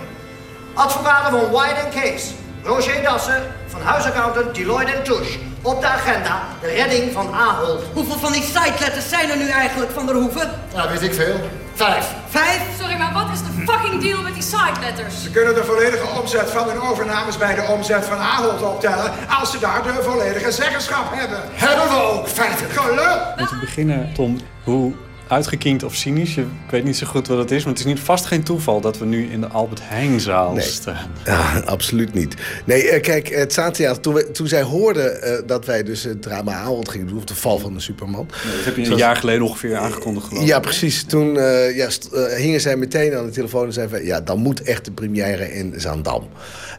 Advocaten 0.74 1.30
van 1.30 1.50
White 1.50 1.88
Case, 1.90 2.26
Roger 2.64 3.02
Dassen 3.02 3.42
van 3.66 3.80
huisaccountant 3.82 4.54
Deloitte 4.54 5.02
Touche. 5.02 5.38
Op 5.62 5.80
de 5.80 5.86
agenda 5.86 6.42
de 6.60 6.66
redding 6.66 7.12
van 7.12 7.34
Ahold. 7.34 7.82
Hoeveel 7.92 8.18
van 8.18 8.32
die 8.32 8.42
siteletters 8.42 9.08
zijn 9.08 9.30
er 9.30 9.36
nu 9.36 9.48
eigenlijk 9.48 9.90
van 9.90 10.06
der 10.06 10.14
Hoeven? 10.14 10.50
Ja, 10.74 10.88
weet 10.88 11.02
ik 11.02 11.14
veel. 11.14 11.40
Vijf. 11.74 12.06
Vijf? 12.28 12.60
Sorry, 12.80 12.96
maar 12.96 13.12
wat 13.12 13.26
is 13.32 13.38
de 13.38 13.72
fucking 13.72 14.02
deal 14.02 14.22
met 14.22 14.34
die 14.34 14.42
siteletters? 14.42 15.22
Ze 15.22 15.30
kunnen 15.30 15.54
de 15.54 15.64
volledige 15.64 16.06
omzet 16.20 16.50
van 16.50 16.68
hun 16.68 16.80
overnames 16.80 17.36
bij 17.36 17.54
de 17.54 17.62
omzet 17.62 18.04
van 18.04 18.18
Ahold 18.18 18.62
optellen... 18.62 19.12
als 19.40 19.50
ze 19.50 19.58
daar 19.58 19.82
de 19.82 20.02
volledige 20.02 20.52
zeggenschap 20.52 21.04
hebben. 21.14 21.40
Hebben 21.52 21.88
we 21.88 22.02
ook, 22.02 22.28
feitelijk. 22.28 22.72
Geluk! 22.72 23.20
Om 23.38 23.46
te 23.46 23.58
beginnen, 23.60 24.12
Tom, 24.14 24.40
hoe 24.64 24.94
uitgekiend 25.31 25.82
of 25.82 25.94
cynisch, 25.94 26.35
je- 26.35 26.40
ik 26.40 26.70
weet 26.70 26.85
niet 26.85 26.97
zo 26.97 27.07
goed 27.07 27.28
wat 27.28 27.39
het 27.39 27.51
is... 27.51 27.62
maar 27.65 27.73
het 27.73 27.78
is 27.78 27.86
niet, 27.86 28.01
vast 28.01 28.24
geen 28.27 28.43
toeval 28.43 28.81
dat 28.81 28.98
we 28.98 29.05
nu 29.05 29.31
in 29.31 29.40
de 29.40 29.47
Albert 29.48 29.81
Heijnzaal 29.82 30.52
Nee. 30.52 30.65
staan. 30.65 31.11
Ja, 31.24 31.62
absoluut 31.65 32.15
niet. 32.15 32.35
Nee, 32.65 32.89
eh, 32.89 33.02
kijk, 33.02 33.28
het 33.28 33.52
Zaantheater, 33.52 34.02
toen, 34.02 34.15
we- 34.15 34.31
toen 34.31 34.47
zij 34.48 34.62
hoorden 34.62 35.23
eh, 35.23 35.32
dat 35.47 35.65
wij 35.65 35.82
dus 35.82 36.02
het 36.02 36.23
drama 36.23 36.52
Ahold 36.52 36.89
gingen 36.89 37.07
doen... 37.07 37.16
of 37.19 37.24
de 37.24 37.35
val 37.35 37.59
van 37.59 37.74
de 37.74 37.81
Superman... 37.81 38.27
Dat 38.28 38.65
heb 38.65 38.74
je 38.74 38.81
een 38.81 38.86
Zoals- 38.86 39.01
jaar 39.01 39.16
geleden 39.16 39.43
ongeveer 39.43 39.77
aangekondigd, 39.77 40.27
geloof 40.27 40.43
ik. 40.43 40.48
Ja, 40.48 40.61
precies. 40.61 41.05
Toen 41.05 41.39
eh, 41.39 41.77
ja, 41.77 41.90
st- 41.90 42.12
eh, 42.12 42.35
hingen 42.36 42.61
zij 42.61 42.77
meteen 42.77 43.16
aan 43.16 43.24
de 43.27 43.32
telefoon 43.32 43.66
en 43.66 43.73
zeiden... 43.73 43.97
van, 43.98 44.07
ja, 44.07 44.20
dan 44.20 44.39
moet 44.39 44.62
echt 44.62 44.85
de 44.85 44.93
première 44.93 45.55
in 45.55 45.74
Zaandam. 45.77 46.28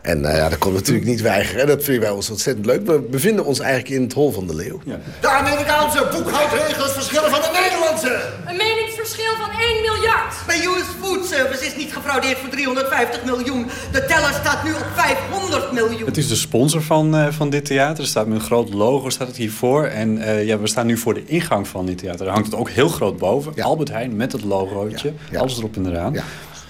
En 0.02 0.26
eh, 0.26 0.38
ja, 0.38 0.49
dat 0.49 0.57
kon 0.57 0.73
natuurlijk 0.73 1.06
niet 1.06 1.22
weigeren. 1.22 1.61
En 1.61 1.68
dat 1.68 1.84
vinden 1.84 2.02
wij 2.03 2.11
ons 2.11 2.30
ontzettend 2.30 2.65
leuk. 2.65 2.86
We 2.86 2.99
bevinden 2.99 3.45
ons 3.45 3.60
eigenlijk 3.60 3.90
in 3.94 4.02
het 4.02 4.14
Hol 4.14 4.32
van 4.32 4.48
de 4.48 4.56
Leeuw. 4.56 4.82
De 5.22 5.28
Amerikaanse 5.30 6.07
boekhoudregels 6.11 6.91
verschillen 6.91 7.30
van 7.30 7.41
de 7.41 7.60
Nederlandse. 7.64 8.22
Een 8.47 8.57
meningsverschil 8.57 9.35
van 9.35 9.49
1 9.59 9.81
miljard. 9.81 10.35
Bij 10.47 10.55
US 10.55 10.88
Food 10.99 11.26
Service 11.26 11.65
is 11.65 11.76
niet 11.76 11.93
gefraudeerd 11.93 12.38
voor 12.38 12.49
350 12.49 13.23
miljoen. 13.23 13.68
De 13.91 14.05
teller 14.05 14.34
staat 14.34 14.63
nu 14.63 14.73
op 14.73 14.85
500 14.95 15.72
miljoen. 15.72 16.05
Het 16.05 16.18
is 16.18 16.27
de 16.27 16.35
sponsor 16.35 16.81
van, 16.81 17.15
eh, 17.15 17.27
van 17.27 17.49
dit 17.49 17.65
theater. 17.65 18.03
Er 18.03 18.09
staat 18.09 18.27
met 18.27 18.39
een 18.39 18.45
groot 18.45 18.73
logo 18.73 19.09
staat 19.09 19.27
het 19.27 19.38
hiervoor. 19.38 19.85
En 19.85 20.18
eh, 20.18 20.45
ja, 20.45 20.59
we 20.59 20.68
staan 20.68 20.85
nu 20.85 20.97
voor 20.97 21.13
de 21.13 21.26
ingang 21.26 21.68
van 21.68 21.85
dit 21.85 21.97
theater. 21.97 22.26
Daar 22.26 22.34
hangt 22.34 22.51
het 22.51 22.59
ook 22.59 22.69
heel 22.69 22.89
groot 22.89 23.18
boven. 23.18 23.63
Albert 23.63 23.89
Heijn 23.89 24.15
met 24.15 24.31
het 24.31 24.43
logootje. 24.43 25.13
Alles 25.38 25.57
erop 25.57 25.76
en 25.76 25.88
eraan. 25.88 26.15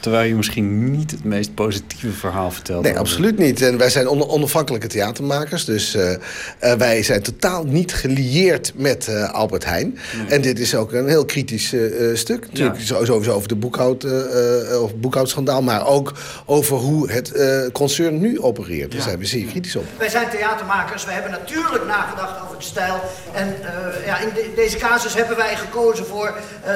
Terwijl 0.01 0.27
je 0.27 0.35
misschien 0.35 0.91
niet 0.91 1.11
het 1.11 1.23
meest 1.23 1.53
positieve 1.55 2.11
verhaal 2.11 2.51
vertelt. 2.51 2.81
Nee, 2.83 2.91
over- 2.91 3.03
absoluut 3.03 3.37
niet. 3.37 3.61
En 3.61 3.77
wij 3.77 3.89
zijn 3.89 4.07
on- 4.07 4.27
onafhankelijke 4.29 4.87
theatermakers. 4.87 5.65
Dus 5.65 5.95
eh, 5.95 6.13
eh, 6.59 6.77
wij 6.77 7.03
zijn 7.03 7.21
totaal 7.21 7.63
niet 7.63 7.93
gelieerd 7.93 8.71
met 8.75 9.07
eh, 9.07 9.33
Albert 9.33 9.65
Heijn. 9.65 9.97
En 10.27 10.41
dit 10.41 10.59
is 10.59 10.75
ook 10.75 10.93
een 10.93 11.07
heel 11.07 11.25
kritisch 11.25 11.73
stuk. 12.13 12.47
Natuurlijk 12.47 12.79
sowieso 12.81 13.31
over 13.33 13.47
de 13.47 13.55
boekhoud, 13.55 14.03
eh, 14.03 14.71
eh, 14.73 14.81
of 14.83 14.95
boekhoudschandaal. 14.95 15.61
Maar 15.61 15.87
ook 15.87 16.13
over 16.45 16.77
hoe 16.77 17.11
het 17.11 17.31
eh, 17.31 17.61
concern 17.71 18.19
nu 18.19 18.39
opereert. 18.41 18.91
Daar 18.91 19.01
zijn 19.01 19.19
we 19.19 19.25
zeer 19.25 19.45
kritisch 19.45 19.75
op. 19.75 19.85
Wij 19.97 20.09
zijn 20.09 20.29
theatermakers, 20.29 21.05
wij 21.05 21.13
hebben 21.13 21.31
natuurlijk 21.31 21.85
nagedacht 21.87 22.43
over 22.43 22.57
de 22.57 22.63
stijl. 22.63 22.99
En 23.33 23.47
eh, 23.63 24.05
ja, 24.05 24.19
in 24.19 24.29
de- 24.33 24.51
deze 24.55 24.77
casus 24.77 25.13
hebben 25.13 25.37
wij 25.37 25.55
gekozen 25.55 26.05
voor 26.05 26.37
eh, 26.63 26.73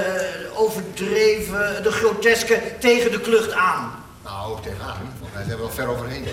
overdreven, 0.55 1.83
de 1.83 1.91
groteske, 1.91 2.59
tegen 2.79 3.11
de 3.11 3.14
klucht 3.19 3.53
aan. 3.53 3.91
Nou, 4.23 4.61
tegenaan. 4.61 5.13
Want 5.19 5.33
wij 5.33 5.43
zijn 5.43 5.57
wel 5.57 5.69
ver 5.69 5.87
overheen. 5.87 6.25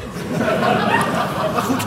Maar 1.53 1.63
goed, 1.63 1.83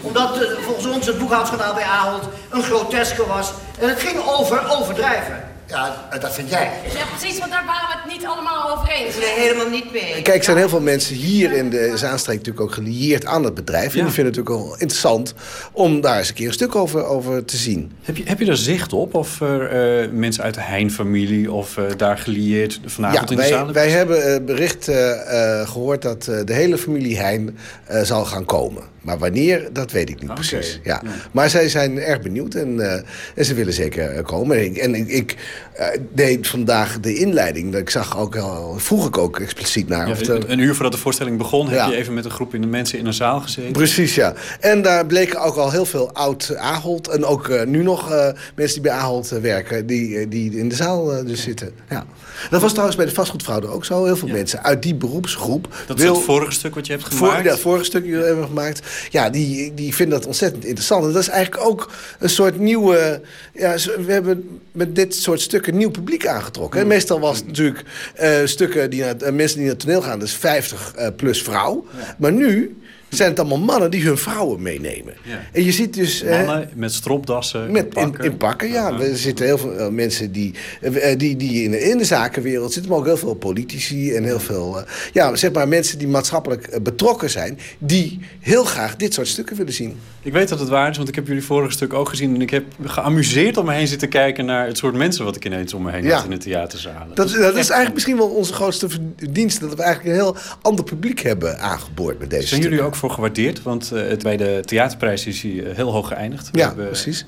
omdat 0.00 0.42
eh, 0.42 0.50
volgens 0.62 0.86
ons 0.86 1.06
het 1.06 1.18
boekhoudschandaal 1.18 1.74
bij 1.74 1.84
Ahold 1.84 2.28
een 2.50 2.62
groteske 2.62 3.26
was. 3.26 3.52
En 3.78 3.88
het 3.88 4.00
ging 4.00 4.22
over 4.26 4.70
overdrijven. 4.78 5.53
Ja, 5.74 6.18
dat 6.18 6.34
vind 6.34 6.50
jij. 6.50 6.70
Ja, 6.94 7.04
precies, 7.16 7.38
want 7.38 7.50
daar 7.50 7.64
waren 7.66 7.88
we 7.88 7.94
het 8.02 8.12
niet 8.12 8.26
allemaal 8.26 8.70
over 8.76 8.88
eens. 8.90 9.16
Nee, 9.16 9.34
helemaal 9.46 9.68
niet 9.68 9.92
mee. 9.92 10.22
Kijk, 10.22 10.38
er 10.38 10.44
zijn 10.44 10.56
heel 10.56 10.68
veel 10.68 10.80
mensen 10.80 11.14
hier 11.16 11.52
in 11.52 11.70
de 11.70 11.92
Zaanstreek 11.94 12.36
natuurlijk 12.36 12.64
ook 12.64 12.72
gelieerd 12.72 13.26
aan 13.26 13.44
het 13.44 13.54
bedrijf. 13.54 13.94
En 13.94 14.04
die 14.04 14.12
vinden 14.12 14.32
het 14.32 14.36
natuurlijk 14.36 14.66
wel 14.70 14.76
interessant 14.78 15.34
om 15.72 16.00
daar 16.00 16.18
eens 16.18 16.28
een 16.28 16.34
keer 16.34 16.46
een 16.46 16.52
stuk 16.52 16.74
over, 16.74 17.04
over 17.04 17.44
te 17.44 17.56
zien. 17.56 17.92
Heb 18.02 18.16
je, 18.16 18.22
heb 18.26 18.38
je 18.38 18.46
er 18.46 18.56
zicht 18.56 18.92
op 18.92 19.14
of 19.14 19.40
er 19.40 19.66
eh, 20.02 20.08
mensen 20.10 20.42
uit 20.44 20.54
de 20.54 20.60
Heijn-familie 20.60 21.52
of 21.52 21.76
eh, 21.76 21.84
daar 21.96 22.18
gelieerd 22.18 22.80
vanavond 22.86 23.30
in 23.30 23.36
de 23.36 23.42
wij, 23.42 23.50
zaal 23.50 23.72
wij 23.72 23.90
hebben 23.90 24.34
eh, 24.34 24.44
bericht 24.44 24.88
eh, 24.88 25.60
eh, 25.60 25.68
gehoord 25.68 26.02
dat 26.02 26.26
eh, 26.28 26.36
de 26.44 26.52
hele 26.52 26.78
familie 26.78 27.18
Heijn 27.18 27.58
eh, 27.86 28.02
zal 28.02 28.24
gaan 28.24 28.44
komen. 28.44 28.82
Maar 29.04 29.18
wanneer, 29.18 29.68
dat 29.72 29.90
weet 29.90 30.10
ik 30.10 30.20
niet 30.20 30.34
precies. 30.34 30.80
Ja. 30.82 31.02
Maar 31.32 31.50
zij 31.50 31.68
zijn 31.68 31.98
erg 31.98 32.20
benieuwd 32.20 32.54
en, 32.54 32.80
eh, 32.80 33.00
en 33.34 33.44
ze 33.44 33.54
willen 33.54 33.72
zeker 33.72 34.10
eh, 34.10 34.24
komen. 34.24 34.56
En 34.56 34.64
ik, 34.64 34.76
en 34.76 34.94
ik, 34.94 35.36
eh, 35.72 35.86
deed 36.12 36.46
vandaag 36.46 37.00
de 37.00 37.14
inleiding. 37.14 37.72
Dat 37.72 37.80
Ik 37.80 37.90
zag 37.90 38.18
ook 38.18 38.36
al, 38.36 38.74
vroeg 38.78 39.06
ik 39.06 39.18
ook 39.18 39.38
expliciet 39.40 39.88
naar. 39.88 40.06
Ja, 40.06 40.12
of 40.12 40.28
een, 40.48 40.58
uur 40.58 40.74
voordat 40.74 40.92
de 40.92 40.98
voorstelling 40.98 41.38
begon, 41.38 41.68
Ja. 41.68 41.82
heb 41.82 41.92
je 41.92 41.96
even 41.96 42.14
met 42.14 42.24
een 42.24 42.30
groep 42.30 42.54
in 42.54 42.60
de 42.60 42.66
mensen 42.66 42.98
in 42.98 43.06
een 43.06 43.14
zaal 43.14 43.40
gezeten. 43.40 43.72
Precies, 43.72 44.14
ja. 44.14 44.34
En 44.60 44.82
daar 44.82 45.06
bleken 45.06 45.40
ook 45.40 45.56
al 45.56 45.70
heel 45.70 45.86
veel 45.86 46.12
oud 46.12 46.56
Ahold. 46.56 47.08
En 47.08 47.24
ook 47.24 47.64
nu 47.66 47.82
nog 47.82 48.08
mensen 48.54 48.82
die 48.82 48.90
bij 48.90 48.98
Ahold 48.98 49.28
werken, 49.28 49.86
die, 49.86 50.28
die 50.28 50.58
in 50.58 50.68
de 50.68 50.74
zaal 50.74 51.24
dus 51.24 51.42
zitten. 51.42 51.70
Ja. 51.88 52.06
Dat 52.50 52.60
was 52.60 52.70
trouwens 52.70 52.96
bij 52.96 53.06
de 53.06 53.14
vastgoedfraude 53.14 53.66
ook 53.66 53.84
zo. 53.84 54.04
Heel 54.04 54.16
veel 54.16 54.28
mensen 54.28 54.62
uit 54.62 54.82
die 54.82 54.94
beroepsgroep. 54.94 55.68
Dat 55.86 55.98
is 55.98 56.04
het 56.04 56.18
vorige 56.18 56.52
stuk 56.52 56.74
wat 56.74 56.86
je 56.86 56.92
hebt 56.92 57.04
Voor, 57.04 57.26
gemaakt. 57.26 57.44
ja, 57.44 57.50
het 57.50 57.60
vorige 57.60 57.84
stuk 57.84 58.10
dat 58.10 58.20
we 58.20 58.26
hebben 58.26 58.46
gemaakt. 58.46 58.82
Ja, 59.10 59.30
die, 59.30 59.74
die 59.74 59.94
vinden 59.94 60.18
dat 60.18 60.26
ontzettend 60.26 60.64
interessant. 60.64 61.04
En 61.04 61.12
dat 61.12 61.22
is 61.22 61.28
eigenlijk 61.28 61.66
ook 61.66 61.92
een 62.18 62.28
soort 62.28 62.58
nieuwe... 62.58 63.20
Ja, 63.52 63.74
we 64.06 64.12
hebben 64.12 64.60
met 64.72 64.94
dit 64.96 65.14
soort 65.14 65.40
stukken 65.40 65.76
nieuw 65.76 65.90
publiek 65.90 66.26
aangetrokken. 66.26 66.80
Mm. 66.80 66.86
hè. 66.86 66.94
Meestal 66.94 67.20
was 67.20 67.36
het 67.36 67.46
natuurlijk 67.46 67.84
eh, 68.14 68.38
stukken 68.44 68.90
die 68.90 69.00
naar, 69.00 69.16
eh, 69.16 69.32
mensen 69.32 69.56
die 69.56 69.66
naar 69.66 69.74
het 69.74 69.84
toneel 69.84 70.02
gaan... 70.02 70.18
dus 70.18 70.34
50 70.34 70.92
eh, 70.94 71.08
plus 71.16 71.42
vrouw. 71.42 71.86
Maar 72.18 72.32
nu 72.32 72.76
zijn 73.14 73.30
het 73.30 73.38
allemaal 73.38 73.58
mannen 73.58 73.90
die 73.90 74.02
hun 74.02 74.18
vrouwen 74.18 74.62
meenemen. 74.62 75.14
Ja. 75.22 75.40
En 75.52 75.64
je 75.64 75.72
ziet 75.72 75.94
dus... 75.94 76.22
eh, 76.22 76.46
Mannen 76.46 76.68
met 76.74 76.92
stropdassen, 76.92 77.70
met, 77.72 77.84
in, 77.84 77.90
pakken. 77.90 78.24
in 78.24 78.36
pakken, 78.36 78.68
ja. 78.68 79.00
Er 79.00 79.16
zitten 79.16 79.44
heel 79.46 79.58
veel 79.58 79.76
eh, 79.76 79.88
mensen 79.88 80.32
die, 80.32 80.54
eh, 80.80 81.18
die, 81.18 81.36
die 81.36 81.62
in, 81.64 81.70
de, 81.70 81.80
in 81.80 81.98
de 81.98 82.04
zakenwereld 82.04 82.72
zitten, 82.72 82.90
maar 82.90 83.00
ook 83.00 83.06
heel 83.06 83.16
veel 83.16 83.34
politici 83.34 84.14
en 84.14 84.24
heel 84.24 84.40
veel, 84.40 84.78
eh, 84.78 84.84
ja, 85.12 85.36
zeg 85.36 85.52
maar 85.52 85.68
mensen 85.68 85.98
die 85.98 86.08
maatschappelijk 86.08 86.82
betrokken 86.82 87.30
zijn, 87.30 87.58
die 87.78 88.20
heel 88.40 88.64
graag 88.64 88.96
dit 88.96 89.14
soort 89.14 89.28
stukken 89.28 89.56
willen 89.56 89.72
zien. 89.72 89.96
Ik 90.22 90.32
weet 90.32 90.48
dat 90.48 90.58
het 90.60 90.68
waar 90.68 90.90
is, 90.90 90.96
want 90.96 91.08
ik 91.08 91.14
heb 91.14 91.26
jullie 91.26 91.44
vorige 91.44 91.72
stuk 91.72 91.92
ook 91.92 92.08
gezien. 92.08 92.34
En 92.34 92.40
ik 92.40 92.50
heb 92.50 92.64
geamuseerd 92.84 93.56
om 93.56 93.64
me 93.66 93.72
heen 93.72 93.86
zitten 93.86 94.08
kijken 94.08 94.44
naar 94.44 94.66
het 94.66 94.78
soort 94.78 94.94
mensen 94.94 95.24
wat 95.24 95.36
ik 95.36 95.44
ineens 95.44 95.74
om 95.74 95.82
me 95.82 95.90
heen 95.90 96.04
Ja. 96.04 96.14
had 96.14 96.24
in 96.24 96.30
de 96.30 96.36
theaterzalen. 96.38 97.14
Dat, 97.14 97.26
is- 97.26 97.32
dat 97.32 97.50
is 97.56 97.68
eigenlijk 97.68 97.92
misschien 97.94 98.16
wel 98.16 98.26
onze 98.28 98.52
grootste 98.52 98.88
verdienste, 99.16 99.66
dat 99.66 99.76
we 99.76 99.82
eigenlijk 99.82 100.14
een 100.16 100.22
heel 100.22 100.36
ander 100.62 100.84
publiek 100.84 101.20
hebben 101.20 101.58
aangeboord 101.60 102.18
met 102.18 102.30
deze 102.30 102.46
Zijn 102.46 102.60
jullie 102.60 102.82
ook 102.82 102.94
voor 103.04 103.14
gewaardeerd? 103.14 103.62
Want 103.62 103.92
eh, 103.92 104.08
het, 104.08 104.22
bij 104.22 104.36
de 104.36 104.60
theaterprijs 104.64 105.26
is 105.26 105.42
hij 105.42 105.64
eh, 105.64 105.76
heel 105.76 105.92
hoog 105.92 106.08
geëindigd. 106.08 106.48
Ja, 106.52 106.66
hebben- 106.66 106.86
precies. 106.86 107.24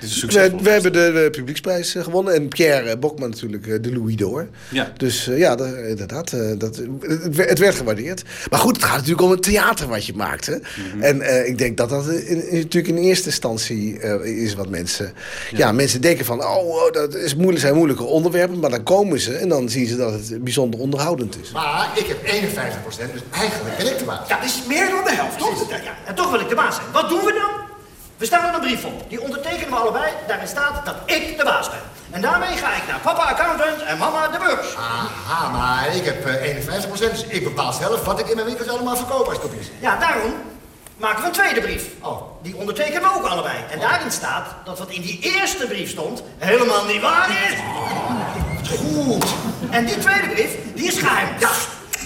Is 0.00 0.22
We, 0.24 0.52
we 0.62 0.70
hebben 0.70 0.92
de, 0.92 1.28
publieksprijs 1.32 1.94
eh, 1.94 2.02
gewonnen. 2.02 2.34
En 2.34 2.48
Pierre 2.48 2.96
Bokman 2.98 3.30
natuurlijk 3.30 3.66
eh, 3.66 3.74
de 3.80 3.92
Louis 3.92 4.16
d'Or. 4.16 4.48
Ja. 4.68 4.92
Dus 4.96 5.28
eh, 5.28 5.38
ja, 5.38 5.54
dat, 5.56 5.74
inderdaad. 5.74 6.32
eh, 6.32 6.40
dat, 6.58 6.76
het, 7.00 7.36
werd- 7.36 7.48
het 7.50 7.58
werd 7.58 7.74
gewaardeerd. 7.74 8.22
Maar 8.50 8.58
goed, 8.60 8.76
het 8.76 8.84
gaat 8.84 8.94
natuurlijk 8.96 9.22
om 9.22 9.30
het 9.30 9.42
theater 9.42 9.88
wat 9.88 10.06
je 10.06 10.14
maakt. 10.14 10.46
Hè? 10.46 10.54
Mhm. 10.56 11.02
En 11.02 11.20
eh, 11.22 11.46
ik 11.48 11.58
denk 11.58 11.76
dat 11.76 11.88
dat 11.88 12.08
in, 12.08 12.48
in- 12.48 12.56
natuurlijk 12.58 12.88
in 12.88 13.02
eerste 13.02 13.26
instantie 13.26 13.98
eh, 14.00 14.42
is 14.44 14.54
wat 14.54 14.68
mensen... 14.68 15.12
Ja. 15.50 15.72
mensen 15.72 16.00
denken 16.00 16.24
van, 16.24 16.44
oh, 16.44 16.56
oh, 16.68 16.92
dat 16.92 17.14
is 17.14 17.34
moeilijk, 17.34 17.60
zijn 17.60 17.74
moeilijke 17.74 18.04
onderwerpen. 18.04 18.58
Maar 18.58 18.70
dan 18.70 18.82
komen 18.82 19.20
ze 19.20 19.34
en 19.34 19.48
dan 19.48 19.68
zien 19.68 19.86
ze 19.86 19.96
dat 19.96 20.12
het 20.12 20.44
bijzonder 20.44 20.80
onderhoudend 20.80 21.36
is. 21.42 21.50
Maar 21.52 21.90
ik 21.94 22.06
heb 22.06 22.24
51 22.24 22.82
procent, 22.82 23.12
dus 23.12 23.22
eigenlijk 23.32 23.76
ben 23.76 23.86
ik 23.86 23.98
de 23.98 24.04
baas. 24.04 24.28
Ja, 24.28 24.36
dat 24.36 24.44
is 24.44 24.62
meer 24.68 24.88
dan 24.88 25.04
de 25.04 25.12
helft, 25.14 25.38
toch? 25.38 25.70
Ja, 25.70 25.76
ja. 25.76 25.94
En 26.06 26.14
toch 26.14 26.30
wil 26.30 26.40
ik 26.40 26.48
de 26.48 26.54
baas 26.54 26.74
zijn. 26.74 26.86
Wat 26.92 27.08
doen 27.08 27.18
we 27.24 27.32
dan? 27.32 27.69
We 28.20 28.26
stellen 28.26 28.54
een 28.54 28.60
brief 28.60 28.84
op. 28.84 29.04
Die 29.08 29.20
ondertekenen 29.20 29.68
we 29.68 29.74
allebei. 29.74 30.12
Daarin 30.26 30.48
staat 30.48 30.86
dat 30.86 30.94
ik 31.04 31.38
de 31.38 31.44
baas 31.44 31.70
ben. 31.70 31.78
En 32.10 32.20
daarmee 32.20 32.56
ga 32.56 32.74
ik 32.74 32.86
naar 32.88 33.00
papa 33.00 33.22
accountant 33.22 33.82
en 33.82 33.98
mama 33.98 34.28
de 34.28 34.38
beurs. 34.38 34.76
Aha, 34.76 35.48
maar 35.48 35.96
ik 35.96 36.04
heb 36.04 36.26
eh, 36.26 36.56
51%, 36.56 37.10
dus 37.10 37.24
ik 37.24 37.44
bepaal 37.44 37.72
zelf 37.72 38.04
wat 38.04 38.18
ik 38.18 38.26
in 38.28 38.34
mijn 38.34 38.46
winkels 38.46 38.68
allemaal 38.68 38.96
verkoop 38.96 39.28
als 39.28 39.38
kopjes. 39.38 39.70
Ja, 39.80 39.96
daarom 39.96 40.34
maken 40.96 41.20
we 41.20 41.26
een 41.26 41.32
tweede 41.32 41.60
brief. 41.60 41.84
Oh. 42.00 42.22
Die 42.42 42.56
ondertekenen 42.56 43.02
we 43.02 43.14
ook 43.16 43.26
allebei. 43.26 43.56
En 43.70 43.80
daarin 43.80 44.10
staat 44.10 44.46
dat 44.64 44.78
wat 44.78 44.90
in 44.90 45.02
die 45.02 45.18
eerste 45.20 45.66
brief 45.66 45.90
stond 45.90 46.22
helemaal 46.38 46.84
niet 46.84 47.00
waar 47.00 47.30
is. 47.30 47.58
Goed. 48.78 49.24
En 49.70 49.84
die 49.84 49.98
tweede 49.98 50.28
brief, 50.28 50.56
die 50.74 50.86
is 50.86 50.98
geheim. 50.98 51.28
Ja. 51.38 51.50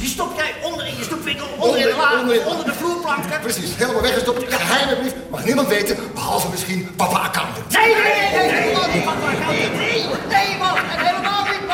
Die 0.05 0.13
stop 0.13 0.37
jij 0.37 0.55
onder 0.63 0.87
in 0.87 0.97
je 0.97 1.05
snoepwinkel, 1.05 1.47
onder, 1.59 1.81
in 1.81 1.87
de 1.87 1.95
la, 1.97 2.21
onder, 2.21 2.47
onder, 2.47 2.65
de 2.65 2.73
vloerplanken. 2.75 3.41
Precies, 3.41 3.77
helemaal 3.77 4.03
weggestopt. 4.03 4.55
Geheime 4.55 4.97
brief, 4.97 5.13
mag 5.31 5.45
niemand 5.45 5.69
weten, 5.69 5.97
behalve 6.15 6.49
misschien 6.49 6.95
papa 6.97 7.19
accountant. 7.19 7.73
Nee, 7.73 7.95
nee, 7.95 8.31
nee, 8.33 8.51
nee. 8.51 8.75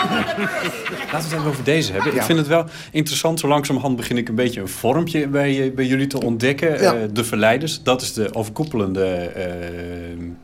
Laten 0.09 0.39
we 1.11 1.17
het 1.17 1.33
even 1.33 1.45
over 1.47 1.65
deze 1.65 1.93
hebben. 1.93 2.15
Ik 2.15 2.23
vind 2.23 2.39
het 2.39 2.47
wel 2.49 2.65
interessant. 2.93 3.41
Zo 3.41 3.49
langzamerhand 3.49 3.97
begin 3.97 4.17
ik 4.17 4.29
een 4.29 4.35
beetje 4.35 4.61
een 4.61 4.69
vormpje 4.69 5.29
bij, 5.29 5.63
eh, 5.63 5.75
bij 5.75 5.87
jullie 5.87 6.07
te 6.07 6.23
ontdekken. 6.25 6.83
Ja. 6.83 6.95
Eh, 6.95 7.01
de 7.13 7.25
Verleiders, 7.25 7.83
dat 7.83 8.03
is 8.03 8.13
de 8.13 8.35
overkoepelende... 8.35 9.05
eh, 9.05 9.45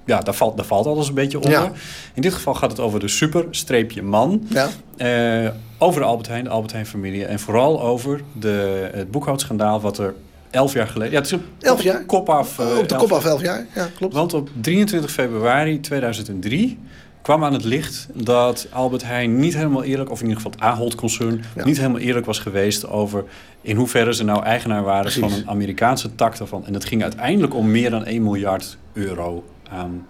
ja, 0.07 0.21
daar 0.21 0.35
valt, 0.35 0.57
daar 0.57 0.67
valt 0.67 0.87
alles 0.87 1.09
een 1.09 1.15
beetje 1.15 1.37
onder. 1.37 1.51
Ja. 1.53 1.73
In 2.15 2.23
dit 2.23 2.35
geval 2.35 2.55
gaat 2.55 2.71
het 2.71 2.81
over 2.81 3.01
de 3.01 3.09
super-man. 3.51 4.47
Ja. 4.49 5.53
Over 5.79 6.01
de 6.01 6.07
Albert 6.07 6.29
Heijn, 6.29 6.45
de 6.45 6.51
Albert 6.51 6.73
Heijn-familie. 6.73 7.25
En 7.25 7.39
vooral 7.39 7.83
over 7.83 8.21
de, 8.33 8.89
het 8.93 9.11
boekhoudschandaal 9.11 9.81
wat 9.81 9.99
er 9.99 10.15
elf 10.51 10.73
jaar 10.73 10.87
geleden... 10.87 11.13
Ja, 11.13 11.19
het 11.19 11.27
is 11.27 11.33
op, 11.33 11.41
Elf 11.61 11.83
jaar? 11.83 11.99
de 11.99 12.05
kop 12.05 12.29
af. 12.29 12.59
Op 12.59 12.89
de 12.89 12.95
elf- 12.95 13.03
kop 13.03 13.13
af 13.13 13.25
elf 13.25 13.41
jaar, 13.43 13.67
ja, 13.75 13.89
klopt. 13.97 14.15
Want 14.15 14.35
op 14.35 14.49
23 14.61 15.11
februari 15.11 15.81
2003 15.81 16.79
kwam 17.27 17.45
aan 17.45 17.53
het 17.53 17.65
licht 17.65 18.09
dat 18.13 18.67
Albert 18.71 19.05
Heijn 19.05 19.39
niet 19.39 19.55
helemaal 19.55 19.83
eerlijk... 19.83 20.11
of 20.11 20.21
in 20.21 20.27
ieder 20.29 20.43
geval 20.43 20.53
het 20.53 20.61
Ahold-concern... 20.61 21.45
niet 21.65 21.77
helemaal 21.77 22.01
eerlijk 22.01 22.27
was 22.27 22.39
geweest 22.39 22.89
over... 22.89 23.25
in 23.61 23.77
hoeverre 23.77 24.15
ze 24.15 24.25
nou 24.25 24.43
eigenaar 24.43 24.83
waren 24.83 25.13
van 25.13 25.33
een 25.33 25.49
Amerikaanse 25.49 26.15
tak 26.15 26.39
daarvan. 26.39 26.67
En 26.67 26.75
het 26.75 26.85
ging 26.85 27.03
uiteindelijk 27.03 27.55
om 27.55 27.71
meer 27.71 27.91
dan 27.91 28.05
1 28.05 28.23
miljard 28.23 28.79
euro 28.93 29.45
aan... 29.71 30.07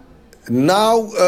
Nou, 0.51 1.07
eh, 1.17 1.19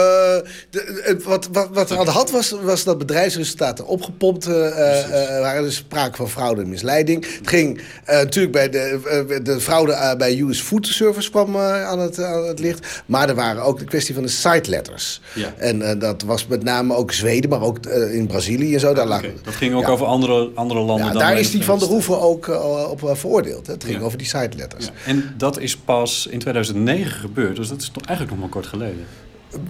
de- 0.70 1.20
wat, 1.24 1.48
wat, 1.52 1.68
wat 1.72 1.90
er 1.90 1.98
aan 1.98 2.04
de 2.04 2.10
hand 2.10 2.30
was, 2.30 2.54
was 2.62 2.84
dat 2.84 2.98
bedrijfsresultaten 2.98 3.86
opgepompt 3.86 4.46
eh, 4.46 5.34
eh, 5.34 5.40
waren. 5.40 5.62
Dus 5.62 5.76
sprake 5.76 6.16
van 6.16 6.28
fraude 6.28 6.62
en 6.62 6.68
misleiding. 6.68 7.26
Het 7.38 7.48
ging 7.48 7.80
natuurlijk 8.06 8.52
bij 8.52 8.68
de, 8.68 9.40
de 9.42 9.60
fraude 9.60 10.14
bij 10.18 10.40
US 10.40 10.60
Food 10.60 10.86
Service 10.86 11.30
kwam 11.30 11.56
aan, 11.56 11.98
het, 11.98 12.22
aan 12.22 12.44
het 12.46 12.58
licht. 12.58 13.02
Maar 13.06 13.28
er 13.28 13.34
waren 13.34 13.62
ook 13.62 13.78
de 13.78 13.84
kwestie 13.84 14.14
van 14.14 14.22
de 14.22 14.28
site 14.28 14.70
letters. 14.70 15.20
Ja. 15.34 15.54
En 15.56 15.98
dat 15.98 16.22
was 16.22 16.46
met 16.46 16.62
name 16.62 16.94
ook 16.94 17.12
Zweden, 17.12 17.50
maar 17.50 17.62
ook 17.62 17.86
in 17.86 18.26
Brazilië 18.26 18.74
en 18.74 18.80
zo. 18.80 18.94
Daar 18.94 19.06
lag, 19.06 19.22
Dat 19.42 19.54
ging 19.54 19.74
ook 19.74 19.82
Ja. 19.82 19.88
over 19.88 20.06
andere, 20.06 20.50
andere 20.54 20.80
landen 20.80 21.06
ja, 21.06 21.12
dan 21.12 21.20
daar 21.22 21.38
is 21.38 21.50
die 21.50 21.64
van 21.64 21.78
de 21.78 21.84
Hoeven 21.84 22.20
ook 22.20 22.48
op 22.90 23.10
veroordeeld. 23.18 23.66
hè. 23.66 23.72
Het 23.72 23.84
ging 23.84 24.02
over 24.02 24.18
die 24.18 24.26
site 24.26 24.56
letters. 24.56 24.90
En 25.06 25.34
dat 25.36 25.58
is 25.58 25.76
pas 25.76 26.26
in 26.30 26.38
2009 26.38 27.10
gebeurd. 27.20 27.56
Dus 27.56 27.68
dat 27.68 27.80
is 27.80 27.90
toch 27.92 28.02
eigenlijk 28.04 28.30
nog 28.30 28.40
maar 28.46 28.54
kort 28.54 28.66
geleden. 28.66 29.06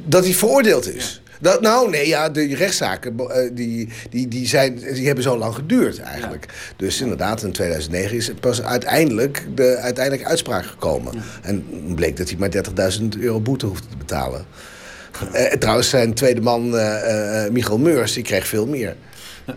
Dat 0.05 0.25
hij 0.25 0.35
veroordeeld 0.35 0.95
is. 0.95 1.23
Dat, 1.41 1.61
nou, 1.61 1.91
nee, 1.91 2.07
ja, 2.07 2.29
de 2.29 2.55
rechtszaken 2.55 3.19
eh, 3.19 3.51
die, 3.53 3.89
die, 4.11 4.29
die, 4.29 4.47
zijn, 4.47 4.77
die 4.77 5.07
hebben 5.07 5.25
zo 5.25 5.39
lang 5.39 5.55
geduurd 5.55 5.99
eigenlijk. 5.99 6.73
Dus 6.77 7.01
inderdaad, 7.01 7.43
in 7.43 7.53
2009 7.53 8.17
is 8.17 8.27
het 8.27 8.41
pas 8.41 8.63
uiteindelijk 8.63 9.47
de 9.55 9.77
uiteindelijke 9.77 10.29
uitspraak 10.29 10.67
gekomen. 10.67 11.15
En 11.43 11.65
bleek 11.95 12.17
dat 12.17 12.29
hij 12.29 12.39
maar 12.39 12.95
30.000 13.01 13.05
euro 13.21 13.41
boete 13.41 13.67
hoefde 13.67 13.89
te 13.89 13.97
betalen. 13.97 14.45
Eh, 15.33 15.45
trouwens, 15.45 15.89
zijn 15.89 16.15
tweede 16.15 16.41
man, 16.41 16.79
eh 16.79 17.45
eh, 17.45 17.53
Michael 17.53 17.79
Meurs, 17.79 18.13
die 18.13 18.23
kreeg 18.23 18.47
veel 18.47 18.67
meer. 18.67 18.97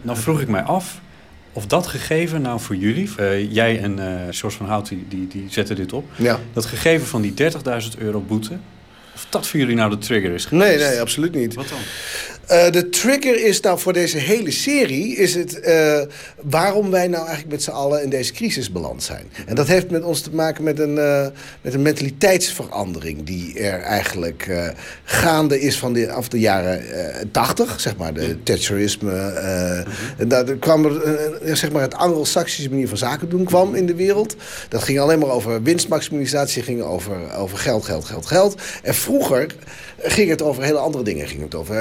Nou 0.02 0.18
vroeg 0.18 0.42
ik 0.42 0.48
mij 0.48 0.62
af 0.62 1.00
of 1.54 1.68
dat 1.68 1.88
gegeven 1.88 2.42
nou 2.42 2.60
voor 2.60 2.76
jullie... 2.76 3.10
eh, 3.18 3.52
jij 3.54 3.82
en 3.82 4.00
eh 4.00 4.28
George 4.30 4.58
van 4.58 4.66
Hout, 4.66 4.88
die, 4.88 5.06
die, 5.10 5.28
die 5.28 5.46
zetten 5.50 5.76
dit 5.76 5.94
op... 5.94 6.06
Ja. 6.16 6.40
dat 6.54 6.66
gegeven 6.66 7.08
van 7.08 7.22
die 7.22 7.34
30.000 7.94 7.98
euro 7.98 8.20
boete... 8.20 8.58
of 9.16 9.26
dat 9.30 9.48
voor 9.48 9.60
jullie 9.60 9.76
nou 9.76 9.90
de 9.90 9.98
trigger 9.98 10.32
is 10.34 10.50
Nee, 10.50 10.72
geweest? 10.72 10.90
nee, 10.90 11.00
absoluut 11.02 11.36
niet. 11.36 11.54
Wat 11.54 11.70
dan? 11.70 11.78
Eh, 12.48 12.72
de 12.72 12.90
trigger 12.90 13.46
is 13.46 13.60
nou 13.60 13.80
voor 13.80 13.94
deze 13.94 14.18
hele 14.18 14.52
serie... 14.52 15.16
is 15.16 15.36
het 15.36 15.60
eh, 15.60 16.02
waarom 16.42 16.92
wij 16.92 17.08
nou 17.08 17.22
eigenlijk 17.22 17.52
met 17.52 17.64
z'n 17.64 17.72
allen 17.72 18.04
in 18.04 18.10
deze 18.10 18.34
crisis 18.34 18.72
beland 18.72 19.04
zijn. 19.04 19.26
En 19.46 19.56
dat 19.56 19.68
heeft 19.68 19.90
met 19.90 20.04
ons 20.04 20.22
te 20.22 20.36
maken 20.36 20.64
met 20.64 20.80
een, 20.80 20.98
eh, 20.98 21.28
met 21.62 21.74
een 21.74 21.82
mentaliteitsverandering... 21.82 23.24
die 23.24 23.60
er 23.60 23.80
eigenlijk 23.80 24.70
gaande 25.04 25.62
is 25.62 25.78
van 25.78 25.94
de, 25.94 26.12
af 26.12 26.28
de 26.28 26.40
jaren 26.40 26.84
80. 27.32 27.80
Zeg 27.80 27.98
maar, 27.98 28.14
de 28.14 28.44
Thatcherisme. 28.44 29.12
En 30.18 30.28
daar 30.28 30.44
kwam 30.44 30.86
er, 30.86 31.58
zeg 31.58 31.72
maar, 31.72 31.82
het 31.82 31.96
anglo-saxische 31.96 32.70
manier 32.70 32.88
van 32.88 32.98
zaken 32.98 33.30
doen 33.30 33.44
kwam 33.44 33.76
in 33.76 33.86
de 33.86 33.96
wereld. 33.96 34.36
Dat 34.70 34.84
ging 34.84 35.00
alleen 35.00 35.20
maar 35.20 35.30
over 35.30 35.64
winstmaximalisatie. 35.64 36.64
ging 36.64 36.82
over, 36.82 37.34
over 37.38 37.58
geld, 37.58 37.86
geld, 37.86 38.06
geld, 38.06 38.26
geld. 38.26 38.62
En 38.84 38.94
vroeger 38.94 39.56
ging 40.04 40.30
het 40.30 40.42
over 40.42 40.64
hele 40.64 40.78
andere 40.78 41.04
dingen. 41.04 41.28
Ging 41.28 41.42
het 41.42 41.56
over 41.56 41.76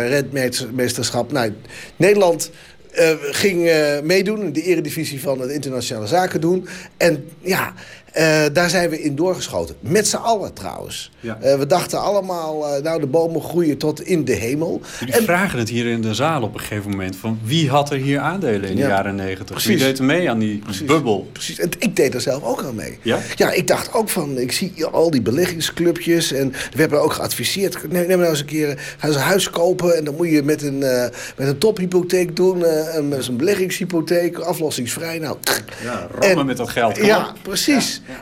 redmeesterschap. 0.58 1.32
Nou, 1.32 1.52
Nederland 1.96 2.50
eh, 2.90 3.10
ging 3.20 3.68
eh, 3.68 4.00
meedoen 4.00 4.42
in 4.42 4.52
de 4.52 4.62
eredivisie 4.62 5.20
van 5.20 5.40
het 5.40 5.50
internationale 5.50 6.06
zaken 6.06 6.40
doen. 6.40 6.68
En 6.96 7.28
ja, 7.40 7.74
eh, 8.12 8.42
daar 8.52 8.70
zijn 8.70 8.90
we 8.90 9.02
in 9.02 9.14
doorgeschoten. 9.16 9.74
Met 9.80 10.08
z'n 10.08 10.16
allen 10.16 10.52
trouwens. 10.52 11.10
Ja. 11.20 11.38
Eh, 11.40 11.58
we 11.58 11.66
dachten 11.66 12.00
allemaal, 12.00 12.66
eh, 12.76 12.82
nou 12.82 13.00
de 13.00 13.06
bomen 13.06 13.42
groeien 13.42 13.78
tot 13.78 14.02
in 14.02 14.24
de 14.24 14.32
hemel. 14.32 14.80
Jullie 15.00 15.14
vragen 15.22 15.58
het 15.58 15.68
hier 15.68 15.86
in 15.86 16.00
de 16.02 16.14
zaal 16.14 16.42
op 16.42 16.54
een 16.54 16.60
gegeven 16.60 16.90
moment... 16.90 17.16
van 17.16 17.38
wie 17.44 17.68
had 17.70 17.90
er 17.90 17.98
hier 17.98 18.18
aandelen 18.18 18.68
in 18.70 18.76
de 18.76 18.82
Ja. 18.82 18.88
jaren 18.88 19.14
negentig? 19.14 19.56
Wie 19.56 19.64
Precies. 19.66 19.82
deed 19.82 19.98
er 19.98 20.04
mee 20.04 20.30
aan 20.30 20.38
die 20.38 20.62
bubbel? 20.86 21.28
Precies, 21.32 21.58
en 21.58 21.70
ik 21.78 21.96
deed 21.96 22.14
er 22.14 22.20
zelf 22.20 22.42
ook 22.42 22.62
aan 22.62 22.74
mee. 22.74 22.98
Ja? 23.02 23.18
Ja, 23.36 23.50
ik 23.52 23.66
dacht 23.66 23.92
ook 23.94 24.08
van, 24.08 24.38
ik 24.38 24.52
zie 24.52 24.84
al 24.84 25.10
die 25.10 25.22
beleggingsclubjes 25.22 26.32
en 26.32 26.50
we 26.50 26.80
hebben 26.80 27.02
ook 27.02 27.12
geadviseerd, 27.12 27.90
neem, 27.92 28.06
neem 28.06 28.18
nou 28.18 28.30
eens 28.30 28.40
een 28.40 28.46
keer, 28.46 28.94
ga 28.98 29.06
eens 29.06 29.16
een 29.16 29.22
huis 29.22 29.50
kopen 29.50 29.96
en 29.96 30.04
dan 30.04 30.14
moet 30.16 30.30
je 30.30 30.42
met 30.42 30.62
een, 30.62 30.78
met 30.78 31.12
een 31.48 31.58
tophypotheek 31.58 32.36
doen, 32.36 32.64
een, 32.96 33.08
met 33.08 33.24
zo'n 33.24 33.36
beleggingshypotheek, 33.36 34.38
aflossingsvrij. 34.38 35.18
Nou, 35.18 35.36
Ja, 35.82 36.06
rammen 36.10 36.38
En- 36.38 36.46
met 36.46 36.56
dat 36.56 36.68
geld. 36.68 36.98
kom 36.98 37.06
ja, 37.06 37.34
op. 37.46 37.56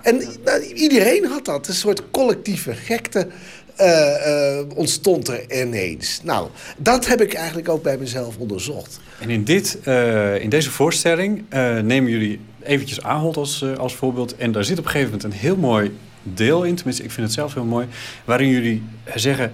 En 0.03 0.23
iedereen 0.75 1.25
had 1.25 1.45
dat. 1.45 1.69
Een 1.69 1.75
soort 1.75 2.03
collectieve 2.11 2.75
gekte 2.75 3.29
eh, 3.79 4.59
eh, 4.59 4.67
ontstond 4.75 5.29
er 5.29 5.61
ineens. 5.61 6.21
Nou, 6.23 6.49
dat 6.77 7.07
heb 7.07 7.21
ik 7.21 7.35
eigenlijk 7.35 7.69
ook 7.69 7.83
bij 7.83 7.99
mezelf 7.99 8.37
onderzocht. 8.37 9.01
En 9.21 9.31
in, 9.31 9.45
dit, 9.45 9.79
eh, 9.83 10.41
in 10.41 10.49
deze 10.49 10.71
voorstelling 10.71 11.45
nemen 11.83 12.11
jullie 12.11 12.41
eventjes 12.63 13.03
Ahold 13.03 13.37
als, 13.37 13.65
als 13.79 13.95
voorbeeld. 13.95 14.37
En 14.37 14.53
daar 14.53 14.65
zit 14.65 14.79
op 14.79 14.85
een 14.85 14.91
gegeven 14.91 15.13
moment 15.13 15.33
een 15.33 15.41
heel 15.41 15.57
mooi 15.57 15.97
deel 16.23 16.65
in. 16.65 16.75
Tenminste, 16.75 17.03
ik 17.03 17.11
vind 17.11 17.27
het 17.27 17.35
zelf 17.35 17.55
heel 17.55 17.65
mooi. 17.65 17.87
Waarin 18.25 18.49
jullie 18.49 18.83
zeggen... 19.15 19.53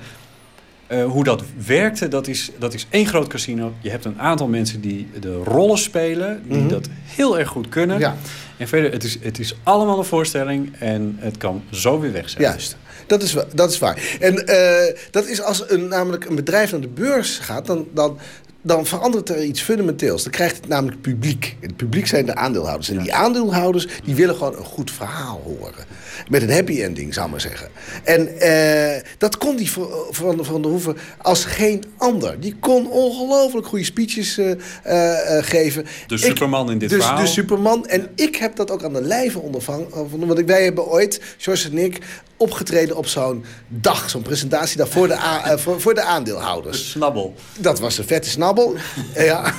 eh, 0.86 1.04
hoe 1.04 1.24
dat 1.24 1.42
werkte, 1.66 2.08
dat 2.08 2.26
is, 2.28 2.50
dat 2.58 2.74
is 2.74 2.86
één 2.90 3.06
groot 3.06 3.28
casino. 3.28 3.72
Je 3.80 3.90
hebt 3.90 4.04
een 4.04 4.20
aantal 4.20 4.48
mensen 4.48 4.80
die 4.80 5.08
de 5.20 5.34
rollen 5.34 5.78
spelen, 5.78 6.42
die 6.48 6.58
Mhm. 6.58 6.68
dat 6.68 6.88
heel 7.04 7.38
erg 7.38 7.48
goed 7.48 7.68
kunnen. 7.68 7.98
Ja. 7.98 8.16
En 8.56 8.68
verder, 8.68 8.92
het 8.92 9.04
is, 9.04 9.18
het 9.20 9.38
is 9.38 9.56
allemaal 9.62 9.98
een 9.98 10.04
voorstelling 10.04 10.72
en 10.78 11.16
het 11.18 11.36
kan 11.36 11.62
zo 11.70 12.00
weer 12.00 12.12
weg 12.12 12.30
zijn. 12.30 12.42
Juist. 12.42 12.76
Dat 13.06 13.22
is, 13.22 13.36
dat 13.54 13.70
is 13.70 13.78
waar. 13.78 14.16
En 14.20 14.46
eh, 14.46 14.94
dat 15.10 15.26
is 15.26 15.42
als 15.42 15.70
een, 15.70 15.88
namelijk 15.88 16.24
een 16.24 16.34
bedrijf 16.34 16.70
naar 16.70 16.80
de 16.80 16.88
beurs 16.88 17.38
gaat, 17.38 17.66
dan, 17.66 17.86
dan, 17.94 18.18
dan 18.62 18.86
verandert 18.86 19.28
er 19.28 19.44
iets 19.44 19.60
fundamenteels. 19.62 20.22
Dan 20.22 20.32
krijgt 20.32 20.56
het 20.56 20.68
namelijk 20.68 21.00
publiek. 21.00 21.56
Het 21.60 21.76
publiek 21.76 22.06
zijn 22.06 22.26
de 22.26 22.34
aandeelhouders. 22.34 22.88
En 22.90 22.98
die 22.98 23.14
aandeelhouders 23.14 23.86
die 24.04 24.14
willen 24.14 24.34
gewoon 24.34 24.56
een 24.56 24.64
goed 24.64 24.90
verhaal 24.90 25.40
horen. 25.44 25.84
Met 26.28 26.42
een 26.42 26.52
happy 26.52 26.82
ending, 26.82 27.14
zou 27.14 27.26
ik 27.26 27.32
maar 27.32 27.40
zeggen. 27.40 27.68
En 28.04 28.40
eh, 28.40 29.02
dat 29.18 29.38
kon 29.38 29.56
die 29.56 29.70
van, 29.70 29.88
van, 30.10 30.62
der 30.62 30.70
Hoeven 30.70 30.96
als 31.22 31.44
geen 31.44 31.84
ander. 31.96 32.40
Die 32.40 32.56
kon 32.60 32.90
ongelooflijk 32.90 33.66
goede 33.66 33.84
speeches 33.84 34.38
eh, 34.38 34.50
eh, 34.82 35.44
geven. 35.44 35.86
De 36.06 36.14
Ik- 36.14 36.20
superman 36.20 36.70
in 36.70 36.78
dit 36.78 36.88
dus, 36.88 37.04
verhaal. 37.04 37.22
De 37.22 37.26
superman. 37.26 37.86
En 37.86 38.08
ik 38.14 38.36
heb 38.36 38.56
dat 38.56 38.70
ook 38.70 38.84
aan 38.84 38.92
de 38.92 39.02
lijve 39.02 39.38
ondervangen. 39.38 39.86
Want 40.26 40.40
wij 40.40 40.64
hebben 40.64 40.86
ooit, 40.86 41.20
George 41.38 41.68
en 41.68 41.78
ik, 41.78 41.98
opgetreden 42.36 42.96
op 42.96 43.06
zo'n 43.06 43.44
dag. 43.68 44.10
Zo'n 44.10 44.22
presentatiedag 44.22 44.88
voor 44.88 45.08
de, 45.08 45.54
voor, 45.56 45.80
voor 45.80 45.94
de 45.94 46.02
aandeelhouders. 46.02 46.90
Snabbel. 46.90 47.34
Dat 47.58 47.78
was 47.78 47.98
een 47.98 48.04
vette 48.04 48.30
snabbel. 48.30 48.74
ja. 49.14 49.52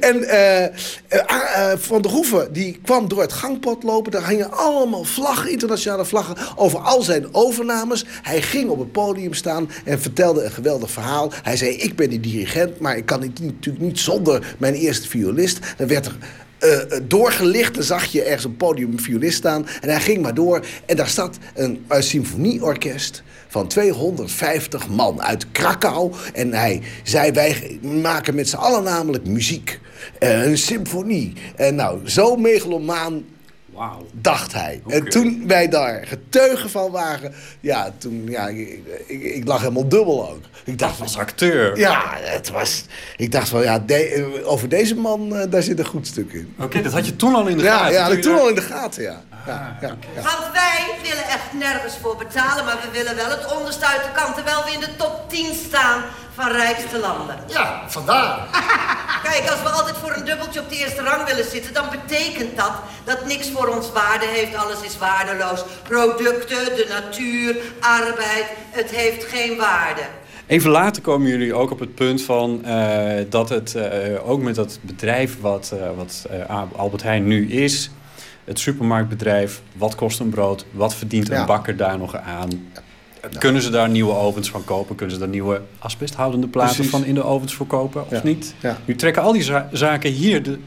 En 0.00 0.28
ah, 1.26 1.72
Van 1.76 2.02
der 2.02 2.10
Hoeven, 2.10 2.52
die 2.52 2.80
kwam 2.84 3.08
door 3.08 3.20
het 3.20 3.32
gangpad 3.32 3.82
lopen. 3.82 4.12
Daar 4.12 4.28
hingen 4.28 4.52
allemaal 4.52 5.04
vlaggen, 5.04 5.52
vlaggen, 5.96 6.36
over 6.56 6.78
al 6.78 7.02
zijn 7.02 7.34
overnames. 7.34 8.04
Hij 8.22 8.42
ging 8.42 8.70
op 8.70 8.78
het 8.78 8.92
podium 8.92 9.34
staan 9.34 9.70
en 9.84 10.00
vertelde 10.00 10.44
een 10.44 10.50
geweldig 10.50 10.90
verhaal. 10.90 11.32
Hij 11.42 11.56
zei, 11.56 11.70
ik 11.70 11.96
ben 11.96 12.10
die 12.10 12.20
dirigent, 12.20 12.78
maar 12.78 12.96
ik 12.96 13.06
kan 13.06 13.20
niet, 13.20 13.40
natuurlijk 13.40 13.84
niet 13.84 13.98
zonder 13.98 14.54
mijn 14.58 14.74
eerste 14.74 15.08
violist. 15.08 15.58
Dan 15.76 15.88
werd 15.88 16.06
er 16.06 16.16
eh, 16.58 16.80
eh, 16.80 17.02
doorgelicht. 17.08 17.74
Dan 17.74 17.82
zag 17.82 18.04
je 18.04 18.22
ergens 18.22 18.44
een 18.44 18.56
podium 18.56 18.92
een 18.92 19.00
violist 19.00 19.36
staan. 19.36 19.66
En 19.80 19.88
hij 19.88 20.00
ging 20.00 20.22
maar 20.22 20.34
door. 20.34 20.64
En 20.86 20.96
daar 20.96 21.08
staat 21.08 21.38
een, 21.54 21.84
een 21.88 22.02
symfonieorkest 22.02 23.22
van 23.48 23.68
250 23.68 24.88
man 24.88 25.22
uit 25.22 25.50
Krakau. 25.52 26.12
En 26.32 26.52
hij 26.52 26.82
zei, 27.02 27.32
wij 27.32 27.78
maken 27.82 28.34
met 28.34 28.48
z'n 28.48 28.56
allen 28.56 28.82
namelijk 28.82 29.26
muziek. 29.26 29.80
Eh, 30.18 30.46
een 30.46 30.58
symfonie. 30.58 31.32
En 31.56 31.74
nou, 31.74 32.08
zo 32.08 32.36
megalomaan 32.36 33.24
dacht 34.12 34.52
hij. 34.52 34.80
En 34.88 35.08
toen 35.08 35.44
wij 35.46 35.68
daar 35.68 36.06
getuigen 36.06 36.70
van 36.70 36.90
waren... 36.90 37.32
ja, 37.60 37.92
toen, 37.98 38.24
ja, 38.28 38.48
ik, 38.48 38.78
ik, 39.06 39.22
ik 39.22 39.46
lag 39.46 39.60
helemaal 39.60 39.88
dubbel 39.88 40.30
ook. 40.30 40.40
Ik 40.64 40.78
dacht 40.78 41.00
als 41.00 41.16
acteur. 41.18 41.78
Ja, 41.78 42.12
het 42.16 42.50
was... 42.50 42.84
Ik 43.16 43.32
dacht 43.32 43.48
van, 43.48 43.62
ja, 43.62 43.78
de- 43.78 44.40
over 44.44 44.68
deze 44.68 44.94
man, 44.94 45.36
eh, 45.36 45.50
daar 45.50 45.62
zit 45.62 45.78
een 45.78 45.86
goed 45.86 46.06
stuk 46.06 46.32
in. 46.32 46.54
Oké, 46.60 46.82
dat 46.82 46.92
had 46.92 47.06
je 47.06 47.16
toen 47.16 47.34
al 47.34 47.46
in 47.46 47.56
de 47.56 47.62
ja, 47.62 47.76
gaten. 47.78 47.92
Ja, 47.92 48.00
had 48.00 48.08
Toen 48.08 48.18
ik 48.18 48.24
toen 48.24 48.38
al 48.38 48.48
in 48.48 48.54
de 48.54 48.60
gaten, 48.60 49.02
ja. 49.02 49.24
Ja, 49.52 49.76
ja, 49.80 49.96
ja. 50.14 50.22
Want 50.22 50.52
wij 50.52 50.80
willen 51.02 51.24
echt 51.24 51.52
nergens 51.52 51.96
voor 52.02 52.16
betalen, 52.16 52.64
maar 52.64 52.78
we 52.84 52.90
willen 52.98 53.16
wel 53.16 53.30
het 53.30 53.56
onderste 53.56 53.86
uit 53.86 54.02
de 54.02 54.12
kant, 54.12 54.34
terwijl 54.34 54.64
we 54.64 54.70
in 54.72 54.80
de 54.80 54.96
top 54.96 55.24
10 55.28 55.54
staan 55.54 56.02
van 56.34 56.50
rijkste 56.50 56.98
landen. 56.98 57.36
Ja, 57.46 57.82
vandaar. 57.86 58.38
Kijk, 59.28 59.50
als 59.50 59.62
we 59.62 59.68
altijd 59.68 59.96
voor 59.96 60.12
een 60.16 60.24
dubbeltje 60.24 60.60
op 60.60 60.68
de 60.68 60.76
eerste 60.76 61.02
rang 61.02 61.24
willen 61.24 61.50
zitten, 61.50 61.74
dan 61.74 61.86
betekent 61.90 62.56
dat 62.56 62.72
dat 63.04 63.26
niks 63.26 63.50
voor 63.50 63.66
ons 63.66 63.92
waarde 63.92 64.26
heeft, 64.26 64.56
alles 64.56 64.80
is 64.80 64.98
waardeloos. 64.98 65.64
Producten, 65.82 66.64
de 66.64 66.86
natuur, 66.88 67.56
arbeid, 67.80 68.46
het 68.70 68.90
heeft 68.90 69.24
geen 69.24 69.56
waarde. 69.56 70.02
Even 70.48 70.70
later 70.70 71.02
komen 71.02 71.28
jullie 71.28 71.54
ook 71.54 71.70
op 71.70 71.78
het 71.78 71.94
punt 71.94 72.22
van 72.22 72.64
eh, 72.64 73.24
dat 73.30 73.48
het 73.48 73.74
eh, 73.74 74.28
ook 74.28 74.40
met 74.40 74.54
dat 74.54 74.78
bedrijf 74.82 75.40
wat, 75.40 75.72
eh, 75.74 75.88
wat 75.96 76.26
eh, 76.30 76.62
Albert 76.76 77.02
Heijn 77.02 77.26
nu 77.26 77.50
is, 77.50 77.90
het 78.48 78.58
supermarktbedrijf, 78.58 79.62
wat 79.76 79.94
kost 79.94 80.20
een 80.20 80.28
brood, 80.28 80.64
wat 80.70 80.94
verdient 80.94 81.30
een 81.30 81.46
bakker 81.46 81.76
daar 81.76 81.98
nog 81.98 82.16
aan? 82.16 82.48
Kunnen 83.38 83.62
ze 83.62 83.70
daar 83.70 83.88
nieuwe 83.88 84.12
ovens 84.14 84.50
van 84.50 84.64
kopen? 84.64 84.96
Kunnen 84.96 85.14
ze 85.14 85.20
daar 85.20 85.30
nieuwe 85.30 85.60
asbesthoudende 85.78 86.48
platen 86.48 86.74
Precies. 86.74 86.90
van 86.92 87.04
in 87.04 87.14
de 87.14 87.22
ovens 87.24 87.54
verkopen 87.56 88.04
of 88.10 88.22
niet? 88.22 88.54
Nu 88.84 88.94
trekken 88.96 89.22
al 89.22 89.32
die 89.32 89.42
za- 89.42 89.68
zaken 89.72 90.10
hier 90.10 90.42
de, 90.42 90.58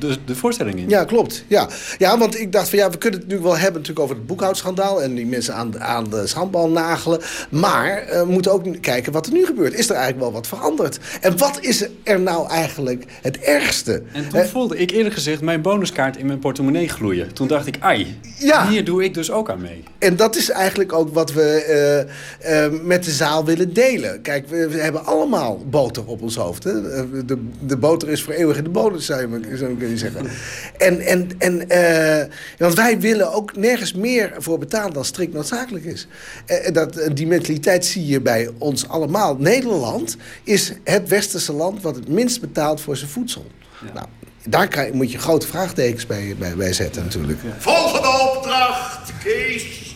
de, 0.00 0.16
de 0.24 0.34
voorstelling 0.34 0.78
in. 0.78 0.88
Ja, 0.88 1.04
klopt. 1.04 1.44
Ja. 1.46 1.68
ja, 1.98 2.18
want 2.18 2.38
ik 2.40 2.52
dacht 2.52 2.68
van 2.68 2.78
ja, 2.78 2.90
we 2.90 2.98
kunnen 2.98 3.20
het 3.20 3.28
nu 3.28 3.38
wel 3.38 3.56
hebben 3.56 3.80
natuurlijk 3.80 4.00
over 4.00 4.16
het 4.16 4.26
boekhoudschandaal 4.26 5.02
en 5.02 5.14
die 5.14 5.26
mensen 5.26 5.54
aan, 5.54 5.80
aan 5.80 6.10
de 6.10 6.26
schandbal 6.26 6.68
nagelen. 6.68 7.20
Maar 7.50 7.96
eh, 7.98 8.20
we 8.20 8.30
moeten 8.32 8.52
ook 8.52 8.64
kijken 8.80 9.12
wat 9.12 9.26
er 9.26 9.32
nu 9.32 9.44
gebeurt. 9.46 9.74
Is 9.74 9.88
er 9.88 9.94
eigenlijk 9.94 10.22
wel 10.24 10.32
wat 10.32 10.46
veranderd? 10.46 10.98
En 11.20 11.38
wat 11.38 11.58
is 11.60 11.86
er 12.02 12.20
nou 12.20 12.48
eigenlijk 12.48 13.04
het 13.22 13.38
ergste? 13.38 14.02
En 14.12 14.28
toen 14.28 14.44
voelde 14.44 14.78
ik 14.78 14.90
eerlijk 14.90 15.14
gezegd 15.14 15.40
mijn 15.40 15.62
bonuskaart 15.62 16.16
in 16.16 16.26
mijn 16.26 16.38
portemonnee 16.38 16.88
gloeien. 16.88 17.32
Toen 17.34 17.48
dacht 17.48 17.66
ik, 17.66 17.76
ai, 17.80 18.18
Ja. 18.38 18.68
hier 18.68 18.84
doe 18.84 19.04
ik 19.04 19.14
dus 19.14 19.30
ook 19.30 19.50
aan 19.50 19.60
mee. 19.60 19.82
En 19.98 20.16
dat 20.16 20.36
is 20.36 20.50
eigenlijk 20.50 20.92
ook 20.92 21.14
wat 21.14 21.32
we 21.32 21.42
eh, 22.40 22.64
eh, 22.64 22.72
met 22.82 23.04
de 23.04 23.10
zaal 23.10 23.44
willen 23.44 23.72
delen. 23.72 24.22
Kijk, 24.22 24.48
we, 24.48 24.68
we 24.68 24.78
hebben 24.78 25.04
allemaal 25.04 25.64
boter 25.70 26.04
op 26.06 26.22
ons 26.22 26.36
hoofd. 26.36 26.64
Hè? 26.64 26.90
Eh, 26.92 27.02
De, 27.26 27.38
de 27.66 27.76
boter 27.76 28.08
is 28.08 28.22
voor 28.22 28.32
eeuwig 28.32 28.56
in 28.56 28.64
de 28.64 28.70
bodem, 28.70 28.98
zou 29.00 29.20
je, 29.20 29.26
je 29.90 29.98
zeggen. 29.98 30.26
En, 30.78 31.00
en, 31.00 31.30
en, 31.38 31.68
eh, 31.68 32.26
want 32.58 32.74
wij 32.74 33.00
willen 33.00 33.32
ook 33.32 33.56
nergens 33.56 33.94
meer 33.94 34.32
voor 34.38 34.58
betalen 34.58 34.92
dan 34.92 35.04
strikt 35.04 35.32
noodzakelijk 35.32 35.84
is. 35.84 36.06
Eh, 36.46 36.66
En 36.66 36.72
dat, 36.72 37.10
die 37.12 37.26
mentaliteit 37.26 37.84
zie 37.84 38.06
je 38.06 38.20
bij 38.20 38.50
ons 38.58 38.88
allemaal. 38.88 39.36
Nederland 39.36 40.16
is 40.44 40.72
het 40.84 41.08
westerse 41.08 41.52
land 41.52 41.82
wat 41.82 41.94
het 41.94 42.08
minst 42.08 42.40
betaalt 42.40 42.80
voor 42.80 42.96
zijn 42.96 43.10
voedsel. 43.10 43.46
Nou, 43.94 44.06
daar 44.48 44.68
kan, 44.68 44.96
moet 44.96 45.12
je 45.12 45.18
grote 45.18 45.46
vraagtekens 45.46 46.06
bij, 46.06 46.34
bij, 46.38 46.54
bij 46.54 46.72
zetten 46.72 47.02
natuurlijk. 47.02 47.38
Volgende 47.58 48.32
opdracht, 48.36 49.12
Kees. 49.24 49.94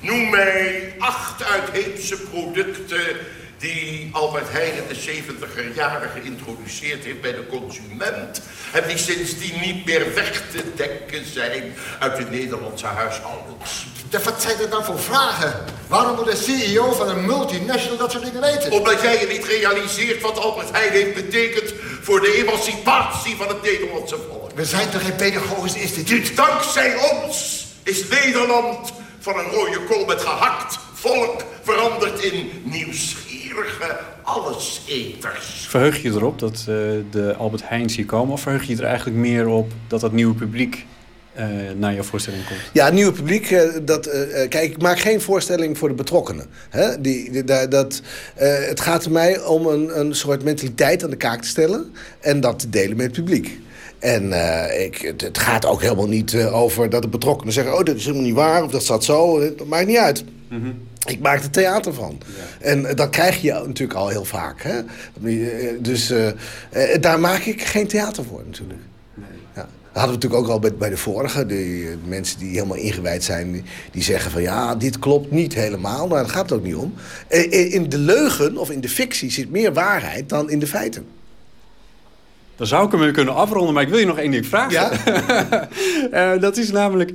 Noem 0.00 0.30
mij 0.30 0.94
acht 0.98 1.44
uitheemse 1.44 2.16
producten 2.30 3.16
die 3.64 4.08
Albert 4.12 4.50
Heijn 4.50 4.74
in 4.74 4.88
de 4.88 4.94
70er 4.94 5.74
jaren 5.74 6.10
geïntroduceerd 6.10 7.04
heeft 7.04 7.20
bij 7.20 7.32
de 7.32 7.46
consument. 7.46 8.42
En 8.72 8.88
die 8.88 8.98
sindsdien 8.98 9.60
niet 9.60 9.84
meer 9.86 10.14
weg 10.14 10.42
te 10.50 10.64
denken 10.76 11.24
zijn 11.32 11.74
uit 11.98 12.16
de 12.16 12.24
Nederlandse 12.24 12.86
huishoudens. 12.86 13.86
Wat 14.24 14.42
zijn 14.42 14.58
er 14.58 14.70
dan 14.70 14.84
voor 14.84 15.00
vragen? 15.00 15.64
Waarom 15.88 16.16
moet 16.16 16.24
de 16.24 16.36
CEO 16.36 16.92
van 16.92 17.08
een 17.08 17.24
multinational 17.26 17.96
dat 17.96 18.10
soort 18.10 18.24
dingen 18.24 18.40
weten? 18.40 18.72
Omdat 18.72 19.00
jij 19.00 19.20
je 19.20 19.26
niet 19.26 19.44
realiseert 19.44 20.20
wat 20.20 20.38
Albert 20.38 20.70
Heijn 20.70 20.92
heeft 20.92 21.14
betekend 21.14 21.74
voor 22.02 22.20
de 22.20 22.34
emancipatie 22.36 23.36
van 23.36 23.48
het 23.48 23.62
Nederlandse 23.62 24.16
volk. 24.28 24.50
We 24.54 24.64
zijn 24.64 24.90
toch 24.90 25.02
geen 25.02 25.16
pedagogisch 25.16 25.74
instituut? 25.74 26.36
Dankzij 26.36 26.96
ons 26.96 27.66
is 27.82 28.08
Nederland 28.08 28.92
van 29.20 29.38
een 29.38 29.50
rode 29.50 29.80
kool 29.80 30.04
met 30.04 30.20
gehakt 30.20 30.78
volk 30.94 31.42
veranderd 31.62 32.22
in 32.22 32.62
nieuwsgierige 33.54 33.96
alleseters. 34.22 35.66
Verheug 35.68 36.02
je 36.02 36.08
erop 36.10 36.38
dat 36.38 36.54
eh, 36.58 36.64
de 37.10 37.34
Albert 37.38 37.68
Heijns 37.68 37.96
hier 37.96 38.04
komen? 38.06 38.32
Of 38.32 38.40
verheug 38.40 38.66
je 38.66 38.76
er 38.76 38.84
eigenlijk 38.84 39.16
meer 39.18 39.46
op 39.46 39.72
dat 39.88 40.00
dat 40.00 40.12
nieuwe 40.12 40.34
publiek 40.34 40.86
eh, 41.32 41.46
naar 41.76 41.94
jouw 41.94 42.02
voorstelling 42.02 42.46
komt? 42.46 42.58
Ja, 42.72 42.84
het 42.84 42.94
nieuwe 42.94 43.12
publiek. 43.12 43.50
eh, 43.50 43.62
dat, 43.82 44.06
kijk, 44.48 44.54
ik 44.70 44.82
maak 44.82 44.98
geen 44.98 45.20
voorstelling 45.20 45.78
voor 45.78 45.88
de 45.88 45.94
betrokkenen. 45.94 46.46
Hè? 46.70 47.00
Die, 47.00 47.30
die- 47.30 47.44
da- 47.44 47.66
dat, 47.66 48.02
eh, 48.34 48.66
het 48.66 48.80
gaat 48.80 49.04
er 49.04 49.10
mij 49.10 49.40
om 49.44 49.66
een, 49.66 49.98
een 50.00 50.14
soort 50.14 50.44
mentaliteit 50.44 51.04
aan 51.04 51.10
de 51.10 51.16
kaak 51.16 51.42
te 51.42 51.48
stellen. 51.48 51.92
En 52.20 52.40
dat 52.40 52.58
te 52.58 52.68
delen 52.70 52.96
met 52.96 53.06
het 53.06 53.14
publiek. 53.14 53.58
En 54.04 54.32
eh, 54.32 54.84
ik, 54.84 54.96
het, 54.96 55.20
het 55.20 55.38
gaat 55.38 55.66
ook 55.66 55.82
helemaal 55.82 56.08
niet 56.08 56.34
eh, 56.34 56.54
over 56.62 56.90
dat 56.90 57.02
de 57.02 57.08
betrokkenen 57.08 57.52
zeggen... 57.52 57.72
oh, 57.78 57.84
dat 57.84 57.96
is 57.96 58.04
helemaal 58.04 58.24
niet 58.26 58.34
waar, 58.34 58.62
of 58.64 58.70
dat 58.70 58.82
staat 58.82 59.04
zo. 59.04 59.40
Dat 59.56 59.66
maakt 59.66 59.86
niet 59.86 59.96
uit. 59.96 60.24
Ik 61.06 61.20
maak 61.20 61.42
er 61.42 61.50
theater 61.50 61.94
van. 61.94 62.18
En 62.60 62.86
eh, 62.86 62.94
dat 62.96 63.10
krijg 63.10 63.42
je 63.42 63.52
natuurlijk 63.52 63.98
al 63.98 64.08
heel 64.08 64.24
vaak. 64.24 64.62
Hè? 64.62 64.78
Eh, 64.78 65.68
Dus 65.80 66.10
eh, 66.10 66.28
eh, 66.28 67.00
daar 67.00 67.20
maak 67.20 67.40
ik 67.44 67.62
geen 67.62 67.86
theater 67.86 68.24
voor 68.24 68.42
natuurlijk. 68.46 68.80
Ja. 69.54 69.68
Dat 69.92 70.02
hadden 70.02 70.20
we 70.20 70.24
natuurlijk 70.24 70.42
ook 70.42 70.48
al 70.48 70.58
bij, 70.58 70.74
bij 70.74 70.90
de 70.90 70.96
vorige. 70.96 71.46
Die 71.46 71.88
eh, 71.88 71.94
mensen 72.06 72.38
die 72.38 72.50
helemaal 72.50 72.76
ingewijd 72.76 73.24
zijn, 73.24 73.52
die, 73.52 73.62
die 73.92 74.02
zeggen 74.02 74.30
van 74.30 74.42
ja, 74.42 74.74
dit 74.74 74.98
klopt 74.98 75.30
niet 75.30 75.54
helemaal. 75.54 76.06
Maar 76.08 76.22
daar 76.22 76.32
gaat 76.32 76.50
het 76.50 76.58
ook 76.58 76.64
niet 76.64 76.74
om. 76.74 76.94
Eh, 77.28 77.44
eh, 77.52 77.72
In 77.72 77.88
de 77.88 77.98
leugen 77.98 78.56
of 78.56 78.70
in 78.70 78.80
de 78.80 78.88
fictie 78.88 79.30
zit 79.30 79.50
meer 79.50 79.72
waarheid 79.72 80.28
dan 80.28 80.50
in 80.50 80.58
de 80.58 80.66
feiten. 80.66 81.04
Dan 82.56 82.66
zou 82.66 82.86
ik 82.86 82.90
hem 82.90 83.00
weer 83.00 83.10
kunnen 83.10 83.34
afronden, 83.34 83.74
maar 83.74 83.82
ik 83.82 83.88
wil 83.88 83.98
je 83.98 84.06
nog 84.06 84.18
één 84.18 84.30
ding 84.30 84.46
vragen. 84.46 84.72
Ja? 84.72 84.90
Eh, 86.10 86.40
dat 86.40 86.56
is 86.56 86.70
namelijk, 86.70 87.12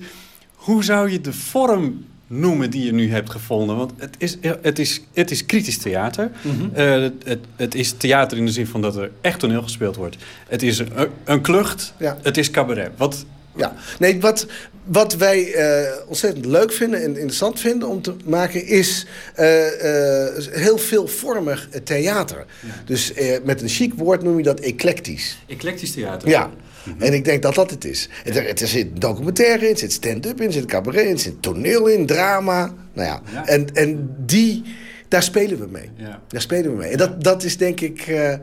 hoe 0.56 0.84
zou 0.84 1.12
je 1.12 1.22
de 1.22 1.34
vorm 1.34 2.06
noemen 2.28 2.70
die 2.70 2.84
je 2.84 2.94
nu 2.94 3.12
hebt 3.12 3.30
gevonden? 3.30 3.78
Want 3.78 3.92
het 3.98 4.16
is, 4.18 4.38
het 4.62 4.80
is, 4.80 5.02
het 5.14 5.32
is 5.32 5.46
kritisch 5.46 5.78
theater. 5.78 6.32
Eh, 6.74 6.92
het, 6.92 7.14
het, 7.24 7.40
het 7.56 7.76
is 7.76 7.92
theater 7.92 8.38
in 8.38 8.46
de 8.46 8.52
zin 8.52 8.68
van 8.68 8.82
dat 8.82 8.96
er 8.96 9.12
echt 9.22 9.40
toneel 9.40 9.62
gespeeld 9.62 9.96
wordt. 9.96 10.18
Het 10.48 10.64
is 10.64 10.80
een, 10.80 11.10
een 11.24 11.42
klucht. 11.42 11.94
Ja. 11.98 12.18
Het 12.22 12.38
is 12.38 12.52
cabaret. 12.52 12.92
Wat, 12.98 13.26
Ja, 13.60 13.76
nee, 14.00 14.20
wat, 14.20 14.46
wat 14.86 15.16
wij 15.16 15.54
eh, 15.54 15.92
ontzettend 16.08 16.46
leuk 16.46 16.72
vinden 16.72 17.02
en 17.02 17.10
interessant 17.10 17.60
vinden 17.60 17.88
om 17.88 18.02
te 18.02 18.16
maken 18.26 18.66
is 18.66 19.06
eh, 19.36 20.28
eh, 20.28 20.44
heel 20.52 20.78
veelvormig 20.78 21.70
theater. 21.84 22.46
Dus 22.86 23.14
eh, 23.14 23.38
met 23.44 23.62
een 23.62 23.70
chic 23.70 23.94
woord 23.94 24.24
noem 24.24 24.38
je 24.38 24.44
dat 24.44 24.60
eclectisch. 24.60 25.38
Eclectisch 25.48 25.92
theater. 25.92 26.30
Ja. 26.30 26.50
En 26.98 27.14
ik 27.14 27.26
denk 27.26 27.42
dat 27.42 27.56
dat 27.56 27.70
het 27.70 27.86
is. 27.86 28.10
Het, 28.24 28.36
er, 28.36 28.62
er 28.62 28.68
zit 28.68 29.02
documentaire 29.02 29.66
in, 29.66 29.72
er 29.72 29.78
zit 29.78 29.92
stand-up 29.92 30.42
in, 30.42 30.48
er 30.48 30.54
zit 30.54 30.66
cabaret 30.66 31.06
in, 31.06 31.12
er 31.12 31.20
zit 31.20 31.42
toneel 31.42 31.88
in, 31.88 32.06
drama. 32.06 32.74
Nou 32.94 33.08
ja, 33.08 33.22
Ja. 33.34 33.46
En, 33.46 33.74
en 33.74 34.16
die, 34.26 34.64
daar 35.08 35.24
spelen 35.24 35.60
we 35.60 35.68
mee. 35.72 35.92
Ja. 35.96 36.20
Daar 36.28 36.42
spelen 36.42 36.72
we 36.72 36.78
mee. 36.78 36.92
En 36.92 36.98
dat, 36.98 37.24
dat 37.24 37.44
is 37.44 37.58
denk 37.58 37.80
ik 37.82 38.08
eh, 38.08 38.34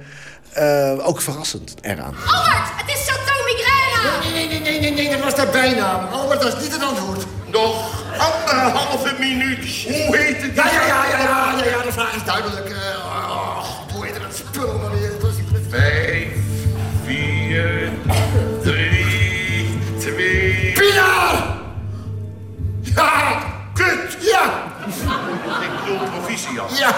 eh, 0.53 1.09
ook 1.09 1.21
verrassend 1.21 1.75
eraan. 1.81 2.15
Albert, 2.15 2.71
het 2.77 2.89
is! 2.89 2.96
Nee, 4.81 4.91
nee, 4.91 5.07
nee, 5.07 5.17
dat 5.17 5.25
was 5.25 5.35
de 5.35 5.49
bijnaam. 5.53 6.07
Albert, 6.13 6.43
dat 6.43 6.57
is 6.57 6.63
niet 6.63 6.73
het 6.73 6.83
antwoord. 6.83 7.25
Nog 7.47 8.05
anderhalve 8.19 9.15
minuut. 9.19 9.85
Hoe 10.07 10.17
heet 10.17 10.43
het? 10.43 10.55
Ja, 10.55 10.65
ja, 10.71 10.87
ja, 10.87 11.05
ja, 11.09 11.19
ja, 11.19 11.55
ja, 11.59 11.65
ja, 11.71 11.83
de 11.83 11.93
vraag 11.93 12.15
is 12.15 12.25
duidelijk. 12.25 12.69
Eh, 12.69 13.95
hoe 13.95 14.05
heet 14.07 14.15
dat 14.15 14.37
spul 14.37 14.79
maar 14.79 14.91
weer? 15.01 15.11
Dat 15.11 15.21
was 15.23 15.37
die- 15.37 15.45
Vijf, 15.71 16.29
vier, 17.05 17.91
drie, 18.63 19.79
twee... 19.99 20.73
Pina! 20.73 21.45
Ja! 22.83 23.43
Kut! 23.75 24.17
Ja! 24.21 24.45
Ik 25.61 25.69
bedoel 25.85 26.09
proficiat. 26.09 26.79
Ja! 26.79 26.91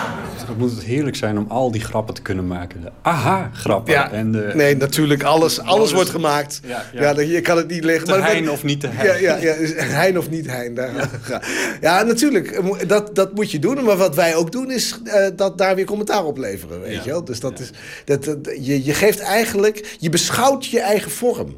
Dan 0.49 0.57
moet 0.59 0.71
het 0.71 0.83
heerlijk 0.83 1.17
zijn 1.17 1.39
om 1.39 1.47
al 1.49 1.71
die 1.71 1.81
grappen 1.81 2.15
te 2.15 2.23
kunnen 2.23 2.47
maken. 2.47 2.81
De 2.81 2.91
aha-grappen. 3.03 3.93
Ja, 3.93 4.11
En 4.13 4.33
de, 4.33 4.51
nee, 4.55 4.77
natuurlijk, 4.77 5.23
alles, 5.23 5.61
alles 5.61 5.93
wordt 5.93 6.11
gemaakt. 6.11 6.61
Ja, 6.65 6.85
Ja, 6.93 7.01
ja. 7.03 7.15
dan- 7.15 7.27
je 7.29 7.41
kan 7.41 7.57
het 7.57 7.69
niet 7.69 7.85
liggen. 7.85 8.07
Te 8.07 8.21
hein 8.23 8.51
of 8.51 8.65
niet 8.65 8.81
te 8.81 8.87
hein. 8.91 9.21
Ja, 9.21 9.37
ja, 9.37 9.55
hein 9.85 10.19
of 10.19 10.31
niet 10.31 10.47
hein. 10.47 10.75
Daar, 10.75 10.95
ja. 11.29 11.41
ja, 11.99 12.03
natuurlijk, 12.03 12.47
eh, 12.51 12.89
dat, 12.89 13.15
dat 13.15 13.35
moet 13.35 13.51
je 13.51 13.59
doen. 13.59 13.85
Maar 13.85 13.97
wat 13.97 14.15
wij 14.15 14.37
ook 14.37 14.53
doen, 14.53 14.71
is 14.71 15.01
eh, 15.05 15.27
dat 15.37 15.59
daar 15.59 15.75
weer 15.75 15.85
commentaar 15.85 16.25
op 16.25 16.39
leveren. 16.39 16.81
Weet 16.81 17.05
je 17.05 17.11
wel? 17.11 17.25
Dus 17.25 17.41
dat 17.41 17.61
is, 17.61 17.71
dat, 18.05 18.25
dat- 18.25 18.39
je, 18.61 18.85
je 18.85 18.95
geeft 18.95 19.21
eigenlijk, 19.21 19.97
je 19.99 20.09
beschouwt 20.09 20.67
je 20.67 20.81
eigen 20.81 21.11
vorm. 21.11 21.57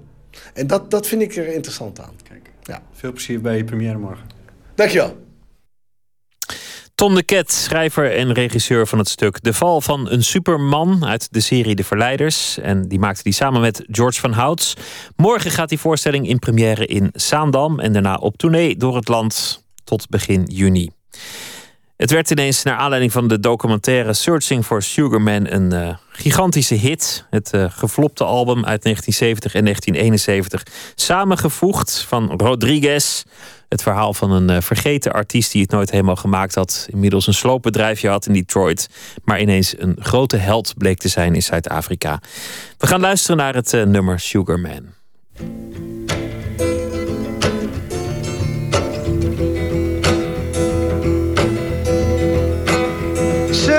En 0.54 0.66
dat, 0.66 0.90
dat 0.90 1.06
vind 1.06 1.22
ik 1.22 1.36
er 1.36 1.46
interessant 1.54 2.00
aan. 2.00 2.12
Kijk, 2.28 2.50
ja. 2.62 2.82
Veel 2.92 3.12
plezier 3.12 3.40
bij 3.40 3.56
je 3.56 3.64
première 3.64 3.98
morgen. 3.98 4.24
Dankjewel. 4.74 5.16
Tom 7.00 7.14
de 7.14 7.22
Ket, 7.22 7.52
schrijver 7.52 8.16
en 8.16 8.32
regisseur 8.32 8.86
van 8.86 8.98
het 8.98 9.08
stuk 9.08 9.42
De 9.42 9.52
Val 9.52 9.80
van 9.80 10.10
een 10.10 10.24
Superman 10.24 11.04
uit 11.04 11.32
de 11.32 11.40
serie 11.40 11.74
De 11.74 11.84
Verleiders. 11.84 12.58
En 12.58 12.88
die 12.88 12.98
maakte 12.98 13.22
die 13.22 13.32
samen 13.32 13.60
met 13.60 13.84
George 13.86 14.20
van 14.20 14.32
Houts. 14.32 14.74
Morgen 15.16 15.50
gaat 15.50 15.68
die 15.68 15.78
voorstelling 15.78 16.28
in 16.28 16.38
première 16.38 16.86
in 16.86 17.08
Zaandam 17.12 17.78
en 17.78 17.92
daarna 17.92 18.14
op 18.14 18.36
tournee 18.36 18.76
door 18.76 18.96
het 18.96 19.08
land 19.08 19.64
tot 19.84 20.08
begin 20.08 20.44
juni. 20.44 20.90
Het 22.00 22.10
werd 22.10 22.30
ineens 22.30 22.62
naar 22.62 22.76
aanleiding 22.76 23.12
van 23.12 23.28
de 23.28 23.40
documentaire 23.40 24.12
Searching 24.12 24.64
for 24.64 24.82
Sugarman 24.82 25.46
een 25.46 25.72
uh, 25.74 25.94
gigantische 26.10 26.74
hit. 26.74 27.26
Het 27.30 27.50
uh, 27.54 27.64
geflopte 27.70 28.24
album 28.24 28.64
uit 28.64 28.82
1970 28.82 29.54
en 29.54 29.64
1971. 29.64 30.62
Samengevoegd 30.94 32.04
van 32.08 32.32
Rodriguez. 32.36 33.22
Het 33.68 33.82
verhaal 33.82 34.14
van 34.14 34.30
een 34.30 34.50
uh, 34.50 34.60
vergeten 34.60 35.12
artiest 35.12 35.52
die 35.52 35.62
het 35.62 35.70
nooit 35.70 35.90
helemaal 35.90 36.16
gemaakt 36.16 36.54
had. 36.54 36.86
Inmiddels 36.90 37.26
een 37.26 37.34
sloopbedrijfje 37.34 38.08
had 38.08 38.26
in 38.26 38.32
Detroit. 38.32 38.88
Maar 39.24 39.40
ineens 39.40 39.74
een 39.78 39.96
grote 39.98 40.36
held 40.36 40.74
bleek 40.76 40.98
te 40.98 41.08
zijn 41.08 41.34
in 41.34 41.42
Zuid-Afrika. 41.42 42.20
We 42.78 42.86
gaan 42.86 43.00
luisteren 43.00 43.36
naar 43.36 43.54
het 43.54 43.72
nummer 43.72 44.20
Sugarman. 44.20 44.86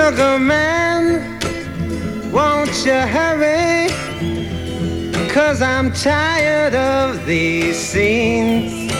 Sugar 0.02 0.36
man, 0.36 1.38
won't 2.32 2.74
you 2.84 3.00
hurry? 3.16 3.86
Cause 5.28 5.62
I'm 5.62 5.92
tired 5.92 6.74
of 6.74 7.24
these 7.24 7.78
scenes. 7.78 8.92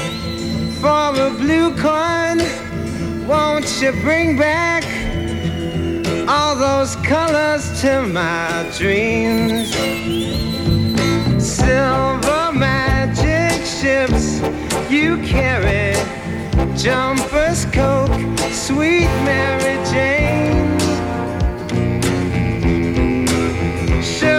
For 0.80 1.08
a 1.26 1.30
blue 1.30 1.74
coin, 1.76 2.38
won't 3.26 3.82
you 3.82 3.90
bring 4.00 4.38
back 4.38 4.84
all 6.28 6.54
those 6.54 6.94
colors 7.04 7.80
to 7.80 8.02
my 8.02 8.64
dreams? 8.78 9.74
Silver 11.44 12.52
magic 12.52 13.66
ships 13.66 14.40
you 14.88 15.16
carry, 15.24 15.96
jumpers, 16.76 17.64
coke, 17.72 18.14
sweet 18.52 19.10
Mary 19.26 19.84
Jane. 19.90 20.61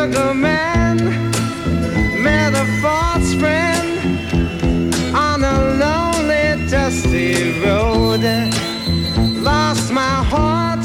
Sugar 0.03 0.33
man 0.33 0.97
met 2.21 2.53
a 2.53 2.65
false 2.81 3.33
friend 3.35 3.87
on 5.15 5.41
a 5.45 5.57
lonely, 5.79 6.69
dusty 6.69 7.57
road. 7.61 8.19
Lost 9.41 9.93
my 9.93 10.17
heart 10.31 10.83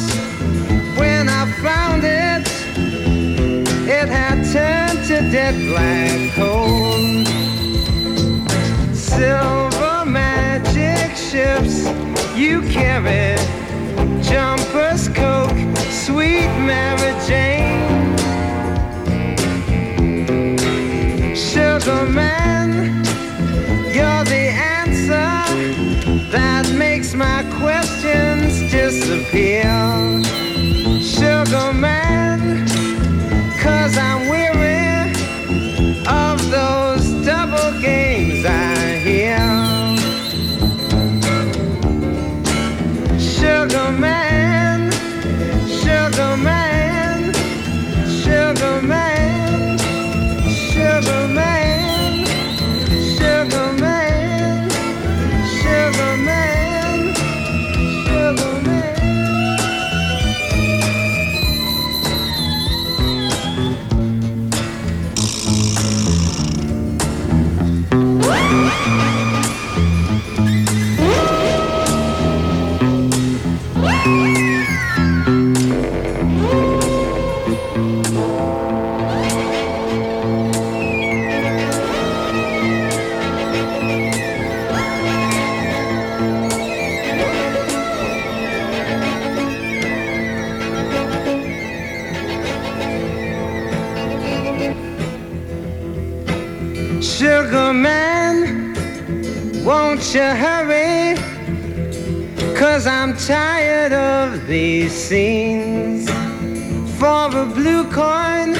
when 0.96 1.28
I 1.28 1.50
found 1.66 2.04
it. 2.04 2.46
It 3.88 4.08
had 4.08 4.38
turned 4.52 5.04
to 5.08 5.16
dead 5.32 5.56
black 5.66 6.32
coal. 6.36 7.24
Silver 8.94 10.04
magic 10.06 11.16
ships 11.16 11.88
you 12.36 12.62
carry, 12.70 13.36
jumpers, 14.22 15.08
coke, 15.08 15.58
sweet 15.90 16.50
Mary 16.68 17.12
Jane. 17.26 17.87
Sugar 21.88 22.10
man, 22.10 23.02
you're 23.94 24.24
the 24.24 24.52
answer 24.76 25.30
that 26.30 26.70
makes 26.76 27.14
my 27.14 27.42
questions 27.58 28.70
disappear. 28.70 29.62
Sugar 31.00 31.72
man, 31.72 32.68
cause 33.58 33.96
I'm 33.96 34.28
weary 34.28 35.14
of 36.06 36.38
those 36.50 37.24
double 37.24 37.80
games 37.80 38.44
I 38.44 38.98
hear. 39.06 39.38
Sugar 43.18 43.92
man, 43.92 44.92
sugar 45.66 46.36
man, 46.36 47.32
sugar 48.22 48.82
man, 48.82 49.17
Cause 102.70 102.86
I'm 102.86 103.16
tired 103.16 103.92
of 103.94 104.46
these 104.46 104.92
scenes. 104.92 106.06
For 106.98 107.26
a 107.42 107.46
blue 107.46 107.84
coin, 107.90 108.50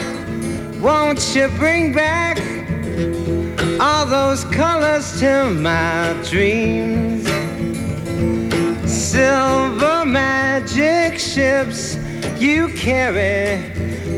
won't 0.81 1.21
you 1.37 1.49
bring 1.59 1.93
back 1.93 2.39
all 3.79 4.07
those 4.07 4.45
colors 4.45 5.21
to 5.21 5.51
my 5.51 6.17
dreams? 6.25 7.29
Silver 8.91 10.07
magic 10.07 11.19
ships 11.19 11.97
you 12.39 12.69
carry, 12.69 13.63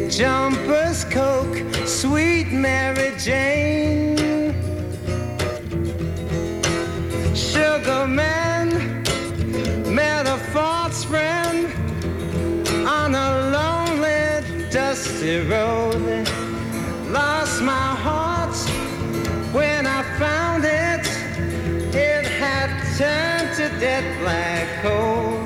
jumpers, 0.09 1.05
coke, 1.05 1.59
sweet 1.85 2.53
Mary 2.53 3.13
Jane. 3.19 4.17
Sugar 7.35 8.07
man 8.07 9.00
dusty. 14.91 15.39
Lost 17.11 17.63
my 17.63 17.91
heart 18.07 18.57
when 19.55 19.87
I 19.87 20.03
found 20.19 20.65
it. 20.65 21.07
It 21.95 22.27
had 22.27 22.71
turned 22.99 23.51
to 23.59 23.69
dead 23.79 24.05
black 24.21 24.83
coal. 24.83 25.40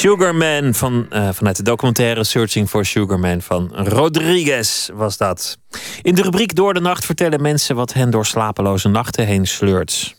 Sugarman 0.00 0.74
van, 0.74 1.06
eh, 1.10 1.28
vanuit 1.32 1.56
de 1.56 1.62
documentaire 1.62 2.24
Searching 2.24 2.68
for 2.68 2.84
Sugarman 2.84 3.40
van 3.40 3.70
Rodriguez 3.74 4.88
was 4.94 5.16
dat. 5.16 5.58
In 6.02 6.14
de 6.14 6.22
rubriek 6.22 6.54
Door 6.54 6.74
de 6.74 6.80
Nacht 6.80 7.04
vertellen 7.04 7.42
mensen 7.42 7.76
wat 7.76 7.92
hen 7.92 8.10
door 8.10 8.26
slapeloze 8.26 8.88
nachten 8.88 9.26
heen 9.26 9.46
sleurt. 9.46 10.16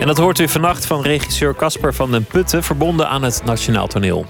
En 0.00 0.06
dat 0.06 0.18
hoort 0.18 0.38
u 0.38 0.48
vannacht 0.48 0.86
van 0.86 1.02
regisseur 1.02 1.54
Casper 1.54 1.94
van 1.94 2.10
den 2.10 2.24
Putten, 2.24 2.62
verbonden 2.62 3.08
aan 3.08 3.22
het 3.22 3.42
Nationaal 3.44 3.86
Toneel. 3.86 4.26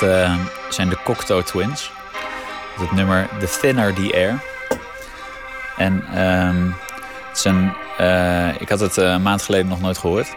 Dit 0.00 0.08
uh, 0.08 0.34
zijn 0.68 0.88
de 0.88 0.96
Cocteau 1.04 1.42
Twins. 1.42 1.90
Het 2.78 2.92
nummer 2.92 3.28
The 3.38 3.58
Thinner 3.60 3.94
the 3.94 4.12
Air. 4.14 4.42
En 5.76 6.22
um, 6.24 6.74
het 7.28 7.44
uh, 8.00 8.60
ik 8.60 8.68
had 8.68 8.80
het 8.80 8.96
een 8.96 9.22
maand 9.22 9.42
geleden 9.42 9.68
nog 9.68 9.80
nooit 9.80 9.98
gehoord. 9.98 10.28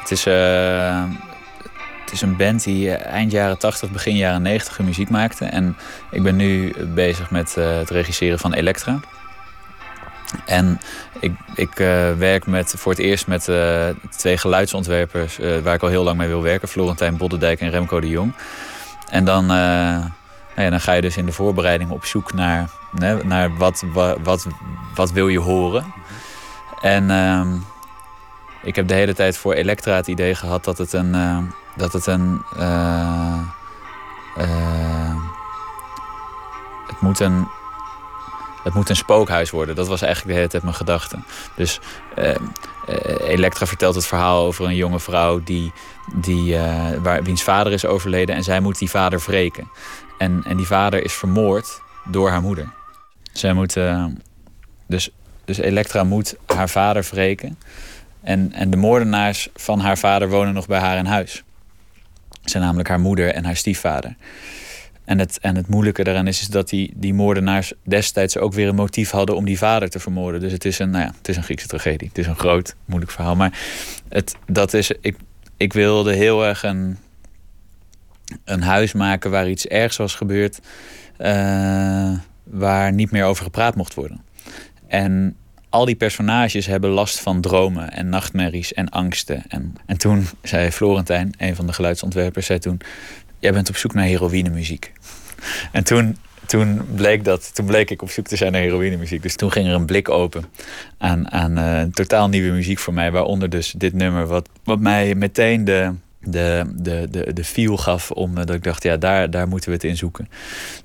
Het 0.00 0.10
is, 0.10 0.24
het 0.24 2.12
is 2.12 2.20
een 2.22 2.36
band 2.36 2.64
die 2.64 2.94
eind 2.94 3.32
jaren 3.32 3.58
80, 3.58 3.90
begin 3.90 4.16
jaren 4.16 4.42
90 4.42 4.78
muziek 4.78 5.10
maakte. 5.10 5.44
En 5.44 5.76
ik 6.10 6.22
ben 6.22 6.36
nu 6.36 6.74
bezig 6.94 7.30
met 7.30 7.54
het 7.54 7.90
regisseren 7.90 8.38
van 8.38 8.52
Elektra. 8.52 9.00
En 10.46 10.80
ik, 11.20 11.32
ik 11.54 11.74
werk 12.18 12.46
met, 12.46 12.74
voor 12.76 12.92
het 12.92 13.00
eerst 13.00 13.26
met 13.26 13.50
twee 14.16 14.38
geluidsontwerpers 14.38 15.38
waar 15.62 15.74
ik 15.74 15.82
al 15.82 15.88
heel 15.88 16.04
lang 16.04 16.18
mee 16.18 16.28
wil 16.28 16.42
werken. 16.42 16.68
Florentijn 16.68 17.16
Boddendijk 17.16 17.60
en 17.60 17.70
Remco 17.70 18.00
de 18.00 18.08
Jong. 18.08 18.32
En 19.10 19.24
dan, 19.24 19.46
nou 19.46 20.10
ja, 20.56 20.70
dan 20.70 20.80
ga 20.80 20.92
je 20.92 21.00
dus 21.00 21.16
in 21.16 21.26
de 21.26 21.32
voorbereiding 21.32 21.90
op 21.90 22.04
zoek 22.04 22.32
naar, 22.32 22.70
naar 23.24 23.56
wat, 23.56 23.84
wat, 24.22 24.46
wat, 24.94 25.12
wil 25.12 25.28
je 25.28 25.38
horen. 25.38 25.94
En 26.80 27.10
ehm, 27.10 27.56
ik 28.62 28.76
heb 28.76 28.88
de 28.88 28.94
hele 28.94 29.14
tijd 29.14 29.36
voor 29.36 29.52
Elektra 29.52 29.94
het 29.94 30.06
idee 30.06 30.34
gehad 30.34 30.64
dat 30.64 30.78
het 30.78 30.92
een... 30.92 31.12
dat 31.76 31.92
het 31.92 32.06
een 32.06 32.42
het 36.86 37.00
moet 37.00 37.20
een 37.20 37.48
het 38.62 38.74
moet 38.74 38.88
een 38.88 38.96
spookhuis 38.96 39.50
worden. 39.50 39.74
Dat 39.74 39.88
was 39.88 40.02
eigenlijk 40.02 40.32
de 40.32 40.38
hele 40.38 40.50
tijd 40.50 40.62
mijn 40.62 40.74
gedachte. 40.74 41.18
Dus 41.54 41.80
Elektra 43.20 43.66
vertelt 43.66 43.94
het 43.94 44.06
verhaal 44.06 44.46
over 44.46 44.64
een 44.64 44.74
jonge 44.74 45.00
vrouw 45.00 45.40
die, 45.44 45.72
die, 46.14 46.52
uh, 46.52 46.90
waar, 47.02 47.22
wiens 47.22 47.42
vader 47.42 47.72
is 47.72 47.84
overleden 47.84 48.34
en 48.34 48.42
zij 48.42 48.60
moet 48.60 48.78
die 48.78 48.90
vader 48.90 49.22
wreken. 49.26 49.70
En, 50.18 50.42
en 50.44 50.56
die 50.56 50.66
vader 50.66 51.04
is 51.04 51.12
vermoord 51.12 51.80
door 52.04 52.30
haar 52.30 52.42
moeder. 52.42 52.68
Zij 53.32 53.52
moet, 53.52 53.76
dus, 54.86 55.10
dus 55.44 55.58
Elektra 55.58 56.04
moet 56.04 56.36
haar 56.46 56.68
vader 56.68 57.08
wreken. 57.10 57.58
En, 58.20 58.52
en 58.52 58.70
de 58.70 58.76
moordenaars 58.76 59.48
van 59.54 59.80
haar 59.80 59.98
vader 59.98 60.28
wonen 60.28 60.54
nog 60.54 60.66
bij 60.66 60.80
haar 60.80 60.96
in 60.96 61.04
huis. 61.06 61.42
Zijn 62.44 62.62
namelijk 62.62 62.88
haar 62.88 63.00
moeder 63.00 63.34
en 63.34 63.44
haar 63.44 63.56
stiefvader. 63.56 64.16
En 65.04 65.18
het, 65.18 65.38
en 65.40 65.56
het 65.56 65.68
moeilijke 65.68 66.04
daaraan 66.04 66.26
is, 66.26 66.40
is 66.40 66.48
dat 66.48 66.68
die, 66.68 66.92
die 66.94 67.14
moordenaars 67.14 67.72
destijds 67.82 68.38
ook 68.38 68.52
weer 68.52 68.68
een 68.68 68.74
motief 68.74 69.10
hadden 69.10 69.36
om 69.36 69.44
die 69.44 69.58
vader 69.58 69.90
te 69.90 69.98
vermoorden. 69.98 70.40
Dus 70.40 70.52
het 70.52 70.64
is 70.64 70.78
een, 70.78 70.90
nou 70.90 71.04
ja, 71.04 71.12
het 71.18 71.28
is 71.28 71.36
een 71.36 71.42
Griekse 71.42 71.66
tragedie. 71.66 72.08
Het 72.08 72.18
is 72.18 72.26
een 72.26 72.38
groot, 72.38 72.74
moeilijk 72.84 73.12
verhaal. 73.12 73.36
Maar 73.36 73.58
het, 74.08 74.36
dat 74.46 74.74
is, 74.74 74.90
ik, 75.00 75.16
ik 75.60 75.72
wilde 75.72 76.12
heel 76.12 76.44
erg 76.46 76.62
een, 76.62 76.98
een 78.44 78.62
huis 78.62 78.92
maken 78.92 79.30
waar 79.30 79.48
iets 79.48 79.66
ergs 79.66 79.96
was 79.96 80.14
gebeurd. 80.14 80.60
Uh, 81.18 82.12
waar 82.44 82.92
niet 82.92 83.10
meer 83.10 83.24
over 83.24 83.44
gepraat 83.44 83.74
mocht 83.74 83.94
worden. 83.94 84.24
En 84.86 85.36
al 85.68 85.84
die 85.84 85.94
personages 85.94 86.66
hebben 86.66 86.90
last 86.90 87.20
van 87.20 87.40
dromen 87.40 87.92
en 87.92 88.08
nachtmerries 88.08 88.72
en 88.72 88.88
angsten. 88.88 89.44
En, 89.48 89.74
en 89.86 89.98
toen 89.98 90.26
zei 90.42 90.70
Florentijn, 90.70 91.32
een 91.38 91.56
van 91.56 91.66
de 91.66 91.72
geluidsontwerpers, 91.72 92.46
zei 92.46 92.58
toen... 92.58 92.80
Jij 93.38 93.52
bent 93.52 93.68
op 93.68 93.76
zoek 93.76 93.94
naar 93.94 94.04
heroïnemuziek. 94.04 94.92
En 95.72 95.84
toen, 95.84 96.16
toen, 96.50 96.80
bleek 96.94 97.24
dat, 97.24 97.54
toen 97.54 97.66
bleek 97.66 97.90
ik 97.90 98.02
op 98.02 98.10
zoek 98.10 98.26
te 98.26 98.36
zijn 98.36 98.52
naar 98.52 98.60
heroïnemuziek. 98.60 99.22
Dus 99.22 99.36
toen 99.36 99.52
ging 99.52 99.66
er 99.66 99.74
een 99.74 99.86
blik 99.86 100.08
open 100.08 100.44
aan, 100.98 101.30
aan 101.30 101.58
uh, 101.58 101.82
totaal 101.92 102.28
nieuwe 102.28 102.52
muziek 102.52 102.78
voor 102.78 102.94
mij. 102.94 103.10
Waaronder 103.10 103.50
dus 103.50 103.74
dit 103.76 103.92
nummer, 103.92 104.26
wat, 104.26 104.48
wat 104.64 104.78
mij 104.80 105.14
meteen 105.14 105.64
de, 105.64 105.92
de, 106.20 106.72
de, 106.74 107.06
de, 107.10 107.32
de 107.32 107.44
feel 107.44 107.76
gaf. 107.76 108.10
Omdat 108.10 108.50
ik 108.50 108.62
dacht, 108.62 108.82
ja, 108.82 108.96
daar, 108.96 109.30
daar 109.30 109.48
moeten 109.48 109.68
we 109.68 109.74
het 109.74 109.84
in 109.84 109.96
zoeken. 109.96 110.28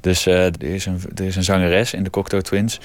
Dus 0.02 0.28
uh, 0.28 0.46
er, 0.46 0.64
is 0.64 0.86
een, 0.86 1.00
er 1.16 1.26
is 1.26 1.36
een 1.36 1.44
zangeres 1.44 1.94
in 1.94 2.04
de 2.04 2.10
Cocteau 2.10 2.44
Twins. 2.44 2.80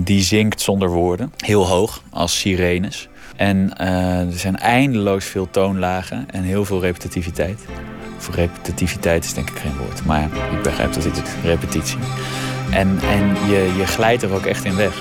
Die 0.00 0.22
zingt 0.22 0.60
zonder 0.60 0.88
woorden. 0.88 1.32
Heel 1.36 1.66
hoog, 1.66 2.02
als 2.10 2.38
sirenes. 2.38 3.08
En 3.36 3.72
uh, 3.80 4.20
er 4.20 4.38
zijn 4.38 4.56
eindeloos 4.56 5.24
veel 5.24 5.50
toonlagen 5.50 6.26
en 6.30 6.42
heel 6.42 6.64
veel 6.64 6.80
repetitiviteit. 6.80 7.60
Of 8.16 8.34
repetitiviteit 8.34 9.24
is 9.24 9.34
denk 9.34 9.50
ik 9.50 9.58
geen 9.58 9.76
woord, 9.76 10.04
maar 10.04 10.28
ik 10.52 10.62
begrijp 10.62 10.92
dat 10.92 11.04
het 11.04 11.36
repetitie. 11.44 11.98
En, 12.70 12.98
en 13.10 13.28
je, 13.48 13.74
je 13.76 13.86
glijdt 13.86 14.22
er 14.22 14.32
ook 14.32 14.46
echt 14.46 14.64
in 14.64 14.76
weg. 14.76 14.94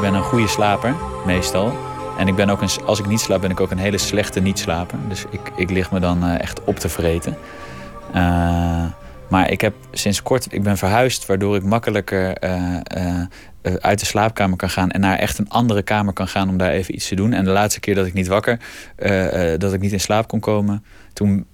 Ik 0.00 0.10
ben 0.10 0.14
een 0.14 0.24
goede 0.24 0.48
slaper, 0.48 0.94
meestal. 1.26 1.72
En 2.18 2.28
ik 2.28 2.34
ben 2.34 2.50
ook 2.50 2.62
een, 2.62 2.68
als 2.84 2.98
ik 2.98 3.06
niet 3.06 3.20
slaap, 3.20 3.40
ben 3.40 3.50
ik 3.50 3.60
ook 3.60 3.70
een 3.70 3.78
hele 3.78 3.98
slechte 3.98 4.40
niet-slaper. 4.40 4.98
Dus 5.08 5.24
ik, 5.30 5.40
ik 5.56 5.70
lig 5.70 5.90
me 5.90 6.00
dan 6.00 6.24
uh, 6.24 6.40
echt 6.40 6.64
op 6.64 6.78
te 6.78 6.88
vreten. 6.88 7.36
Uh, 8.14 8.84
maar 9.28 9.50
ik 9.50 9.60
heb 9.60 9.74
sinds 9.92 10.22
kort, 10.22 10.52
ik 10.52 10.62
ben 10.62 10.76
verhuisd, 10.76 11.26
waardoor 11.26 11.56
ik 11.56 11.62
makkelijker 11.62 12.44
uh, 12.44 13.22
uit 13.80 13.98
de 14.00 14.06
slaapkamer 14.06 14.56
kan 14.56 14.70
gaan 14.70 14.90
en 14.90 15.00
naar 15.00 15.18
echt 15.18 15.38
een 15.38 15.48
andere 15.48 15.82
kamer 15.82 16.12
kan 16.12 16.28
gaan 16.28 16.48
om 16.48 16.56
daar 16.56 16.70
even 16.70 16.94
iets 16.94 17.08
te 17.08 17.14
doen. 17.14 17.32
En 17.32 17.44
de 17.44 17.50
laatste 17.50 17.80
keer 17.80 17.94
dat 17.94 18.06
ik 18.06 18.12
niet 18.12 18.28
wakker, 18.28 18.58
dat 19.58 19.72
ik 19.72 19.80
niet 19.80 19.92
in 19.92 20.00
slaap 20.00 20.28
kon 20.28 20.40
komen, 20.40 20.84
toen, 21.12 21.46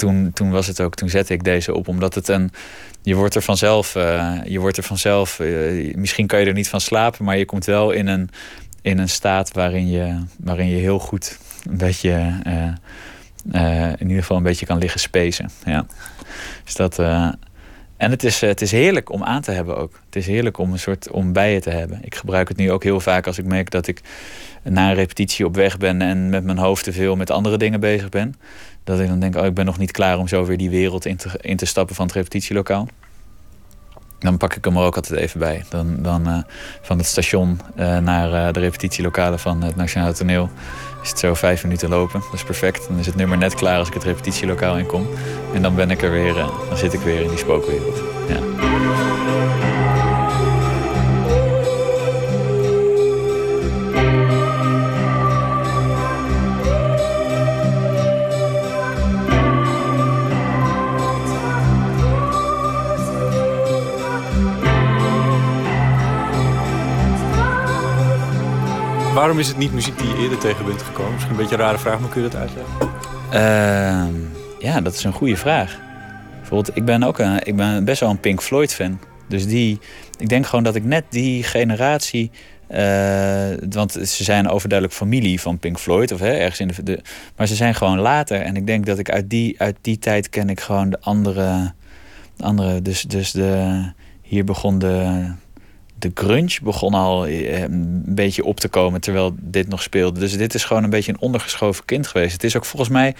toen, 0.00 0.30
toen 0.32 0.50
was 0.50 0.66
het 0.66 0.80
ook, 0.80 0.94
toen 0.94 1.08
zette 1.08 1.32
ik 1.32 1.44
deze 1.44 1.74
op, 1.74 1.88
omdat 1.88 2.14
het 2.14 2.28
een, 2.28 2.50
je 3.02 3.14
wordt 3.14 3.34
er 3.34 3.42
vanzelf, 3.42 3.94
je 4.44 4.58
wordt 4.58 4.76
er 4.76 4.82
vanzelf, 4.82 5.38
misschien 5.94 6.26
kan 6.26 6.40
je 6.40 6.46
er 6.46 6.52
niet 6.52 6.68
van 6.68 6.80
slapen, 6.80 7.24
maar 7.24 7.38
je 7.38 7.44
komt 7.44 7.64
wel 7.64 7.90
in 7.90 8.06
een 8.06 8.30
in 8.82 8.98
een 8.98 9.08
staat 9.08 9.52
waarin 9.52 9.90
je, 9.90 10.18
waarin 10.38 10.68
je 10.68 10.76
heel 10.76 10.98
goed 10.98 11.38
een 11.70 11.76
beetje, 11.76 12.40
uh, 13.52 13.86
in 13.86 14.08
ieder 14.08 14.20
geval 14.20 14.36
een 14.36 14.42
beetje 14.42 14.66
kan 14.66 14.78
liggen 14.78 15.00
spacen. 15.00 15.50
Ja. 15.64 15.86
Dus 16.64 16.74
dat, 16.74 16.98
en 18.00 18.10
het 18.10 18.24
is, 18.24 18.40
het 18.40 18.60
is 18.60 18.70
heerlijk 18.70 19.12
om 19.12 19.24
aan 19.24 19.42
te 19.42 19.50
hebben 19.50 19.76
ook. 19.76 20.00
Het 20.06 20.16
is 20.16 20.26
heerlijk 20.26 20.58
om 20.58 20.72
een 20.72 20.78
soort 20.78 21.10
om 21.10 21.32
bij 21.32 21.52
je 21.52 21.60
te 21.60 21.70
hebben. 21.70 21.98
Ik 22.02 22.14
gebruik 22.14 22.48
het 22.48 22.56
nu 22.56 22.70
ook 22.70 22.82
heel 22.82 23.00
vaak 23.00 23.26
als 23.26 23.38
ik 23.38 23.44
merk 23.44 23.70
dat 23.70 23.86
ik 23.86 24.00
na 24.62 24.88
een 24.88 24.94
repetitie 24.94 25.46
op 25.46 25.54
weg 25.54 25.78
ben 25.78 26.02
en 26.02 26.28
met 26.28 26.44
mijn 26.44 26.58
hoofd 26.58 26.84
te 26.84 26.92
veel 26.92 27.16
met 27.16 27.30
andere 27.30 27.56
dingen 27.56 27.80
bezig 27.80 28.08
ben. 28.08 28.34
Dat 28.84 29.00
ik 29.00 29.08
dan 29.08 29.20
denk, 29.20 29.36
oh, 29.36 29.44
ik 29.44 29.54
ben 29.54 29.64
nog 29.64 29.78
niet 29.78 29.90
klaar 29.90 30.18
om 30.18 30.28
zo 30.28 30.44
weer 30.44 30.56
die 30.56 30.70
wereld 30.70 31.06
in 31.06 31.16
te, 31.16 31.28
in 31.40 31.58
stappen 31.58 31.94
van 31.94 32.06
het 32.06 32.14
repetitielokaal. 32.14 32.88
Dan 34.18 34.36
pak 34.36 34.54
ik 34.54 34.64
hem 34.64 34.76
er 34.76 34.82
ook 34.82 34.96
altijd 34.96 35.20
even 35.20 35.38
bij. 35.38 35.64
Dan, 35.68 35.96
dan 36.02 36.28
uh, 36.28 36.38
van 36.82 36.98
het 36.98 37.06
station 37.06 37.60
uh, 37.78 37.98
naar 37.98 38.46
uh, 38.46 38.52
de 38.52 38.60
repetitielokalen 38.60 39.38
van 39.38 39.62
het 39.62 39.76
Nationale 39.76 40.12
Toneel 40.12 40.48
is 41.02 41.08
het 41.08 41.18
zo 41.18 41.34
vijf 41.34 41.62
minuten 41.62 41.88
lopen. 41.88 42.20
Dat 42.20 42.34
is 42.34 42.44
perfect. 42.44 42.88
Dan 42.88 42.98
is 42.98 43.06
het 43.06 43.16
nummer 43.16 43.38
net 43.38 43.54
klaar 43.54 43.78
als 43.78 43.88
ik 43.88 43.94
het 43.94 44.04
repetitielokaal 44.04 44.78
inkom. 44.78 45.06
En 45.54 45.62
dan 45.62 45.74
ben 45.74 45.90
ik 45.90 46.02
er 46.02 46.10
weer, 46.10 46.34
dan 46.34 46.76
zit 46.76 46.92
ik 46.92 47.00
weer 47.00 47.20
in 47.20 47.28
die 47.28 47.38
spookwereld. 47.38 48.02
Ja. 48.28 49.29
Waarom 69.20 69.38
is 69.38 69.48
het 69.48 69.56
niet 69.56 69.72
muziek 69.72 69.98
die 69.98 70.08
je 70.08 70.16
eerder 70.16 70.38
tegen 70.38 70.64
bent 70.64 70.82
gekomen? 70.82 71.12
Misschien 71.12 71.32
een 71.32 71.40
beetje 71.40 71.54
een 71.54 71.60
rare 71.60 71.78
vraag, 71.78 72.00
maar 72.00 72.08
kun 72.08 72.22
je 72.22 72.28
dat 72.28 72.40
uitleggen? 72.40 72.74
Uh, 73.32 74.22
ja, 74.58 74.80
dat 74.80 74.94
is 74.94 75.04
een 75.04 75.12
goede 75.12 75.36
vraag. 75.36 75.78
Bijvoorbeeld, 76.38 76.76
ik 76.76 76.84
ben 76.84 77.02
ook 77.02 77.18
ik 77.18 77.56
ben 77.56 77.84
best 77.84 78.00
wel 78.00 78.10
een 78.10 78.20
Pink 78.20 78.42
Floyd 78.42 78.74
fan. 78.74 79.00
Dus 79.28 79.46
die, 79.46 79.78
ik 80.18 80.28
denk 80.28 80.46
gewoon 80.46 80.64
dat 80.64 80.74
ik 80.74 80.84
net 80.84 81.04
die 81.08 81.42
generatie. 81.42 82.30
Uh, 82.70 82.78
want 83.70 83.92
ze 83.92 84.24
zijn 84.24 84.48
overduidelijk 84.48 84.98
familie 84.98 85.40
van 85.40 85.58
Pink 85.58 85.78
Floyd, 85.78 86.12
of 86.12 86.20
hè, 86.20 86.32
ergens 86.32 86.60
in 86.60 86.68
de, 86.68 86.82
de, 86.82 87.00
Maar 87.36 87.46
ze 87.46 87.54
zijn 87.54 87.74
gewoon 87.74 87.98
later. 87.98 88.40
En 88.40 88.56
ik 88.56 88.66
denk 88.66 88.86
dat 88.86 88.98
ik 88.98 89.10
uit 89.10 89.30
die, 89.30 89.60
uit 89.60 89.76
die 89.80 89.98
tijd 89.98 90.28
ken 90.28 90.48
ik 90.48 90.60
gewoon 90.60 90.90
de 90.90 91.00
andere. 91.00 91.72
De 92.36 92.44
andere 92.44 92.82
dus, 92.82 93.02
dus 93.02 93.30
de, 93.30 93.82
hier 94.22 94.44
begon 94.44 94.78
de 94.78 95.26
de 96.00 96.10
grunge 96.14 96.58
begon 96.62 96.94
al 96.94 97.26
eh, 97.26 97.62
een 97.62 98.02
beetje 98.06 98.44
op 98.44 98.60
te 98.60 98.68
komen 98.68 99.00
terwijl 99.00 99.34
dit 99.40 99.68
nog 99.68 99.82
speelde. 99.82 100.20
Dus 100.20 100.36
dit 100.36 100.54
is 100.54 100.64
gewoon 100.64 100.84
een 100.84 100.90
beetje 100.90 101.12
een 101.12 101.20
ondergeschoven 101.20 101.84
kind 101.84 102.06
geweest. 102.06 102.32
Het 102.32 102.44
is 102.44 102.56
ook 102.56 102.64
volgens 102.64 102.90
mij, 102.90 103.14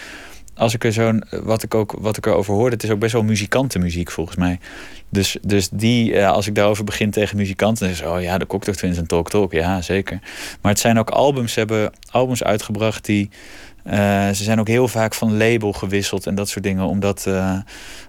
als 0.55 0.75
ik 0.75 0.85
er 0.85 0.93
zo'n, 0.93 1.25
wat 1.31 1.63
ik 1.63 1.75
ook 1.75 1.95
wat 1.99 2.17
ik 2.17 2.27
erover 2.27 2.55
hoorde, 2.55 2.75
het 2.75 2.85
is 2.85 2.91
ook 2.91 2.99
best 2.99 3.13
wel 3.13 3.23
muzikantenmuziek 3.23 4.11
volgens 4.11 4.37
mij. 4.37 4.59
Dus, 5.09 5.37
dus 5.43 5.69
die, 5.73 6.15
eh, 6.15 6.31
als 6.31 6.47
ik 6.47 6.55
daarover 6.55 6.85
begin 6.85 7.11
tegen 7.11 7.37
muzikanten, 7.37 7.85
dan 7.85 7.95
is 7.95 8.03
oh 8.03 8.23
ja, 8.23 8.39
de 8.39 8.47
Cocktail 8.47 8.77
Twins 8.77 8.99
en 8.99 9.07
Talk 9.07 9.31
Talk, 9.31 9.53
ja 9.53 9.81
zeker. 9.83 10.19
Maar 10.61 10.73
het 10.73 10.81
zijn 10.81 10.99
ook 10.99 11.11
albums, 11.11 11.53
ze 11.53 11.59
hebben 11.59 11.93
albums 12.11 12.43
uitgebracht 12.43 13.05
die, 13.05 13.31
eh, 13.85 14.29
ze 14.29 14.45
zijn 14.45 14.61
ook 14.61 14.69
heel 14.69 14.89
vaak 14.89 15.15
van 15.15 15.37
label 15.37 15.73
gewisseld 15.73 16.27
en 16.27 16.35
dat 16.35 16.49
soort 16.49 16.65
dingen, 16.65 16.85
omdat, 16.85 17.25
uh, 17.29 17.59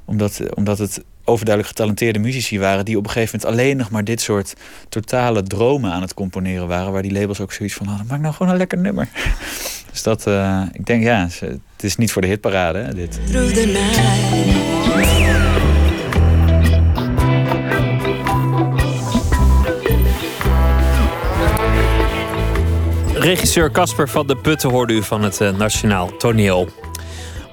omdat, 0.06 0.42
omdat 0.56 0.78
het 0.78 1.04
overduidelijk 1.24 1.68
getalenteerde 1.68 2.20
muzici 2.20 2.60
waren 2.60 2.86
die 2.86 2.98
op 2.98 3.04
een 3.04 3.10
gegeven 3.10 3.40
moment 3.40 3.60
alleen 3.60 3.78
nog 3.78 3.90
maar 3.90 4.04
dit 4.04 4.22
soort 4.22 4.54
totale 4.90 5.44
dromen 5.44 5.92
aan 5.92 6.02
het 6.02 6.14
componeren 6.14 6.68
waren, 6.68 6.92
waar 6.92 7.02
die 7.02 7.14
labels 7.14 7.40
ook 7.40 7.54
zoiets 7.54 7.76
van 7.76 7.88
hadden, 7.88 8.08
maak 8.08 8.20
nou 8.20 8.34
gewoon 8.34 8.52
een 8.52 8.58
lekker 8.58 8.78
nummer. 8.78 9.08
dus 9.92 10.04
dat, 10.04 10.28
ik 10.72 10.86
denk 10.86 11.04
ja, 11.04 11.28
het 11.40 11.84
is 11.84 11.96
niet 11.96 12.12
voor 12.12 12.22
de 12.22 12.28
hitparade 12.28 12.94
dit. 12.94 13.20
Regisseur 23.22 23.72
Casper 23.72 24.10
van 24.10 24.28
de 24.28 24.36
Putten 24.36 24.70
hoorde 24.70 24.94
u 24.94 25.04
van 25.04 25.24
het 25.24 25.40
uh, 25.40 25.58
Nationaal 25.58 26.18
Toneel. 26.18 26.68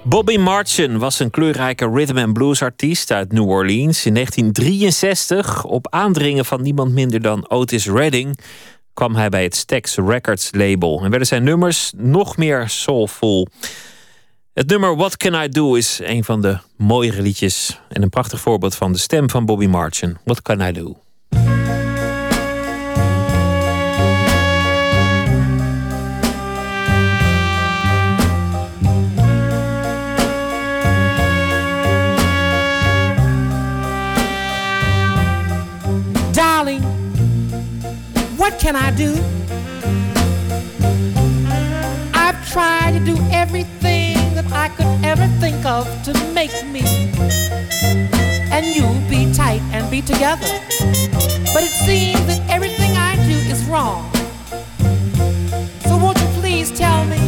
Bobby 0.05 0.37
Martin 0.37 0.99
was 0.99 1.19
een 1.19 1.31
kleurrijke 1.31 1.91
rhythm 1.91 2.19
and 2.19 2.33
blues 2.33 2.63
artiest 2.63 3.11
uit 3.11 3.33
New 3.33 3.49
Orleans. 3.49 4.07
In 4.07 4.15
1963, 4.15 5.65
op 5.65 5.87
aandringen 5.91 6.45
van 6.45 6.63
niemand 6.63 6.93
minder 6.93 7.23
dan 7.23 7.51
Otis 7.51 7.87
Redding, 7.87 8.39
kwam 8.95 9.15
hij 9.15 9.29
bij 9.29 9.43
het 9.43 9.57
Stax 9.57 9.97
Records 9.97 10.51
label 10.53 11.01
en 11.03 11.11
werden 11.11 11.29
zijn 11.29 11.45
nummers 11.45 11.93
nog 11.97 12.37
meer 12.37 12.69
soulful. 12.69 13.49
Het 14.55 14.69
nummer 14.69 14.97
What 14.97 15.17
Can 15.17 15.43
I 15.43 15.49
Do 15.49 15.75
is 15.75 16.01
een 16.03 16.25
van 16.25 16.41
de 16.41 16.59
mooiere 16.77 17.23
liedjes 17.23 17.81
en 17.89 18.03
een 18.03 18.11
prachtig 18.11 18.41
voorbeeld 18.41 18.75
van 18.75 18.93
de 18.93 18.99
stem 18.99 19.31
van 19.31 19.47
Bobby 19.47 19.67
Martin. 19.67 20.19
What 20.25 20.43
Can 20.43 20.61
I 20.61 20.73
Do? 20.73 21.08
What 38.59 38.65
can 38.65 38.75
I 38.75 38.91
do? 38.91 39.13
I've 42.13 42.51
tried 42.51 42.93
to 42.99 43.05
do 43.05 43.17
everything 43.31 44.17
that 44.35 44.47
I 44.51 44.69
could 44.71 44.87
ever 45.05 45.29
think 45.39 45.65
of 45.65 45.87
to 46.03 46.13
make 46.35 46.51
me 46.67 46.83
and 48.51 48.67
you 48.67 48.83
be 49.09 49.33
tight 49.33 49.61
and 49.71 49.89
be 49.89 50.03
together. 50.03 50.49
But 51.55 51.63
it 51.63 51.75
seems 51.87 52.27
that 52.27 52.43
everything 52.49 52.97
I 52.97 53.15
do 53.29 53.37
is 53.49 53.65
wrong. 53.67 54.11
So 55.87 55.97
won't 55.97 56.19
you 56.19 56.27
please 56.41 56.77
tell 56.77 57.05
me 57.05 57.19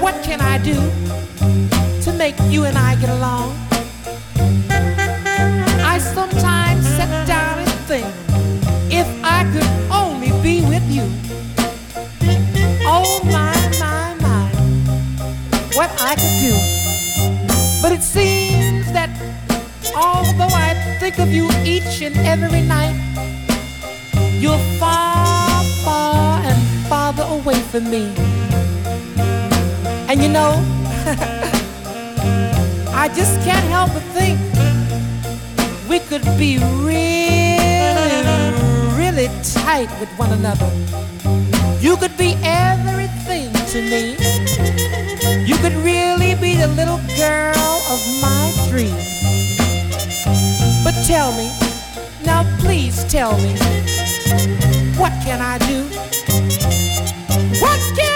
what 0.00 0.14
can 0.24 0.40
I 0.40 0.56
do 0.56 0.76
to 2.04 2.12
make 2.16 2.36
you 2.48 2.64
and 2.64 2.78
I 2.78 2.96
get 2.96 3.10
along? 3.10 3.54
I 5.92 5.98
sometimes 5.98 6.86
sit 6.86 7.10
down 7.26 7.58
and 7.58 7.70
think 7.90 8.06
if 8.90 9.06
I 9.22 9.44
could 9.52 9.85
be 10.46 10.60
with 10.60 10.88
you. 10.88 11.02
Oh 12.86 13.20
my, 13.24 13.52
my, 13.82 14.14
my, 14.26 14.44
what 15.74 15.90
I 16.10 16.12
could 16.20 16.36
do. 16.46 16.54
But 17.82 17.90
it 17.90 18.00
seems 18.00 18.86
that 18.92 19.10
although 19.96 20.54
I 20.68 20.70
think 21.00 21.18
of 21.18 21.32
you 21.32 21.48
each 21.64 22.00
and 22.00 22.16
every 22.18 22.62
night, 22.62 22.94
you're 24.38 24.62
far, 24.78 25.64
far 25.84 26.38
and 26.48 26.60
farther 26.86 27.26
away 27.38 27.58
from 27.70 27.90
me. 27.90 28.04
And 30.08 30.22
you 30.22 30.28
know, 30.28 30.52
I 33.02 33.08
just 33.18 33.34
can't 33.42 33.66
help 33.76 33.90
but 33.94 34.04
think 34.14 34.38
we 35.90 35.98
could 35.98 36.24
be 36.38 36.58
really, 36.86 37.55
really 39.16 39.28
tight 39.42 39.88
with 39.98 40.10
one 40.18 40.30
another. 40.32 40.70
You 41.80 41.96
could 41.96 42.16
be 42.18 42.36
everything 42.42 43.50
to 43.72 43.80
me. 43.80 44.10
You 45.46 45.56
could 45.56 45.72
really 45.82 46.34
be 46.34 46.56
the 46.56 46.68
little 46.76 47.00
girl 47.16 47.80
of 47.88 48.00
my 48.20 48.52
dreams. 48.68 49.22
But 50.84 50.94
tell 51.06 51.32
me, 51.32 51.50
now 52.26 52.44
please 52.58 53.04
tell 53.04 53.38
me, 53.38 53.54
what 54.98 55.12
can 55.24 55.40
I 55.40 55.56
do? 55.66 55.84
What 57.58 57.80
can 57.96 58.15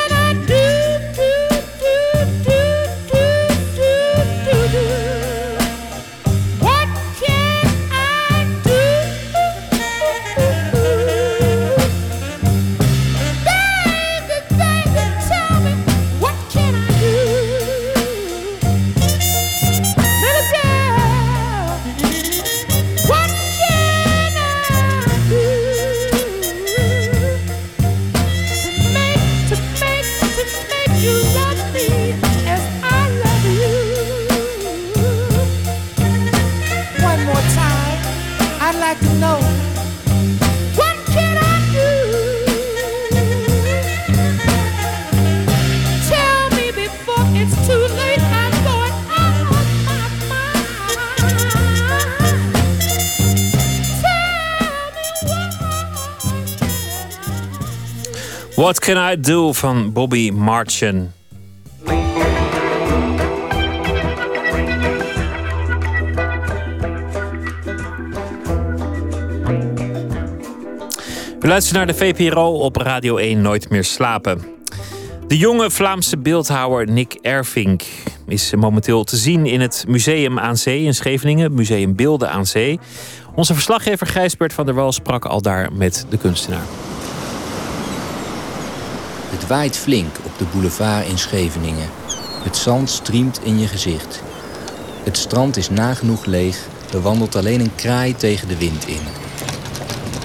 What 58.70 58.84
Can 58.84 59.12
I 59.12 59.20
Do 59.20 59.52
van 59.52 59.92
Bobby 59.92 60.30
Martin. 60.30 61.12
We 71.38 71.47
luisteren 71.47 71.86
naar 71.86 71.97
de 71.97 72.05
VPRO 72.05 72.59
op 72.59 72.76
Radio 72.76 73.16
1 73.16 73.40
Nooit 73.40 73.70
meer 73.70 73.84
slapen. 73.84 74.40
De 75.26 75.36
jonge 75.36 75.70
Vlaamse 75.70 76.18
beeldhouwer 76.18 76.90
Nick 76.90 77.18
Ervink 77.22 77.82
is 78.26 78.55
momenteel 78.55 79.05
te 79.05 79.16
zien 79.16 79.47
in 79.47 79.60
het 79.60 79.84
Museum 79.88 80.38
aan 80.38 80.56
Zee 80.56 80.82
in 80.82 80.94
Scheveningen, 80.94 81.55
Museum 81.55 81.97
Beelden 81.97 82.30
aan 82.30 82.47
Zee. 82.47 82.78
Onze 83.34 83.55
verslaggever 83.55 84.06
Gijsbert 84.06 84.52
van 84.52 84.66
der 84.66 84.74
Wal 84.74 84.92
sprak 84.92 85.24
al 85.24 85.42
daar 85.42 85.72
met 85.72 86.06
de 86.10 86.18
kunstenaar. 86.18 86.89
Het 89.31 89.47
waait 89.47 89.77
flink 89.77 90.16
op 90.23 90.39
de 90.39 90.44
boulevard 90.52 91.07
in 91.07 91.19
Scheveningen. 91.19 91.89
Het 92.43 92.57
zand 92.57 92.90
striemt 92.90 93.40
in 93.43 93.59
je 93.59 93.66
gezicht. 93.66 94.23
Het 95.05 95.16
strand 95.16 95.57
is 95.57 95.70
nagenoeg 95.70 96.24
leeg. 96.24 96.66
Er 96.93 97.02
wandelt 97.02 97.36
alleen 97.36 97.61
een 97.61 97.74
kraai 97.74 98.16
tegen 98.16 98.48
de 98.48 98.57
wind 98.57 98.86
in. 98.86 99.01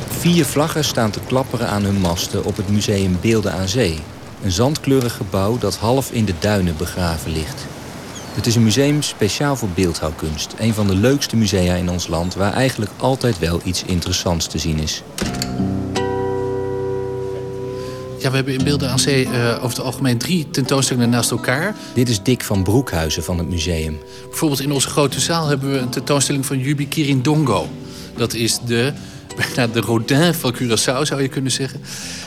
Vier 0.10 0.46
vlaggen 0.46 0.84
staan 0.84 1.12
te 1.12 1.20
klapperen 1.28 1.68
aan 1.68 1.84
hun 1.84 2.00
masten 2.00 2.46
op 2.46 2.58
het 2.58 2.70
museum 2.70 3.18
Beelden 3.22 3.54
aan 3.54 3.68
Zee. 3.68 4.00
Een 4.44 4.52
zandkleurig 4.52 5.16
gebouw 5.16 5.58
dat 5.58 5.76
half 5.76 6.12
in 6.12 6.26
de 6.26 6.34
duinen 6.40 6.78
begraven 6.78 7.32
ligt. 7.32 7.66
Het 8.34 8.46
is 8.46 8.56
een 8.56 8.64
museum 8.64 9.02
speciaal 9.02 9.56
voor 9.56 9.70
beeldhouwkunst. 9.70 10.54
Een 10.58 10.74
van 10.74 10.88
de 10.88 10.96
leukste 10.96 11.36
musea 11.36 11.76
in 11.76 11.90
ons 11.90 12.08
land... 12.08 12.34
waar 12.34 12.54
eigenlijk 12.54 12.92
altijd 12.98 13.40
wel 13.40 13.60
iets 13.64 13.84
interessants 13.84 14.48
te 14.48 14.58
zien 14.58 14.80
is. 14.80 15.04
Ja, 18.26 18.32
we 18.32 18.38
hebben 18.38 18.58
in 18.58 18.64
Beelden 18.64 18.90
aan 18.90 19.00
Zee 19.00 19.26
eh, 19.26 19.56
over 19.56 19.78
het 19.78 19.80
algemeen 19.80 20.18
drie 20.18 20.50
tentoonstellingen 20.50 21.10
naast 21.10 21.32
elkaar. 21.32 21.76
Dit 21.94 22.10
is 22.10 22.22
Dick 22.24 22.44
van 22.44 22.64
Broekhuizen 22.64 23.24
van 23.24 23.38
het 23.38 23.50
museum. 23.50 23.98
Bijvoorbeeld 24.30 24.62
in 24.62 24.72
onze 24.72 24.90
grote 24.90 25.20
zaal 25.20 25.48
hebben 25.48 25.72
we 25.72 25.78
een 25.78 25.90
tentoonstelling 25.90 26.46
van 26.46 26.60
Yubi 26.60 26.88
Kirindongo. 26.88 27.68
Dat 28.18 28.34
is 28.34 28.60
de 28.66 28.94
bijna 29.56 29.74
de 29.74 29.80
Rodin 29.80 30.34
van 30.34 30.56
Curaçao 30.56 31.02
zou 31.02 31.22
je 31.22 31.28
kunnen 31.28 31.52
zeggen. 31.52 31.82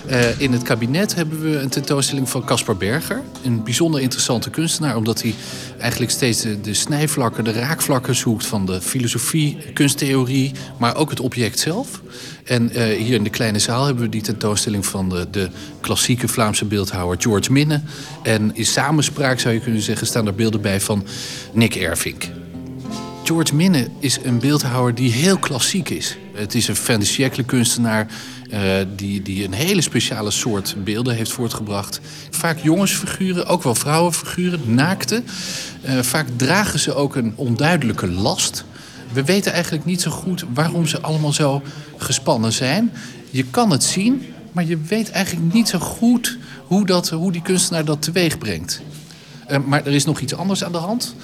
Eh, 0.07 0.41
in 0.41 0.53
het 0.53 0.63
kabinet 0.63 1.15
hebben 1.15 1.41
we 1.41 1.59
een 1.59 1.69
tentoonstelling 1.69 2.29
van 2.29 2.45
Caspar 2.45 2.77
Berger. 2.77 3.23
Een 3.45 3.63
bijzonder 3.65 4.01
interessante 4.01 4.51
kunstenaar, 4.51 4.97
omdat 4.97 5.23
hij 5.23 5.35
eigenlijk 5.79 6.11
steeds 6.11 6.41
de, 6.41 6.61
de 6.61 6.75
snijvlakken, 6.75 7.45
de 7.45 7.53
raakvlakken 7.53 8.15
zoekt 8.15 8.47
van 8.47 8.67
de 8.67 8.81
filosofie, 8.81 9.57
kunsttheorie, 9.73 10.53
maar 10.77 10.97
ook 10.97 11.11
het 11.11 11.21
object 11.21 11.59
zelf. 11.59 12.01
En 12.49 12.71
eh, 12.71 12.97
hier 12.97 13.15
in 13.15 13.25
de 13.25 13.31
kleine 13.31 13.59
zaal 13.59 13.85
hebben 13.85 14.03
we 14.05 14.09
die 14.09 14.23
tentoonstelling 14.23 14.87
van 14.87 15.09
de, 15.09 15.27
de 15.31 15.49
klassieke 15.81 16.29
Vlaamse 16.29 16.65
beeldhouwer 16.65 17.17
George 17.21 17.53
Minne. 17.53 17.81
En 18.23 18.51
in 18.55 18.67
samenspraak 18.67 19.41
zou 19.41 19.55
je 19.55 19.61
kunnen 19.61 19.83
zeggen 19.83 20.07
staan 20.07 20.27
er 20.27 20.35
beelden 20.35 20.61
bij 20.61 20.81
van 20.81 21.07
Nick 21.53 21.75
Ervink. 21.75 22.25
George 23.25 23.55
Minne 23.55 23.89
is 23.99 24.19
een 24.23 24.39
beeldhouwer 24.39 24.95
die 24.95 25.13
heel 25.13 25.39
klassiek 25.39 25.89
is. 25.89 26.17
Het 26.33 26.55
is 26.55 26.69
een 26.69 26.77
fin 26.77 27.01
de 27.35 27.45
kunstenaar 27.47 28.07
eh, 28.51 28.61
die, 28.97 29.23
die 29.23 29.45
een 29.45 29.53
hele 29.53 29.81
speciale 29.81 30.31
soort 30.31 30.77
beelden 30.85 31.15
heeft 31.15 31.33
voortgebracht. 31.33 32.01
Vaak 32.31 32.59
jongensfiguren, 32.59 33.47
ook 33.47 33.63
wel 33.63 33.75
vrouwenfiguren, 33.75 34.61
naakte. 34.75 35.23
Eh, 35.83 35.99
vaak 35.99 36.27
dragen 36.37 36.79
ze 36.79 36.95
ook 36.95 37.17
een 37.17 37.33
onduidelijke 37.37 38.11
last. 38.11 38.65
We 39.13 39.25
weten 39.25 39.53
eigenlijk 39.53 39.85
niet 39.85 40.01
zo 40.01 40.11
goed 40.11 40.45
waarom 40.55 40.87
ze 40.87 41.01
allemaal 41.01 41.33
zo 41.33 41.63
gespannen 41.97 42.53
zijn. 42.53 42.93
Je 43.31 43.45
kan 43.45 43.71
het 43.71 43.85
zien, 43.85 44.23
maar 44.53 44.65
je 44.65 44.79
weet 44.89 45.11
eigenlijk 45.11 45.55
niet 45.55 45.69
zo 45.69 45.79
goed 45.79 46.39
hoe, 46.67 46.87
dat, 46.87 47.09
hoe 47.09 47.33
die 47.33 47.43
kunstenaar 47.43 47.85
dat 47.85 48.03
teweeg 48.03 48.39
brengt. 48.39 48.81
Eh, 49.47 49.59
maar 49.67 49.87
er 49.87 49.93
is 49.93 50.05
nog 50.05 50.21
iets 50.21 50.35
anders 50.35 50.65
aan 50.65 50.73
de 50.73 50.79
hand. 50.79 51.15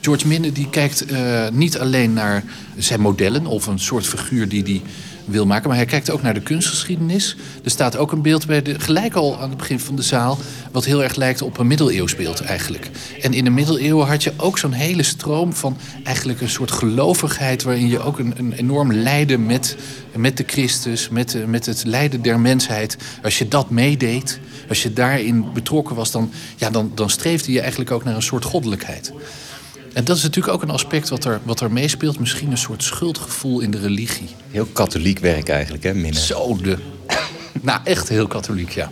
George 0.00 0.26
Minne 0.26 0.52
die 0.52 0.70
kijkt 0.70 1.04
eh, 1.04 1.48
niet 1.52 1.78
alleen 1.78 2.12
naar 2.12 2.44
zijn 2.76 3.00
modellen 3.00 3.46
of 3.46 3.66
een 3.66 3.78
soort 3.78 4.06
figuur 4.06 4.48
die 4.48 4.62
hij 4.62 4.82
wil 5.26 5.46
maken, 5.46 5.68
maar 5.68 5.76
hij 5.76 5.86
kijkt 5.86 6.10
ook 6.10 6.22
naar 6.22 6.34
de 6.34 6.40
kunstgeschiedenis. 6.40 7.36
Er 7.64 7.70
staat 7.70 7.96
ook 7.96 8.12
een 8.12 8.22
beeld 8.22 8.46
bij 8.46 8.62
de, 8.62 8.80
gelijk 8.80 9.14
al 9.14 9.40
aan 9.40 9.48
het 9.48 9.58
begin 9.58 9.80
van 9.80 9.96
de 9.96 10.02
zaal, 10.02 10.38
wat 10.72 10.84
heel 10.84 11.02
erg 11.02 11.14
lijkt 11.14 11.42
op 11.42 11.58
een 11.58 11.66
middeleeuws 11.66 12.16
beeld 12.16 12.40
eigenlijk. 12.40 12.90
En 13.20 13.32
in 13.32 13.44
de 13.44 13.50
middeleeuwen 13.50 14.06
had 14.06 14.22
je 14.22 14.32
ook 14.36 14.58
zo'n 14.58 14.72
hele 14.72 15.02
stroom 15.02 15.52
van 15.52 15.76
eigenlijk 16.04 16.40
een 16.40 16.48
soort 16.48 16.70
gelovigheid, 16.70 17.62
waarin 17.62 17.88
je 17.88 18.00
ook 18.00 18.18
een, 18.18 18.34
een 18.36 18.52
enorm 18.52 18.92
lijden 18.92 19.46
met, 19.46 19.76
met 20.16 20.36
de 20.36 20.44
Christus, 20.46 21.08
met, 21.08 21.30
de- 21.30 21.46
met 21.46 21.66
het 21.66 21.84
lijden 21.84 22.22
der 22.22 22.40
mensheid. 22.40 22.96
Als 23.22 23.38
je 23.38 23.48
dat 23.48 23.70
meedeed, 23.70 24.38
als 24.68 24.82
je 24.82 24.92
daarin 24.92 25.44
betrokken 25.54 25.96
was, 25.96 26.10
dan, 26.10 26.30
ja, 26.56 26.70
dan, 26.70 26.92
dan 26.94 27.10
streefde 27.10 27.52
je 27.52 27.60
eigenlijk 27.60 27.90
ook 27.90 28.04
naar 28.04 28.14
een 28.14 28.22
soort 28.22 28.44
goddelijkheid. 28.44 29.12
En 29.96 30.04
dat 30.04 30.16
is 30.16 30.22
natuurlijk 30.22 30.54
ook 30.54 30.62
een 30.62 30.70
aspect 30.70 31.08
wat 31.08 31.24
er, 31.24 31.40
wat 31.42 31.60
er 31.60 31.72
meespeelt. 31.72 32.18
Misschien 32.18 32.50
een 32.50 32.58
soort 32.58 32.82
schuldgevoel 32.82 33.60
in 33.60 33.70
de 33.70 33.78
religie. 33.78 34.28
Heel 34.50 34.66
katholiek 34.72 35.18
werk 35.18 35.48
eigenlijk, 35.48 35.82
hè, 35.82 35.94
Minne? 35.94 36.18
Zo 36.18 36.56
de. 36.56 36.76
nou, 37.62 37.80
echt 37.84 38.08
heel 38.08 38.26
katholiek, 38.26 38.70
ja. 38.70 38.90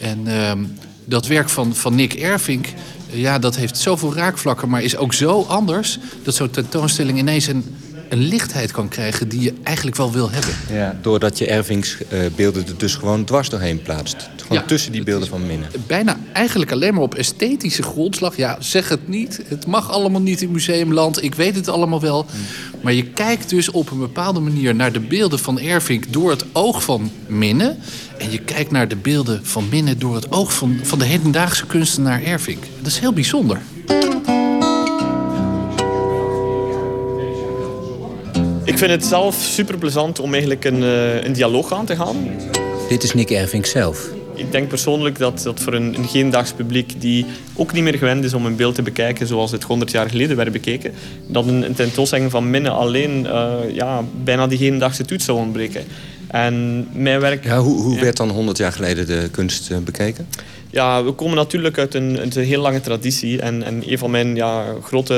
En 0.00 0.26
ehm, 0.26 0.64
dat 1.04 1.26
werk 1.26 1.48
van, 1.48 1.74
van 1.74 1.94
Nick 1.94 2.14
Ervink, 2.14 2.66
eh, 2.66 3.20
ja, 3.20 3.38
dat 3.38 3.56
heeft 3.56 3.78
zoveel 3.78 4.14
raakvlakken, 4.14 4.68
maar 4.68 4.82
is 4.82 4.96
ook 4.96 5.12
zo 5.12 5.42
anders 5.42 5.98
dat 6.22 6.34
zo'n 6.34 6.50
tentoonstelling 6.50 7.18
ineens 7.18 7.46
een, 7.46 7.76
een 8.10 8.18
lichtheid 8.18 8.70
kan 8.70 8.88
krijgen 8.88 9.28
die 9.28 9.40
je 9.40 9.54
eigenlijk 9.62 9.96
wel 9.96 10.12
wil 10.12 10.30
hebben. 10.30 10.54
Ja, 10.72 10.98
doordat 11.02 11.38
je 11.38 11.46
Ervings 11.46 11.96
beelden 12.36 12.66
er 12.66 12.76
dus 12.78 12.94
gewoon 12.94 13.24
dwars 13.24 13.48
doorheen 13.48 13.82
plaatst. 13.82 14.28
Gewoon 14.36 14.58
Ja, 14.58 14.64
tussen 14.64 14.92
die 14.92 15.02
beelden 15.02 15.28
van 15.28 15.46
Minne. 15.46 15.66
Bijna 15.86 16.18
eigenlijk 16.32 16.72
alleen 16.72 16.94
maar 16.94 17.02
op 17.02 17.14
esthetische 17.14 17.82
grondslag. 17.82 18.36
Ja, 18.36 18.56
zeg 18.60 18.88
het 18.88 19.08
niet. 19.08 19.40
Het 19.46 19.66
mag 19.66 19.90
allemaal 19.90 20.20
niet 20.20 20.42
in 20.42 20.50
museumland. 20.50 21.22
Ik 21.22 21.34
weet 21.34 21.54
het 21.54 21.68
allemaal 21.68 22.00
wel. 22.00 22.26
Maar 22.80 22.92
je 22.92 23.04
kijkt 23.04 23.48
dus 23.48 23.70
op 23.70 23.90
een 23.90 23.98
bepaalde 23.98 24.40
manier 24.40 24.74
naar 24.74 24.92
de 24.92 25.00
beelden 25.00 25.38
van 25.38 25.60
Ervink 25.60 26.12
door 26.12 26.30
het 26.30 26.44
oog 26.52 26.82
van 26.82 27.10
Minne. 27.26 27.76
En 28.18 28.30
je 28.30 28.38
kijkt 28.38 28.70
naar 28.70 28.88
de 28.88 28.96
beelden 28.96 29.40
van 29.42 29.68
Minne 29.70 29.96
door 29.96 30.14
het 30.14 30.32
oog 30.32 30.54
van, 30.54 30.78
van 30.82 30.98
de 30.98 31.04
hedendaagse 31.04 31.66
kunstenaar 31.66 32.22
Ervink. 32.22 32.62
Dat 32.78 32.86
is 32.86 32.98
heel 32.98 33.12
bijzonder. 33.12 33.60
Vind 38.80 38.92
het 38.92 39.06
zelf 39.06 39.34
super 39.34 39.78
plezant 39.78 40.20
om 40.20 40.32
eigenlijk 40.32 40.64
een, 40.64 40.82
eh, 40.82 41.22
een 41.24 41.32
dialoog 41.32 41.72
aan 41.72 41.86
te 41.86 41.96
gaan. 41.96 42.16
Dit 42.88 43.02
is 43.02 43.14
Nick 43.14 43.30
Ervink 43.30 43.66
zelf. 43.66 44.08
Ik 44.34 44.52
denk 44.52 44.68
persoonlijk 44.68 45.18
dat, 45.18 45.42
dat 45.42 45.60
voor 45.60 45.74
een, 45.74 45.94
een 45.94 46.04
heendaags 46.04 46.52
publiek 46.52 47.00
die 47.00 47.26
ook 47.54 47.72
niet 47.72 47.82
meer 47.82 47.98
gewend 47.98 48.24
is 48.24 48.34
om 48.34 48.46
een 48.46 48.56
beeld 48.56 48.74
te 48.74 48.82
bekijken 48.82 49.26
zoals 49.26 49.50
het 49.50 49.62
100 49.62 49.90
jaar 49.90 50.10
geleden 50.10 50.36
werd 50.36 50.52
bekeken, 50.52 50.92
dat 51.26 51.46
een, 51.46 51.62
een 51.62 51.74
tentoonstelling 51.74 52.30
van 52.30 52.50
Minne 52.50 52.70
alleen 52.70 53.26
eh, 53.26 53.52
ja, 53.72 54.04
bijna 54.24 54.46
die 54.46 54.58
hedendaagse 54.58 55.04
toets 55.04 55.24
zou 55.24 55.38
ontbreken. 55.38 55.84
En 56.26 56.86
mijn 56.92 57.20
werk... 57.20 57.44
Ja, 57.44 57.58
hoe 57.58 57.82
hoe 57.82 58.00
werd 58.00 58.16
dan 58.16 58.30
100 58.30 58.58
jaar 58.58 58.72
geleden 58.72 59.06
de 59.06 59.28
kunst 59.30 59.70
eh, 59.70 59.78
bekeken? 59.78 60.26
Ja, 60.70 61.04
we 61.04 61.12
komen 61.12 61.36
natuurlijk 61.36 61.78
uit 61.78 61.94
een, 61.94 62.18
uit 62.18 62.36
een 62.36 62.44
heel 62.44 62.60
lange 62.60 62.80
traditie. 62.80 63.40
En, 63.40 63.62
en 63.62 63.82
een 63.86 63.98
van 63.98 64.10
mijn 64.10 64.34
ja, 64.36 64.64
grote 64.82 65.14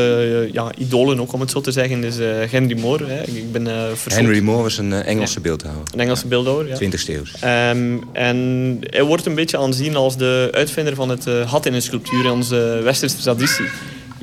eh, 0.46 0.52
ja, 0.52 0.70
idolen, 0.78 1.20
ook 1.20 1.32
om 1.32 1.40
het 1.40 1.50
zo 1.50 1.60
te 1.60 1.72
zeggen, 1.72 2.04
is 2.04 2.18
eh, 2.18 2.26
Henry 2.50 2.80
Moore. 2.80 3.04
Hè. 3.06 3.22
Ik 3.22 3.52
ben, 3.52 3.66
verzocht- 3.66 4.14
Henry 4.16 4.40
Moore 4.40 4.62
was 4.62 4.78
een 4.78 4.92
Engelse 4.92 5.40
beeldhouwer. 5.40 5.84
Een 5.92 6.00
Engelse 6.00 6.26
beeldhouwer, 6.26 6.68
ja. 6.68 6.74
20e 6.74 7.06
eeuw. 7.06 7.22
Ehm, 7.40 7.96
en 8.12 8.78
hij 8.80 9.02
wordt 9.02 9.26
een 9.26 9.34
beetje 9.34 9.58
aanzien 9.58 9.96
als 9.96 10.16
de 10.16 10.48
uitvinder 10.52 10.94
van 10.94 11.08
het 11.08 11.24
had 11.46 11.66
in 11.66 11.74
een 11.74 11.82
sculptuur 11.82 12.24
in 12.24 12.30
onze 12.30 12.80
westerse 12.84 13.16
traditie. 13.16 13.64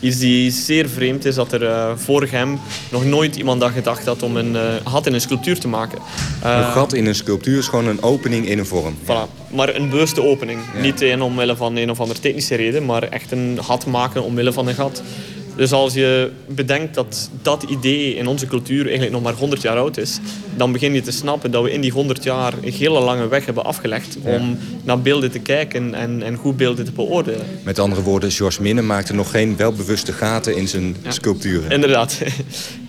Iets 0.02 0.18
die 0.20 0.52
zeer 0.52 0.90
vreemd 0.90 1.26
is 1.26 1.36
dat 1.36 1.52
er 1.52 1.66
eh, 1.66 1.92
voor 1.96 2.28
hem 2.32 2.60
nog 2.92 3.06
nooit 3.06 3.36
iemand 3.36 3.64
aan 3.64 3.72
gedacht 3.72 4.06
had 4.06 4.24
om 4.24 4.38
een 4.38 4.56
eh, 4.56 4.62
had 4.84 5.06
in 5.06 5.14
een 5.14 5.22
sculptuur 5.22 5.60
te 5.60 5.68
maken. 5.68 5.98
een 5.98 6.50
Eh, 6.50 6.72
gat 6.72 6.94
in 6.94 7.06
een 7.06 7.16
sculptuur 7.16 7.58
is 7.58 7.68
gewoon 7.68 7.88
een 7.88 8.04
opening 8.04 8.48
in 8.48 8.60
een 8.60 8.66
vorm. 8.66 8.98
Voilà. 9.04 9.48
Maar 9.52 9.76
een 9.76 9.90
bewuste 9.90 10.24
opening. 10.24 10.60
Niet 10.82 11.02
een 11.02 11.22
omwille 11.22 11.56
van 11.56 11.76
een 11.76 11.90
of 11.90 12.00
andere 12.00 12.20
technische 12.20 12.56
reden, 12.56 12.86
maar 12.86 13.04
echt 13.04 13.32
een 13.32 13.58
gat 13.62 13.86
maken 13.86 14.24
omwille 14.24 14.54
van 14.54 14.68
een 14.68 14.76
gat. 14.76 15.04
Dus 15.60 15.72
als 15.72 15.94
je 15.94 16.32
bedenkt 16.48 16.96
dat 16.96 17.30
dat 17.42 17.64
idee 17.64 18.16
in 18.16 18.28
onze 18.28 18.48
cultuur 18.48 18.82
eigenlijk 18.82 19.12
nog 19.12 19.22
maar 19.22 19.34
100 19.34 19.62
jaar 19.62 19.78
oud 19.78 19.98
is, 19.98 20.20
dan 20.56 20.72
begin 20.72 20.94
je 20.94 21.02
te 21.02 21.12
snappen 21.12 21.52
dat 21.52 21.64
we 21.64 21.72
in 21.72 21.82
die 21.82 21.92
100 21.92 22.24
jaar 22.24 22.54
een 22.62 22.72
hele 22.72 23.00
lange 23.00 23.28
weg 23.28 23.46
hebben 23.46 23.66
afgelegd 23.66 24.18
om 24.24 24.58
naar 24.84 25.02
beelden 25.02 25.32
te 25.32 25.40
kijken 25.40 25.94
en, 25.94 26.24
en 26.24 26.36
goed 26.36 26.58
beelden 26.58 26.86
te 26.86 26.92
beoordelen. 26.92 27.46
Met 27.64 27.80
andere 27.80 28.02
woorden, 28.02 28.32
George 28.32 28.62
Minne 28.62 28.82
maakte 28.82 29.14
nog 29.14 29.32
geen 29.32 29.58
welbewuste 29.58 30.14
gaten 30.14 30.56
in 30.56 30.68
zijn 30.68 30.96
sculpturen. 31.08 31.72
Inderdaad. 31.72 32.18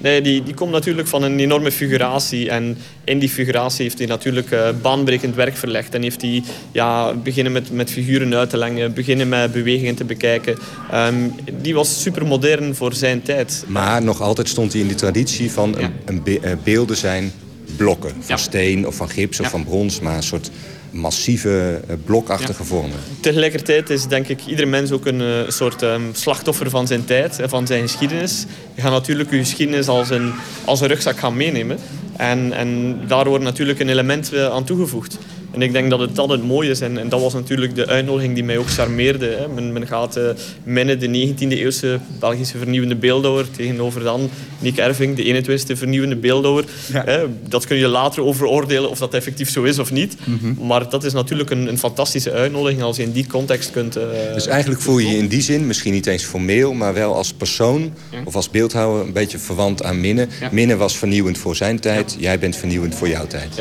Nee, 0.03 0.21
die, 0.21 0.43
die 0.43 0.55
komt 0.55 0.73
natuurlijk 0.73 1.09
van 1.09 1.23
een 1.23 1.39
enorme 1.41 1.73
figuratie. 1.73 2.51
En 2.51 2.79
in 3.05 3.19
die 3.19 3.29
figuratie 3.29 3.83
heeft 3.83 3.99
hij 3.99 4.07
natuurlijk 4.07 4.51
eh, 4.51 4.69
baanbrekend 4.83 5.35
werk 5.35 5.57
verlegd. 5.57 5.95
En 5.95 6.03
heeft 6.03 6.23
hij 6.23 6.43
ja, 6.73 7.15
beginnen 7.15 7.53
met, 7.53 7.73
met 7.73 7.91
figuren 7.91 8.35
uit 8.35 8.51
te 8.51 8.57
lengen, 8.57 8.95
beginnen 8.95 9.29
met 9.29 9.53
bewegingen 9.53 9.95
te 9.95 10.05
bekijken. 10.05 10.59
Ehm, 10.91 11.15
die 11.61 11.75
was 11.75 12.03
super 12.03 12.27
modern 12.27 12.60
voor 12.75 12.95
zijn 12.95 13.23
tijd. 13.23 13.65
Maar 13.67 14.03
nog 14.03 14.21
altijd 14.21 14.49
stond 14.49 14.73
hij 14.73 14.81
in 14.81 14.87
die 14.87 14.97
traditie 14.97 15.51
van 15.51 15.79
een, 15.79 15.93
een 16.05 16.23
be- 16.23 16.41
eh, 16.41 16.53
beelden 16.65 16.97
zijn 16.97 17.33
blokken. 17.77 18.13
Van 18.21 18.39
steen 18.39 18.87
of 18.87 18.95
van 18.95 19.09
gips 19.09 19.41
of 19.41 19.51
van 19.51 19.65
brons, 19.65 20.01
maar 20.01 20.17
een 20.17 20.23
soort 20.23 20.51
massieve 20.91 21.81
eh, 21.89 21.95
blokachtige 22.05 22.65
vormen. 22.65 22.97
Tegelijkertijd 23.21 23.91
is 23.91 24.07
denk 24.07 24.29
ik 24.29 24.47
ieder 24.47 24.69
mens 24.69 24.93
ook 24.93 25.07
een 25.07 25.21
eh, 25.21 25.49
soort 25.49 25.83
ehm, 25.83 26.03
slachtoffer 26.13 26.71
van 26.71 26.87
zijn 26.87 27.05
tijd 27.05 27.39
en 27.39 27.49
van 27.49 27.67
zijn 27.67 27.83
geschiedenis. 27.83 28.45
Je 28.75 28.83
gaat 28.83 28.91
natuurlijk 28.91 29.31
je 29.31 29.39
geschiedenis 29.39 29.89
als 29.89 30.11
een, 30.11 30.33
als 30.65 30.81
een 30.81 30.89
rugzak 30.89 31.19
gaan 31.19 31.37
meenemen. 31.37 31.79
En, 32.17 32.53
en 32.53 33.01
daar 33.07 33.29
wordt 33.29 33.45
natuurlijk 33.45 33.81
een 33.81 33.89
element 33.89 34.37
aan 34.37 34.65
toegevoegd. 34.65 35.19
En 35.51 35.63
ik 35.63 35.73
denk 35.73 35.91
dat 35.91 36.01
het 36.01 36.15
dat 36.17 36.29
het 36.29 36.43
mooie 36.43 36.71
is. 36.71 36.81
En, 36.81 36.99
en 36.99 37.09
dat 37.09 37.21
was 37.21 37.33
natuurlijk 37.33 37.75
de 37.75 37.87
uitnodiging 37.87 38.35
die 38.35 38.45
mij 38.45 38.59
ook 38.59 38.69
charmeerde. 38.71 39.27
Hè. 39.27 39.49
Men, 39.49 39.73
men 39.73 39.87
gaat 39.87 40.19
Minne, 40.65 40.97
de 40.97 41.07
19e 41.35 41.49
eeuwse 41.49 41.99
Belgische 42.19 42.59
vernieuwende 42.59 42.95
beeldhouwer, 42.97 43.51
tegenover 43.57 44.03
dan 44.03 44.31
Nick 44.59 44.77
Erving, 44.77 45.17
de 45.17 45.43
21e 45.45 45.77
vernieuwende 45.79 46.17
beeldhouwer. 46.17 46.65
Hè. 46.93 47.19
Dat 47.49 47.67
kun 47.67 47.77
je 47.77 47.89
later 47.89 48.23
over 48.23 48.47
oordelen 48.47 48.91
of 48.91 48.99
dat 48.99 49.15
effectief 49.15 49.51
zo 49.51 49.63
is 49.63 49.79
of 49.79 49.93
niet. 49.93 50.17
Mhm. 50.25 50.67
Maar 50.67 50.89
dat 50.91 51.05
is 51.05 51.13
natuurlijk 51.13 51.51
een, 51.51 51.69
een 51.69 51.79
fantastische 51.79 52.33
uitnodiging 52.33 52.83
als 52.83 52.97
je 52.97 53.03
in 53.03 53.13
die 53.13 53.27
context 53.27 53.71
kunt... 53.71 53.97
eh, 53.97 54.05
Dus 54.35 54.47
eigenlijk 54.47 54.81
voel 54.81 54.99
je 54.99 55.09
je 55.09 55.17
in 55.17 55.29
die 55.29 55.43
zin, 55.43 55.67
misschien 55.67 55.93
niet 55.93 56.07
eens 56.07 56.25
formeel, 56.25 56.73
maar 56.73 56.95
wel 56.95 57.15
als 57.15 57.33
persoon 57.33 57.93
of 58.25 58.35
als 58.35 58.51
beeldhouwer 58.51 59.03
een 59.07 59.13
beetje 59.13 59.39
verwant 59.39 59.83
aan 59.83 60.01
Minne. 60.01 60.29
Minne 60.51 60.77
was 60.77 60.97
vernieuwend 60.99 61.39
voor 61.39 61.57
zijn 61.57 61.81
tijd, 61.81 62.17
jij 62.19 62.39
bent 62.39 62.57
vernieuwend 62.57 62.95
voor 62.95 63.09
jouw 63.09 63.27
tijd. 63.27 63.55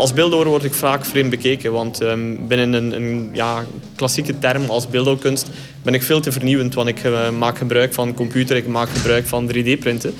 Als 0.00 0.12
beeldhouwer 0.12 0.50
word 0.50 0.64
ik 0.64 0.74
vaak 0.74 1.04
vreemd 1.04 1.30
bekeken, 1.30 1.72
want 1.72 2.00
ehm, 2.00 2.36
binnen 2.48 2.72
een, 2.72 2.92
een 2.92 3.30
ja, 3.32 3.64
klassieke 3.96 4.38
term 4.38 4.64
als 4.70 4.88
beeldhouwkunst 4.88 5.48
ben 5.82 5.94
ik 5.94 6.02
veel 6.02 6.20
te 6.20 6.32
vernieuwend. 6.32 6.74
Want 6.74 6.88
ik 6.88 7.04
eh, 7.04 7.30
maak 7.30 7.58
gebruik 7.58 7.94
van 7.94 8.14
computer, 8.14 8.56
ik 8.56 8.66
maak 8.66 8.88
gebruik 8.88 9.26
van 9.26 9.50
3D-printen. 9.54 10.14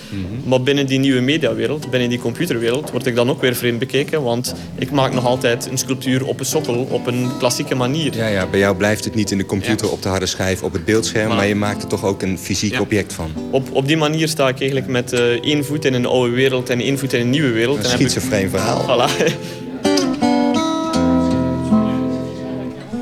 Maar 0.45 0.63
binnen 0.63 0.87
die 0.87 0.99
nieuwe 0.99 1.21
mediawereld, 1.21 1.91
binnen 1.91 2.09
die 2.09 2.19
computerwereld, 2.19 2.91
word 2.91 3.07
ik 3.07 3.15
dan 3.15 3.31
ook 3.31 3.41
weer 3.41 3.55
vreemd 3.55 3.79
bekeken. 3.79 4.23
Want 4.23 4.55
ik 4.75 4.91
maak 4.91 5.13
nog 5.13 5.27
altijd 5.27 5.69
een 5.71 5.79
sculptuur 5.79 6.27
op 6.27 6.41
een 6.41 6.47
sokkel, 6.47 6.89
op 6.91 7.07
een 7.07 7.31
klassieke 7.39 7.75
manier. 7.75 8.17
Ja, 8.17 8.27
ja, 8.27 8.47
bij 8.47 8.59
jou 8.59 8.77
blijft 8.77 9.05
het 9.05 9.15
niet 9.15 9.31
in 9.31 9.39
de 9.39 9.47
computer 9.47 9.91
op 9.91 10.03
de 10.03 10.09
harde 10.09 10.27
schijf 10.27 10.63
op 10.63 10.73
het 10.73 10.85
beeldscherm... 10.85 11.29
maar 11.29 11.47
je 11.47 11.55
maakt 11.55 11.83
er 11.83 11.89
toch 11.89 12.05
ook 12.05 12.23
een 12.23 12.39
fysiek 12.39 12.81
object 12.81 13.13
van. 13.13 13.33
Op, 13.51 13.69
op 13.73 13.87
die 13.87 13.97
manier 13.97 14.29
sta 14.29 14.49
ik 14.49 14.59
eigenlijk 14.59 14.89
met 14.89 15.13
eh, 15.13 15.21
één 15.21 15.65
voet 15.65 15.85
in 15.85 15.95
een 15.95 16.07
oude 16.07 16.35
wereld 16.35 16.71
en 16.71 16.81
één 16.81 16.99
voet 16.99 17.13
in 17.13 17.21
een 17.21 17.31
nieuwe 17.31 17.51
wereld. 17.51 17.79
Een 17.79 17.91
schizofreen 17.91 18.51
verhaal. 18.51 19.09
Voilà. 19.09 19.69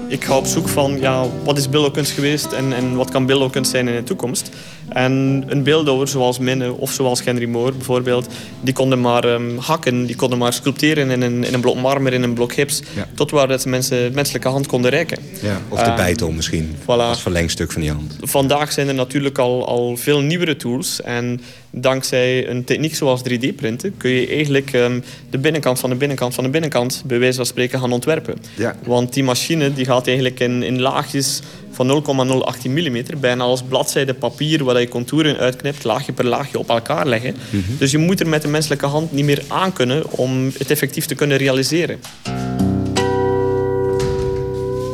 Ik 0.09 0.25
ga 0.25 0.37
op 0.37 0.47
zoek 0.47 0.69
van 0.69 0.99
ja, 1.01 1.27
wat 1.45 1.59
is 1.59 1.69
beeldhouwkunst 1.69 2.13
geweest 2.13 2.53
en, 2.53 2.73
en 2.73 2.97
wat 2.97 3.11
kan 3.11 3.27
beeldhouwkunst 3.27 3.71
zijn 3.71 3.89
in 3.89 3.95
de 3.95 4.03
toekomst. 4.03 4.51
En 4.89 5.45
een 5.47 5.63
beeldhouwer 5.63 6.09
zoals 6.09 6.39
Minne 6.39 6.73
of 6.73 6.93
zoals 6.93 7.25
Henry 7.25 7.49
Moore 7.49 7.73
bijvoorbeeld, 7.73 8.27
die 8.61 8.75
konden 8.75 9.01
maar 9.01 9.25
ehm, 9.25 9.57
hakken, 9.59 10.07
die 10.07 10.17
konden 10.17 10.39
maar 10.39 10.53
sculpteren 10.53 11.11
in 11.11 11.23
een, 11.23 11.45
in 11.45 11.55
een 11.55 11.61
blok 11.61 11.77
marmer, 11.77 12.13
in 12.13 12.23
een 12.23 12.35
blok 12.35 12.53
gips, 12.53 12.83
Ja. 12.97 13.07
tot 13.15 13.31
waar 13.31 13.49
dat 13.49 13.67
mensen 13.67 14.15
menselijke 14.15 14.49
hand 14.49 14.67
konden 14.67 14.91
reiken. 14.91 15.19
Ja, 15.43 15.61
of 15.69 15.79
de 15.83 15.91
Eh, 15.91 15.97
bijtel 15.97 16.31
misschien, 16.31 16.77
als 16.87 17.23
verlengstuk 17.23 17.73
van 17.73 17.81
die 17.81 17.91
hand. 17.91 18.17
Vandaag 18.21 18.73
zijn 18.73 18.89
er 18.89 18.95
natuurlijk 18.95 19.39
al, 19.39 19.67
al 19.67 19.97
veel 19.97 20.21
nieuwere 20.21 20.57
tools. 20.57 21.03
En 21.03 21.41
dankzij 21.71 22.49
een 22.49 22.65
techniek 22.65 22.95
zoals 22.95 23.23
3D-printen 23.23 23.97
kun 23.97 24.11
je 24.11 24.27
eigenlijk 24.29 24.73
ehm, 24.73 25.01
de 25.31 25.39
binnenkant 25.39 25.79
van 25.79 25.91
de 25.91 25.97
binnenkant 25.97 26.35
van 26.35 26.45
de 26.45 26.51
binnenkant 26.51 27.03
bij 27.07 27.19
wijze 27.19 27.37
van 27.37 27.47
spreken 27.47 27.81
gaan 27.81 27.93
ontwerpen. 27.93 28.35
Ja. 28.57 28.77
Want 28.85 29.13
die 29.13 29.25
machine 29.25 29.73
die 29.75 29.85
gaat 29.85 30.07
eigenlijk 30.07 30.41
in, 30.41 30.63
in 30.63 30.81
laagjes 30.81 31.41
van 31.79 32.03
0,018 32.03 32.73
mm, 32.73 33.03
bijna 33.21 33.45
als 33.45 33.63
bladzijde 33.63 34.15
papier 34.15 34.65
waar 34.65 34.81
je 34.81 34.89
contouren 34.89 35.37
uitknipt, 35.37 35.85
laagje 35.85 36.13
per 36.13 36.27
laagje 36.27 36.59
op 36.59 36.69
elkaar 36.69 37.07
leggen. 37.07 37.37
Mhm. 37.51 37.63
Dus 37.79 37.91
je 37.91 37.99
moet 37.99 38.21
er 38.21 38.29
met 38.29 38.43
de 38.43 38.49
menselijke 38.49 38.87
hand 38.87 39.13
niet 39.13 39.25
meer 39.25 39.43
aan 39.49 39.73
kunnen 39.73 40.11
om 40.11 40.51
het 40.59 40.71
effectief 40.71 41.07
te 41.07 41.15
kunnen 41.15 41.37
realiseren. 41.37 42.01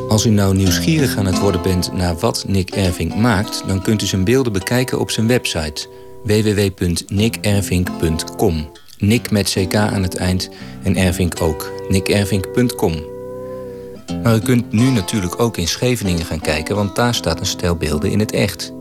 Als 0.08 0.24
u 0.24 0.30
nou 0.30 0.56
nieuwsgierig 0.56 1.16
aan 1.16 1.26
het 1.26 1.38
worden 1.38 1.62
bent 1.62 1.92
naar 1.92 2.18
wat 2.18 2.44
Nick 2.46 2.70
Erving 2.70 3.14
maakt, 3.14 3.62
dan 3.66 3.82
kunt 3.82 4.02
u 4.02 4.06
zijn 4.06 4.24
beelden 4.24 4.52
bekijken 4.52 5.00
op 5.00 5.10
zijn 5.10 5.26
website 5.26 5.88
www.nickervink.com. 6.24 8.70
Nick 8.98 9.30
met 9.30 9.50
CK 9.50 9.74
aan 9.74 10.02
het 10.02 10.16
eind 10.16 10.50
en 10.82 10.96
Ervink 10.96 11.40
ook. 11.40 11.72
nickervink.com. 11.88 13.13
Maar 14.22 14.34
u 14.34 14.38
kunt 14.38 14.72
nu 14.72 14.90
natuurlijk 14.90 15.40
ook 15.40 15.56
in 15.56 15.68
Scheveningen 15.68 16.24
gaan 16.24 16.40
kijken, 16.40 16.76
want 16.76 16.96
daar 16.96 17.14
staat 17.14 17.40
een 17.40 17.46
stel 17.46 17.76
beelden 17.76 18.10
in 18.10 18.18
het 18.18 18.32
echt. 18.32 18.72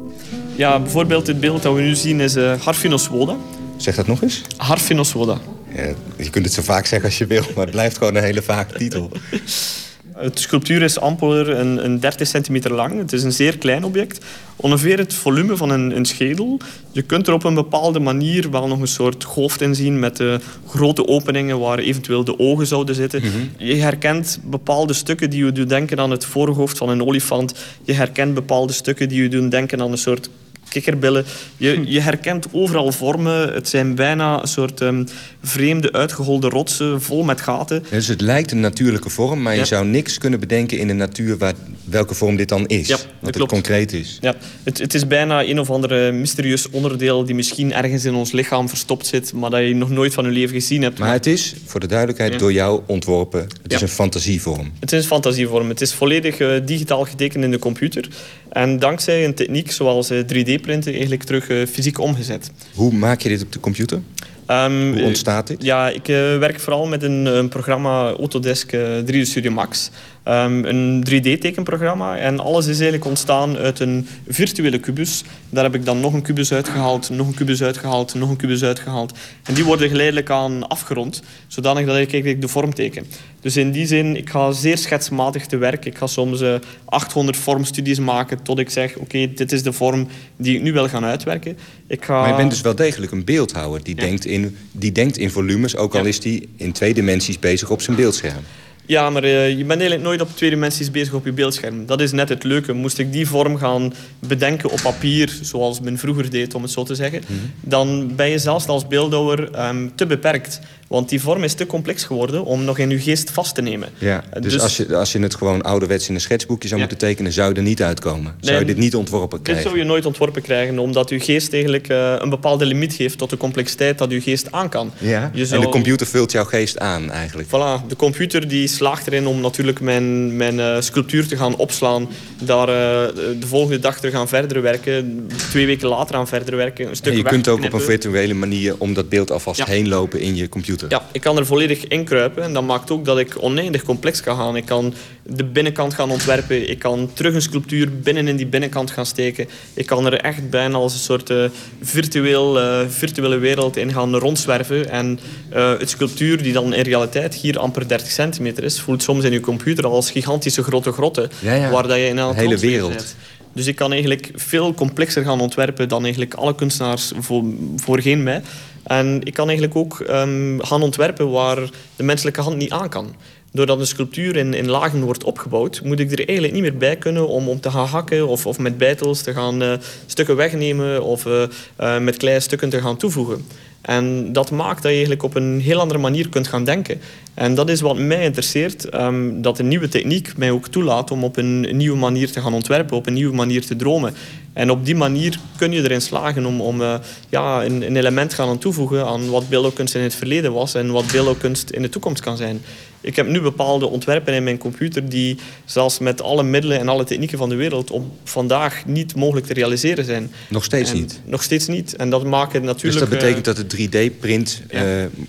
Ja, 0.56 0.80
bijvoorbeeld 0.80 1.26
dit 1.26 1.40
beeld 1.40 1.64
dat 1.64 1.76
we 1.76 1.82
nu 1.82 1.96
zien 1.96 2.20
is 2.20 2.36
uh, 2.36 2.62
Harfinoswoda. 2.62 3.36
Zeg 3.78 3.96
dat 3.96 4.08
nog 4.08 4.22
eens? 4.22 4.42
Harfinoswoda. 4.58 5.38
Ja, 5.76 5.94
je 6.18 6.30
kunt 6.30 6.46
het 6.46 6.54
zo 6.54 6.62
vaak 6.62 6.86
zeggen 6.86 7.10
als 7.10 7.18
je 7.18 7.26
wil, 7.26 7.44
maar 7.56 7.64
het 7.64 7.72
blijft 7.72 7.98
gewoon 7.98 8.16
een 8.16 8.24
hele 8.24 8.42
vage 8.42 8.74
titel. 8.74 9.12
Het 10.16 10.40
sculptuur 10.40 10.82
is 10.82 11.00
amper 11.00 11.50
een, 11.50 11.86
een 11.86 12.00
30 12.00 12.28
centimeter 12.28 12.74
lang. 12.74 12.98
Het 12.98 13.14
is 13.14 13.24
een 13.24 13.32
zeer 13.32 13.58
klein 13.58 13.84
object. 13.84 14.26
Ongeveer 14.56 14.98
het 14.98 15.14
volume 15.14 15.58
van 15.58 15.70
een, 15.70 15.96
een 15.96 16.06
schedel. 16.06 16.58
Je 16.92 17.02
kunt 17.02 17.28
er 17.28 17.34
op 17.34 17.44
een 17.44 17.54
bepaalde 17.54 18.00
manier 18.00 18.52
wel 18.52 18.68
nog 18.68 18.80
een 18.80 18.88
soort 18.88 19.24
hoofd 19.24 19.62
in 19.62 19.76
zien 19.76 20.00
met 20.00 20.18
de 20.18 20.40
grote 20.68 21.08
openingen 21.08 21.60
waar 21.60 21.80
eventueel 21.80 22.24
de 22.24 22.40
ogen 22.40 22.68
zouden 22.68 22.96
zitten. 22.96 23.22
Je 23.58 23.76
herkent 23.76 24.40
bepaalde 24.44 24.94
stukken 24.94 25.30
die 25.30 25.46
je 25.46 25.52
doen 25.52 25.68
denken 25.68 26.00
aan 26.00 26.12
het 26.12 26.26
voorhoofd 26.26 26.78
van 26.78 26.90
een 26.90 27.04
olifant. 27.04 27.54
Je 27.84 27.94
herkent 27.94 28.34
bepaalde 28.34 28.74
stukken 28.74 29.10
die 29.10 29.22
je 29.22 29.30
doen 29.30 29.50
denken 29.50 29.82
aan 29.82 29.92
een 29.92 29.98
soort 29.98 30.30
kikkerbillen. 30.74 31.26
Je, 31.58 31.82
je 31.86 32.00
herkent 32.00 32.48
overal 32.52 32.92
vormen. 32.92 33.54
Het 33.54 33.70
zijn 33.70 33.96
bijna 33.96 34.42
een 34.42 34.48
soort 34.48 34.82
ehm, 34.82 35.06
vreemde 35.44 35.92
uitgeholde 35.92 36.50
rotsen 36.50 37.02
vol 37.02 37.24
met 37.24 37.42
gaten. 37.42 37.84
Dus 37.90 38.08
het 38.08 38.22
lijkt 38.22 38.52
een 38.52 38.60
natuurlijke 38.60 39.10
vorm, 39.10 39.42
maar 39.42 39.56
je 39.56 39.66
zou 39.66 39.86
niks 39.86 40.18
kunnen 40.18 40.40
bedenken 40.40 40.78
in 40.78 40.88
de 40.88 40.94
natuur 40.94 41.38
waar, 41.38 41.54
welke 41.84 42.14
vorm 42.14 42.36
dit 42.36 42.50
dan 42.50 42.66
is. 42.68 42.88
Ja, 42.88 42.98
wat 43.20 43.36
het 43.36 43.48
concreet 43.48 43.94
is. 43.94 44.18
Ja, 44.22 44.36
het, 44.64 44.78
het 44.78 44.94
is 44.94 45.08
bijna 45.08 45.44
een 45.44 45.60
of 45.60 45.70
andere 45.70 46.12
mysterieus 46.12 46.70
onderdeel 46.70 47.24
die 47.26 47.36
misschien 47.36 47.74
ergens 47.74 48.06
in 48.06 48.14
ons 48.14 48.32
lichaam 48.32 48.70
verstopt 48.70 49.06
zit, 49.06 49.34
maar 49.34 49.50
dat 49.50 49.62
je 49.62 49.76
nog 49.76 49.90
nooit 49.90 50.14
van 50.14 50.26
je 50.26 50.32
leven 50.32 50.54
gezien 50.56 50.82
hebt. 50.82 51.00
Maar 51.00 51.12
het 51.12 51.26
is, 51.26 51.56
voor 51.66 51.80
de 51.80 51.88
duidelijkheid, 51.88 52.32
Ja. 52.32 52.38
door 52.38 52.54
jou 52.54 52.82
ontworpen. 52.88 53.48
Het 53.64 53.74
is 53.74 53.82
een 53.82 53.88
fantasievorm. 53.88 54.72
Het 54.80 54.92
is 54.92 55.00
een 55.02 55.08
fantasievorm. 55.08 55.70
Het 55.70 55.82
is 55.82 55.94
volledig 55.94 56.38
eh, 56.38 56.50
digitaal 56.66 57.06
getekend 57.06 57.44
in 57.44 57.52
de 57.52 57.60
computer. 57.60 58.08
En 58.50 58.80
dankzij 58.80 59.26
een 59.26 59.34
techniek 59.34 59.72
zoals 59.72 60.10
eh, 60.10 60.20
3D-printen 60.64 60.92
eigenlijk 60.92 61.24
terug 61.24 61.50
eh, 61.50 61.66
fysiek 61.68 62.00
omgezet. 62.00 62.52
Hoe 62.76 62.94
maak 62.94 63.22
je 63.22 63.30
dit 63.30 63.42
op 63.44 63.52
de 63.52 63.60
computer? 63.60 64.00
Ehm, 64.46 64.92
Hoe 64.94 65.02
ontstaat 65.04 65.48
dit? 65.48 65.64
Ja, 65.64 65.90
ik 65.90 66.08
eh, 66.08 66.38
werk 66.38 66.60
vooral 66.60 66.86
met 66.86 67.04
een, 67.04 67.26
een 67.26 67.50
programma 67.50 68.10
Autodesk 68.10 68.72
eh, 68.74 68.82
3D 69.06 69.22
Studio 69.22 69.52
Max. 69.52 69.90
Ehm, 70.24 70.66
een 70.66 71.04
3D-tekenprogramma. 71.04 72.18
En 72.18 72.40
alles 72.40 72.66
is 72.66 72.76
eigenlijk 72.76 73.06
ontstaan 73.06 73.58
uit 73.58 73.80
een 73.80 74.08
virtuele 74.28 74.80
kubus. 74.80 75.24
Daar 75.50 75.64
heb 75.64 75.76
ik 75.76 75.86
dan 75.86 76.00
nog 76.00 76.14
een 76.14 76.22
kubus 76.22 76.54
uitgehaald, 76.54 77.10
nog 77.10 77.28
een 77.28 77.34
kubus 77.34 77.64
uitgehaald, 77.64 78.14
nog 78.14 78.30
een 78.30 78.36
kubus 78.36 78.64
uitgehaald. 78.64 79.18
En 79.44 79.54
die 79.54 79.64
worden 79.64 79.90
geleidelijk 79.90 80.30
aan 80.30 80.68
afgerond, 80.68 81.24
zodanig 81.48 81.86
dat 81.86 81.98
ik 81.98 82.12
eigenlijk 82.12 82.42
de 82.42 82.48
vorm 82.48 82.74
teken. 82.74 83.06
Dus 83.42 83.58
in 83.58 83.72
die 83.72 83.88
zin, 83.88 84.16
ik 84.16 84.30
ga 84.30 84.52
zeer 84.52 84.78
schetsmatig 84.78 85.46
te 85.46 85.58
werk. 85.58 85.86
Ik 85.86 85.98
ga 85.98 86.08
soms 86.08 86.42
eh, 86.42 86.56
800 86.86 87.38
vormstudies 87.38 88.00
maken 88.00 88.44
tot 88.44 88.60
ik 88.60 88.70
zeg, 88.70 88.96
oké, 88.96 89.34
dit 89.34 89.52
is 89.52 89.64
de 89.64 89.74
vorm 89.74 90.08
die 90.38 90.56
ik 90.56 90.62
nu 90.62 90.74
wil 90.74 90.88
gaan 90.88 91.06
uitwerken. 91.06 91.58
Ik 91.88 92.06
ga... 92.06 92.20
Maar 92.20 92.30
je 92.30 92.36
bent 92.36 92.50
dus 92.50 92.62
wel 92.62 92.76
degelijk 92.76 93.12
een 93.12 93.24
beeldhouwer. 93.24 93.84
Die, 93.84 93.96
denkt, 93.96 94.26
in, 94.26 94.58
die 94.72 94.92
denkt 94.92 95.18
in 95.18 95.32
volumes, 95.32 95.76
ook 95.76 95.96
al 95.96 96.06
is 96.06 96.20
die 96.20 96.50
in 96.58 96.72
twee 96.72 96.94
dimensies 96.94 97.40
bezig 97.40 97.70
op 97.70 97.82
zijn 97.82 97.96
beeldscherm. 97.96 98.44
Ja, 98.86 99.10
maar 99.10 99.24
eh, 99.24 99.50
je 99.50 99.56
bent 99.66 99.80
eigenlijk 99.80 100.02
nooit 100.02 100.22
op 100.22 100.30
twee 100.36 100.50
dimensies 100.50 100.92
bezig 100.92 101.14
op 101.14 101.26
je 101.26 101.32
beeldscherm. 101.32 101.86
Dat 101.86 102.02
is 102.02 102.12
net 102.12 102.30
het 102.30 102.44
leuke. 102.44 102.74
Moest 102.74 102.98
ik 103.00 103.12
die 103.12 103.28
vorm 103.28 103.58
gaan 103.58 103.94
bedenken 104.20 104.70
op 104.72 104.80
papier, 104.84 105.40
zoals 105.42 105.80
men 105.80 105.98
vroeger 105.98 106.30
deed, 106.30 106.54
om 106.54 106.62
het 106.62 106.72
zo 106.72 106.84
te 106.84 106.96
zeggen, 106.96 107.22
Mhm. 107.28 107.40
dan 107.60 108.16
ben 108.16 108.30
je 108.30 108.38
zelfs 108.40 108.68
als 108.68 108.88
beeldhouwer 108.88 109.52
ehm, 109.52 109.88
te 109.96 110.06
beperkt. 110.06 110.60
Want 110.94 111.10
die 111.10 111.22
vorm 111.22 111.44
is 111.44 111.54
te 111.54 111.66
complex 111.66 112.04
geworden 112.04 112.44
om 112.44 112.64
nog 112.64 112.78
in 112.78 112.90
je 112.90 113.00
geest 113.00 113.32
vast 113.32 113.56
te 113.56 113.62
nemen. 113.62 113.90
Ja, 113.98 114.24
Eh, 114.32 114.42
dus, 114.42 114.60
als, 114.60 114.78
je, 114.78 114.96
als 114.96 115.12
je 115.12 115.20
het 115.20 115.36
gewoon 115.36 115.62
ouderwets 115.62 116.10
in 116.10 116.16
een 116.16 116.22
schetsboekje 116.22 116.68
zou 116.68 116.80
moeten 116.80 116.98
tekenen... 116.98 117.32
zou 117.32 117.50
je 117.50 117.56
er 117.56 117.62
niet 117.62 117.82
uitkomen. 117.84 118.36
zou 118.40 118.60
je 118.60 118.66
dit 118.66 118.78
niet 118.78 118.96
ontworpen 118.96 119.38
Dit 119.38 119.42
krijgen. 119.48 119.64
zou 119.64 119.78
je 119.78 119.84
nooit 119.84 120.06
ontworpen 120.06 120.42
krijgen, 120.42 120.80
omdat 120.80 121.10
je 121.10 121.20
geest 121.20 121.54
eigenlijk 121.54 121.88
eh, 121.88 122.16
een 122.20 122.30
bepaalde 122.30 122.66
limiet 122.66 122.94
geeft 122.94 123.18
tot 123.18 123.30
de 123.30 123.38
complexiteit 123.38 123.98
dat 123.98 124.12
je 124.12 124.22
geest 124.22 124.52
aan 124.52 124.70
kan. 124.70 124.92
Ja? 124.98 125.32
En 125.52 125.60
de 125.62 125.70
computer 125.70 126.08
vult 126.08 126.32
jouw 126.32 126.44
geest 126.46 126.80
aan 126.80 127.12
eigenlijk. 127.12 127.48
Voilà, 127.48 127.88
de 127.88 127.96
computer 127.96 128.48
die 128.48 128.68
slaagt 128.68 129.08
erin 129.08 129.28
om 129.28 129.42
natuurlijk 129.42 129.80
mijn, 129.80 130.36
mijn 130.36 130.60
eh, 130.60 130.76
sculptuur 130.80 131.28
te 131.28 131.38
gaan 131.38 131.56
opslaan. 131.56 132.08
Daar 132.44 132.66
de 132.66 133.48
volgende 133.48 133.80
dag 133.80 134.00
te 134.00 134.12
gaan 134.12 134.28
verder 134.28 134.62
werken. 134.62 135.28
Twee 135.50 135.66
weken 135.66 135.88
later 135.88 136.16
aan 136.16 136.28
verder 136.28 136.56
werken. 136.56 136.90
Een 136.90 136.96
stuk 136.96 137.12
En 137.12 137.18
je 137.18 137.24
kunt 137.24 137.48
ook 137.48 137.64
op 137.64 137.74
een 137.74 137.82
virtuele 137.82 138.34
manier 138.34 138.76
om 138.78 138.94
dat 138.94 139.10
beeld 139.10 139.32
alvast 139.32 139.60
Ja. 139.60 139.66
heen 139.66 139.88
lopen 139.88 140.20
in 140.20 140.36
je 140.36 140.50
computer. 140.50 140.83
Ja, 140.90 141.06
ik 141.12 141.22
kan 141.22 141.38
er 141.38 141.46
volledig 141.46 141.88
inkruipen 141.88 142.44
en 142.44 142.54
dat 142.54 142.64
maakt 142.64 142.92
ook 142.92 143.06
dat 143.06 143.20
ik 143.20 143.36
oneindig 143.40 143.84
complex 143.84 144.22
kan 144.22 144.38
gaan. 144.38 144.56
Ik 144.56 144.66
kan 144.66 144.94
de 145.24 145.44
binnenkant 145.44 145.94
gaan 145.94 146.12
ontwerpen, 146.12 146.70
ik 146.70 146.80
kan 146.80 147.10
terug 147.14 147.34
een 147.34 147.42
sculptuur 147.42 148.00
binnen 148.00 148.28
in 148.28 148.36
die 148.36 148.46
binnenkant 148.46 148.92
gaan 148.92 149.06
steken. 149.06 149.48
Ik 149.74 149.86
kan 149.86 150.06
er 150.06 150.14
echt 150.14 150.50
bijna 150.50 150.78
als 150.78 150.94
een 150.94 151.00
soort 151.00 151.30
eh, 151.30 151.44
virtueel, 151.82 152.60
eh, 152.60 152.80
virtuele 152.88 153.38
wereld 153.38 153.78
in 153.78 153.94
gaan 153.94 154.16
rondzwerven. 154.16 154.90
En 154.90 155.20
eh, 155.50 155.72
het 155.80 155.90
sculptuur 155.90 156.44
die 156.44 156.54
dan 156.54 156.74
in 156.74 156.84
realiteit 156.84 157.36
hier 157.36 157.60
amper 157.60 157.88
30 157.88 158.12
centimeter 158.12 158.64
is, 158.64 158.80
voelt 158.80 159.04
soms 159.04 159.24
in 159.24 159.32
je 159.32 159.40
computer 159.40 159.86
als 159.88 160.12
gigantische 160.12 160.64
grote 160.64 160.92
grotten. 160.92 161.30
Ja, 161.40 161.54
ja. 161.54 161.70
Waar 161.70 161.88
dat 161.88 161.98
je 161.98 162.06
in 162.06 162.16
De 162.16 162.32
hele 162.34 162.58
wereld. 162.58 162.96
bent. 162.96 163.16
Dus 163.54 163.68
ik 163.68 163.76
kan 163.76 163.92
eigenlijk 163.92 164.32
veel 164.36 164.74
complexer 164.74 165.24
gaan 165.24 165.42
ontwerpen 165.42 165.90
dan 165.90 166.04
eigenlijk 166.04 166.34
alle 166.34 166.56
kunstenaars 166.56 167.12
voor, 167.20 167.44
voorheen 167.76 168.24
mij. 168.24 168.42
En 168.84 169.22
ik 169.24 169.34
kan 169.34 169.48
eigenlijk 169.48 169.78
ook 169.78 170.00
ehm, 170.00 170.60
gaan 170.60 170.82
ontwerpen 170.82 171.32
waar 171.32 171.70
de 171.96 172.04
menselijke 172.04 172.42
hand 172.42 172.58
niet 172.58 172.72
aan 172.72 172.90
kan. 172.90 173.16
Doordat 173.54 173.80
een 173.80 173.88
sculptuur 173.88 174.36
in, 174.36 174.54
in 174.54 174.70
lagen 174.70 175.02
wordt 175.02 175.24
opgebouwd, 175.24 175.82
moet 175.84 176.00
ik 176.00 176.12
er 176.12 176.18
eigenlijk 176.18 176.54
niet 176.54 176.62
meer 176.62 176.78
bij 176.78 176.96
kunnen 176.96 177.28
om, 177.28 177.50
om 177.50 177.60
te 177.60 177.72
gaan 177.72 177.88
hakken 177.88 178.28
of, 178.28 178.46
of 178.46 178.60
met 178.60 178.78
bijtels 178.78 179.22
te 179.22 179.34
gaan 179.34 179.62
eh, 179.62 179.74
stukken 180.06 180.36
wegnemen 180.36 181.04
of 181.04 181.26
eh, 181.26 181.44
eh, 181.76 182.02
met 182.02 182.18
kleine 182.18 182.40
stukken 182.40 182.70
te 182.70 182.82
gaan 182.82 182.98
toevoegen. 182.98 183.46
En 183.84 184.34
dat 184.34 184.52
maakt 184.52 184.76
dat 184.76 184.84
je 184.84 184.88
eigenlijk 184.90 185.24
op 185.24 185.36
een 185.36 185.60
heel 185.62 185.80
andere 185.80 186.00
manier 186.00 186.30
kunt 186.30 186.48
gaan 186.48 186.64
denken. 186.64 187.02
En 187.34 187.56
dat 187.56 187.70
is 187.70 187.82
wat 187.82 187.98
mij 187.98 188.24
interesseert, 188.24 188.90
ehm, 188.90 189.42
dat 189.42 189.58
de 189.58 189.64
nieuwe 189.64 189.88
techniek 189.88 190.38
mij 190.38 190.52
ook 190.52 190.68
toelaat 190.68 191.12
om 191.12 191.24
op 191.24 191.38
een 191.38 191.78
nieuwe 191.78 191.98
manier 191.98 192.32
te 192.32 192.42
gaan 192.42 192.54
ontwerpen, 192.54 192.98
op 192.98 193.08
een 193.08 193.14
nieuwe 193.14 193.36
manier 193.36 193.66
te 193.66 193.76
dromen. 193.76 194.14
En 194.54 194.72
op 194.72 194.86
die 194.86 194.96
manier 194.96 195.40
kun 195.58 195.72
je 195.72 195.84
erin 195.84 196.02
slagen 196.02 196.46
om, 196.46 196.62
om 196.62 196.82
eh, 196.82 196.96
ja, 197.30 197.66
een, 197.66 197.96
element 197.96 198.34
gaan 198.34 198.50
aan 198.50 198.58
toevoegen 198.58 199.06
aan 199.06 199.30
wat 199.30 199.50
beeldhouwkunst 199.50 199.96
in 199.96 200.02
het 200.02 200.16
verleden 200.16 200.54
was 200.54 200.74
en 200.74 200.92
wat 200.92 201.12
beeldhouwkunst 201.12 201.70
in 201.70 201.82
de 201.82 201.90
toekomst 201.90 202.22
kan 202.22 202.38
zijn. 202.38 202.62
Ik 203.04 203.16
heb 203.16 203.28
nu 203.28 203.42
bepaalde 203.42 203.86
ontwerpen 203.86 204.34
in 204.34 204.44
mijn 204.44 204.58
computer 204.58 205.10
die 205.10 205.38
zelfs 205.66 206.00
met 206.00 206.22
alle 206.22 206.44
middelen 206.44 206.80
en 206.80 206.90
alle 206.90 207.04
technieken 207.04 207.38
van 207.38 207.50
de 207.50 207.56
wereld 207.56 207.92
op 207.92 208.06
vandaag 208.24 208.86
niet 208.86 209.16
mogelijk 209.16 209.46
te 209.46 209.54
realiseren 209.54 210.06
zijn. 210.06 210.32
Nog 210.50 210.64
steeds 210.64 210.92
En 210.92 210.98
niet? 210.98 211.22
Nog 211.26 211.44
steeds 211.44 211.68
niet. 211.68 211.96
En 211.96 212.10
dat 212.10 212.24
maakt 212.26 212.54
het 212.54 212.64
Dus 212.64 212.72
natuurlijk... 212.72 213.00
dat 213.00 213.20
betekent 213.20 213.48
eh, 213.48 213.56
dat 213.56 213.70
de 213.70 214.10
3D-print 214.10 214.62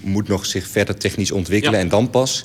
moet 0.00 0.28
nog 0.28 0.46
zich 0.46 0.66
verder 0.66 0.96
technisch 0.96 1.30
ontwikkelen... 1.30 1.78
Ja. 1.78 1.84
en 1.84 1.88
dan 1.88 2.10
pas 2.10 2.44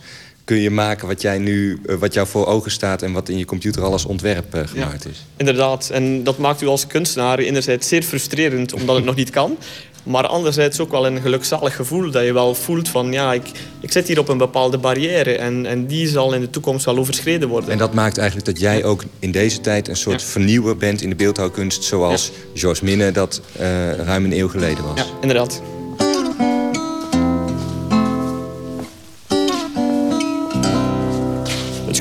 kun 0.49 0.61
je 0.61 0.69
maken 0.69 1.07
wat, 1.07 1.21
jij 1.21 1.37
nu, 1.37 1.79
eh, 1.85 1.95
wat 1.95 2.13
jou 2.13 2.27
voor 2.27 2.45
ogen 2.45 2.71
staat... 2.71 3.01
en 3.01 3.11
wat 3.11 3.29
in 3.29 3.37
je 3.37 3.45
computer 3.45 3.83
al 3.83 3.91
als 3.91 4.05
ontwerp 4.05 4.53
eh, 4.53 4.61
gemaakt 4.67 5.07
is. 5.07 5.25
Inderdaad, 5.37 5.89
en 5.89 6.23
dat 6.23 6.37
maakt 6.37 6.61
u 6.61 6.67
als 6.67 6.87
kunstenaar 6.87 7.39
enerzijds 7.39 7.87
zeer 7.87 8.03
frustrerend 8.03 8.73
omdat 8.73 8.95
het 8.95 9.05
nog 9.05 9.15
niet 9.15 9.29
kan. 9.29 9.57
Maar 10.03 10.27
anderzijds 10.27 10.79
ook 10.79 10.91
wel 10.91 11.05
een 11.05 11.21
gelukzalig 11.21 11.75
gevoel 11.75 12.11
dat 12.11 12.23
je 12.23 12.33
wel 12.33 12.55
voelt 12.55 12.89
van 12.89 13.11
ja, 13.11 13.33
ik, 13.33 13.51
ik 13.79 13.91
zit 13.91 14.07
hier 14.07 14.19
op 14.19 14.29
een 14.29 14.37
bepaalde 14.37 14.77
barrière 14.77 15.37
en, 15.37 15.65
en 15.65 15.85
die 15.85 16.07
zal 16.07 16.33
in 16.33 16.41
de 16.41 16.49
toekomst 16.49 16.85
wel 16.85 16.97
overschreden 16.97 17.49
worden. 17.49 17.69
En 17.69 17.77
dat 17.77 17.93
maakt 17.93 18.17
eigenlijk 18.17 18.47
dat 18.47 18.59
jij 18.59 18.83
ook 18.83 19.03
in 19.19 19.31
deze 19.31 19.61
tijd 19.61 19.87
een 19.87 19.95
soort 19.95 20.23
vernieuwer 20.23 20.77
bent 20.77 21.01
in 21.01 21.09
de 21.09 21.15
beeldhouwkunst... 21.15 21.83
zoals 21.83 22.31
Georges 22.53 22.81
Minne 22.81 23.11
dat 23.11 23.41
eh, 23.57 23.91
ruim 23.93 24.25
een 24.25 24.37
eeuw 24.37 24.49
geleden 24.49 24.83
was. 24.83 24.99
Ja, 24.99 25.05
inderdaad. 25.21 25.61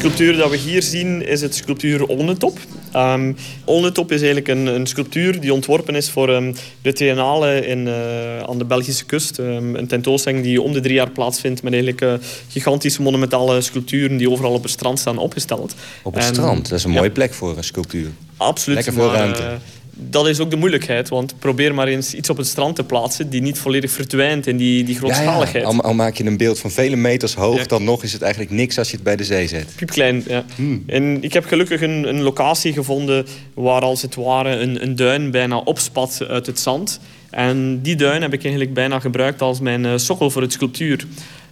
Sculptuur 0.08 0.36
dat 0.36 0.50
we 0.50 0.56
hier 0.56 0.82
zien 0.82 1.26
is 1.26 1.40
het 1.40 1.54
sculptuur 1.54 2.06
Olnetop. 2.06 2.58
Um, 2.96 3.36
Olnetop 3.64 4.12
is 4.12 4.18
eigenlijk 4.18 4.48
een, 4.48 4.66
een 4.66 4.86
sculptuur 4.86 5.40
die 5.40 5.52
ontworpen 5.52 5.94
is 5.94 6.10
voor 6.10 6.28
ehm, 6.28 6.54
de 6.82 6.92
Triennale 6.92 7.66
in, 7.66 7.88
eh, 7.88 8.38
aan 8.38 8.58
de 8.58 8.64
Belgische 8.64 9.04
kust. 9.04 9.38
Ehm, 9.38 9.74
een 9.74 9.86
tentoonstelling 9.86 10.42
die 10.42 10.62
om 10.62 10.72
de 10.72 10.80
drie 10.80 10.94
jaar 10.94 11.10
plaatsvindt 11.10 11.62
met 11.62 11.72
eigenlijk 11.72 12.02
eh, 12.02 12.28
gigantische 12.48 13.02
monumentale 13.02 13.60
sculpturen 13.60 14.16
die 14.16 14.30
overal 14.30 14.52
op 14.52 14.62
het 14.62 14.72
strand 14.72 14.98
staan 14.98 15.18
opgesteld. 15.18 15.74
Op 16.02 16.14
het 16.14 16.24
En- 16.24 16.34
strand, 16.34 16.68
dat 16.68 16.78
is 16.78 16.84
een 16.84 16.92
ja. 16.92 16.98
mooie 16.98 17.10
plek 17.10 17.34
voor 17.34 17.56
een 17.56 17.64
sculptuur. 17.64 18.10
Absoluut. 18.36 18.84
Lekker 18.84 19.04
maar, 19.04 19.14
ruimte. 19.14 19.58
Dat 20.00 20.28
is 20.28 20.40
ook 20.40 20.50
de 20.50 20.56
moeilijkheid, 20.56 21.08
want 21.08 21.34
probeer 21.38 21.74
maar 21.74 21.88
eens 21.88 22.14
iets 22.14 22.30
op 22.30 22.36
het 22.36 22.46
strand 22.46 22.76
te 22.76 22.84
plaatsen 22.84 23.30
die 23.30 23.42
niet 23.42 23.58
volledig 23.58 23.90
verdwijnt 23.90 24.46
in 24.46 24.56
die, 24.56 24.84
die 24.84 24.96
grootschaligheid. 24.96 25.64
Al, 25.64 25.80
al 25.80 25.94
maak 25.94 26.16
je 26.16 26.24
een 26.24 26.36
beeld 26.36 26.58
van 26.58 26.70
vele 26.70 26.96
meters 26.96 27.34
hoog... 27.34 27.66
dan 27.66 27.84
nog 27.84 28.02
is 28.02 28.12
het 28.12 28.22
eigenlijk 28.22 28.52
niks 28.52 28.78
als 28.78 28.88
je 28.90 28.94
het 28.94 29.04
bij 29.04 29.16
de 29.16 29.24
zee 29.24 29.48
zet. 29.48 29.72
Piepklein, 29.76 30.24
ja. 30.26 30.44
En 30.86 31.22
ik 31.22 31.32
heb 31.32 31.44
gelukkig 31.44 31.82
een, 31.82 32.08
een 32.08 32.20
locatie 32.20 32.72
gevonden 32.72 33.26
waar 33.54 33.82
als 33.82 34.02
het 34.02 34.14
ware 34.14 34.56
een, 34.56 34.82
een 34.82 34.96
duin 34.96 35.30
bijna 35.30 35.56
opspat 35.56 36.24
uit 36.28 36.46
het 36.46 36.58
zand. 36.58 37.00
En 37.30 37.80
die 37.82 37.96
duin 37.96 38.22
heb 38.22 38.32
ik 38.32 38.42
eigenlijk 38.42 38.74
bijna 38.74 39.00
gebruikt 39.00 39.42
als 39.42 39.60
mijn 39.60 39.86
eh, 39.86 39.92
sokkel 39.96 40.30
voor 40.30 40.42
het 40.42 40.52
sculptuur. 40.52 41.06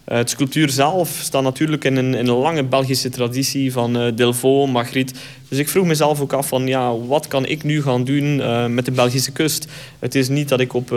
Eh, 0.06 0.16
het 0.16 0.30
sculptuur 0.30 0.70
zelf 0.70 1.18
staat 1.22 1.42
natuurlijk 1.42 1.84
in 1.84 1.96
een, 1.96 2.14
in 2.14 2.26
een 2.26 2.36
lange 2.36 2.64
Belgische 2.64 3.08
traditie 3.08 3.72
van 3.72 3.96
eh 3.96 4.12
Delvaux, 4.14 4.72
Magritte. 4.72 5.14
Dus 5.48 5.58
ik 5.58 5.68
vroeg 5.68 5.86
mezelf 5.86 6.20
ook 6.20 6.32
af 6.32 6.48
van 6.48 6.66
ja, 6.66 6.96
wat 6.96 7.28
kan 7.28 7.46
ik 7.46 7.62
nu 7.62 7.82
gaan 7.82 8.04
doen 8.04 8.40
eh, 8.40 8.66
met 8.66 8.84
de 8.84 8.90
Belgische 8.90 9.32
kust? 9.32 9.66
Het 9.98 10.14
is 10.14 10.28
niet 10.28 10.48
dat 10.48 10.60
ik 10.60 10.74
op 10.74 10.94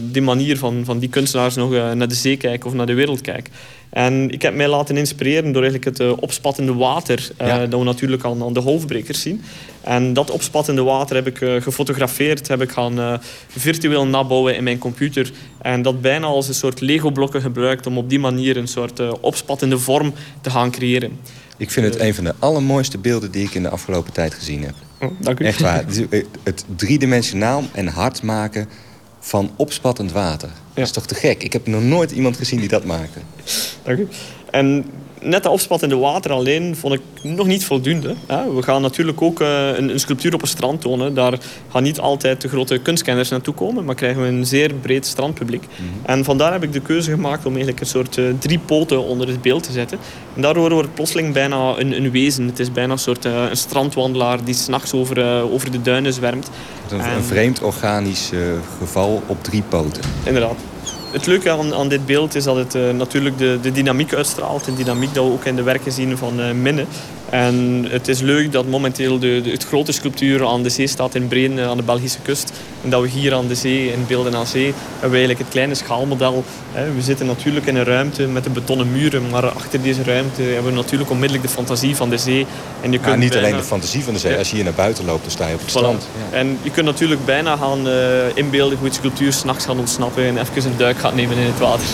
die 0.00 0.22
manier 0.22 0.58
van, 0.58 0.84
van 0.84 0.98
die 0.98 1.08
kunstenaars 1.08 1.54
nog 1.54 1.70
naar 1.70 2.08
de 2.08 2.14
zee 2.14 2.36
kijk 2.36 2.64
of 2.64 2.74
naar 2.74 2.86
de 2.86 2.94
wereld 2.94 3.20
kijk. 3.20 3.48
En 3.90 4.30
ik 4.30 4.42
heb 4.42 4.54
mij 4.54 4.68
laten 4.68 4.96
inspireren 4.96 5.52
door 5.52 5.62
eigenlijk 5.62 5.98
het 5.98 6.08
eh, 6.08 6.22
opspattende 6.22 6.74
water 6.74 7.30
eh, 7.36 7.46
Ja. 7.46 7.66
dat 7.66 7.78
we 7.78 7.84
natuurlijk 7.84 8.24
aan, 8.24 8.42
aan 8.42 8.52
de 8.52 8.60
golfbrekers 8.60 9.20
zien. 9.20 9.42
En 9.80 10.12
dat 10.12 10.30
opspattende 10.30 10.82
water 10.82 11.16
heb 11.16 11.26
ik 11.26 11.40
eh, 11.40 11.62
gefotografeerd, 11.62 12.48
heb 12.48 12.62
ik 12.62 12.70
gaan 12.70 13.20
virtueel 13.48 14.06
nabouwen 14.06 14.56
in 14.56 14.64
mijn 14.64 14.78
computer. 14.78 15.30
En 15.62 15.82
dat 15.82 16.00
bijna 16.00 16.26
als 16.26 16.48
een 16.48 16.54
soort 16.54 16.80
Lego-blokken 16.80 17.40
gebruikt 17.40 17.86
om 17.86 17.98
op 17.98 18.08
die 18.08 18.18
manier 18.18 18.56
een 18.56 18.68
soort 18.68 19.20
opspattende 19.20 19.78
vorm 19.78 20.12
te 20.40 20.50
gaan 20.50 20.70
creëren. 20.70 21.18
Ik 21.56 21.70
vind 21.70 21.86
het 21.86 22.00
een 22.00 22.14
van 22.14 22.24
de 22.24 22.34
allermooiste 22.38 22.98
beelden 22.98 23.30
die 23.30 23.44
ik 23.44 23.54
in 23.54 23.62
de 23.62 23.68
afgelopen 23.68 24.12
tijd 24.12 24.34
gezien 24.34 24.62
heb. 24.62 24.74
Oh, 25.00 25.10
dank 25.20 25.40
u. 25.40 25.44
Echt 25.44 25.60
waar. 25.60 25.84
Het 26.42 26.64
driedimensionaal 26.76 27.62
en 27.72 27.86
hard 27.86 28.22
maken 28.22 28.68
van 29.28 29.50
opspattend 29.56 30.12
water. 30.12 30.48
Dat 30.74 30.84
is 30.84 30.92
toch 30.92 31.06
te 31.06 31.14
gek? 31.14 31.42
Ik 31.42 31.52
heb 31.52 31.66
nog 31.66 31.82
nooit 31.82 32.10
iemand 32.10 32.36
gezien 32.36 32.60
die 32.60 32.68
dat 32.68 32.84
maakte. 32.84 33.18
Dank 33.82 33.98
u. 33.98 34.08
En 34.50 34.84
net 35.20 35.42
de 35.42 35.48
opspat 35.48 35.82
in 35.82 35.88
de 35.88 35.96
water 35.96 36.30
alleen 36.32 36.76
vond 36.76 36.94
ik 36.94 37.00
nog 37.22 37.46
niet 37.46 37.64
voldoende. 37.64 38.14
We 38.54 38.62
gaan 38.62 38.82
natuurlijk 38.82 39.22
ook 39.22 39.40
eh, 39.40 39.76
een, 39.78 40.00
sculptuur 40.00 40.34
op 40.34 40.42
een 40.42 40.48
strand 40.48 40.80
tonen. 40.80 41.14
Daar 41.14 41.38
gaan 41.70 41.82
niet 41.82 42.00
altijd 42.00 42.40
de 42.40 42.48
grote 42.48 42.78
kunstkenners 42.78 43.28
naartoe 43.28 43.54
komen, 43.54 43.84
maar 43.84 43.94
krijgen 43.94 44.22
we 44.22 44.28
een 44.28 44.46
zeer 44.46 44.74
breed 44.74 45.06
strandpubliek. 45.06 45.64
En 46.02 46.24
vandaar 46.24 46.52
heb 46.52 46.62
ik 46.62 46.72
de 46.72 46.80
keuze 46.80 47.10
gemaakt 47.10 47.44
om 47.46 47.50
eigenlijk 47.52 47.80
een 47.80 47.86
soort 47.86 48.18
eh, 48.18 48.24
drie 48.38 48.58
poten 48.58 49.02
onder 49.04 49.28
het 49.28 49.42
beeld 49.42 49.62
te 49.62 49.72
zetten. 49.72 49.98
En 50.34 50.42
daardoor 50.42 50.68
wordt 50.70 50.84
het 50.86 50.94
plotseling 50.94 51.32
bijna 51.32 51.74
een, 51.76 51.96
een 51.96 52.10
wezen. 52.10 52.46
Het 52.46 52.58
is 52.58 52.72
bijna 52.72 52.92
een 52.92 52.98
soort 52.98 53.24
eh, 53.24 53.44
een 53.50 53.56
strandwandelaar 53.56 54.44
die 54.44 54.54
s'nachts 54.54 54.92
over, 54.92 55.42
over 55.42 55.70
de 55.70 55.82
duinen 55.82 56.12
zwermt. 56.12 56.50
Een, 56.90 57.00
En- 57.00 57.16
een 57.16 57.22
vreemd 57.22 57.62
organisch 57.62 58.30
geval 58.78 59.22
op 59.26 59.44
drie 59.44 59.62
poten. 59.68 60.02
Inderdaad. 60.24 60.56
Het 61.10 61.26
leuke 61.26 61.50
aan, 61.50 61.74
aan 61.74 61.88
dit 61.88 62.06
beeld 62.06 62.34
is 62.34 62.44
dat 62.44 62.56
het 62.56 62.74
eh, 62.74 62.90
natuurlijk 62.90 63.38
de, 63.38 63.58
de 63.62 63.72
dynamiek 63.72 64.14
uitstraalt. 64.14 64.66
Een 64.66 64.74
dynamiek 64.74 65.14
dat 65.14 65.24
we 65.24 65.32
ook 65.32 65.44
in 65.44 65.56
de 65.56 65.62
werken 65.62 65.92
zien 65.92 66.18
van 66.18 66.40
eh, 66.40 66.52
Minne. 66.52 66.84
En 67.30 67.86
het 67.88 68.08
is 68.08 68.20
leuk 68.20 68.52
dat 68.52 68.66
momenteel 68.66 69.18
de, 69.18 69.40
de- 69.44 69.50
het 69.50 69.64
grote 69.64 69.92
sculptuur 69.92 70.46
aan 70.46 70.62
de 70.62 70.68
zee 70.68 70.86
staat 70.86 71.14
in 71.14 71.28
Breen 71.28 71.58
eh, 71.58 71.68
aan 71.68 71.76
de 71.76 71.82
Belgische 71.82 72.18
kust. 72.22 72.52
En 72.84 72.90
dat 72.90 73.02
we 73.02 73.08
hier 73.08 73.34
aan 73.34 73.46
de 73.46 73.54
zee, 73.54 73.92
in 73.92 74.04
Beelden 74.08 74.34
aan 74.36 74.46
Zee, 74.46 74.64
hebben 74.92 75.10
we 75.10 75.16
eigenlijk 75.16 75.38
het 75.38 75.48
kleine 75.48 75.74
schaalmodel. 75.74 76.44
Hè. 76.72 76.92
We 76.94 77.02
zitten 77.02 77.26
natuurlijk 77.26 77.66
in 77.66 77.76
een 77.76 77.84
ruimte 77.84 78.26
met 78.26 78.44
de 78.44 78.50
betonnen 78.50 78.92
muren. 78.92 79.28
Maar 79.30 79.46
achter 79.50 79.82
deze 79.82 80.02
ruimte 80.02 80.42
hebben 80.42 80.64
we 80.72 80.76
natuurlijk 80.78 81.10
onmiddellijk 81.10 81.46
de 81.48 81.52
fantasie 81.54 81.96
van 81.96 82.10
de 82.10 82.18
zee. 82.18 82.46
En 82.82 82.92
je 82.92 82.98
Ja, 82.98 83.04
kunt 83.04 83.18
niet 83.18 83.30
bijna- 83.30 83.46
alleen 83.46 83.58
de 83.58 83.64
fantasie 83.66 84.04
van 84.04 84.12
de 84.14 84.20
zee. 84.20 84.36
Als 84.36 84.48
je 84.48 84.54
hier 84.54 84.64
naar 84.64 84.72
buiten 84.74 85.04
loopt, 85.04 85.22
dan 85.22 85.30
sta 85.30 85.46
je 85.48 85.54
op 85.54 85.60
het 85.60 85.68
Voilà. 85.68 85.72
strand. 85.72 86.08
En 86.30 86.58
je 86.62 86.70
kunt 86.70 86.86
natuurlijk 86.86 87.24
bijna 87.24 87.56
gaan 87.56 87.88
eh, 87.88 87.94
inbeelden 88.34 88.78
hoe 88.78 88.86
het 88.86 88.96
sculptuur 88.96 89.32
s'nachts 89.32 89.64
gaat 89.64 89.76
ontsnappen 89.78 90.24
en 90.24 90.38
even 90.38 90.70
een 90.70 90.76
duik 90.76 90.98
gaat 90.98 91.14
nemen 91.14 91.36
in 91.36 91.46
het 91.46 91.58
water. 91.58 91.84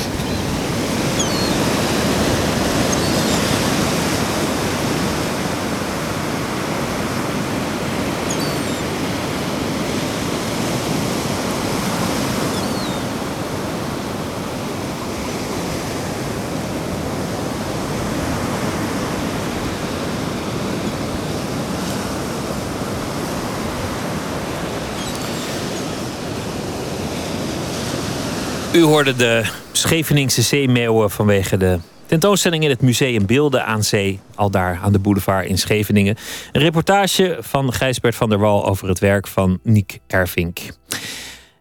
U 28.74 28.82
hoorde 28.82 29.16
de 29.16 29.44
Scheveningse 29.72 30.42
zeemeeuwen 30.42 31.10
vanwege 31.10 31.56
de 31.56 31.78
tentoonstelling 32.06 32.64
in 32.64 32.70
het 32.70 32.80
Museum 32.80 33.26
Beelden 33.26 33.66
aan 33.66 33.82
Zee. 33.82 34.20
Al 34.34 34.50
daar 34.50 34.80
aan 34.82 34.92
de 34.92 34.98
boulevard 34.98 35.46
in 35.46 35.58
Scheveningen. 35.58 36.16
Een 36.52 36.60
reportage 36.60 37.38
van 37.40 37.72
Gijsbert 37.72 38.14
van 38.14 38.28
der 38.28 38.38
Wal 38.38 38.66
over 38.66 38.88
het 38.88 38.98
werk 38.98 39.26
van 39.26 39.58
Niek 39.62 39.98
Ervink. 40.06 40.58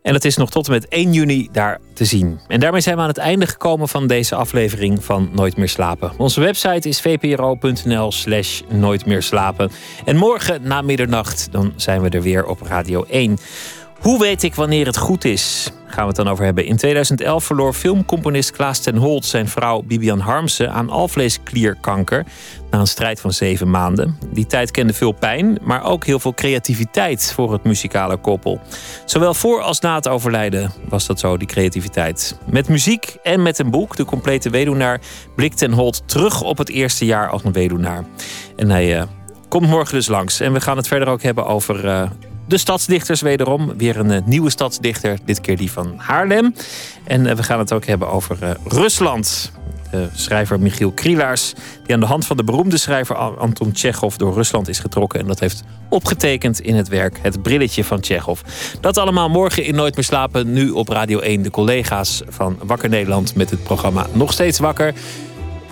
En 0.01 0.13
het 0.13 0.25
is 0.25 0.37
nog 0.37 0.49
tot 0.49 0.65
en 0.65 0.71
met 0.71 0.87
1 0.87 1.13
juni 1.13 1.49
daar 1.51 1.79
te 1.93 2.05
zien. 2.05 2.39
En 2.47 2.59
daarmee 2.59 2.81
zijn 2.81 2.95
we 2.95 3.01
aan 3.01 3.07
het 3.07 3.17
einde 3.17 3.47
gekomen 3.47 3.87
van 3.87 4.07
deze 4.07 4.35
aflevering 4.35 5.03
van 5.03 5.29
Nooit 5.33 5.57
meer 5.57 5.69
slapen. 5.69 6.11
Onze 6.17 6.39
website 6.39 6.89
is 6.89 7.01
vpro.nl/slash 7.01 8.61
nooit 8.69 9.05
meer 9.05 9.23
slapen. 9.23 9.71
En 10.05 10.15
morgen 10.15 10.61
na 10.63 10.81
middernacht 10.81 11.47
dan 11.51 11.73
zijn 11.75 12.01
we 12.01 12.09
er 12.09 12.21
weer 12.21 12.45
op 12.45 12.61
Radio 12.61 13.03
1. 13.03 13.37
Hoe 13.99 14.19
weet 14.19 14.43
ik 14.43 14.55
wanneer 14.55 14.85
het 14.85 14.97
goed 14.97 15.25
is? 15.25 15.71
Gaan 15.93 16.01
we 16.01 16.07
het 16.07 16.17
dan 16.17 16.27
over 16.27 16.45
hebben. 16.45 16.65
In 16.65 16.77
2011 16.77 17.43
verloor 17.43 17.73
filmcomponist 17.73 18.51
Klaas 18.51 18.79
ten 18.79 18.95
Holt 18.95 19.25
zijn 19.25 19.47
vrouw 19.47 19.81
Bibian 19.81 20.19
Harmsen 20.19 20.71
aan 20.71 20.89
alvleesklierkanker. 20.89 22.25
Na 22.71 22.79
een 22.79 22.87
strijd 22.87 23.21
van 23.21 23.33
zeven 23.33 23.69
maanden. 23.69 24.17
Die 24.31 24.45
tijd 24.45 24.71
kende 24.71 24.93
veel 24.93 25.11
pijn, 25.11 25.57
maar 25.61 25.83
ook 25.83 26.05
heel 26.05 26.19
veel 26.19 26.33
creativiteit 26.33 27.31
voor 27.33 27.51
het 27.51 27.63
muzikale 27.63 28.17
koppel. 28.17 28.61
Zowel 29.05 29.33
voor 29.33 29.61
als 29.61 29.79
na 29.79 29.95
het 29.95 30.07
overlijden 30.07 30.71
was 30.89 31.05
dat 31.05 31.19
zo, 31.19 31.37
die 31.37 31.47
creativiteit. 31.47 32.37
Met 32.45 32.69
muziek 32.69 33.17
en 33.23 33.41
met 33.41 33.59
een 33.59 33.71
boek, 33.71 33.95
De 33.95 34.05
Complete 34.05 34.49
Weduwnaar, 34.49 35.01
blikt 35.35 35.57
ten 35.57 35.71
Holt 35.71 36.03
terug 36.05 36.41
op 36.41 36.57
het 36.57 36.69
eerste 36.69 37.05
jaar 37.05 37.29
als 37.29 37.43
een 37.43 37.53
weduwnaar. 37.53 38.05
En 38.55 38.69
hij 38.69 38.97
eh, 38.97 39.03
komt 39.47 39.67
morgen 39.67 39.93
dus 39.93 40.07
langs. 40.07 40.39
En 40.39 40.53
we 40.53 40.61
gaan 40.61 40.77
het 40.77 40.87
verder 40.87 41.07
ook 41.07 41.21
hebben 41.21 41.45
over 41.45 41.87
eh, 41.87 42.09
de 42.47 42.57
stadsdichters 42.57 43.21
wederom. 43.21 43.77
Weer 43.77 43.97
een 43.97 44.11
eh, 44.11 44.21
nieuwe 44.25 44.49
stadsdichter, 44.49 45.17
dit 45.25 45.41
keer 45.41 45.57
die 45.57 45.71
van 45.71 45.93
Haarlem. 45.97 46.55
En 47.03 47.25
eh, 47.25 47.35
we 47.35 47.43
gaan 47.43 47.59
het 47.59 47.73
ook 47.73 47.85
hebben 47.85 48.09
over 48.11 48.37
eh, 48.41 48.49
Rusland. 48.67 49.51
De 49.91 50.09
schrijver 50.13 50.59
Michiel 50.59 50.91
Krielaars, 50.91 51.53
die 51.83 51.93
aan 51.93 51.99
de 51.99 52.05
hand 52.05 52.25
van 52.25 52.37
de 52.37 52.43
beroemde 52.43 52.77
schrijver 52.77 53.15
An- 53.15 53.37
Anton 53.37 53.71
Tsjechov 53.71 54.15
door 54.15 54.33
Rusland 54.33 54.67
is 54.67 54.79
getrokken. 54.79 55.19
En 55.19 55.27
dat 55.27 55.39
heeft 55.39 55.63
opgetekend 55.89 56.59
in 56.59 56.75
het 56.75 56.87
werk 56.87 57.19
Het 57.21 57.41
Brilletje 57.41 57.83
van 57.83 57.99
Tsjechov. 57.99 58.41
Dat 58.79 58.97
allemaal 58.97 59.29
morgen 59.29 59.65
in 59.65 59.75
Nooit 59.75 59.95
meer 59.95 60.03
slapen. 60.03 60.53
Nu 60.53 60.69
op 60.69 60.89
Radio 60.89 61.19
1 61.19 61.41
de 61.41 61.51
collega's 61.51 62.21
van 62.27 62.57
Wakker 62.63 62.89
Nederland 62.89 63.35
met 63.35 63.49
het 63.49 63.63
programma 63.63 64.07
Nog 64.13 64.33
steeds 64.33 64.59
wakker. 64.59 64.93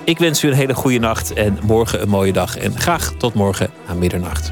Ik 0.03 0.17
wens 0.17 0.43
u 0.43 0.47
een 0.47 0.53
hele 0.53 0.73
goede 0.73 0.99
nacht 0.99 1.33
en 1.33 1.57
morgen 1.63 2.01
een 2.01 2.09
mooie 2.09 2.33
dag. 2.33 2.57
En 2.57 2.79
graag 2.79 3.13
tot 3.17 3.33
morgen 3.33 3.69
aan 3.87 3.99
middernacht. 3.99 4.51